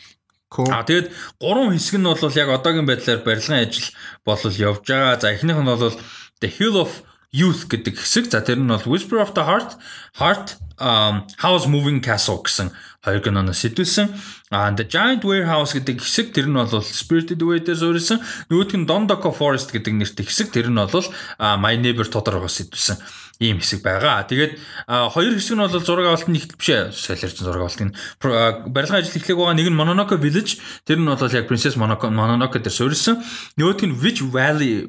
[0.70, 1.10] А тэгээд
[1.42, 3.90] гурван хэсэг нь бол яг одоогийн байдлаар барилгын ажил
[4.22, 5.18] болол явж байгаа.
[5.18, 5.90] За эхнийх нь бол
[6.38, 7.02] The Hill of
[7.35, 8.27] Youth гэдэг хэсэг.
[8.27, 9.79] За тэр нь бол Whisper of the Heart,
[10.19, 10.47] Heart
[10.81, 12.75] um House Moving Castle гэсэн
[13.06, 14.10] хоёр киноноос сэтүүлсэн.
[14.50, 18.18] А The Giant Warehouse гэдэг хэсэг тэр нь бол Spirited Away дээр суурилсан.
[18.50, 21.06] Нөгөөх нь Dondoko Forest гэдэг нэртэй хэсэг тэр нь бол
[21.38, 22.98] My Neighbor Totoro-гоос сэтүүлсэн
[23.38, 24.24] ийм хэсэг байгаа.
[24.24, 24.56] Тэгээд
[24.88, 26.72] хоёр хэсэг нь бол зураг авалт нь их биш.
[26.96, 27.92] Солирч зураг авалт нь
[28.22, 29.54] барилгын ажил эхлэх байгаа.
[29.54, 30.56] Нэг нь Mononoke Village.
[30.88, 33.20] Тэр нь бол яг Princess Mononoke Mononoke дээр суурилсан.
[33.60, 34.88] Нөгөөх нь Witch Valley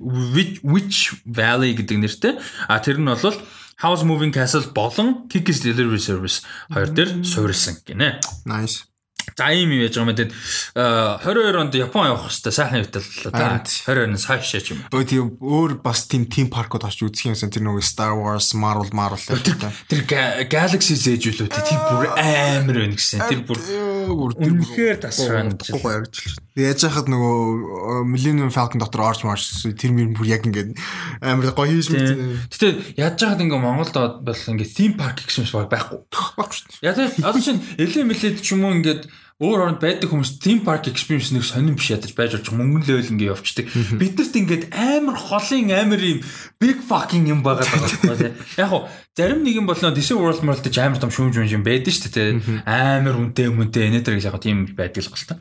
[0.63, 2.33] Witch Valley гэдэг нэртэй.
[2.71, 3.35] А тэр нь бол
[3.77, 6.41] House Moving Castle болон Kiki's Delivery Service
[6.73, 8.19] хоёр дээр суурилсан гинэ.
[8.45, 8.87] Nice.
[9.35, 10.15] За ийм юм яж байгаа юм.
[10.15, 10.33] Тэгээд
[10.73, 13.61] 22 онд Япон явах хэрэгтэй сайхан явтал л да.
[13.61, 14.79] 22-оос хойш ч юм.
[14.89, 18.89] Өө тийм өөр бас тийм тим паркууд очиж үзэх юмсан тэр нөгөө Star Wars, Marvel,
[18.95, 19.19] Marvel
[19.91, 20.07] тэр
[20.47, 23.27] Galaxy Edge үлээ тэр бүр амар байна гэсэн.
[23.27, 23.59] Тэр бүр
[24.11, 26.43] үнэхээр тасраа гоё харагдчихлаа.
[26.57, 29.45] Яаж яхад нөгөө Millennium Falcon дотор орж марч
[29.77, 30.75] тэр мөр бүр яг ингээд
[31.21, 32.49] амар гоё хийж мэдсэн.
[32.49, 32.67] Гэтэ
[32.97, 35.99] яаж яхад ингээ Монголд бол ингээ theme park гэсэн юм байхгүй.
[36.09, 36.87] Байхгүй шүү дээ.
[36.87, 40.89] Яг одоо чинь эле мэлэд ч юм уу ингээд өөр оронд байдаг хүмүүс theme park
[40.89, 43.69] experience нэг сонирн биш ядаж байж болж мөнгөн level ингээ явчихдаг.
[44.01, 46.25] Биднэрт ингээд амар холын амар юм
[46.57, 48.33] big fucking юм байгаа даа.
[48.57, 51.93] Яг хоо зарим нэг юм болно Disney World World гэж амар том шүүмж юм байдаг
[51.93, 52.65] шүү дээ.
[52.65, 55.37] Амар үнэтэй мөнтэй энэтер гэж яг тийм байдаг л гал та.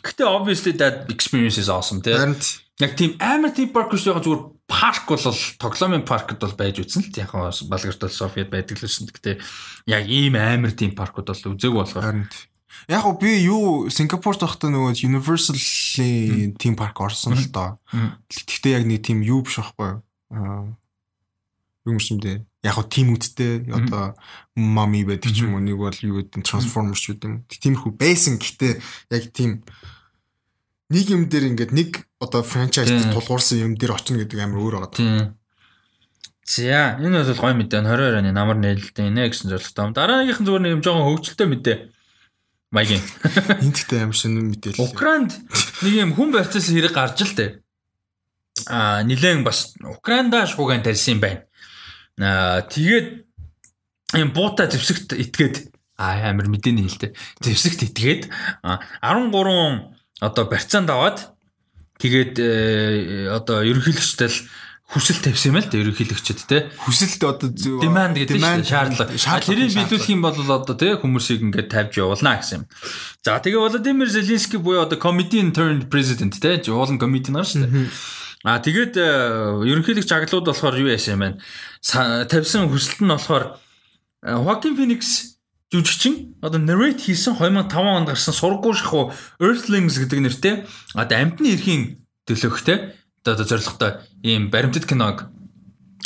[0.00, 2.16] Гэтэ obviously that experience is awesome тий.
[2.80, 7.12] Яг тийм амар theme park гэж байгаа зүгээр парк бол тоглоомын паркд бол байж үтсэн
[7.12, 7.36] л яг
[7.68, 9.04] Балгарт бол Софиад байдаг л шин.
[9.12, 9.36] Гэтэ
[9.84, 12.24] яг ийм амар theme паркуд бол үзег болохоор.
[12.88, 17.80] Яг уу би юу Сингапурт байхдаа нөгөө Universal-ийн team park орсон л доо.
[18.28, 20.04] Гэхдээ яг нэг team юу биш байхгүй.
[20.32, 20.76] Аа
[21.84, 22.44] юу юм бэ?
[22.64, 24.16] Яг уу team үттэй одоо
[24.56, 27.44] Mami байдаг ч юм уу нэг бол юу гэдэг Transformers ч гэдэг.
[27.48, 28.80] Тиймэрхүү байсан гэхдээ
[29.12, 29.60] яг team
[30.88, 35.36] нэг юм дээр ингээд нэг одоо франчайз тулгуурсан юм дээр очно гэдэг амар өөр байгаа.
[36.44, 39.92] За энэ бол гоё мэдээ 22 оны намар нээлттэй нэ гэсэн зорилготой.
[39.92, 41.76] Дараагийнхан зүгээр нэг юм жоохон хөвгчлөлтэй мэдээ
[42.74, 43.02] маягийн.
[43.62, 44.82] Энд ихтэй амар шинэ мэдээлэл.
[44.82, 45.30] Украинд
[45.86, 47.50] нэг юм хүн барьцсан хэрэг гарч л дээ.
[48.66, 51.46] Аа нилээн бас Украинда шууган тарьсан юм байна.
[52.18, 53.30] Аа тэгээд
[54.18, 57.14] юм буута зэвсэгт итгээд аа амар мэдээний хэлтэй.
[57.38, 58.22] Зэвсэгт итгээд
[58.66, 61.30] 13 одоо барьцаанд аваад
[62.02, 64.38] тэгээд э, одоо ерөнхийлөгчтэй л
[64.92, 67.48] хүсэл тавьсан юм л да ерөнхийлөгчд те хүсэлд одоо
[67.80, 68.36] demand гэдэг
[68.68, 72.64] шаардлага тэрийг биелүүлэх юм бол одоо те хүмүүсийг ингээд тавьж явуулна гэсэн юм.
[73.24, 77.88] За тэгээ Владимир Зеленский буюу одоо comedian turned president те жуулан comedian нар шүү дээ.
[78.44, 81.28] А тэгээд э, ерөнхийлөгч аглууд болохоор юу яасан юм бэ?
[82.28, 83.56] Тавьсан хүсэлт нь болохоор
[84.20, 85.34] Joaquin Phoenix
[85.72, 90.54] жүжигчин одоо narrate хийсэн 2005 онд гарсан сургуу шахуу Earthlings гэдэг нэртэй
[90.94, 92.94] одоо амтны эрхийн төлөөхтэй
[93.32, 93.92] одоо зоригтой
[94.22, 95.28] ийм баримтат киног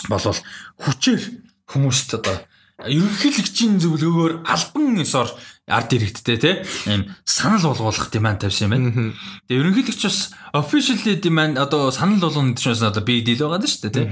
[0.09, 0.39] болвол
[0.79, 1.23] хүчээр
[1.67, 2.37] хүмүүст одоо
[2.87, 5.35] ерөнхийлөгчийн зөвлөгөөр албан ёсоор
[5.67, 6.51] ард иргэдтэй те
[6.87, 9.13] ийм санал болгуулах demand тавьсан юм байна.
[9.51, 10.19] Тэгээ ерөнхийлөгч бас
[10.55, 14.03] officially demand одоо санал болгоно гэж бас одоо big deal байгаа шүү дээ те.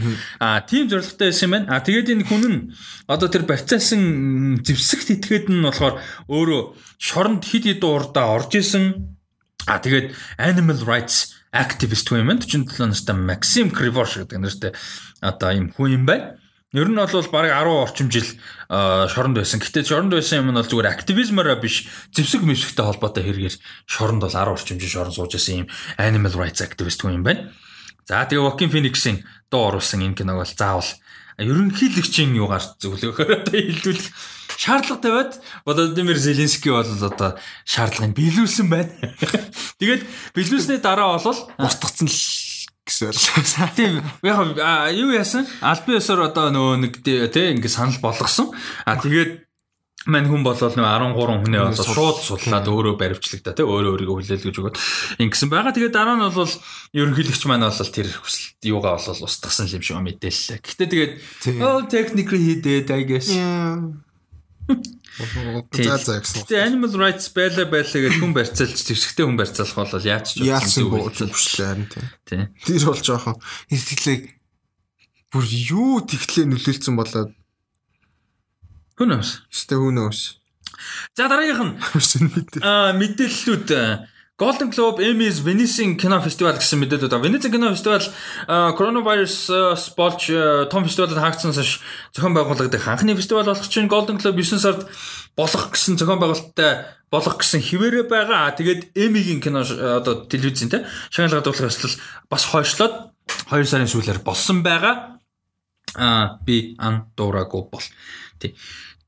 [0.43, 1.66] А тийм зорилготой байсан юм байна.
[1.70, 2.59] А тэгээд энэ хүн нь
[3.07, 6.62] одоо тэр барьцаасан зэвсэгт итгээд нь болохоор өөрөө
[6.99, 9.15] шоронд хид хид урдаа орж исэн.
[9.70, 10.11] А тэгээд
[10.43, 12.39] animal rights activist байна.
[12.39, 14.73] 47 настай Максим Кривош гэдэг нэртэй
[15.20, 16.39] одоо ийм хүн юм байна.
[16.73, 18.27] Ер нь бол бараг 10 орчим жил
[18.68, 19.62] шоронд байсан.
[19.62, 23.56] Гэтэ шоронд байсан юм нь бол зүгээр активизмаараа биш зэвсэг мэвсэгтэй холбоотой хэрэгээр
[23.86, 27.55] шоронд бол 10 орчим жил шорон сууж байсан юм animal rights activist хүн юм байна.
[28.05, 30.90] За тэгээ Joaquin Phoenix-ийн дуу оруулсан энэ киног бол заавал
[31.39, 34.09] ерөнхийлөгчийн юугаар зөвлөхөөр одоо хилдүүлэх
[34.57, 35.33] шаардлага тавиад
[35.65, 38.91] Владимир Зеленский бол одоо шаардлагыг биелүүлсэн байна.
[39.81, 40.03] Тэгээд
[40.35, 42.20] биелүүлсний дараа бол устгацсан л
[42.87, 43.69] гэсэн ойлгоо.
[43.77, 45.45] Тийм яг юу яасан?
[45.61, 48.55] Албан ёсоор одоо нөгөө нэг тий ингэ санал болгосон.
[48.87, 49.47] А тэгээд
[50.07, 54.47] мань хүн болол нөө 13 хүнээ болоо шууд судлаад өөрөө баримтлагдаа тий өөрөө өөрийгөө хүлээл
[54.47, 54.77] гэж өгөөд
[55.19, 55.74] ингэсэн байгаа.
[55.74, 56.55] Тэгээд дараа нь бол
[56.95, 60.62] ерөнхийлөгч маань бол тэр хүсэлт юугаа бол устгасан юм шиг мэдээллээ.
[60.62, 61.12] Гэхдээ тэгээд
[61.59, 63.35] oh technically he did I guess.
[65.72, 66.44] За за гэсэн.
[66.44, 70.44] Тэгээ animal rights байлаа байлаа гэж хүн барьцаалж твсгтэй хүн барьцаалах бол яаж ч
[70.84, 71.88] буучлаа харин
[72.26, 72.52] тийм.
[72.66, 73.40] Тэр бол жоохон
[73.72, 74.18] сэтгэлээ
[75.32, 77.32] бүр юу тэгтлээ нөлөөлсөн болоод
[78.97, 79.44] Who knows?
[79.51, 80.40] Still who knows?
[81.16, 81.74] За дараагийнх нь
[82.64, 83.68] аа мэдээллүүд
[84.39, 87.25] Golden Globe, Emmys, Venice кино фестивал гэсэн мэдээлүүд байна.
[87.25, 88.05] Венецийн кино фестивал
[88.77, 89.49] коронавирус
[89.97, 90.29] болж
[90.69, 91.81] том фестивалд хаагдсанаас
[92.13, 94.85] зохион байгуулагдах анхны фестивал болох чинь Golden Globe 9 сард
[95.41, 98.53] болох гэсэн зохион байгуулалттай болох гэсэн хിവэрэ байгаа.
[98.53, 101.97] Тэгээд Emmy-гийн кино одоо телевизэн те шагналга дуулах ёслол
[102.29, 103.17] бас хойшлоод
[103.49, 105.17] 2 сарын сүүлээр болсон байгаа.
[105.97, 107.87] Аа би ан дуураагүй бол.
[108.37, 108.53] Тий.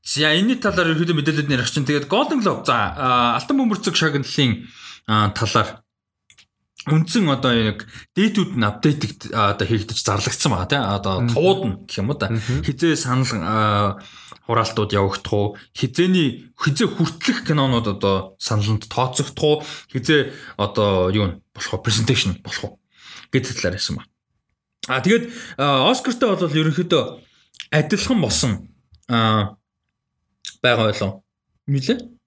[0.01, 2.97] За энэний талаар ерөөдөө мэдээлэлд нэрх чинь тэгээд Golden Globe за
[3.37, 4.65] алтан бөмбөрцөг шагналын
[5.09, 5.81] талаар.
[6.87, 11.99] Үндсэн одоо яг дээдүүд нь апдейт одоо хийгдэж зарлагдсан байгаа тийм одоо тууд нь гэх
[11.99, 13.99] юм уу да хизээ санал
[14.47, 15.47] хураалтууд явагдах уу?
[15.75, 19.57] Хизээний хизээ хүртлэх кинонууд одоо саналнд тооцогдох уу?
[19.91, 21.83] Хизээ одоо юу нь болох уу?
[21.83, 22.73] Презентацийн болох уу?
[23.29, 24.07] Гэдэг талаар ярьсан ба.
[24.87, 25.29] А тэгээд
[25.59, 27.03] Оскартай бол ерөнхийдөө
[27.75, 28.51] адилхан болсон
[29.09, 31.21] байгаа байлоо.
[31.67, 32.18] Милээ?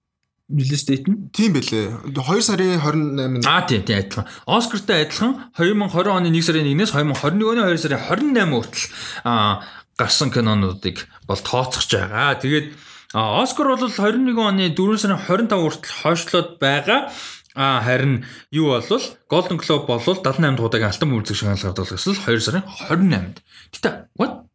[0.53, 1.33] Release date нь?
[1.33, 2.13] Тийм байлээ.
[2.13, 3.45] 2 сарын 28-нд.
[3.49, 4.29] Аа тийм тийм адилхан.
[4.45, 8.85] Оскартай адилхан 2020 оны 1 сарын 1-ээс 2021 оны 2 сарын 28 хүртэл
[9.25, 9.65] аа
[9.97, 12.37] гарсан кинонуудыг бол тооцож байгаа.
[12.37, 12.69] Тэгээд
[13.13, 17.09] Оскар бол 21 оны 4 сарын 25 хүртэл хойшлоод байгаа.
[17.57, 22.13] А харин юу болвол Golden Globe болвол 78 дахь удаагийн алтан мөрзөг шагналыг авдаг гэсэн
[22.13, 23.37] 2 сарын 28-нд.
[23.73, 24.49] Гэтэ what?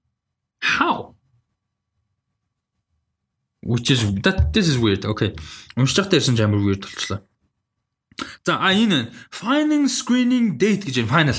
[0.59, 1.18] How?
[3.69, 5.05] Which is that this is weird.
[5.05, 5.37] Okay.
[5.77, 7.21] Уншиж байхдаа ирсэн ч амар weird болчихлоо.
[8.45, 11.37] За а энэ final screening date гэж байна.
[11.37, 11.39] Final.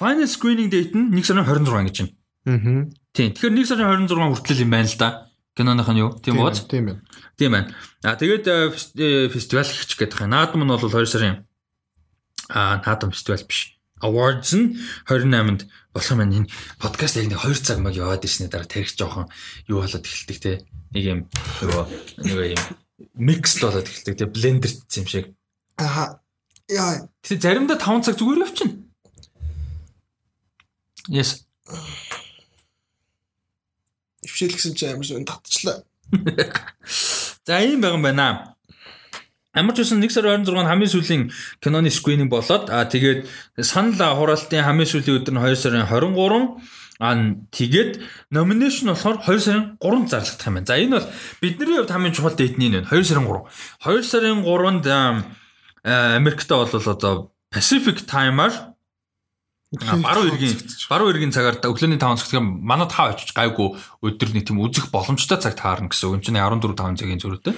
[0.00, 2.12] Final screening date нь 1 сарын 26 гэж байна.
[2.48, 2.88] Аа.
[3.12, 3.28] Тийм.
[3.36, 5.08] Тэгэхээр 1 сарын 26 хүртэл юм байна л да.
[5.52, 6.16] Киноных нь юу?
[6.24, 6.64] Тийм бооз.
[6.64, 7.00] Тийм байна.
[7.36, 7.68] Тийм байна.
[8.00, 8.48] А тэгээд
[9.28, 10.32] фестивал ихч гэдэг юм.
[10.32, 11.44] Наадам нь бол 2 сарын
[12.48, 13.76] а наадам фестивал биш.
[14.02, 14.76] Awards нь
[15.06, 16.50] 28-нд болох юм энэ
[16.82, 19.30] подкаст яг нэг 2 цаг маг яваад ирсний дараа тарих жоохон
[19.70, 20.52] юу болоод эхэлдэг те
[20.90, 21.20] нэг юм
[21.62, 21.84] нөгөө
[22.26, 22.62] нэг юм
[23.14, 25.26] микс болоод эхэлдэг те блендердсэн юм шиг
[25.76, 26.20] Аа.
[26.68, 27.08] Яа.
[27.22, 28.76] Тэг заримдаа 5 цаг зүгээр явчихна.
[31.10, 31.44] Yes.
[34.22, 35.82] Ившил гэсэн чи амар сонь татчлаа.
[37.46, 38.51] За ийм байгаа юм байна.
[39.52, 41.22] Ямар ч үсэн 1 сарын 26-нд хамгийн сүүлийн
[41.60, 43.28] киноны скрининг болоод аа тэгээд
[43.60, 47.18] санал хураалтын хамгийн сүүлийн өдөр нь 2 сарын 23 Аа
[47.50, 48.00] тэгээд
[48.32, 50.68] номинашн болохоор 2 сарын 3-нд зарлагдах юм байна.
[50.70, 51.08] За энэ бол
[51.42, 53.44] бидний хувьд хамгийн чухал дэйт нь энэ 2 сарын 3.
[53.84, 54.86] 2 сарын 3-нд
[55.84, 57.14] Америкта бол одоо
[57.52, 58.72] Pacific Time-аар
[59.72, 64.60] баруун иргэн баруун иргэн цагаар өглөөний 5 цагт манай тав очиж гайгүй өдөр нэг тийм
[64.62, 66.16] үзэх боломжтой цаг таарна гэсэн үг.
[66.20, 67.54] Энэ чинь 14 5 цагийн зөрүүтэй.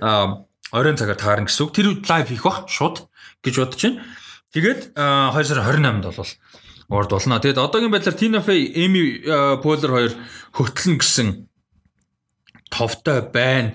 [0.00, 1.72] Аа оройн цагаар таарна гэсэн үг.
[1.72, 3.06] Тэр лайв хийх бах шууд
[3.46, 4.02] гэж бодож байна.
[4.50, 7.38] Тэгээд 2 сарын 28-нд бол урд болно.
[7.38, 9.22] Тэгэд одоогийн байдлаар Tina Fey, Amy
[9.62, 10.12] Poehler хоёр
[10.52, 11.28] хөтлөн гэсэн
[12.70, 13.74] товтой байна.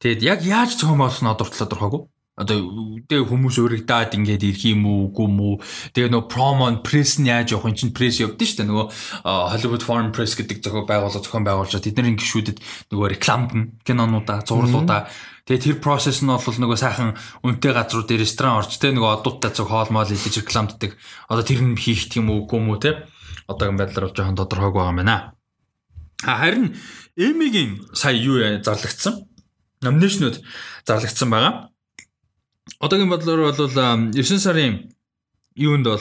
[0.00, 2.02] Тэгэд яг яаж цогом болсон одоо хүртэл тодорхойгүй.
[2.38, 5.54] Одоо тэгээ хүмүүс өргөдөөд ингээд ирэх юм уу, үгүй юм уу.
[5.90, 8.70] Тэгээ нөгөө promo press нь яаж явах юм чинь press явдсан шүү дээ.
[8.70, 8.86] Нөгөө
[9.26, 12.62] Hollywood Foreign Press гэдэг зохио байгууллага зохион байгуулж тэдний гишүүдэд
[12.94, 15.10] нөгөө рекламд нь кинонуудаа, зурлуудаа
[15.48, 19.72] Тэгээ тэр процесс нь бол нөгөө сайхан үнэтэй газрууд ресторан орж тэ нөгөө одуудтай цог
[19.72, 20.92] хоолмол идэж рекламддаг.
[21.24, 23.08] Одоо тэр нь хийх юм уу үгүй юм уу те.
[23.48, 25.32] Одоогийн байдлаар бол жоохон тодорхойг байгаа юм байна.
[26.20, 26.76] Харин
[27.16, 29.24] Эмигийн сая юу зарлагдсан?
[29.80, 30.44] Номинашнууд
[30.84, 31.72] зарлагдсан байгаа.
[32.84, 34.92] Одоогийн бодлоор бол 9 сарын
[35.56, 35.96] юунд бол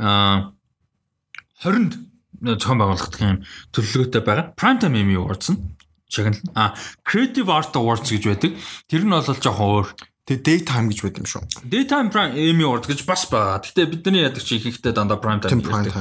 [0.00, 1.92] 20-нд
[2.40, 3.44] зохион байгуулагдах юм
[3.76, 4.56] төлөвлөгөөтэй байгаа.
[4.56, 5.76] Primetime Emmy Awards нь
[6.10, 6.42] шагнал.
[6.54, 6.74] А
[7.06, 8.52] Creative Art Awards гэж байдаг.
[8.90, 9.88] Тэр нь бол жоохон өөр.
[10.26, 11.42] Тэгээ daytime гэж байд юм шүү.
[11.66, 13.62] Daytime Prime Emmy Awards гэж бас байгаа.
[13.62, 15.94] Гэтэ бидний яадаг чи ихэнхдээ дандаа prime time гэдэг.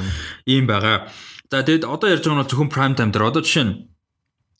[0.45, 1.09] Ийм байгаа.
[1.49, 3.29] За тэгэд одоо ярьж байгаа нь зөвхөн prime time дээр.
[3.29, 3.89] Одоо жишээ нь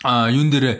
[0.03, 0.79] а юун дээр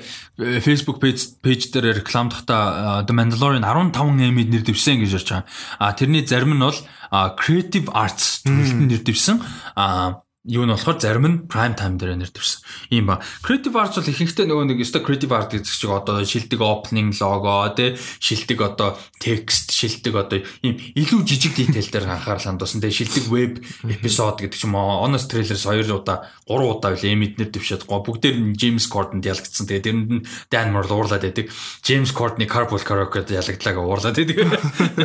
[0.64, 5.46] Facebook page page дээр рекламдахта The Mandalorian 15 Emmy нэр дэвсэн гэж ярьж байгаа.
[5.78, 6.80] А тэрний зарим нь бол
[7.12, 9.44] Creative Arts төрөлтөнд нэр дэвсэн.
[9.76, 12.90] А юу нь болохоор зарим нь prime time дээр нэрдвэрсэн.
[12.90, 13.22] Ийм ба.
[13.46, 17.70] Creative Arts бол ихэнхдээ нөгөө нэг өстой Creative Art гэдэг чиг одоо шилдэг opening logo
[17.78, 22.82] тэ шилдэг одоо text шилдэг одоо ийм илүү жижиг detail дээр анхаарал хандуулсан.
[22.82, 23.54] Тэгээ шилдэг web
[23.86, 28.02] episode гэдэг ч юм уу honest trailers 2 удаа 3 удаа үл эмэднэр дэвшээд гоо
[28.02, 29.70] бүгдээр нь James Corden ялгдсан.
[29.70, 31.54] Тэгээ тэрэнд нь Dan Moore уурлаад байдаг.
[31.86, 34.50] James Corden carpool karaoke ялагдлааг уурлаад байдаг.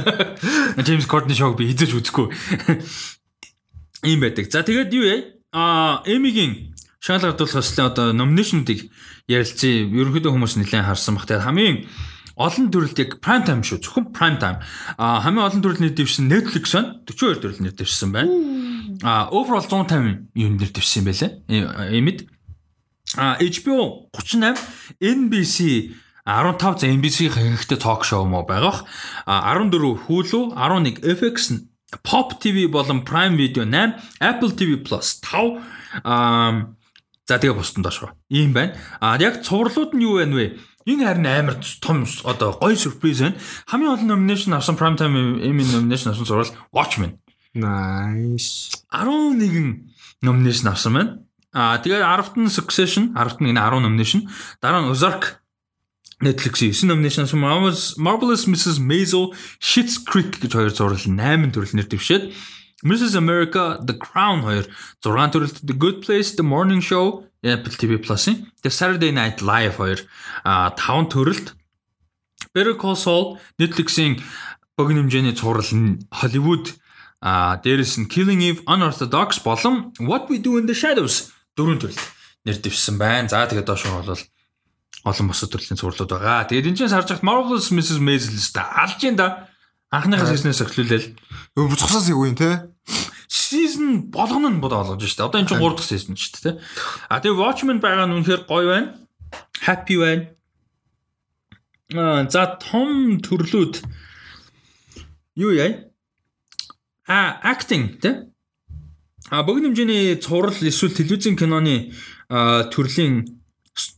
[0.88, 2.32] James Corden шоуг би хизэж үзэхгүй.
[4.05, 4.52] Ийм байдаг.
[4.52, 5.20] За тэгээд юу яа?
[5.52, 8.93] А Эмигийн шаал гадуул хослын одоо номинашнуудыг
[9.28, 9.89] ярилцъя.
[9.89, 11.24] Ерөнхийдөө хүмүүс нэлээд харсан баг.
[11.24, 11.76] Тэгээд хамгийн
[12.36, 13.81] олон төрөлт яг prime time шүү.
[13.81, 14.60] Зөвхөн prime time.
[15.01, 17.01] А хамгийн олон төрөл нэр дэвшсэн Netflix байна.
[17.09, 18.32] 42 төрөл нэр дэвшсэн байна.
[19.01, 21.31] А overall 150 юм нэр дэвшсэн юм байлээ.
[21.97, 22.28] Эмид.
[23.16, 24.59] А HBO 38,
[25.01, 25.94] NBC
[26.26, 28.85] 15 за NBC-ийн хэрэгтэй ток шоу мó байгаах.
[29.24, 31.68] А 14 Hulu, 11 FX
[32.02, 35.60] Pop TV болон Prime Video 8, Apple TV Plus 5
[36.04, 36.74] аа
[37.24, 38.12] за тэгээ бусдын доош.
[38.28, 38.76] Ийм байна.
[39.00, 40.60] А яг цувралууд нь юу байна вэ?
[40.84, 43.36] Энэ харин амар том одоо гоё сюрприз байна.
[43.66, 47.16] Хамгийн олон номинашн авсан Prime Time Emmy номинашн авсан зурвал Watchmen.
[47.54, 48.76] Nice.
[48.92, 49.88] 11
[50.20, 51.12] номинашн авсан байна.
[51.54, 54.28] А тэгээ 10-т нь Succession, 10-т нь 10 номинашн.
[54.60, 55.40] Дараа нь Ozark
[56.24, 58.80] Netflix-ийн 9 номинашн Marvelous Marvelous Mrs.
[58.80, 62.32] Maisel, Schitt's Creek гэж хоёр зурлал 8 төрөл нэр дэвшээд
[62.84, 63.14] Mrs.
[63.16, 64.64] America, The Crown хоёр
[65.05, 69.76] 6 төрөлт The Good Place, The Morning Show, Apple TV Plus-ийн The Saturday Night Live
[69.76, 70.01] хоёр
[70.44, 71.52] 5 төрөлт
[72.56, 74.20] Better Call Saul Netflix-ийн
[74.76, 76.74] богино хэмжээний нь Hollywood
[77.20, 82.01] а дээрэс нь Killing Eve Unorthodox болон What We Do in the Shadows дөрөв төрөл
[82.44, 83.28] нэр дэвшсэн байна.
[83.28, 84.20] За тэгээд доош нь бол
[85.05, 86.48] олон босод төрлийн зурлууд байгаа.
[86.48, 88.01] Тэгээд энэ ч сарж хат Marvelous Mrs.
[88.01, 89.52] Maisel та алж ин да.
[89.93, 91.12] Анхныхаа сизнээс эхлүүлээл.
[91.55, 92.72] Цогсоос юу юм те?
[93.28, 95.28] Season болгоно нь бодоо олгож штэ.
[95.28, 96.56] Одоо энэ чинь 3 дахь season ч те.
[97.12, 98.89] А тэгээд Watchmen байгаа нь үнэхээр гоё байна.
[99.60, 100.32] Happy байна.
[101.93, 103.85] Аа за том төрлүүд
[105.36, 105.85] юу яа?
[107.05, 108.32] А acting те.
[109.28, 111.93] А богино хэмжээний цуврал эсвэл телевизэн киноны
[112.72, 113.43] төрлийн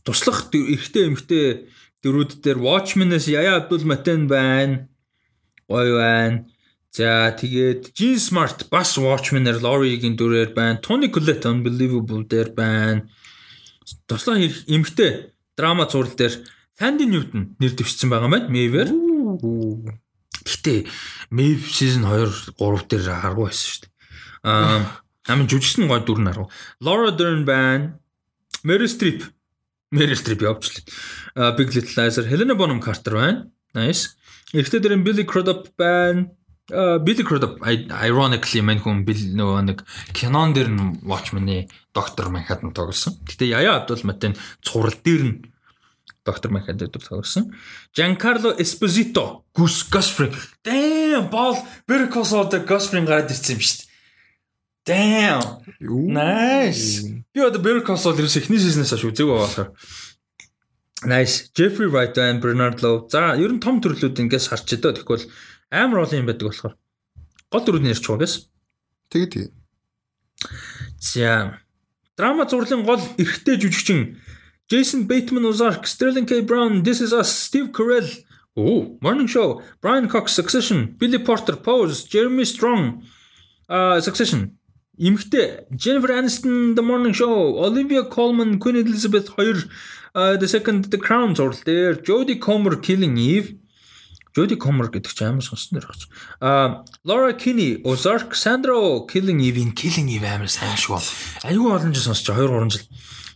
[0.03, 1.45] туслах эрэгтэй эмэгтэй
[2.01, 4.89] дөрүүд дээр Watchmen-ээс Яя Абдул Матен байна.
[5.69, 6.45] Гоё байна.
[6.91, 10.81] За тэгээд Jean Smart бас Watchmen-ээр Laurie-гийн дүрээр байна.
[10.81, 13.05] Tony Collette Unbelievable дээр байна.
[14.09, 16.33] Туслах эмэгтэй драма зураг дээр
[16.77, 18.89] Tandy Newton нэр дэвшсэн байгаа маань Maeve-ээр.
[20.45, 20.89] Гэтэ
[21.29, 23.91] Maeve season 2 3 дээр харгуу байсан шүү дээ.
[24.45, 24.81] Аа
[25.27, 26.49] амин жүжигчсэн гой дүр нь харгуу.
[26.79, 27.99] Laura Dern байна.
[28.63, 29.25] Meryl Streep
[29.91, 30.93] Meryl Streep явуулчихлаа.
[31.35, 33.47] А Big Little Lies Helena Bonham Carter байна.
[33.73, 34.17] Nice.
[34.53, 36.31] Эхлээд дээр Billy Crudup байна.
[36.71, 42.75] А Billy Crudup ironically мань хүн Bill нөгөө нэг кинон дээр нь Watchmen-ы доктор Manhattan
[42.75, 43.15] тоглосон.
[43.23, 45.35] Гэтэ Яя Абдул Матен цуврал дээр нь
[46.27, 47.55] доктор дээр тоглосон.
[47.95, 50.35] Giancarlo Esposito Gus Gosfring.
[50.63, 51.55] Damn, бол
[51.87, 53.87] Better Call Saul дээр Gosfring гараад ирсэн юм шүү дээ.
[54.83, 55.63] Damn.
[56.11, 57.16] Nice.
[57.37, 59.69] Би одоо Better Call Saul ерөөс эхний сизнээс хойш үзег байгаа.
[61.05, 61.53] Nice.
[61.53, 63.05] Jeffrey Wright and Bernard Lowe.
[63.13, 65.05] За, ер нь том төрлүүд ингээс харч өдөө.
[65.05, 65.29] Тэгвэл
[65.69, 66.73] амар олон юм байдаг болохоор
[67.53, 68.41] гол дөрөвний ярьж байгаа гэсэн.
[69.13, 69.49] Тэгээ тэгээ.
[70.97, 71.61] За.
[72.17, 74.17] Драма зурлын гол эрэгтэй жүжигчин
[74.65, 78.09] Jason Bateman Ozark, Sterling K Brown, This Is Us, Steve Carell,
[78.57, 83.05] Oh, Morning Show, Brian Cox Succession, Billy Porter Pose, Jeremy Strong,
[83.69, 84.57] uh, Succession,
[84.97, 89.69] Имхтэй Jennifer Aniston The Morning Show, Olivia Colman, Queen Elizabeth II
[90.13, 93.57] uh, The Second The Crown зурлал дээр Jodie Comer Killing Eve
[94.37, 96.05] Jodie Comer гэдэг чинь амар сонсон нэр багч.
[96.41, 98.77] А Laura Kinney, Ozark, Sandra
[99.09, 101.01] Killing Eve-ийн Killing Eve амар сайн шүү.
[101.45, 102.85] Айгүй олон жил сонсч 2 3 жил.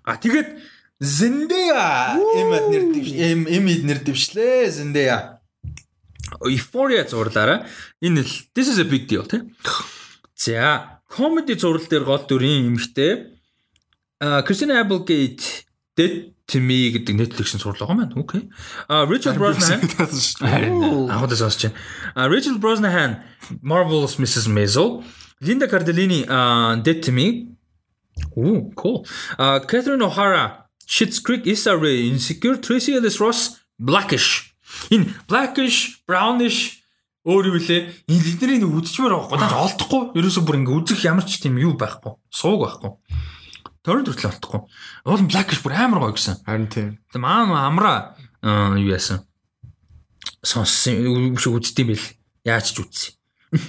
[0.05, 0.61] А тэгээд
[1.01, 5.41] Zendaya эмэд нэр дэвш эм эмэд нэр дэвшлээ Zendaya.
[6.45, 7.65] Euphoria зурлаараа
[8.01, 9.41] энэ л this is a big deal тий.
[10.37, 13.35] За Comedy зурал дээр гол дүрийн эмэгтэй
[14.47, 15.67] Christina Applegate
[15.97, 18.15] Dead to Me гэдэг Netflix-ийн зурлал байгаа маань.
[18.15, 18.47] Окей.
[18.87, 19.83] А Richard Brosnahan
[21.11, 21.75] Ахад сонсч байна.
[22.15, 23.19] А Richard Brosnahan
[23.61, 24.47] Marvelous Mrs.
[24.47, 25.03] Maisel,
[25.41, 26.23] Linda Cardellini
[26.81, 27.51] Dead to Me.
[28.37, 29.05] Ooh, cool.
[29.37, 34.55] А Catherine O'Hara Schitt's Creek, Issa Rae, Insecure, Tracy Ellis Ross, Blackish.
[34.91, 36.80] Энэ Blackish, Brownish
[37.21, 38.09] Өөр юу лээ?
[38.09, 39.37] Нэг үдчмээр байхгүй.
[39.37, 40.01] Даач олдохгүй.
[40.17, 42.17] Ерөөсөө бүр ингээ үзэх ямар ч тийм юу байхгүй.
[42.33, 42.97] Сууг байхгүй.
[43.85, 44.61] Торрент хүртэл олдохгүй.
[45.05, 46.41] Уул Blackish бүр амар гоё гэсэн.
[46.41, 46.97] Харин тийм.
[47.13, 49.21] Тэгээ маа амра юу яасан.
[50.41, 52.05] Сонссон шиг үздэм бил.
[52.41, 53.13] Яаж ч үзсэн.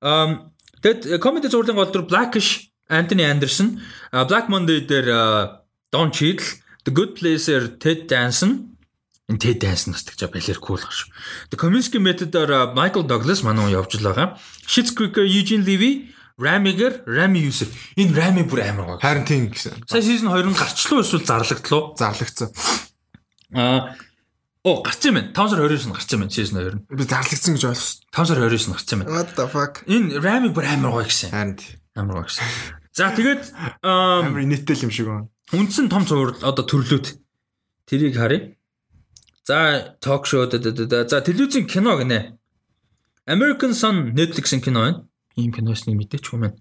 [0.00, 0.48] Um
[0.80, 3.76] тэгэд комеди зурлын гол дүр Blackish, Anthony Anderson,
[4.12, 5.60] Black Monday дээр
[5.92, 6.56] Don Cheadle,
[6.88, 8.69] The Good Place-ээр Ted Danson
[9.30, 11.06] энэ Ted Danson бас тэгж балер кул гаш.
[11.50, 14.34] The Kominsky method-оор Michael Douglas манай явж л байгаа.
[14.66, 17.70] Schitt's Creek-ээр Eugene Levy, Rami-гэр Rami Youssef.
[17.94, 18.98] Энэ Rami бүр амар гоё.
[18.98, 19.86] Харин тийм гэсэн.
[19.86, 21.94] Сая season 2 нь гарчлуу эсвэл зарлагдлуу?
[21.94, 22.50] Зарлагдсан.
[23.54, 23.94] Аа
[24.64, 25.32] Оо гарсан байна.
[25.32, 26.84] 5 сар 29-нд гарсан байна season 2 нь.
[26.92, 28.00] Би зарлагдсан гэж ойлгосон.
[28.12, 29.12] 5 сар 29-нд гарсан байна.
[29.14, 29.74] What the fuck?
[29.88, 31.32] Энэ Rami бүр амар гоё гэсэн.
[31.32, 31.56] Харин
[31.96, 32.44] амар гоё гэсэн.
[32.92, 33.42] За тэгээд
[33.80, 35.28] амар нийттэй юм шиг байна.
[35.56, 37.16] Үндсэн том цуврал одоо төрлөөт
[37.88, 38.52] тэрийг харъя.
[39.50, 42.38] За ток шоу за телевизэн кино гинэ.
[43.26, 45.08] American Sun Netflix-ийн кино байна.
[45.34, 46.56] Ийм киноос нэг мэдээч юм байна.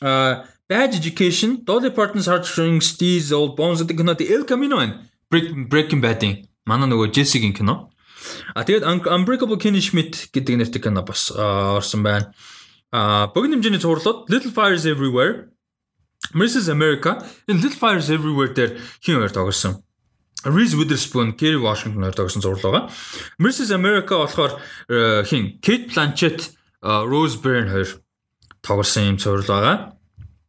[0.00, 5.02] А Bad Education, Dolly Parton's Heartstrings, Steve's Old Bones гэдэг кинод El Camino байна.
[5.26, 7.90] Breaking Bad-ийн манай нөгөө Jesse-гийн кино.
[8.54, 12.30] А тэгээд Unbreakable Kimmy Schmidt гэдэг нэртэй кино бас орсон байна.
[12.94, 15.50] А богино хэмжээний цувралууд Little Fires Everywhere,
[16.38, 17.18] Mrs America,
[17.50, 19.82] Little Fires Everywhere дээр хин хоёр тоглосон.
[20.46, 22.90] Reese Witherspoon, Kerry Washington хоёр тогсон зурлал байгаа.
[23.42, 24.62] Mrs America болохоор
[25.26, 27.88] хин Kate Blanchett, Rose Byrne хоёр
[28.62, 29.92] тоглосон юм зурлал байгаа.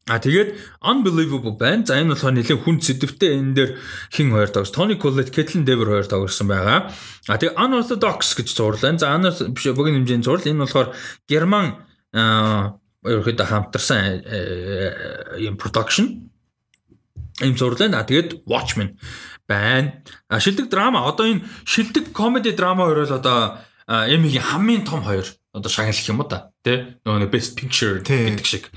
[0.07, 1.83] А тэгээд Unbelievable байна.
[1.83, 3.71] За энэ болохоор нэлээд хүн сэдвтэй энэ дээр
[4.13, 6.93] хин хоёр тогс Tony Collette, Caitlin Dever хоёр тоглосон байгаа.
[7.27, 8.99] А тэгээд Unorthodox гэж зурлал байна.
[9.03, 10.47] За анаа биш богино хэмжээний зурлал.
[10.47, 10.95] Энэ болохоор
[11.27, 11.83] Герман
[13.03, 14.23] ерөөхдөө хамтарсан
[15.43, 16.31] юм production
[17.43, 18.07] ийм зурлал байна.
[18.07, 18.95] Тэгээд Watchmen
[19.47, 20.03] байна.
[20.29, 25.25] А шилдэг драма одоо энэ шилдэг комеди драма хоёр л одоо Эмигийн хамгийн том хоёр
[25.53, 28.69] одоо шагналах юм уу да тий нөгөө best picture гэдэг шиг.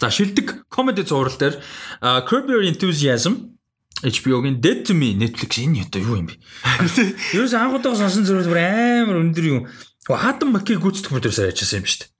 [0.00, 1.58] За шилдэг комеди зураг дээр
[2.00, 3.58] Curb Your Enthusiasm
[4.02, 6.38] HBO-гийн Dead to Me Netflix энэ одоо юу юм бэ?
[7.36, 9.66] Ерөөс анхудаа сонсон зэрэг бүр амар өндөр юм.
[10.06, 12.10] Хатан Маки гүйцэтгэх продюсер ажилласан юм шүү дээ.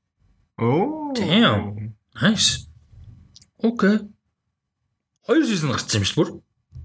[0.63, 1.11] Оо.
[1.17, 1.95] Damn.
[2.15, 2.71] Nice.
[3.59, 4.07] Окей.
[5.27, 6.29] Хоёр сизон гарсан юм шүү бүр.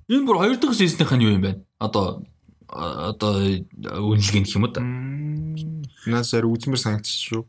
[0.08, 1.52] Энэ бүр хоёр дахь сизонийх нь юу юм бэ?
[1.80, 2.24] Одоо
[2.68, 4.82] одоо үнэлгээ гэх юм уу да.
[6.08, 7.42] Наас зэр үзмэр санагдчих шүү.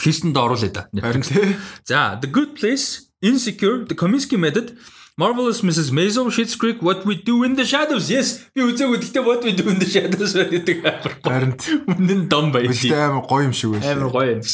[0.00, 0.82] Листэнд оруулъя да.
[0.96, 1.56] Харин тий.
[1.84, 4.76] За, The Good Place, Insecure, The Kominsky Method,
[5.16, 5.92] Marvelous Mrs.
[5.92, 8.08] Maisel, Schitt's Creek, What We Do in the Shadows.
[8.12, 10.84] Yes, би үзээгүй гэхдээ What We Do in the Shadows гэдэг.
[11.24, 11.52] Харин
[11.88, 13.00] Үнэн дом Гэхдээ байлээ.
[13.12, 13.92] амар гоё юм шиг байна.
[13.92, 14.44] Амар гоё юм.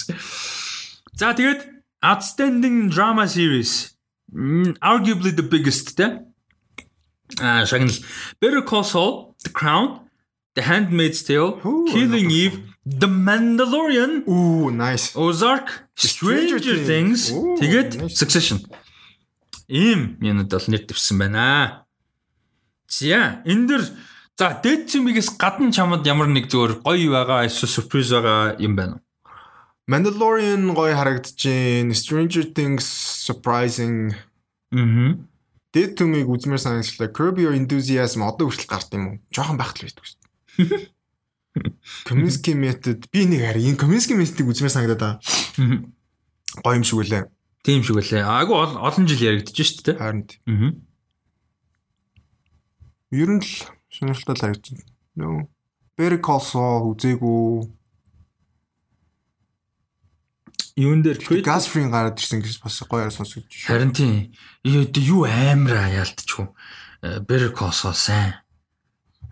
[1.14, 1.62] За, тэгээд
[2.02, 3.94] Outstanding Drama Series.
[4.82, 6.26] Arguably the biggest те.
[7.40, 7.94] А шагнал
[8.40, 10.00] Better Call Saul, The Crown,
[10.54, 15.16] The Handmaid's Tale, Ooh, Killing Eve, The Mandalorian, Үу, nice.
[15.16, 17.30] Ozark, Stranger Stranger Things.
[17.32, 18.16] Ooh, тэгээд nice.
[18.18, 18.60] Succession.
[19.68, 21.86] Ийм юмуд бол нэр дэвсэн байна.
[22.90, 23.82] За, энэ дэр
[24.36, 29.00] за Dead Team-ээс гадна чамд ямар нэг зөвөр гоё байгаа, эсвэл surprise байгаа юм байна
[29.00, 29.02] уу?
[29.88, 31.94] Mandalorian гоё харагдчихээн.
[31.96, 32.84] Stranger Things
[33.26, 34.12] surprising.
[34.74, 35.16] Аа.
[35.72, 37.08] To Me-г үзмэр санагчлаа.
[37.08, 39.16] Curb Your Enthusiasm одоо хүртэл гард юм уу?
[39.32, 40.92] Жохон байхтал байдаг шүү дээ.
[42.08, 43.60] Kominsky Method би нэг хараа.
[43.64, 45.16] Энэ Kominsky Method-ыг үзмэр санагдаад байгаа.
[46.64, 47.24] Гоё юм шиг үлээ.
[47.64, 48.20] Тийм шиг үлээ.
[48.20, 49.96] Айгу ол- олон жил яригдчих шүү дээ.
[49.96, 50.72] Харин Аа.
[53.12, 53.48] ер нь л
[53.92, 54.84] сонирхолтой л харагдчихна.
[55.16, 55.48] Нөө.
[55.96, 57.68] Better Call Saul үзээгүй.
[60.76, 63.44] Юун дээр Gas Free гараад ирсэн гэж бас гоё яар сонсож.
[63.66, 64.32] Харин тийм.
[64.64, 65.92] Юу юу амар.
[67.02, 68.40] Better Call Saul сайн.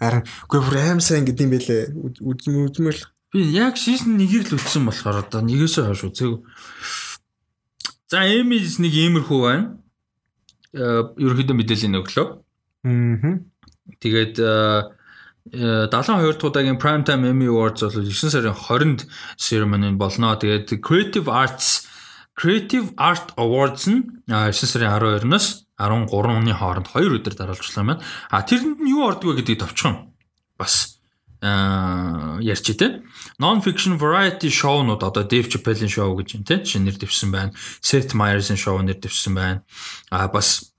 [0.01, 1.83] Харин үгүй бүр аим сайн гэдэм байлээ.
[2.21, 6.43] Үзм үзмэр л Би яг season 1-ийг л үтсэн болохоор одоо нэгээсээ хойш үзээгүй.
[8.11, 9.79] За Emmys нэг иймэрхүү байна.
[10.75, 12.27] Э ерөнхийдөө мэдээлэл өглөө.
[12.91, 13.39] Аа.
[14.03, 14.83] Тэгээд э,
[15.53, 19.07] 72 дахь удаагийн Primetime Emmy Awards бол 9 сарын 20-нд
[19.37, 20.37] ceremony болно.
[20.39, 21.87] Тэгээд Creative Arts
[22.39, 28.03] Creative Art Awards нь а, 9 сарын 12-наас 13-ны хооронд 2 өдөр дараалжлаа маань.
[28.31, 30.15] А тэрэнд нь юу ордог вэ гэдгийг товчхон
[30.55, 31.01] бас
[31.43, 33.03] аа ярьчих тий.
[33.41, 36.61] Non fiction variety show-нууд одоо Dave Chappelle-ийн show гэж юм тий.
[36.61, 37.53] Жишээ нэр дэвсэн байна.
[37.81, 39.65] Seth Meyers-ийн show нэр дэвсэн байна.
[40.13, 40.71] А бас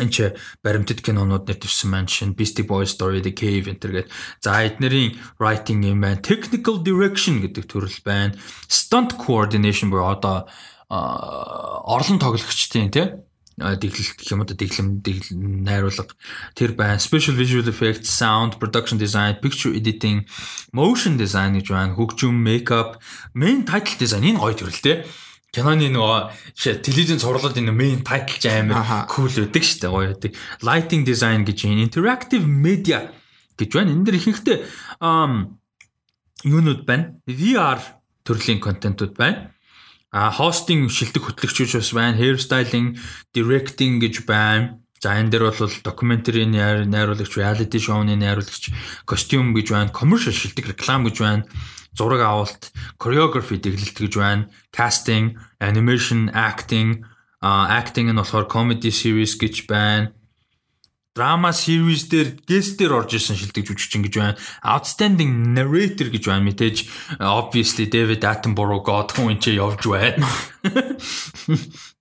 [0.00, 0.32] энэ ч
[0.64, 2.08] баримтат кинонууд нэр дэвсэн байна.
[2.08, 4.08] Жишээ нь Beastie Boys Story The Cave энтергээд
[4.40, 6.24] за эднэрийн writing юм байна.
[6.24, 8.32] Technical direction гэдэг төрөл байна.
[8.72, 10.48] Stunt coordination буюу одоо
[10.88, 13.20] орлон тоглогчдын тий
[13.60, 16.16] дэглэлт гэх юм одоо дэглэм дэглэм найруулга.
[16.56, 16.96] Тэр байна.
[16.96, 20.24] Special visual effects sound production design picture editing
[20.72, 21.92] motion design гэж байна.
[21.92, 22.96] Хөгжим makeup
[23.36, 24.24] main title design.
[24.24, 25.04] Энэ гоё төрөл те
[25.52, 30.08] киноны нөгөө жишээ телевизэн цувралууд энэ main title ч амар cool байдаг шүү дээ гоё
[30.16, 30.32] байдаг.
[30.64, 33.12] Lighting design гэж байна interactive media
[33.60, 33.92] гэж байна.
[33.92, 34.58] Энэ дэр ихэнхдээ
[36.48, 37.20] юунууд байна?
[37.28, 37.84] VR
[38.24, 39.52] төрлийн контентууд байна.
[40.08, 42.96] А хостинг шилдэг хөтлөгчүүд бас байна, hair styling,
[43.36, 44.80] directing гэж байна.
[45.04, 48.72] За энэ дээр бол докюментарийн найр- найруулагч, reality show-ны найруулагч,
[49.04, 51.44] костюм гэж байна, commercial шилдэг реклам гэж байна,
[51.96, 57.04] зураг авалт, choreography дэглэлт гэж байна, casting, animation, acting,
[57.42, 60.12] а acting нь болохоор comedy series гэж байна.
[61.12, 64.40] Драма series дээр guest дээр орж исэн шилдэг жүжигчин гэж байна.
[64.64, 66.48] Outstanding narrator гэж байна.
[66.48, 66.88] Мэдээж
[67.20, 70.24] obviously David Attenborough God хүн энэ явж байна.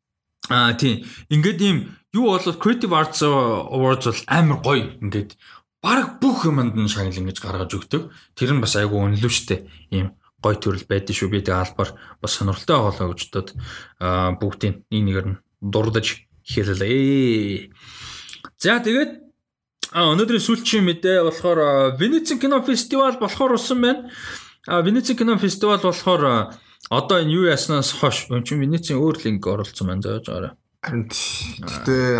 [0.47, 1.03] Аа тийм.
[1.27, 1.77] Ингээд ийм
[2.15, 4.95] юу бол Creative Arts Awards бол амар гоё.
[5.03, 5.35] Ингээд
[5.81, 8.13] баг бүх юмд нь шагнал ингэж гаргаж өгдөг.
[8.37, 9.65] Тэр нь бас айгүй үнэлүү штэ.
[9.89, 11.29] Ийм гоё төрөл байдсан шүү.
[11.33, 13.49] Би тэгээ албаар бас сонирхолтой болоо гэж бодоод
[13.97, 17.73] аа бүгдийн нэг нэгээр нь дурдж хэллээ.
[18.61, 19.11] За тэгээд
[19.93, 24.09] а өнөөдрийн сүүлчийн мэдээ болохоор Венецийн кино фестивал болохоор усан байна.
[24.69, 26.53] А Венецийн кино фестивал болохоор
[26.89, 30.53] одоо энэ юу яснаас хойш чинь Венецийн өөр линк оруулсан байна зааж байгаарай.
[30.81, 31.05] Харин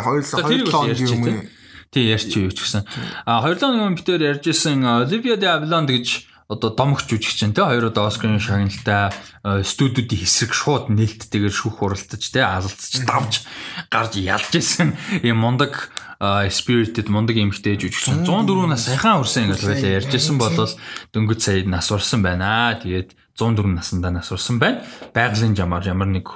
[0.01, 1.60] хоёр тэрийг бас лон ярьчих юм
[1.91, 2.09] тий.
[2.09, 2.87] Ярьч юу ч гэсэн.
[3.27, 8.11] А хоёрлоо нэг битээр ярьжсэн Оливия де Авилон гэж одоо домогч жүжигчин те хоёр удаа
[8.11, 9.15] Оскарын шагналтай
[9.63, 13.47] студиудын хэсэг шууд нээлттэйгээр шүүх хуралдаж те алалцж давж
[13.87, 14.91] гарч ялж исэн
[15.23, 20.71] юм мундаг spirited мундаг эмэгтэй жүжигчин 104 нас сайхан хүрсэн гэж байлаа ярьжсэн болол
[21.15, 22.75] дөнгөж сая нас урсан байна.
[22.83, 24.83] Тэгээд 104 наснда нас урсан байна.
[25.15, 26.27] Байгалийн жамаар ямар нэг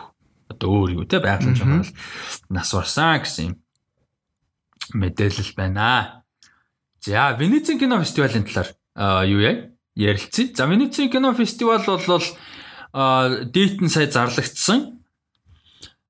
[0.47, 1.91] одоо өөр юу те байгалийн жамаар
[2.49, 3.55] нас урсан гэсэн юм
[4.93, 6.23] мэдээлэл байна.
[7.01, 8.69] За, Венецийн кино фестивалийн талаар
[9.25, 9.69] юу яа?
[9.95, 10.53] Ярилцъя.
[10.53, 12.25] За, Венецийн кино фестивал бол
[12.93, 14.99] нь сая зарлагдсан.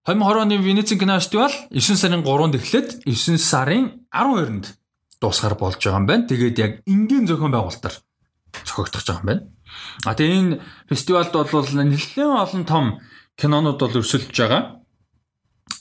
[0.06, 4.66] 2020 оны Венецийн кино фестивал 9 сарын 3-нд эхлээд 9 сарын 12-нд
[5.20, 6.28] дуусгаар болж байгаа юм байна.
[6.30, 7.96] Тэгээд яг энгийн зохион байгуулалтаар
[8.64, 9.44] зохиогдож байгаа юм байна.
[10.06, 12.86] А тэгээ энэ фестивальд бол нэлээд олон том
[13.34, 14.86] кинонууд бол өрсөлдөж байгаа.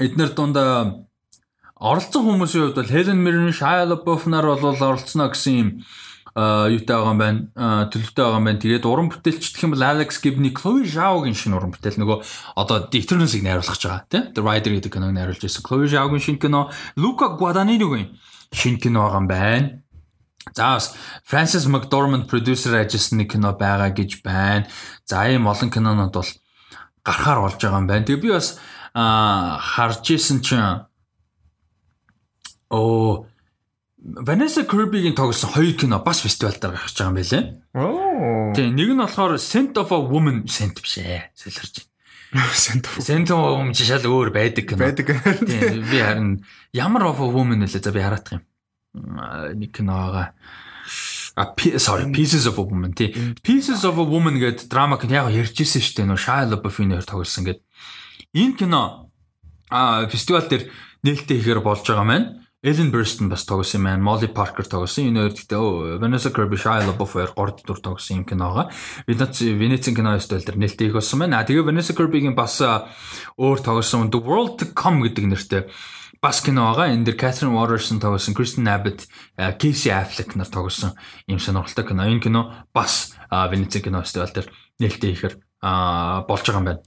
[0.00, 1.04] Эднэр дундаа
[1.84, 5.70] оролцсон хүмүүсийн хувьд бол Helen Mirren, Shia LaBeouf нар бол оролцсноо гэсэн юм
[6.34, 7.40] юутай байгаа юм байна.
[7.92, 8.58] Төлөвтэй байгаа юм байна.
[8.64, 12.18] Тэгээд уран бүтээлч гэх юм бол Alex Gibney, Chloe Zhao-гийн шинэ уран бүтээл нөгөө
[12.58, 14.24] одоо The Eternals-ыг найруулах гэж байгаа тийм.
[14.34, 15.62] The Rider гэдэг киног найруулж байсан.
[15.62, 18.18] Chloe Zhao-гийн шинэ кино, Luca Guadagnino-гийн
[18.50, 19.66] шинэ кино байгаа юм байна.
[20.56, 24.66] За бас Francis McDormand продюсер ажилласан нэг кино байгаа гэж байна.
[25.06, 26.30] За ийм олон кинонууд бол
[27.06, 28.04] гарахаар болж байгаа юм байна.
[28.10, 28.58] Тэгээ би бас
[28.90, 30.82] харж исэн чинь
[32.70, 33.26] Оо
[34.04, 37.44] Vanessa Kirby-гийн тоглосон хоёр кино бас фестивал дээр гарч байгаа юм байлээ.
[37.72, 38.52] Оо.
[38.52, 41.32] Тийм, нэг нь болохоор Scent of a Woman Scent биш ээ.
[41.32, 41.88] Сэлэрч.
[42.52, 44.84] Scent of Scent of a Woman ч шал өөр байдаг кино.
[44.84, 45.08] байдаг.
[45.48, 46.44] Тийм, би харин
[46.76, 48.44] ямар of a woman нэлээ за би хараадах юм.
[49.56, 50.36] Нэг киноога
[51.36, 53.10] А sorry Pieces of a Woman тий.
[53.42, 57.08] Pieces of a Woman гэдэг драма кино яг ярьжсэн шүү дээ нөө Shia LaBeouf-ийн нэр
[57.08, 57.64] тоглосон гэдэг.
[58.36, 59.10] Энэ кино
[59.72, 60.70] а фестивал дээр
[61.02, 64.00] нээлттэй ихээр болж байгаа маань Ellen Burstyn бас тоглосон юм байна.
[64.00, 65.12] Molly Parker тоглосон.
[65.12, 68.72] Энэ хоёр гэхдээ Vanessa Kirby, Shia LaBeouf хоёр 3 дур тоглосон юм киноога.
[69.06, 71.44] Венец Венецийн кино фестивал дээр нээлттэй их болсон байна.
[71.44, 72.64] А тэгээ Vanessa Kirby-гийн бас
[73.36, 75.62] өөр тоглосон The World to Come гэдэг нэртэй
[76.24, 76.88] бас кино байгаа.
[76.96, 79.12] Энэ дэр Catherine Waterston тоглосон, Kristen Abbott,
[79.60, 80.96] Casey Affleck нар тоглосон
[81.28, 82.08] юм сонирхолтой кино.
[82.08, 84.48] Энэ кино бас Венецийн кино фестивал дээр
[84.80, 86.82] нээлттэй ихээр болж байгаа юм байна.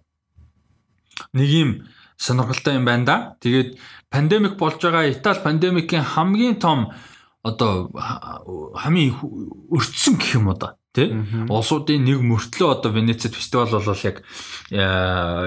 [1.38, 1.70] Нэг юм
[2.18, 3.18] сонирхолтой юм байна да.
[3.42, 3.78] Тэгээд
[4.10, 6.92] пандемик болж байгаа Итали пандемикийн хамгийн том
[7.44, 7.90] одоо
[8.76, 9.16] хамгийн
[9.72, 11.14] өртсөн гэх юм уу да тий
[11.46, 14.26] улсуудын нэг мөртлөө одоо Венецид фестивал бол яг
[14.74, 14.82] э,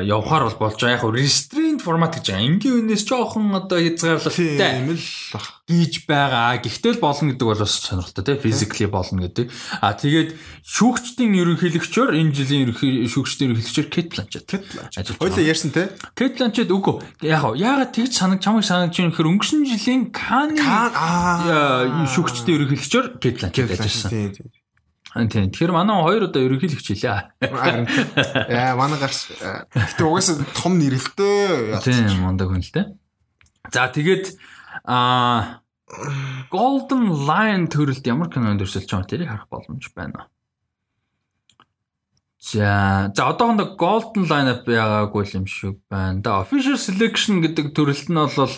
[0.07, 2.47] явхаар бол болж байгаа яг restraint формат гэж байгаа.
[2.47, 5.03] Энгийн үнээс жоохон одоо хязгаарлалттай юм л
[5.71, 6.59] хийж байгаа.
[6.59, 9.47] Гэхдээ л болно гэдэг бол бас сонирхолтой тий physically болно гэдэг.
[9.81, 10.35] А тэгээд
[10.67, 12.75] шүүгчдийн ерөнхийлөгчөөр энэ жилийн
[13.07, 14.47] шүүгчдийн ерөнхийлөгчөөр Kate Blanchett.
[14.51, 15.19] Kate Blanchett.
[15.19, 15.87] Хоёлаа ярьсан тий.
[16.19, 16.99] Kate Blanchett үгүй.
[17.23, 20.59] Яг яагаад тэгж санаг чамайг санагч юм гэхээр өнгөрсөн жилийн Cannes
[22.15, 24.60] шүүгчдийн ерөнхийлөгчөөр Kate Blanchett ажилласан.
[25.11, 25.51] Тийм.
[25.51, 27.43] Тэгэхээр манай хоёр одоо ерөнхийлөгч хэлээ.
[27.43, 29.35] Яа, манай гарч.
[29.75, 31.83] Гэтэ угаасаа том нэрэлтэй.
[31.83, 32.87] Тийм, мондаг хүн л дээ.
[33.75, 34.39] За тэгээд
[34.87, 35.67] аа
[36.55, 40.31] Golden Lion төрөлд ямар кинонд өрсөлдөж байгаа тэрийг харах боломж байна.
[42.39, 46.23] За, за одоохондоо Golden Line-up байгаагүй юм шиг байна.
[46.23, 48.55] Да Official Selection гэдэг төрөлт нь бол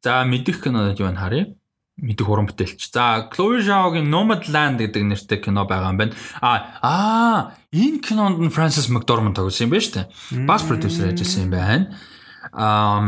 [0.00, 1.52] за мэдих кинонод юу вэ харъя
[2.00, 2.88] мэдих уран бүтээлч.
[2.88, 6.16] За, Chloe Zhao-гийн Nomadland гэдэг нэртэй кино байгаа юм байна.
[6.40, 7.38] А аа,
[7.72, 10.46] энэ кинонд нь Francis McDormand тоглосон юм байна шүү дээ.
[10.48, 11.84] Бас продюсер ажилласан юм байна.
[12.52, 13.06] Um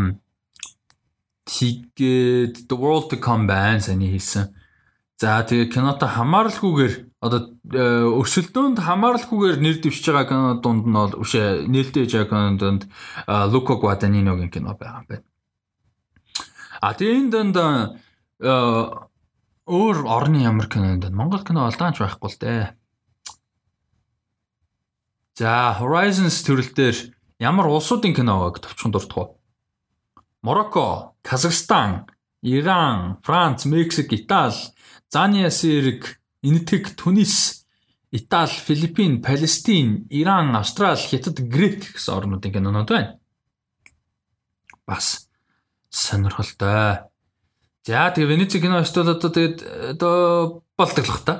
[1.48, 4.52] тэгээд The World to Come байна саний хэлсэн.
[5.16, 7.56] За, тэгээд киното хамааралгүйгээр одоо
[8.20, 12.82] өрсөлдөөнд хамааралгүйгээр нэр дэвшиж байгаа кино дунд нь бол үшээ нээлттэй байгаа кино дунд
[13.24, 15.24] Luca Guadagninoгийн кино байгаа юм байна.
[16.84, 17.56] А тэгээд энэ дунд
[18.40, 21.16] өөр орны ямар кинонд байна?
[21.16, 22.64] Монгол кино олдаанч байхгүй л дээ.
[25.34, 26.96] За, Horizons төрөлтөөр
[27.42, 29.28] ямар улсуудын кино байгааг товчхон дурдах уу?
[30.42, 32.06] Морокко, Казахстан,
[32.42, 34.54] Иран, Франц, Мексик, Итали,
[35.10, 37.66] Зания зэрэг, Энэтхэг, Тунис,
[38.12, 43.18] Итали, Филиппин, Палестин, Иран, Австрали, Хятад, Грек гэсэн орнуудын кинонод байна.
[44.86, 45.30] Бас
[45.88, 47.08] сонирхолтой.
[47.84, 49.58] За тэгээ Венеци кино фестивал одоо тэгээд
[49.92, 51.34] одоо болдог л бах та.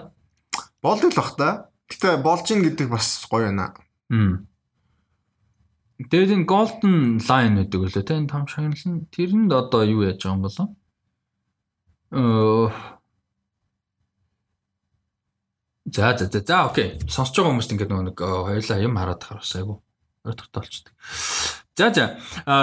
[0.85, 1.73] Болдог л бах та.
[1.89, 3.73] Гэтэ болж ин гэдэг бас гоё байна.
[4.13, 4.45] Хм.
[6.05, 10.21] Тэгээд энэ Golden Line гэдэг үлээ тэ энэ том шагнал нь тэрэнд одоо юу яаж
[10.21, 10.69] байгаа юм болов?
[12.13, 12.69] Э
[15.89, 17.01] За за за за окей.
[17.09, 19.81] Сонсож байгаа хүмүүст ингээд нэг хоёлаа юм хараад харусайгу.
[20.29, 20.93] Өөртөө толчдөг.
[21.77, 22.19] За за.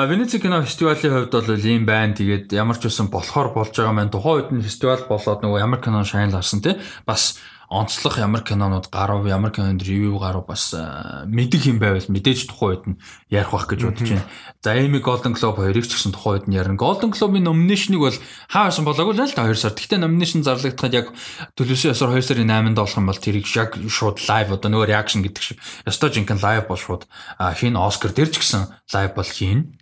[0.07, 2.15] Венеци кино фестивалийн хувьд бол ийм байна.
[2.15, 5.83] Тэгээд ямар ч үсэн болохоор болж байгаа маань тухайн үед нь фестивал болоод нөгөө ямар
[5.83, 7.35] кино шагнал авсан те бас
[7.71, 12.83] онцлог ямар кинонууд гарав, ямар кинонд ревю гарав бас мэдих юм байвал мэдээж тухайн үед
[12.83, 12.99] нь
[13.31, 14.27] ярих байх гэж бодож байна.
[14.59, 16.75] За Emmy Golden Globe хоёрыг ч гэсэн тухайн үед нь ярина.
[16.75, 18.17] Golden Globe-ийн номинашныг бол
[18.51, 19.71] хаасан болоогүй л да 2 сар.
[19.71, 21.07] Гэхдээ номинашн зарлагдахад яг
[21.55, 25.23] төлөөсөн ясаар 2 сарын 8-нд болох юм бол тэрийг яг шууд лайв одоо нөгөө реакшн
[25.23, 27.07] гэдэг шиг ёстой жинхэнэ лайв бол шууд
[27.39, 29.79] хийн Оскар дээр ч гэсэн лайв бол хийн.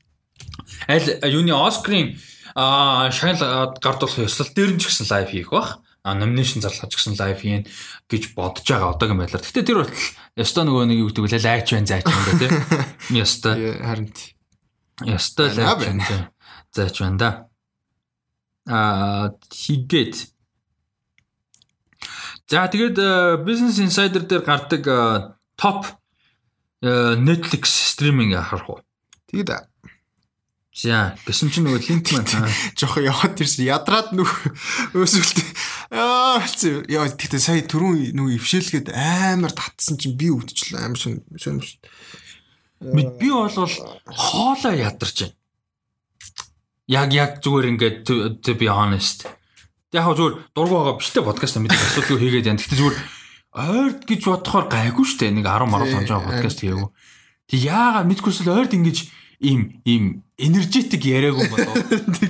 [0.85, 2.21] Аль юуны Оскарын
[2.53, 7.43] а шагнал гардуулах ёслол дээр нь ч гэсэн лайв хийх бах номинашн зарлах гэсэн лайв
[7.43, 7.67] хийн
[8.07, 9.43] гэж бодож байгаа одоогийн байдлаар.
[9.43, 9.93] Гэхдээ тэр бол
[10.39, 11.39] ёстой нөгөө нэг юу гэдэг вэ?
[11.43, 12.51] Лайч байна, зайч байна тийм.
[13.19, 13.53] Ёстой.
[13.83, 14.07] Харин
[15.03, 16.31] ёстой лайч байна.
[16.71, 17.29] Зайч байна да.
[18.69, 20.15] Аа хийгээд
[22.49, 25.85] За тэгээд э, Business Insider дээр гардаг э, топ
[26.81, 28.81] э, Netflix стриминг харах уу?
[29.29, 29.68] Тэгээд
[30.80, 32.48] За, гэсэн чинь нөгөө линк маань
[32.80, 33.67] жоохон яваад ирсэн.
[33.67, 34.32] Ядраад нүх
[34.95, 35.43] өсвөлт.
[35.91, 36.40] Аа,
[36.88, 40.80] яа тэгтээ сая түрүүн нүг ившээлгээд амар татсан чинь би өвдчихлээ.
[40.80, 41.59] Амар шин шин.
[42.80, 45.35] Би бол хоолоо ядарч байна.
[46.88, 48.08] Яг яг зүгээр ингээд
[48.40, 49.27] to be honest.
[49.91, 52.61] Яг зүгээр дургу байгаа биштэй подкаст мэдээ асуудал хийгээд байна.
[52.64, 52.98] Тэгтээ зүгээр
[53.67, 55.27] ойрд гэж бодохоор гайгүй штэ.
[55.35, 56.88] Нэг 10 10 тонжоо подкаст хийгээв.
[57.51, 61.75] Тэг яагаад мэдгүйсэл ойрд ингэж ийм ийм энержетик яриаг юм болоо.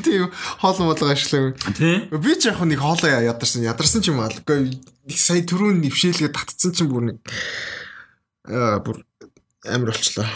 [0.06, 0.30] Тийм
[0.62, 1.54] хоолн болго ажиллаа.
[1.74, 2.06] Тий.
[2.14, 3.66] Би ч яг нэг хоолоо ядарсан.
[3.66, 4.30] Ядарсан ч юм аа.
[4.30, 7.18] Гэхдээ сая түрүүн нэвшээлгээ татцсан чинь бүр нэг
[8.46, 9.02] аа бүр
[9.66, 10.30] амар болчлоо.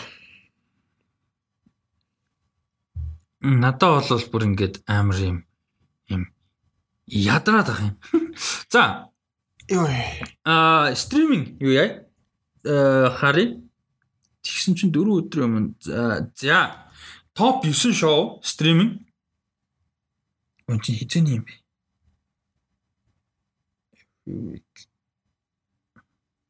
[3.42, 5.38] Надад бол бүр ингээд амар юм
[6.10, 6.26] юм
[7.06, 7.94] ядраад ах юм.
[8.74, 9.14] За.
[9.70, 9.90] Йоо.
[10.42, 12.02] Аа стриминг юу яа?
[12.66, 13.62] Э хари
[14.44, 15.80] Тэгсэн чинь 4 өдөр өмнө
[16.36, 16.60] за
[17.34, 19.00] топ 9 шоу стриминг.
[20.68, 21.64] Үн чи хизээний юм бэ?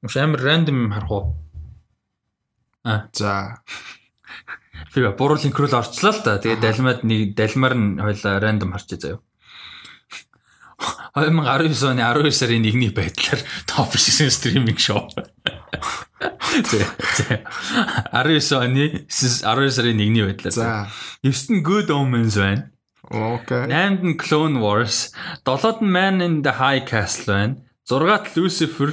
[0.04, 1.24] Мөш амар рандом харах уу?
[2.84, 3.64] А за
[4.94, 6.38] Тэгээ буруу линк рүү л та.
[6.38, 9.20] Тэгээ далимад нэг далимаар нь хоёлаа рандом харчих заяа.
[11.16, 15.10] 2019 оны 12 сарын 1-ний байдлаар топ 9 стриминг шоу.
[16.54, 17.44] 19
[18.58, 20.54] оны 12 сарын 1-ний байдлаар.
[20.54, 20.90] За.
[21.24, 22.72] 9-т нь Good Omens байна.
[23.10, 23.68] Окей.
[23.68, 25.12] 8-д нь Clone Wars,
[25.46, 27.56] 7-д нь Man in the High Castle байна.
[27.88, 28.92] 6-д Lucifer,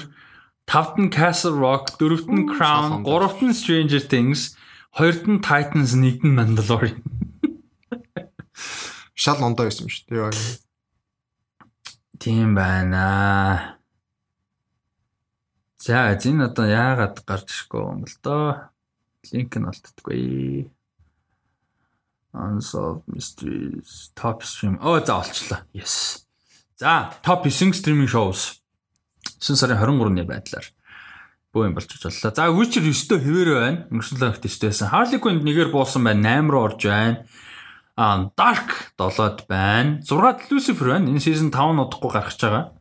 [0.66, 4.58] 5-д нь Castle Rock, 4-д нь Crown, 3-д нь Stranger Things,
[4.98, 7.00] 2-д нь Titans, 1-д нь Mandalorian.
[9.14, 10.69] Шал ондоо байсан шүү дээ.
[12.20, 13.80] Тийм байна.
[15.80, 18.68] За энэ одоо яагаад гарч ирэхгүй юм бол доо.
[19.32, 20.68] Линк нь олддоггүй.
[22.36, 24.76] Unsolved Mysteries Top Stream.
[24.84, 25.64] Оо за олчлаа.
[25.72, 26.28] Yes.
[26.76, 28.60] За, Top 9 streaming shows.
[29.40, 30.68] 9 сарын 23-ны байдлаар
[31.56, 32.36] бөө юм болчих боллоо.
[32.36, 33.80] За, Witcher 9-т хэвээрээ байна.
[33.88, 34.92] Өнгөрсөн лагт 9-т байсан.
[34.92, 36.36] Harley Quinn нэгээр буусан байна.
[36.36, 37.24] 8 руу орж байна.
[38.00, 40.00] Аа, Dark 7-д байна.
[40.00, 41.12] 6-д Lucifer байна.
[41.12, 42.72] Энэ season 5 нь удахгүй гарч байгаа.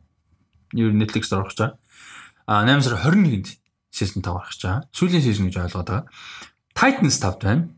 [0.72, 1.76] Юу Netflix дээр орох гэж байгаа.
[2.48, 3.60] А 8 сар 21-нд
[3.92, 4.88] season 5 гарч байгаа.
[4.96, 6.08] Сүүлийн season гэж ойлгоод байгаа.
[6.72, 7.68] Titans 5-д байна.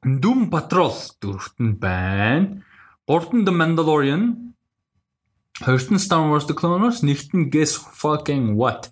[0.00, 2.64] Doom Patrol 4-т нь байна.
[3.04, 4.24] 3-т нь The Mandalorian.
[5.60, 8.88] 2-т нь Star Wars The Clone Wars, 1-т нь Guess Fucking What.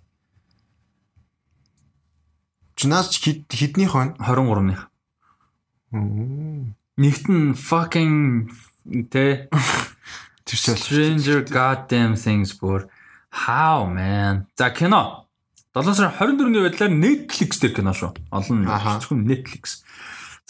[2.76, 4.20] Чинаас хэд хэднийх вэ?
[4.20, 4.92] 23-ных.
[5.96, 8.50] Нэгт нь fucking
[9.10, 9.46] тэ
[10.50, 12.88] Stranger Goddamn Things бүр
[13.30, 14.46] how man.
[14.58, 15.26] За кино.
[15.74, 18.10] 7 сарын 24-ний байдлаар Netflix дээр кино шүү.
[18.34, 19.86] Олон зөвхөн Netflix.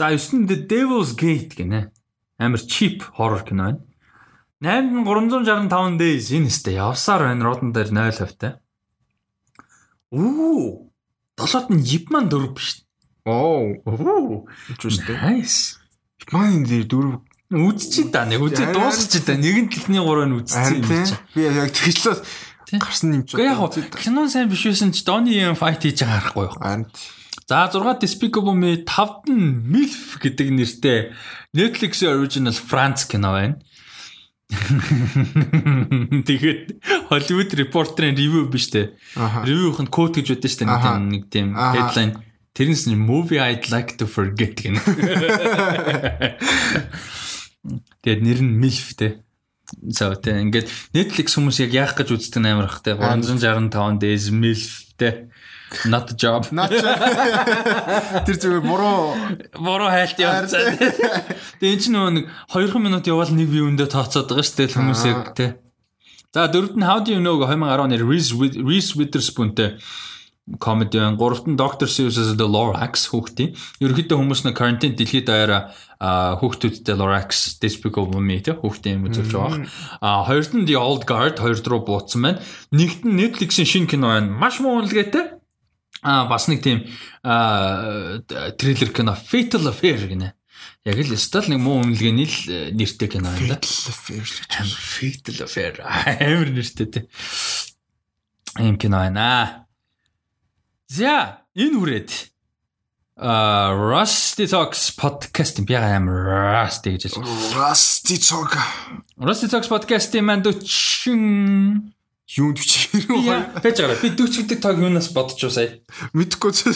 [0.01, 1.93] За 9-нд The Devil's Gate гинэ.
[2.41, 3.85] Амар cheap horror кино байна.
[4.65, 7.45] 8-нд 365 days энэ сте явсаар байна.
[7.45, 8.57] Rotten дээр 0 хавтай.
[10.09, 10.89] Оо.
[11.37, 12.81] 7-д нь Yipman 4 биш.
[13.29, 13.77] Оо.
[14.73, 15.21] Interesting.
[15.21, 15.80] Nice.
[16.29, 17.17] Маань дээр дөрөв
[17.51, 21.19] Үзчихээ да нэг үзээ дуусчих да нэгэн дэлхний гурав нь үзсэн юм чи.
[21.35, 23.35] Би яг тэгчлээ гарсан юм чи.
[23.35, 26.55] Гэхдээ яг кинон сайн биш байсан ч Donnie Yen fight хийж байгаа харахгүй юу.
[26.55, 26.87] Харин
[27.51, 31.11] За 6 Despicable Me 5-д нь MILF гэдэг нэртэй
[31.51, 33.59] Netflix-ийн original France кино байна.
[36.31, 36.79] Тэгээд
[37.11, 38.95] Hollywood Reporter-ийн review биш үү?
[39.19, 42.23] Review-х нь quote гэж байдаг шүү дээ нэг тийм headline.
[42.55, 44.83] Тэрнээс нь movie I'd like to forget гэнэ.
[48.03, 49.23] Тэгээд нэр нь MILF те.
[49.87, 55.31] За тэ ингээд Netflix хүмүүс яг яах гэж үздэг амар те 365 days MILF те.
[55.87, 56.51] Not a job.
[56.57, 56.75] Not
[58.27, 59.15] Тэр зүгээр буруу
[59.55, 60.75] буруу хайлт явцаа.
[61.63, 65.03] Тэгээ энэ ч нөгөө нэг 2 минут явбал нэг вьюндээ тооцоод байгаа шүү дээ хүмүүс
[65.07, 65.63] яг те.
[66.35, 69.79] За дөрөвд нь How do you know 2010 оны Reese Reese Witherspoon-тэй
[70.59, 71.17] comedy байна.
[71.17, 71.87] Гуравт нь Dr.
[71.87, 73.55] Seuss-с The Lorax хүүхдийн.
[73.79, 75.71] Ерөнхийдөө хүмүүс нэг карантин дэлхийд даяараа
[76.41, 79.69] хүүхдүүдтэй Lorax Despicable Me тэ хүүхдийн юм үзүүлж байгаа.
[80.01, 82.43] А хоёрт нь The Old Guard хоёрд руу буутсан байна.
[82.75, 84.33] Нэгт нь Netflix-ийн шинэ кино байна.
[84.33, 85.39] Маш муу үнэлгээтэй.
[86.03, 86.89] А бас нэг тийм
[87.23, 90.35] трейлер кино Fatal Affair гинэ.
[90.89, 93.61] Яг л стал нэг муу үнэлгээний л нэртэй кино байна.
[93.61, 94.27] Fatal Affair.
[94.81, 95.75] Fatal Affair.
[96.25, 97.01] Амар нэртэй тэ.
[98.59, 99.69] Ийм кино байна.
[100.91, 102.11] За, энэ хүрээд
[103.15, 107.23] а Rusty Talks podcast би амар Rusty гэж хэлсэн.
[107.55, 108.59] Rusty Talk.
[109.15, 111.95] Rusty Talks podcast-ийн манд 40
[112.35, 114.03] Юунд бичиг Яа, байж байгаа.
[114.03, 115.79] Би 40 гэдэг тог юунаас уу сая.
[116.11, 116.67] Мэдхгүй ч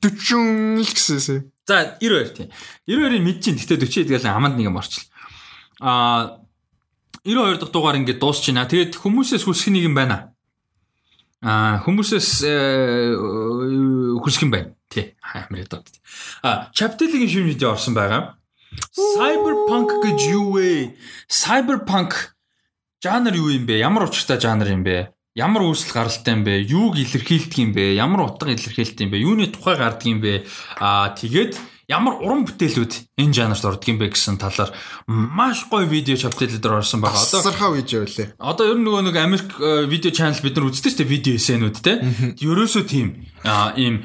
[0.00, 1.52] 40 л гэсэн.
[1.68, 2.48] За 92 тийм.
[2.88, 3.60] 92-ыг мэдчихин.
[3.60, 5.04] Гэтэ 40 тэгэл аманд нэг юм орчил.
[5.84, 6.40] Аа
[7.28, 8.64] 92 дахь дугаар ингээд дуусчихна.
[8.64, 10.35] Тэгээд хүмүүсээс хүсэх нэг юм байна.
[11.46, 12.42] Аа хүмүүсээс
[14.18, 14.74] хүсэх юм байна.
[14.90, 15.14] Тий.
[15.22, 15.86] Амар ядаад.
[16.42, 18.34] Аа Chaptel-ийн шинэ видео орсон байгаа.
[18.90, 20.98] Cyberpunk гэж юу вэ?
[21.30, 22.34] Cyberpunk
[22.98, 23.78] жанр юу юм бэ?
[23.78, 25.14] Ямар учиртай жанр юм бэ?
[25.38, 26.66] Ямар үүсэл гаралтай юм бэ?
[26.66, 27.94] Юуг илэрхийлдэг юм бэ?
[27.94, 29.22] Ямар утга илэрхийлдэг юм бэ?
[29.22, 30.48] Юуны тухай гардаг юм бэ?
[30.82, 31.54] Аа тэгээд
[31.86, 34.74] ямар уран бүтээлүүд энэ жанрт ордог юм бэ гэсэн талаар
[35.06, 37.22] маш гоё видео чаптелүүд орсон байгаа.
[37.22, 38.34] Одоо сархаа видео үлээ.
[38.42, 39.50] Одоо ер нь нөгөө нэг Америк
[39.86, 42.02] видео чанал бид нар үздэг шүү дээ видео эсэнүүд те.
[42.42, 43.22] Ерөөсөө тийм
[43.78, 44.02] ийм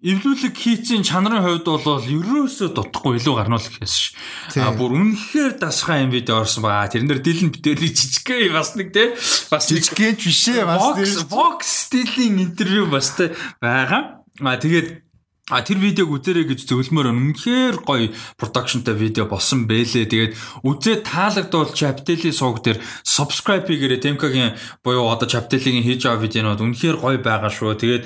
[0.00, 4.16] эвлүүлэг хийцийн чанарын хувьд бол ерөөсөө дутхгүй илүү гарнуул гэхээс ш.
[4.56, 6.88] А бүр үнэхээр дасгай юм видео орсон байгаа.
[6.88, 9.12] Тэрнэр дилэн бүтээлийн жижигхэн бас нэг те
[9.52, 14.24] бас жижигхэн биш ээ бас Vox стилийн интервью бас те байгаа.
[14.40, 15.09] А тэгээд
[15.50, 20.06] А тэр видеог үзээрэй гэж зөвлөмөр үнэхээр гоё продакшнтай видео болсон бэлээ.
[20.06, 24.00] Тэгээд үзээ таалагдвал Chaptel-ийн сувг дээр subscribe хийгээрэй.
[24.00, 24.54] Темкагийн
[24.86, 27.74] буюу одоо Chaptel-ийн хийж байгаа видеонууд үнэхээр гоё байгаа шүү.
[27.76, 28.04] Тэгээд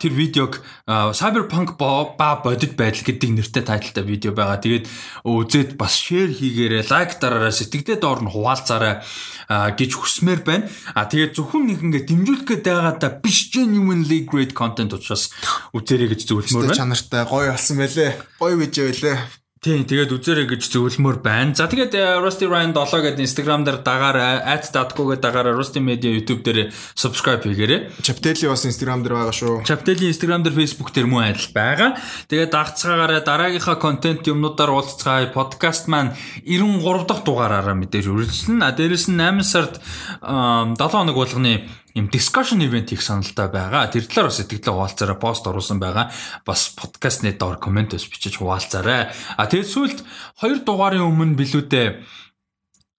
[0.00, 2.12] тэр видеог Cyberpunk ба
[2.44, 4.60] бодит байдал гэдэг нэртэй тайлтай видео байгаа.
[4.60, 4.86] Тэгээд
[5.24, 9.02] үзээд бас share хийгээрэй, лайк дараарай, сэтгэлдээ доор нь хуваалцаарай
[9.48, 10.68] гэж хүсмээр байна.
[10.94, 15.30] А тэгээд зөвхөн нэг ингээ дэмжүүлэх гээд байгаа да биш genuinely great content учраас
[15.74, 16.78] үзээрэй гэж зөвлөмөр байна.
[16.78, 18.12] Чанартай гоё болсон байлээ.
[18.40, 19.18] Гоё видео байлээ.
[19.66, 21.50] Тийм тэгээд үзээрэй гэж зөвлөмөр байна.
[21.50, 24.38] За тэгээд э, Rusty Ryan 7 гэдэг Instagram дээр дагаарай,
[24.70, 27.90] @datco гэдэг дагаарай, Rusty Media YouTube дээр subscribe хийгээрэй.
[27.98, 29.66] Chaptel-и бас Instagram дээр байгаа шүү.
[29.66, 31.98] Chaptel-ийн Instagram дээр Facebook дээр мөн адил байгаа.
[32.30, 35.34] Тэгээд дагцгаагаараа дараагийнхаа контент юмнуудаар уулзцгаая.
[35.34, 36.14] Подкаст маань
[36.46, 38.62] 93 дахь дугаараараа мэдээж үргэлжлэнэ.
[38.62, 39.82] А дээрэс нь 8 сард
[40.22, 43.88] 7 хоног болгоны юм discussion event хийх саналтай байгаа.
[43.88, 46.12] Тэр талаар бас сэтгэлээ хуваалцаарай, пост оруулсан байгаа.
[46.44, 49.16] Бас подкастны доор коммент ус бичиж хуваалцаарай.
[49.40, 49.98] А тэгээд сүүлд
[50.36, 52.04] хоёр дугаарын өмнө билүүдээ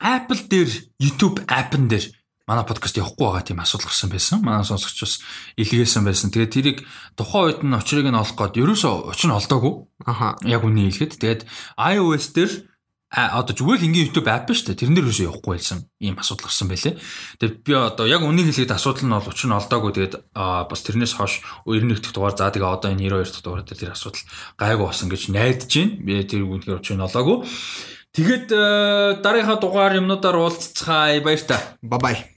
[0.01, 2.09] Apple дээр YouTube app-н дээр
[2.49, 4.41] манай подкаст явахгүй байгаа тийм асуудал гарсан байсан.
[4.41, 5.13] Манай сонсогч бас
[5.61, 6.33] илгээсэн байсан.
[6.33, 6.77] Тэгээд тэрийг
[7.13, 9.73] тухайн үед нь очрыг нь олох гээд ерөөсөө очин олдоогүй.
[10.09, 10.37] Аха.
[10.41, 11.17] Яг үний хэлгээд.
[11.21, 11.41] Тэгээд
[11.75, 12.51] iOS дээр
[13.07, 14.83] а одоо зүгээр л ингийн YouTube app шүү дээ.
[14.83, 15.87] Тэрэн дээр юусоо явахгүй байсан.
[16.03, 16.99] Ийм асуудал гарсан байлээ.
[17.39, 19.91] Тэгээд би одоо яг үнийг хэлээд асуудал нь бол учир нь олдоогүй.
[19.95, 23.79] Тэгээд бас тэрнээс хойш 91 дэх дугаар за тэгээ одоо энэ 92 дэх дугаар дээр
[23.79, 24.23] тэр асуудал
[24.59, 25.95] гайгүй болсон гэж найдаж байна.
[26.03, 27.37] Би тэр үнээр учир нь олоогүй.
[28.11, 28.47] Тэгээд
[29.23, 31.23] дараагийнхаа дугаар юмнуудаар уулзцгаая.
[31.23, 31.63] Баяр та.
[31.79, 32.35] Бай бай.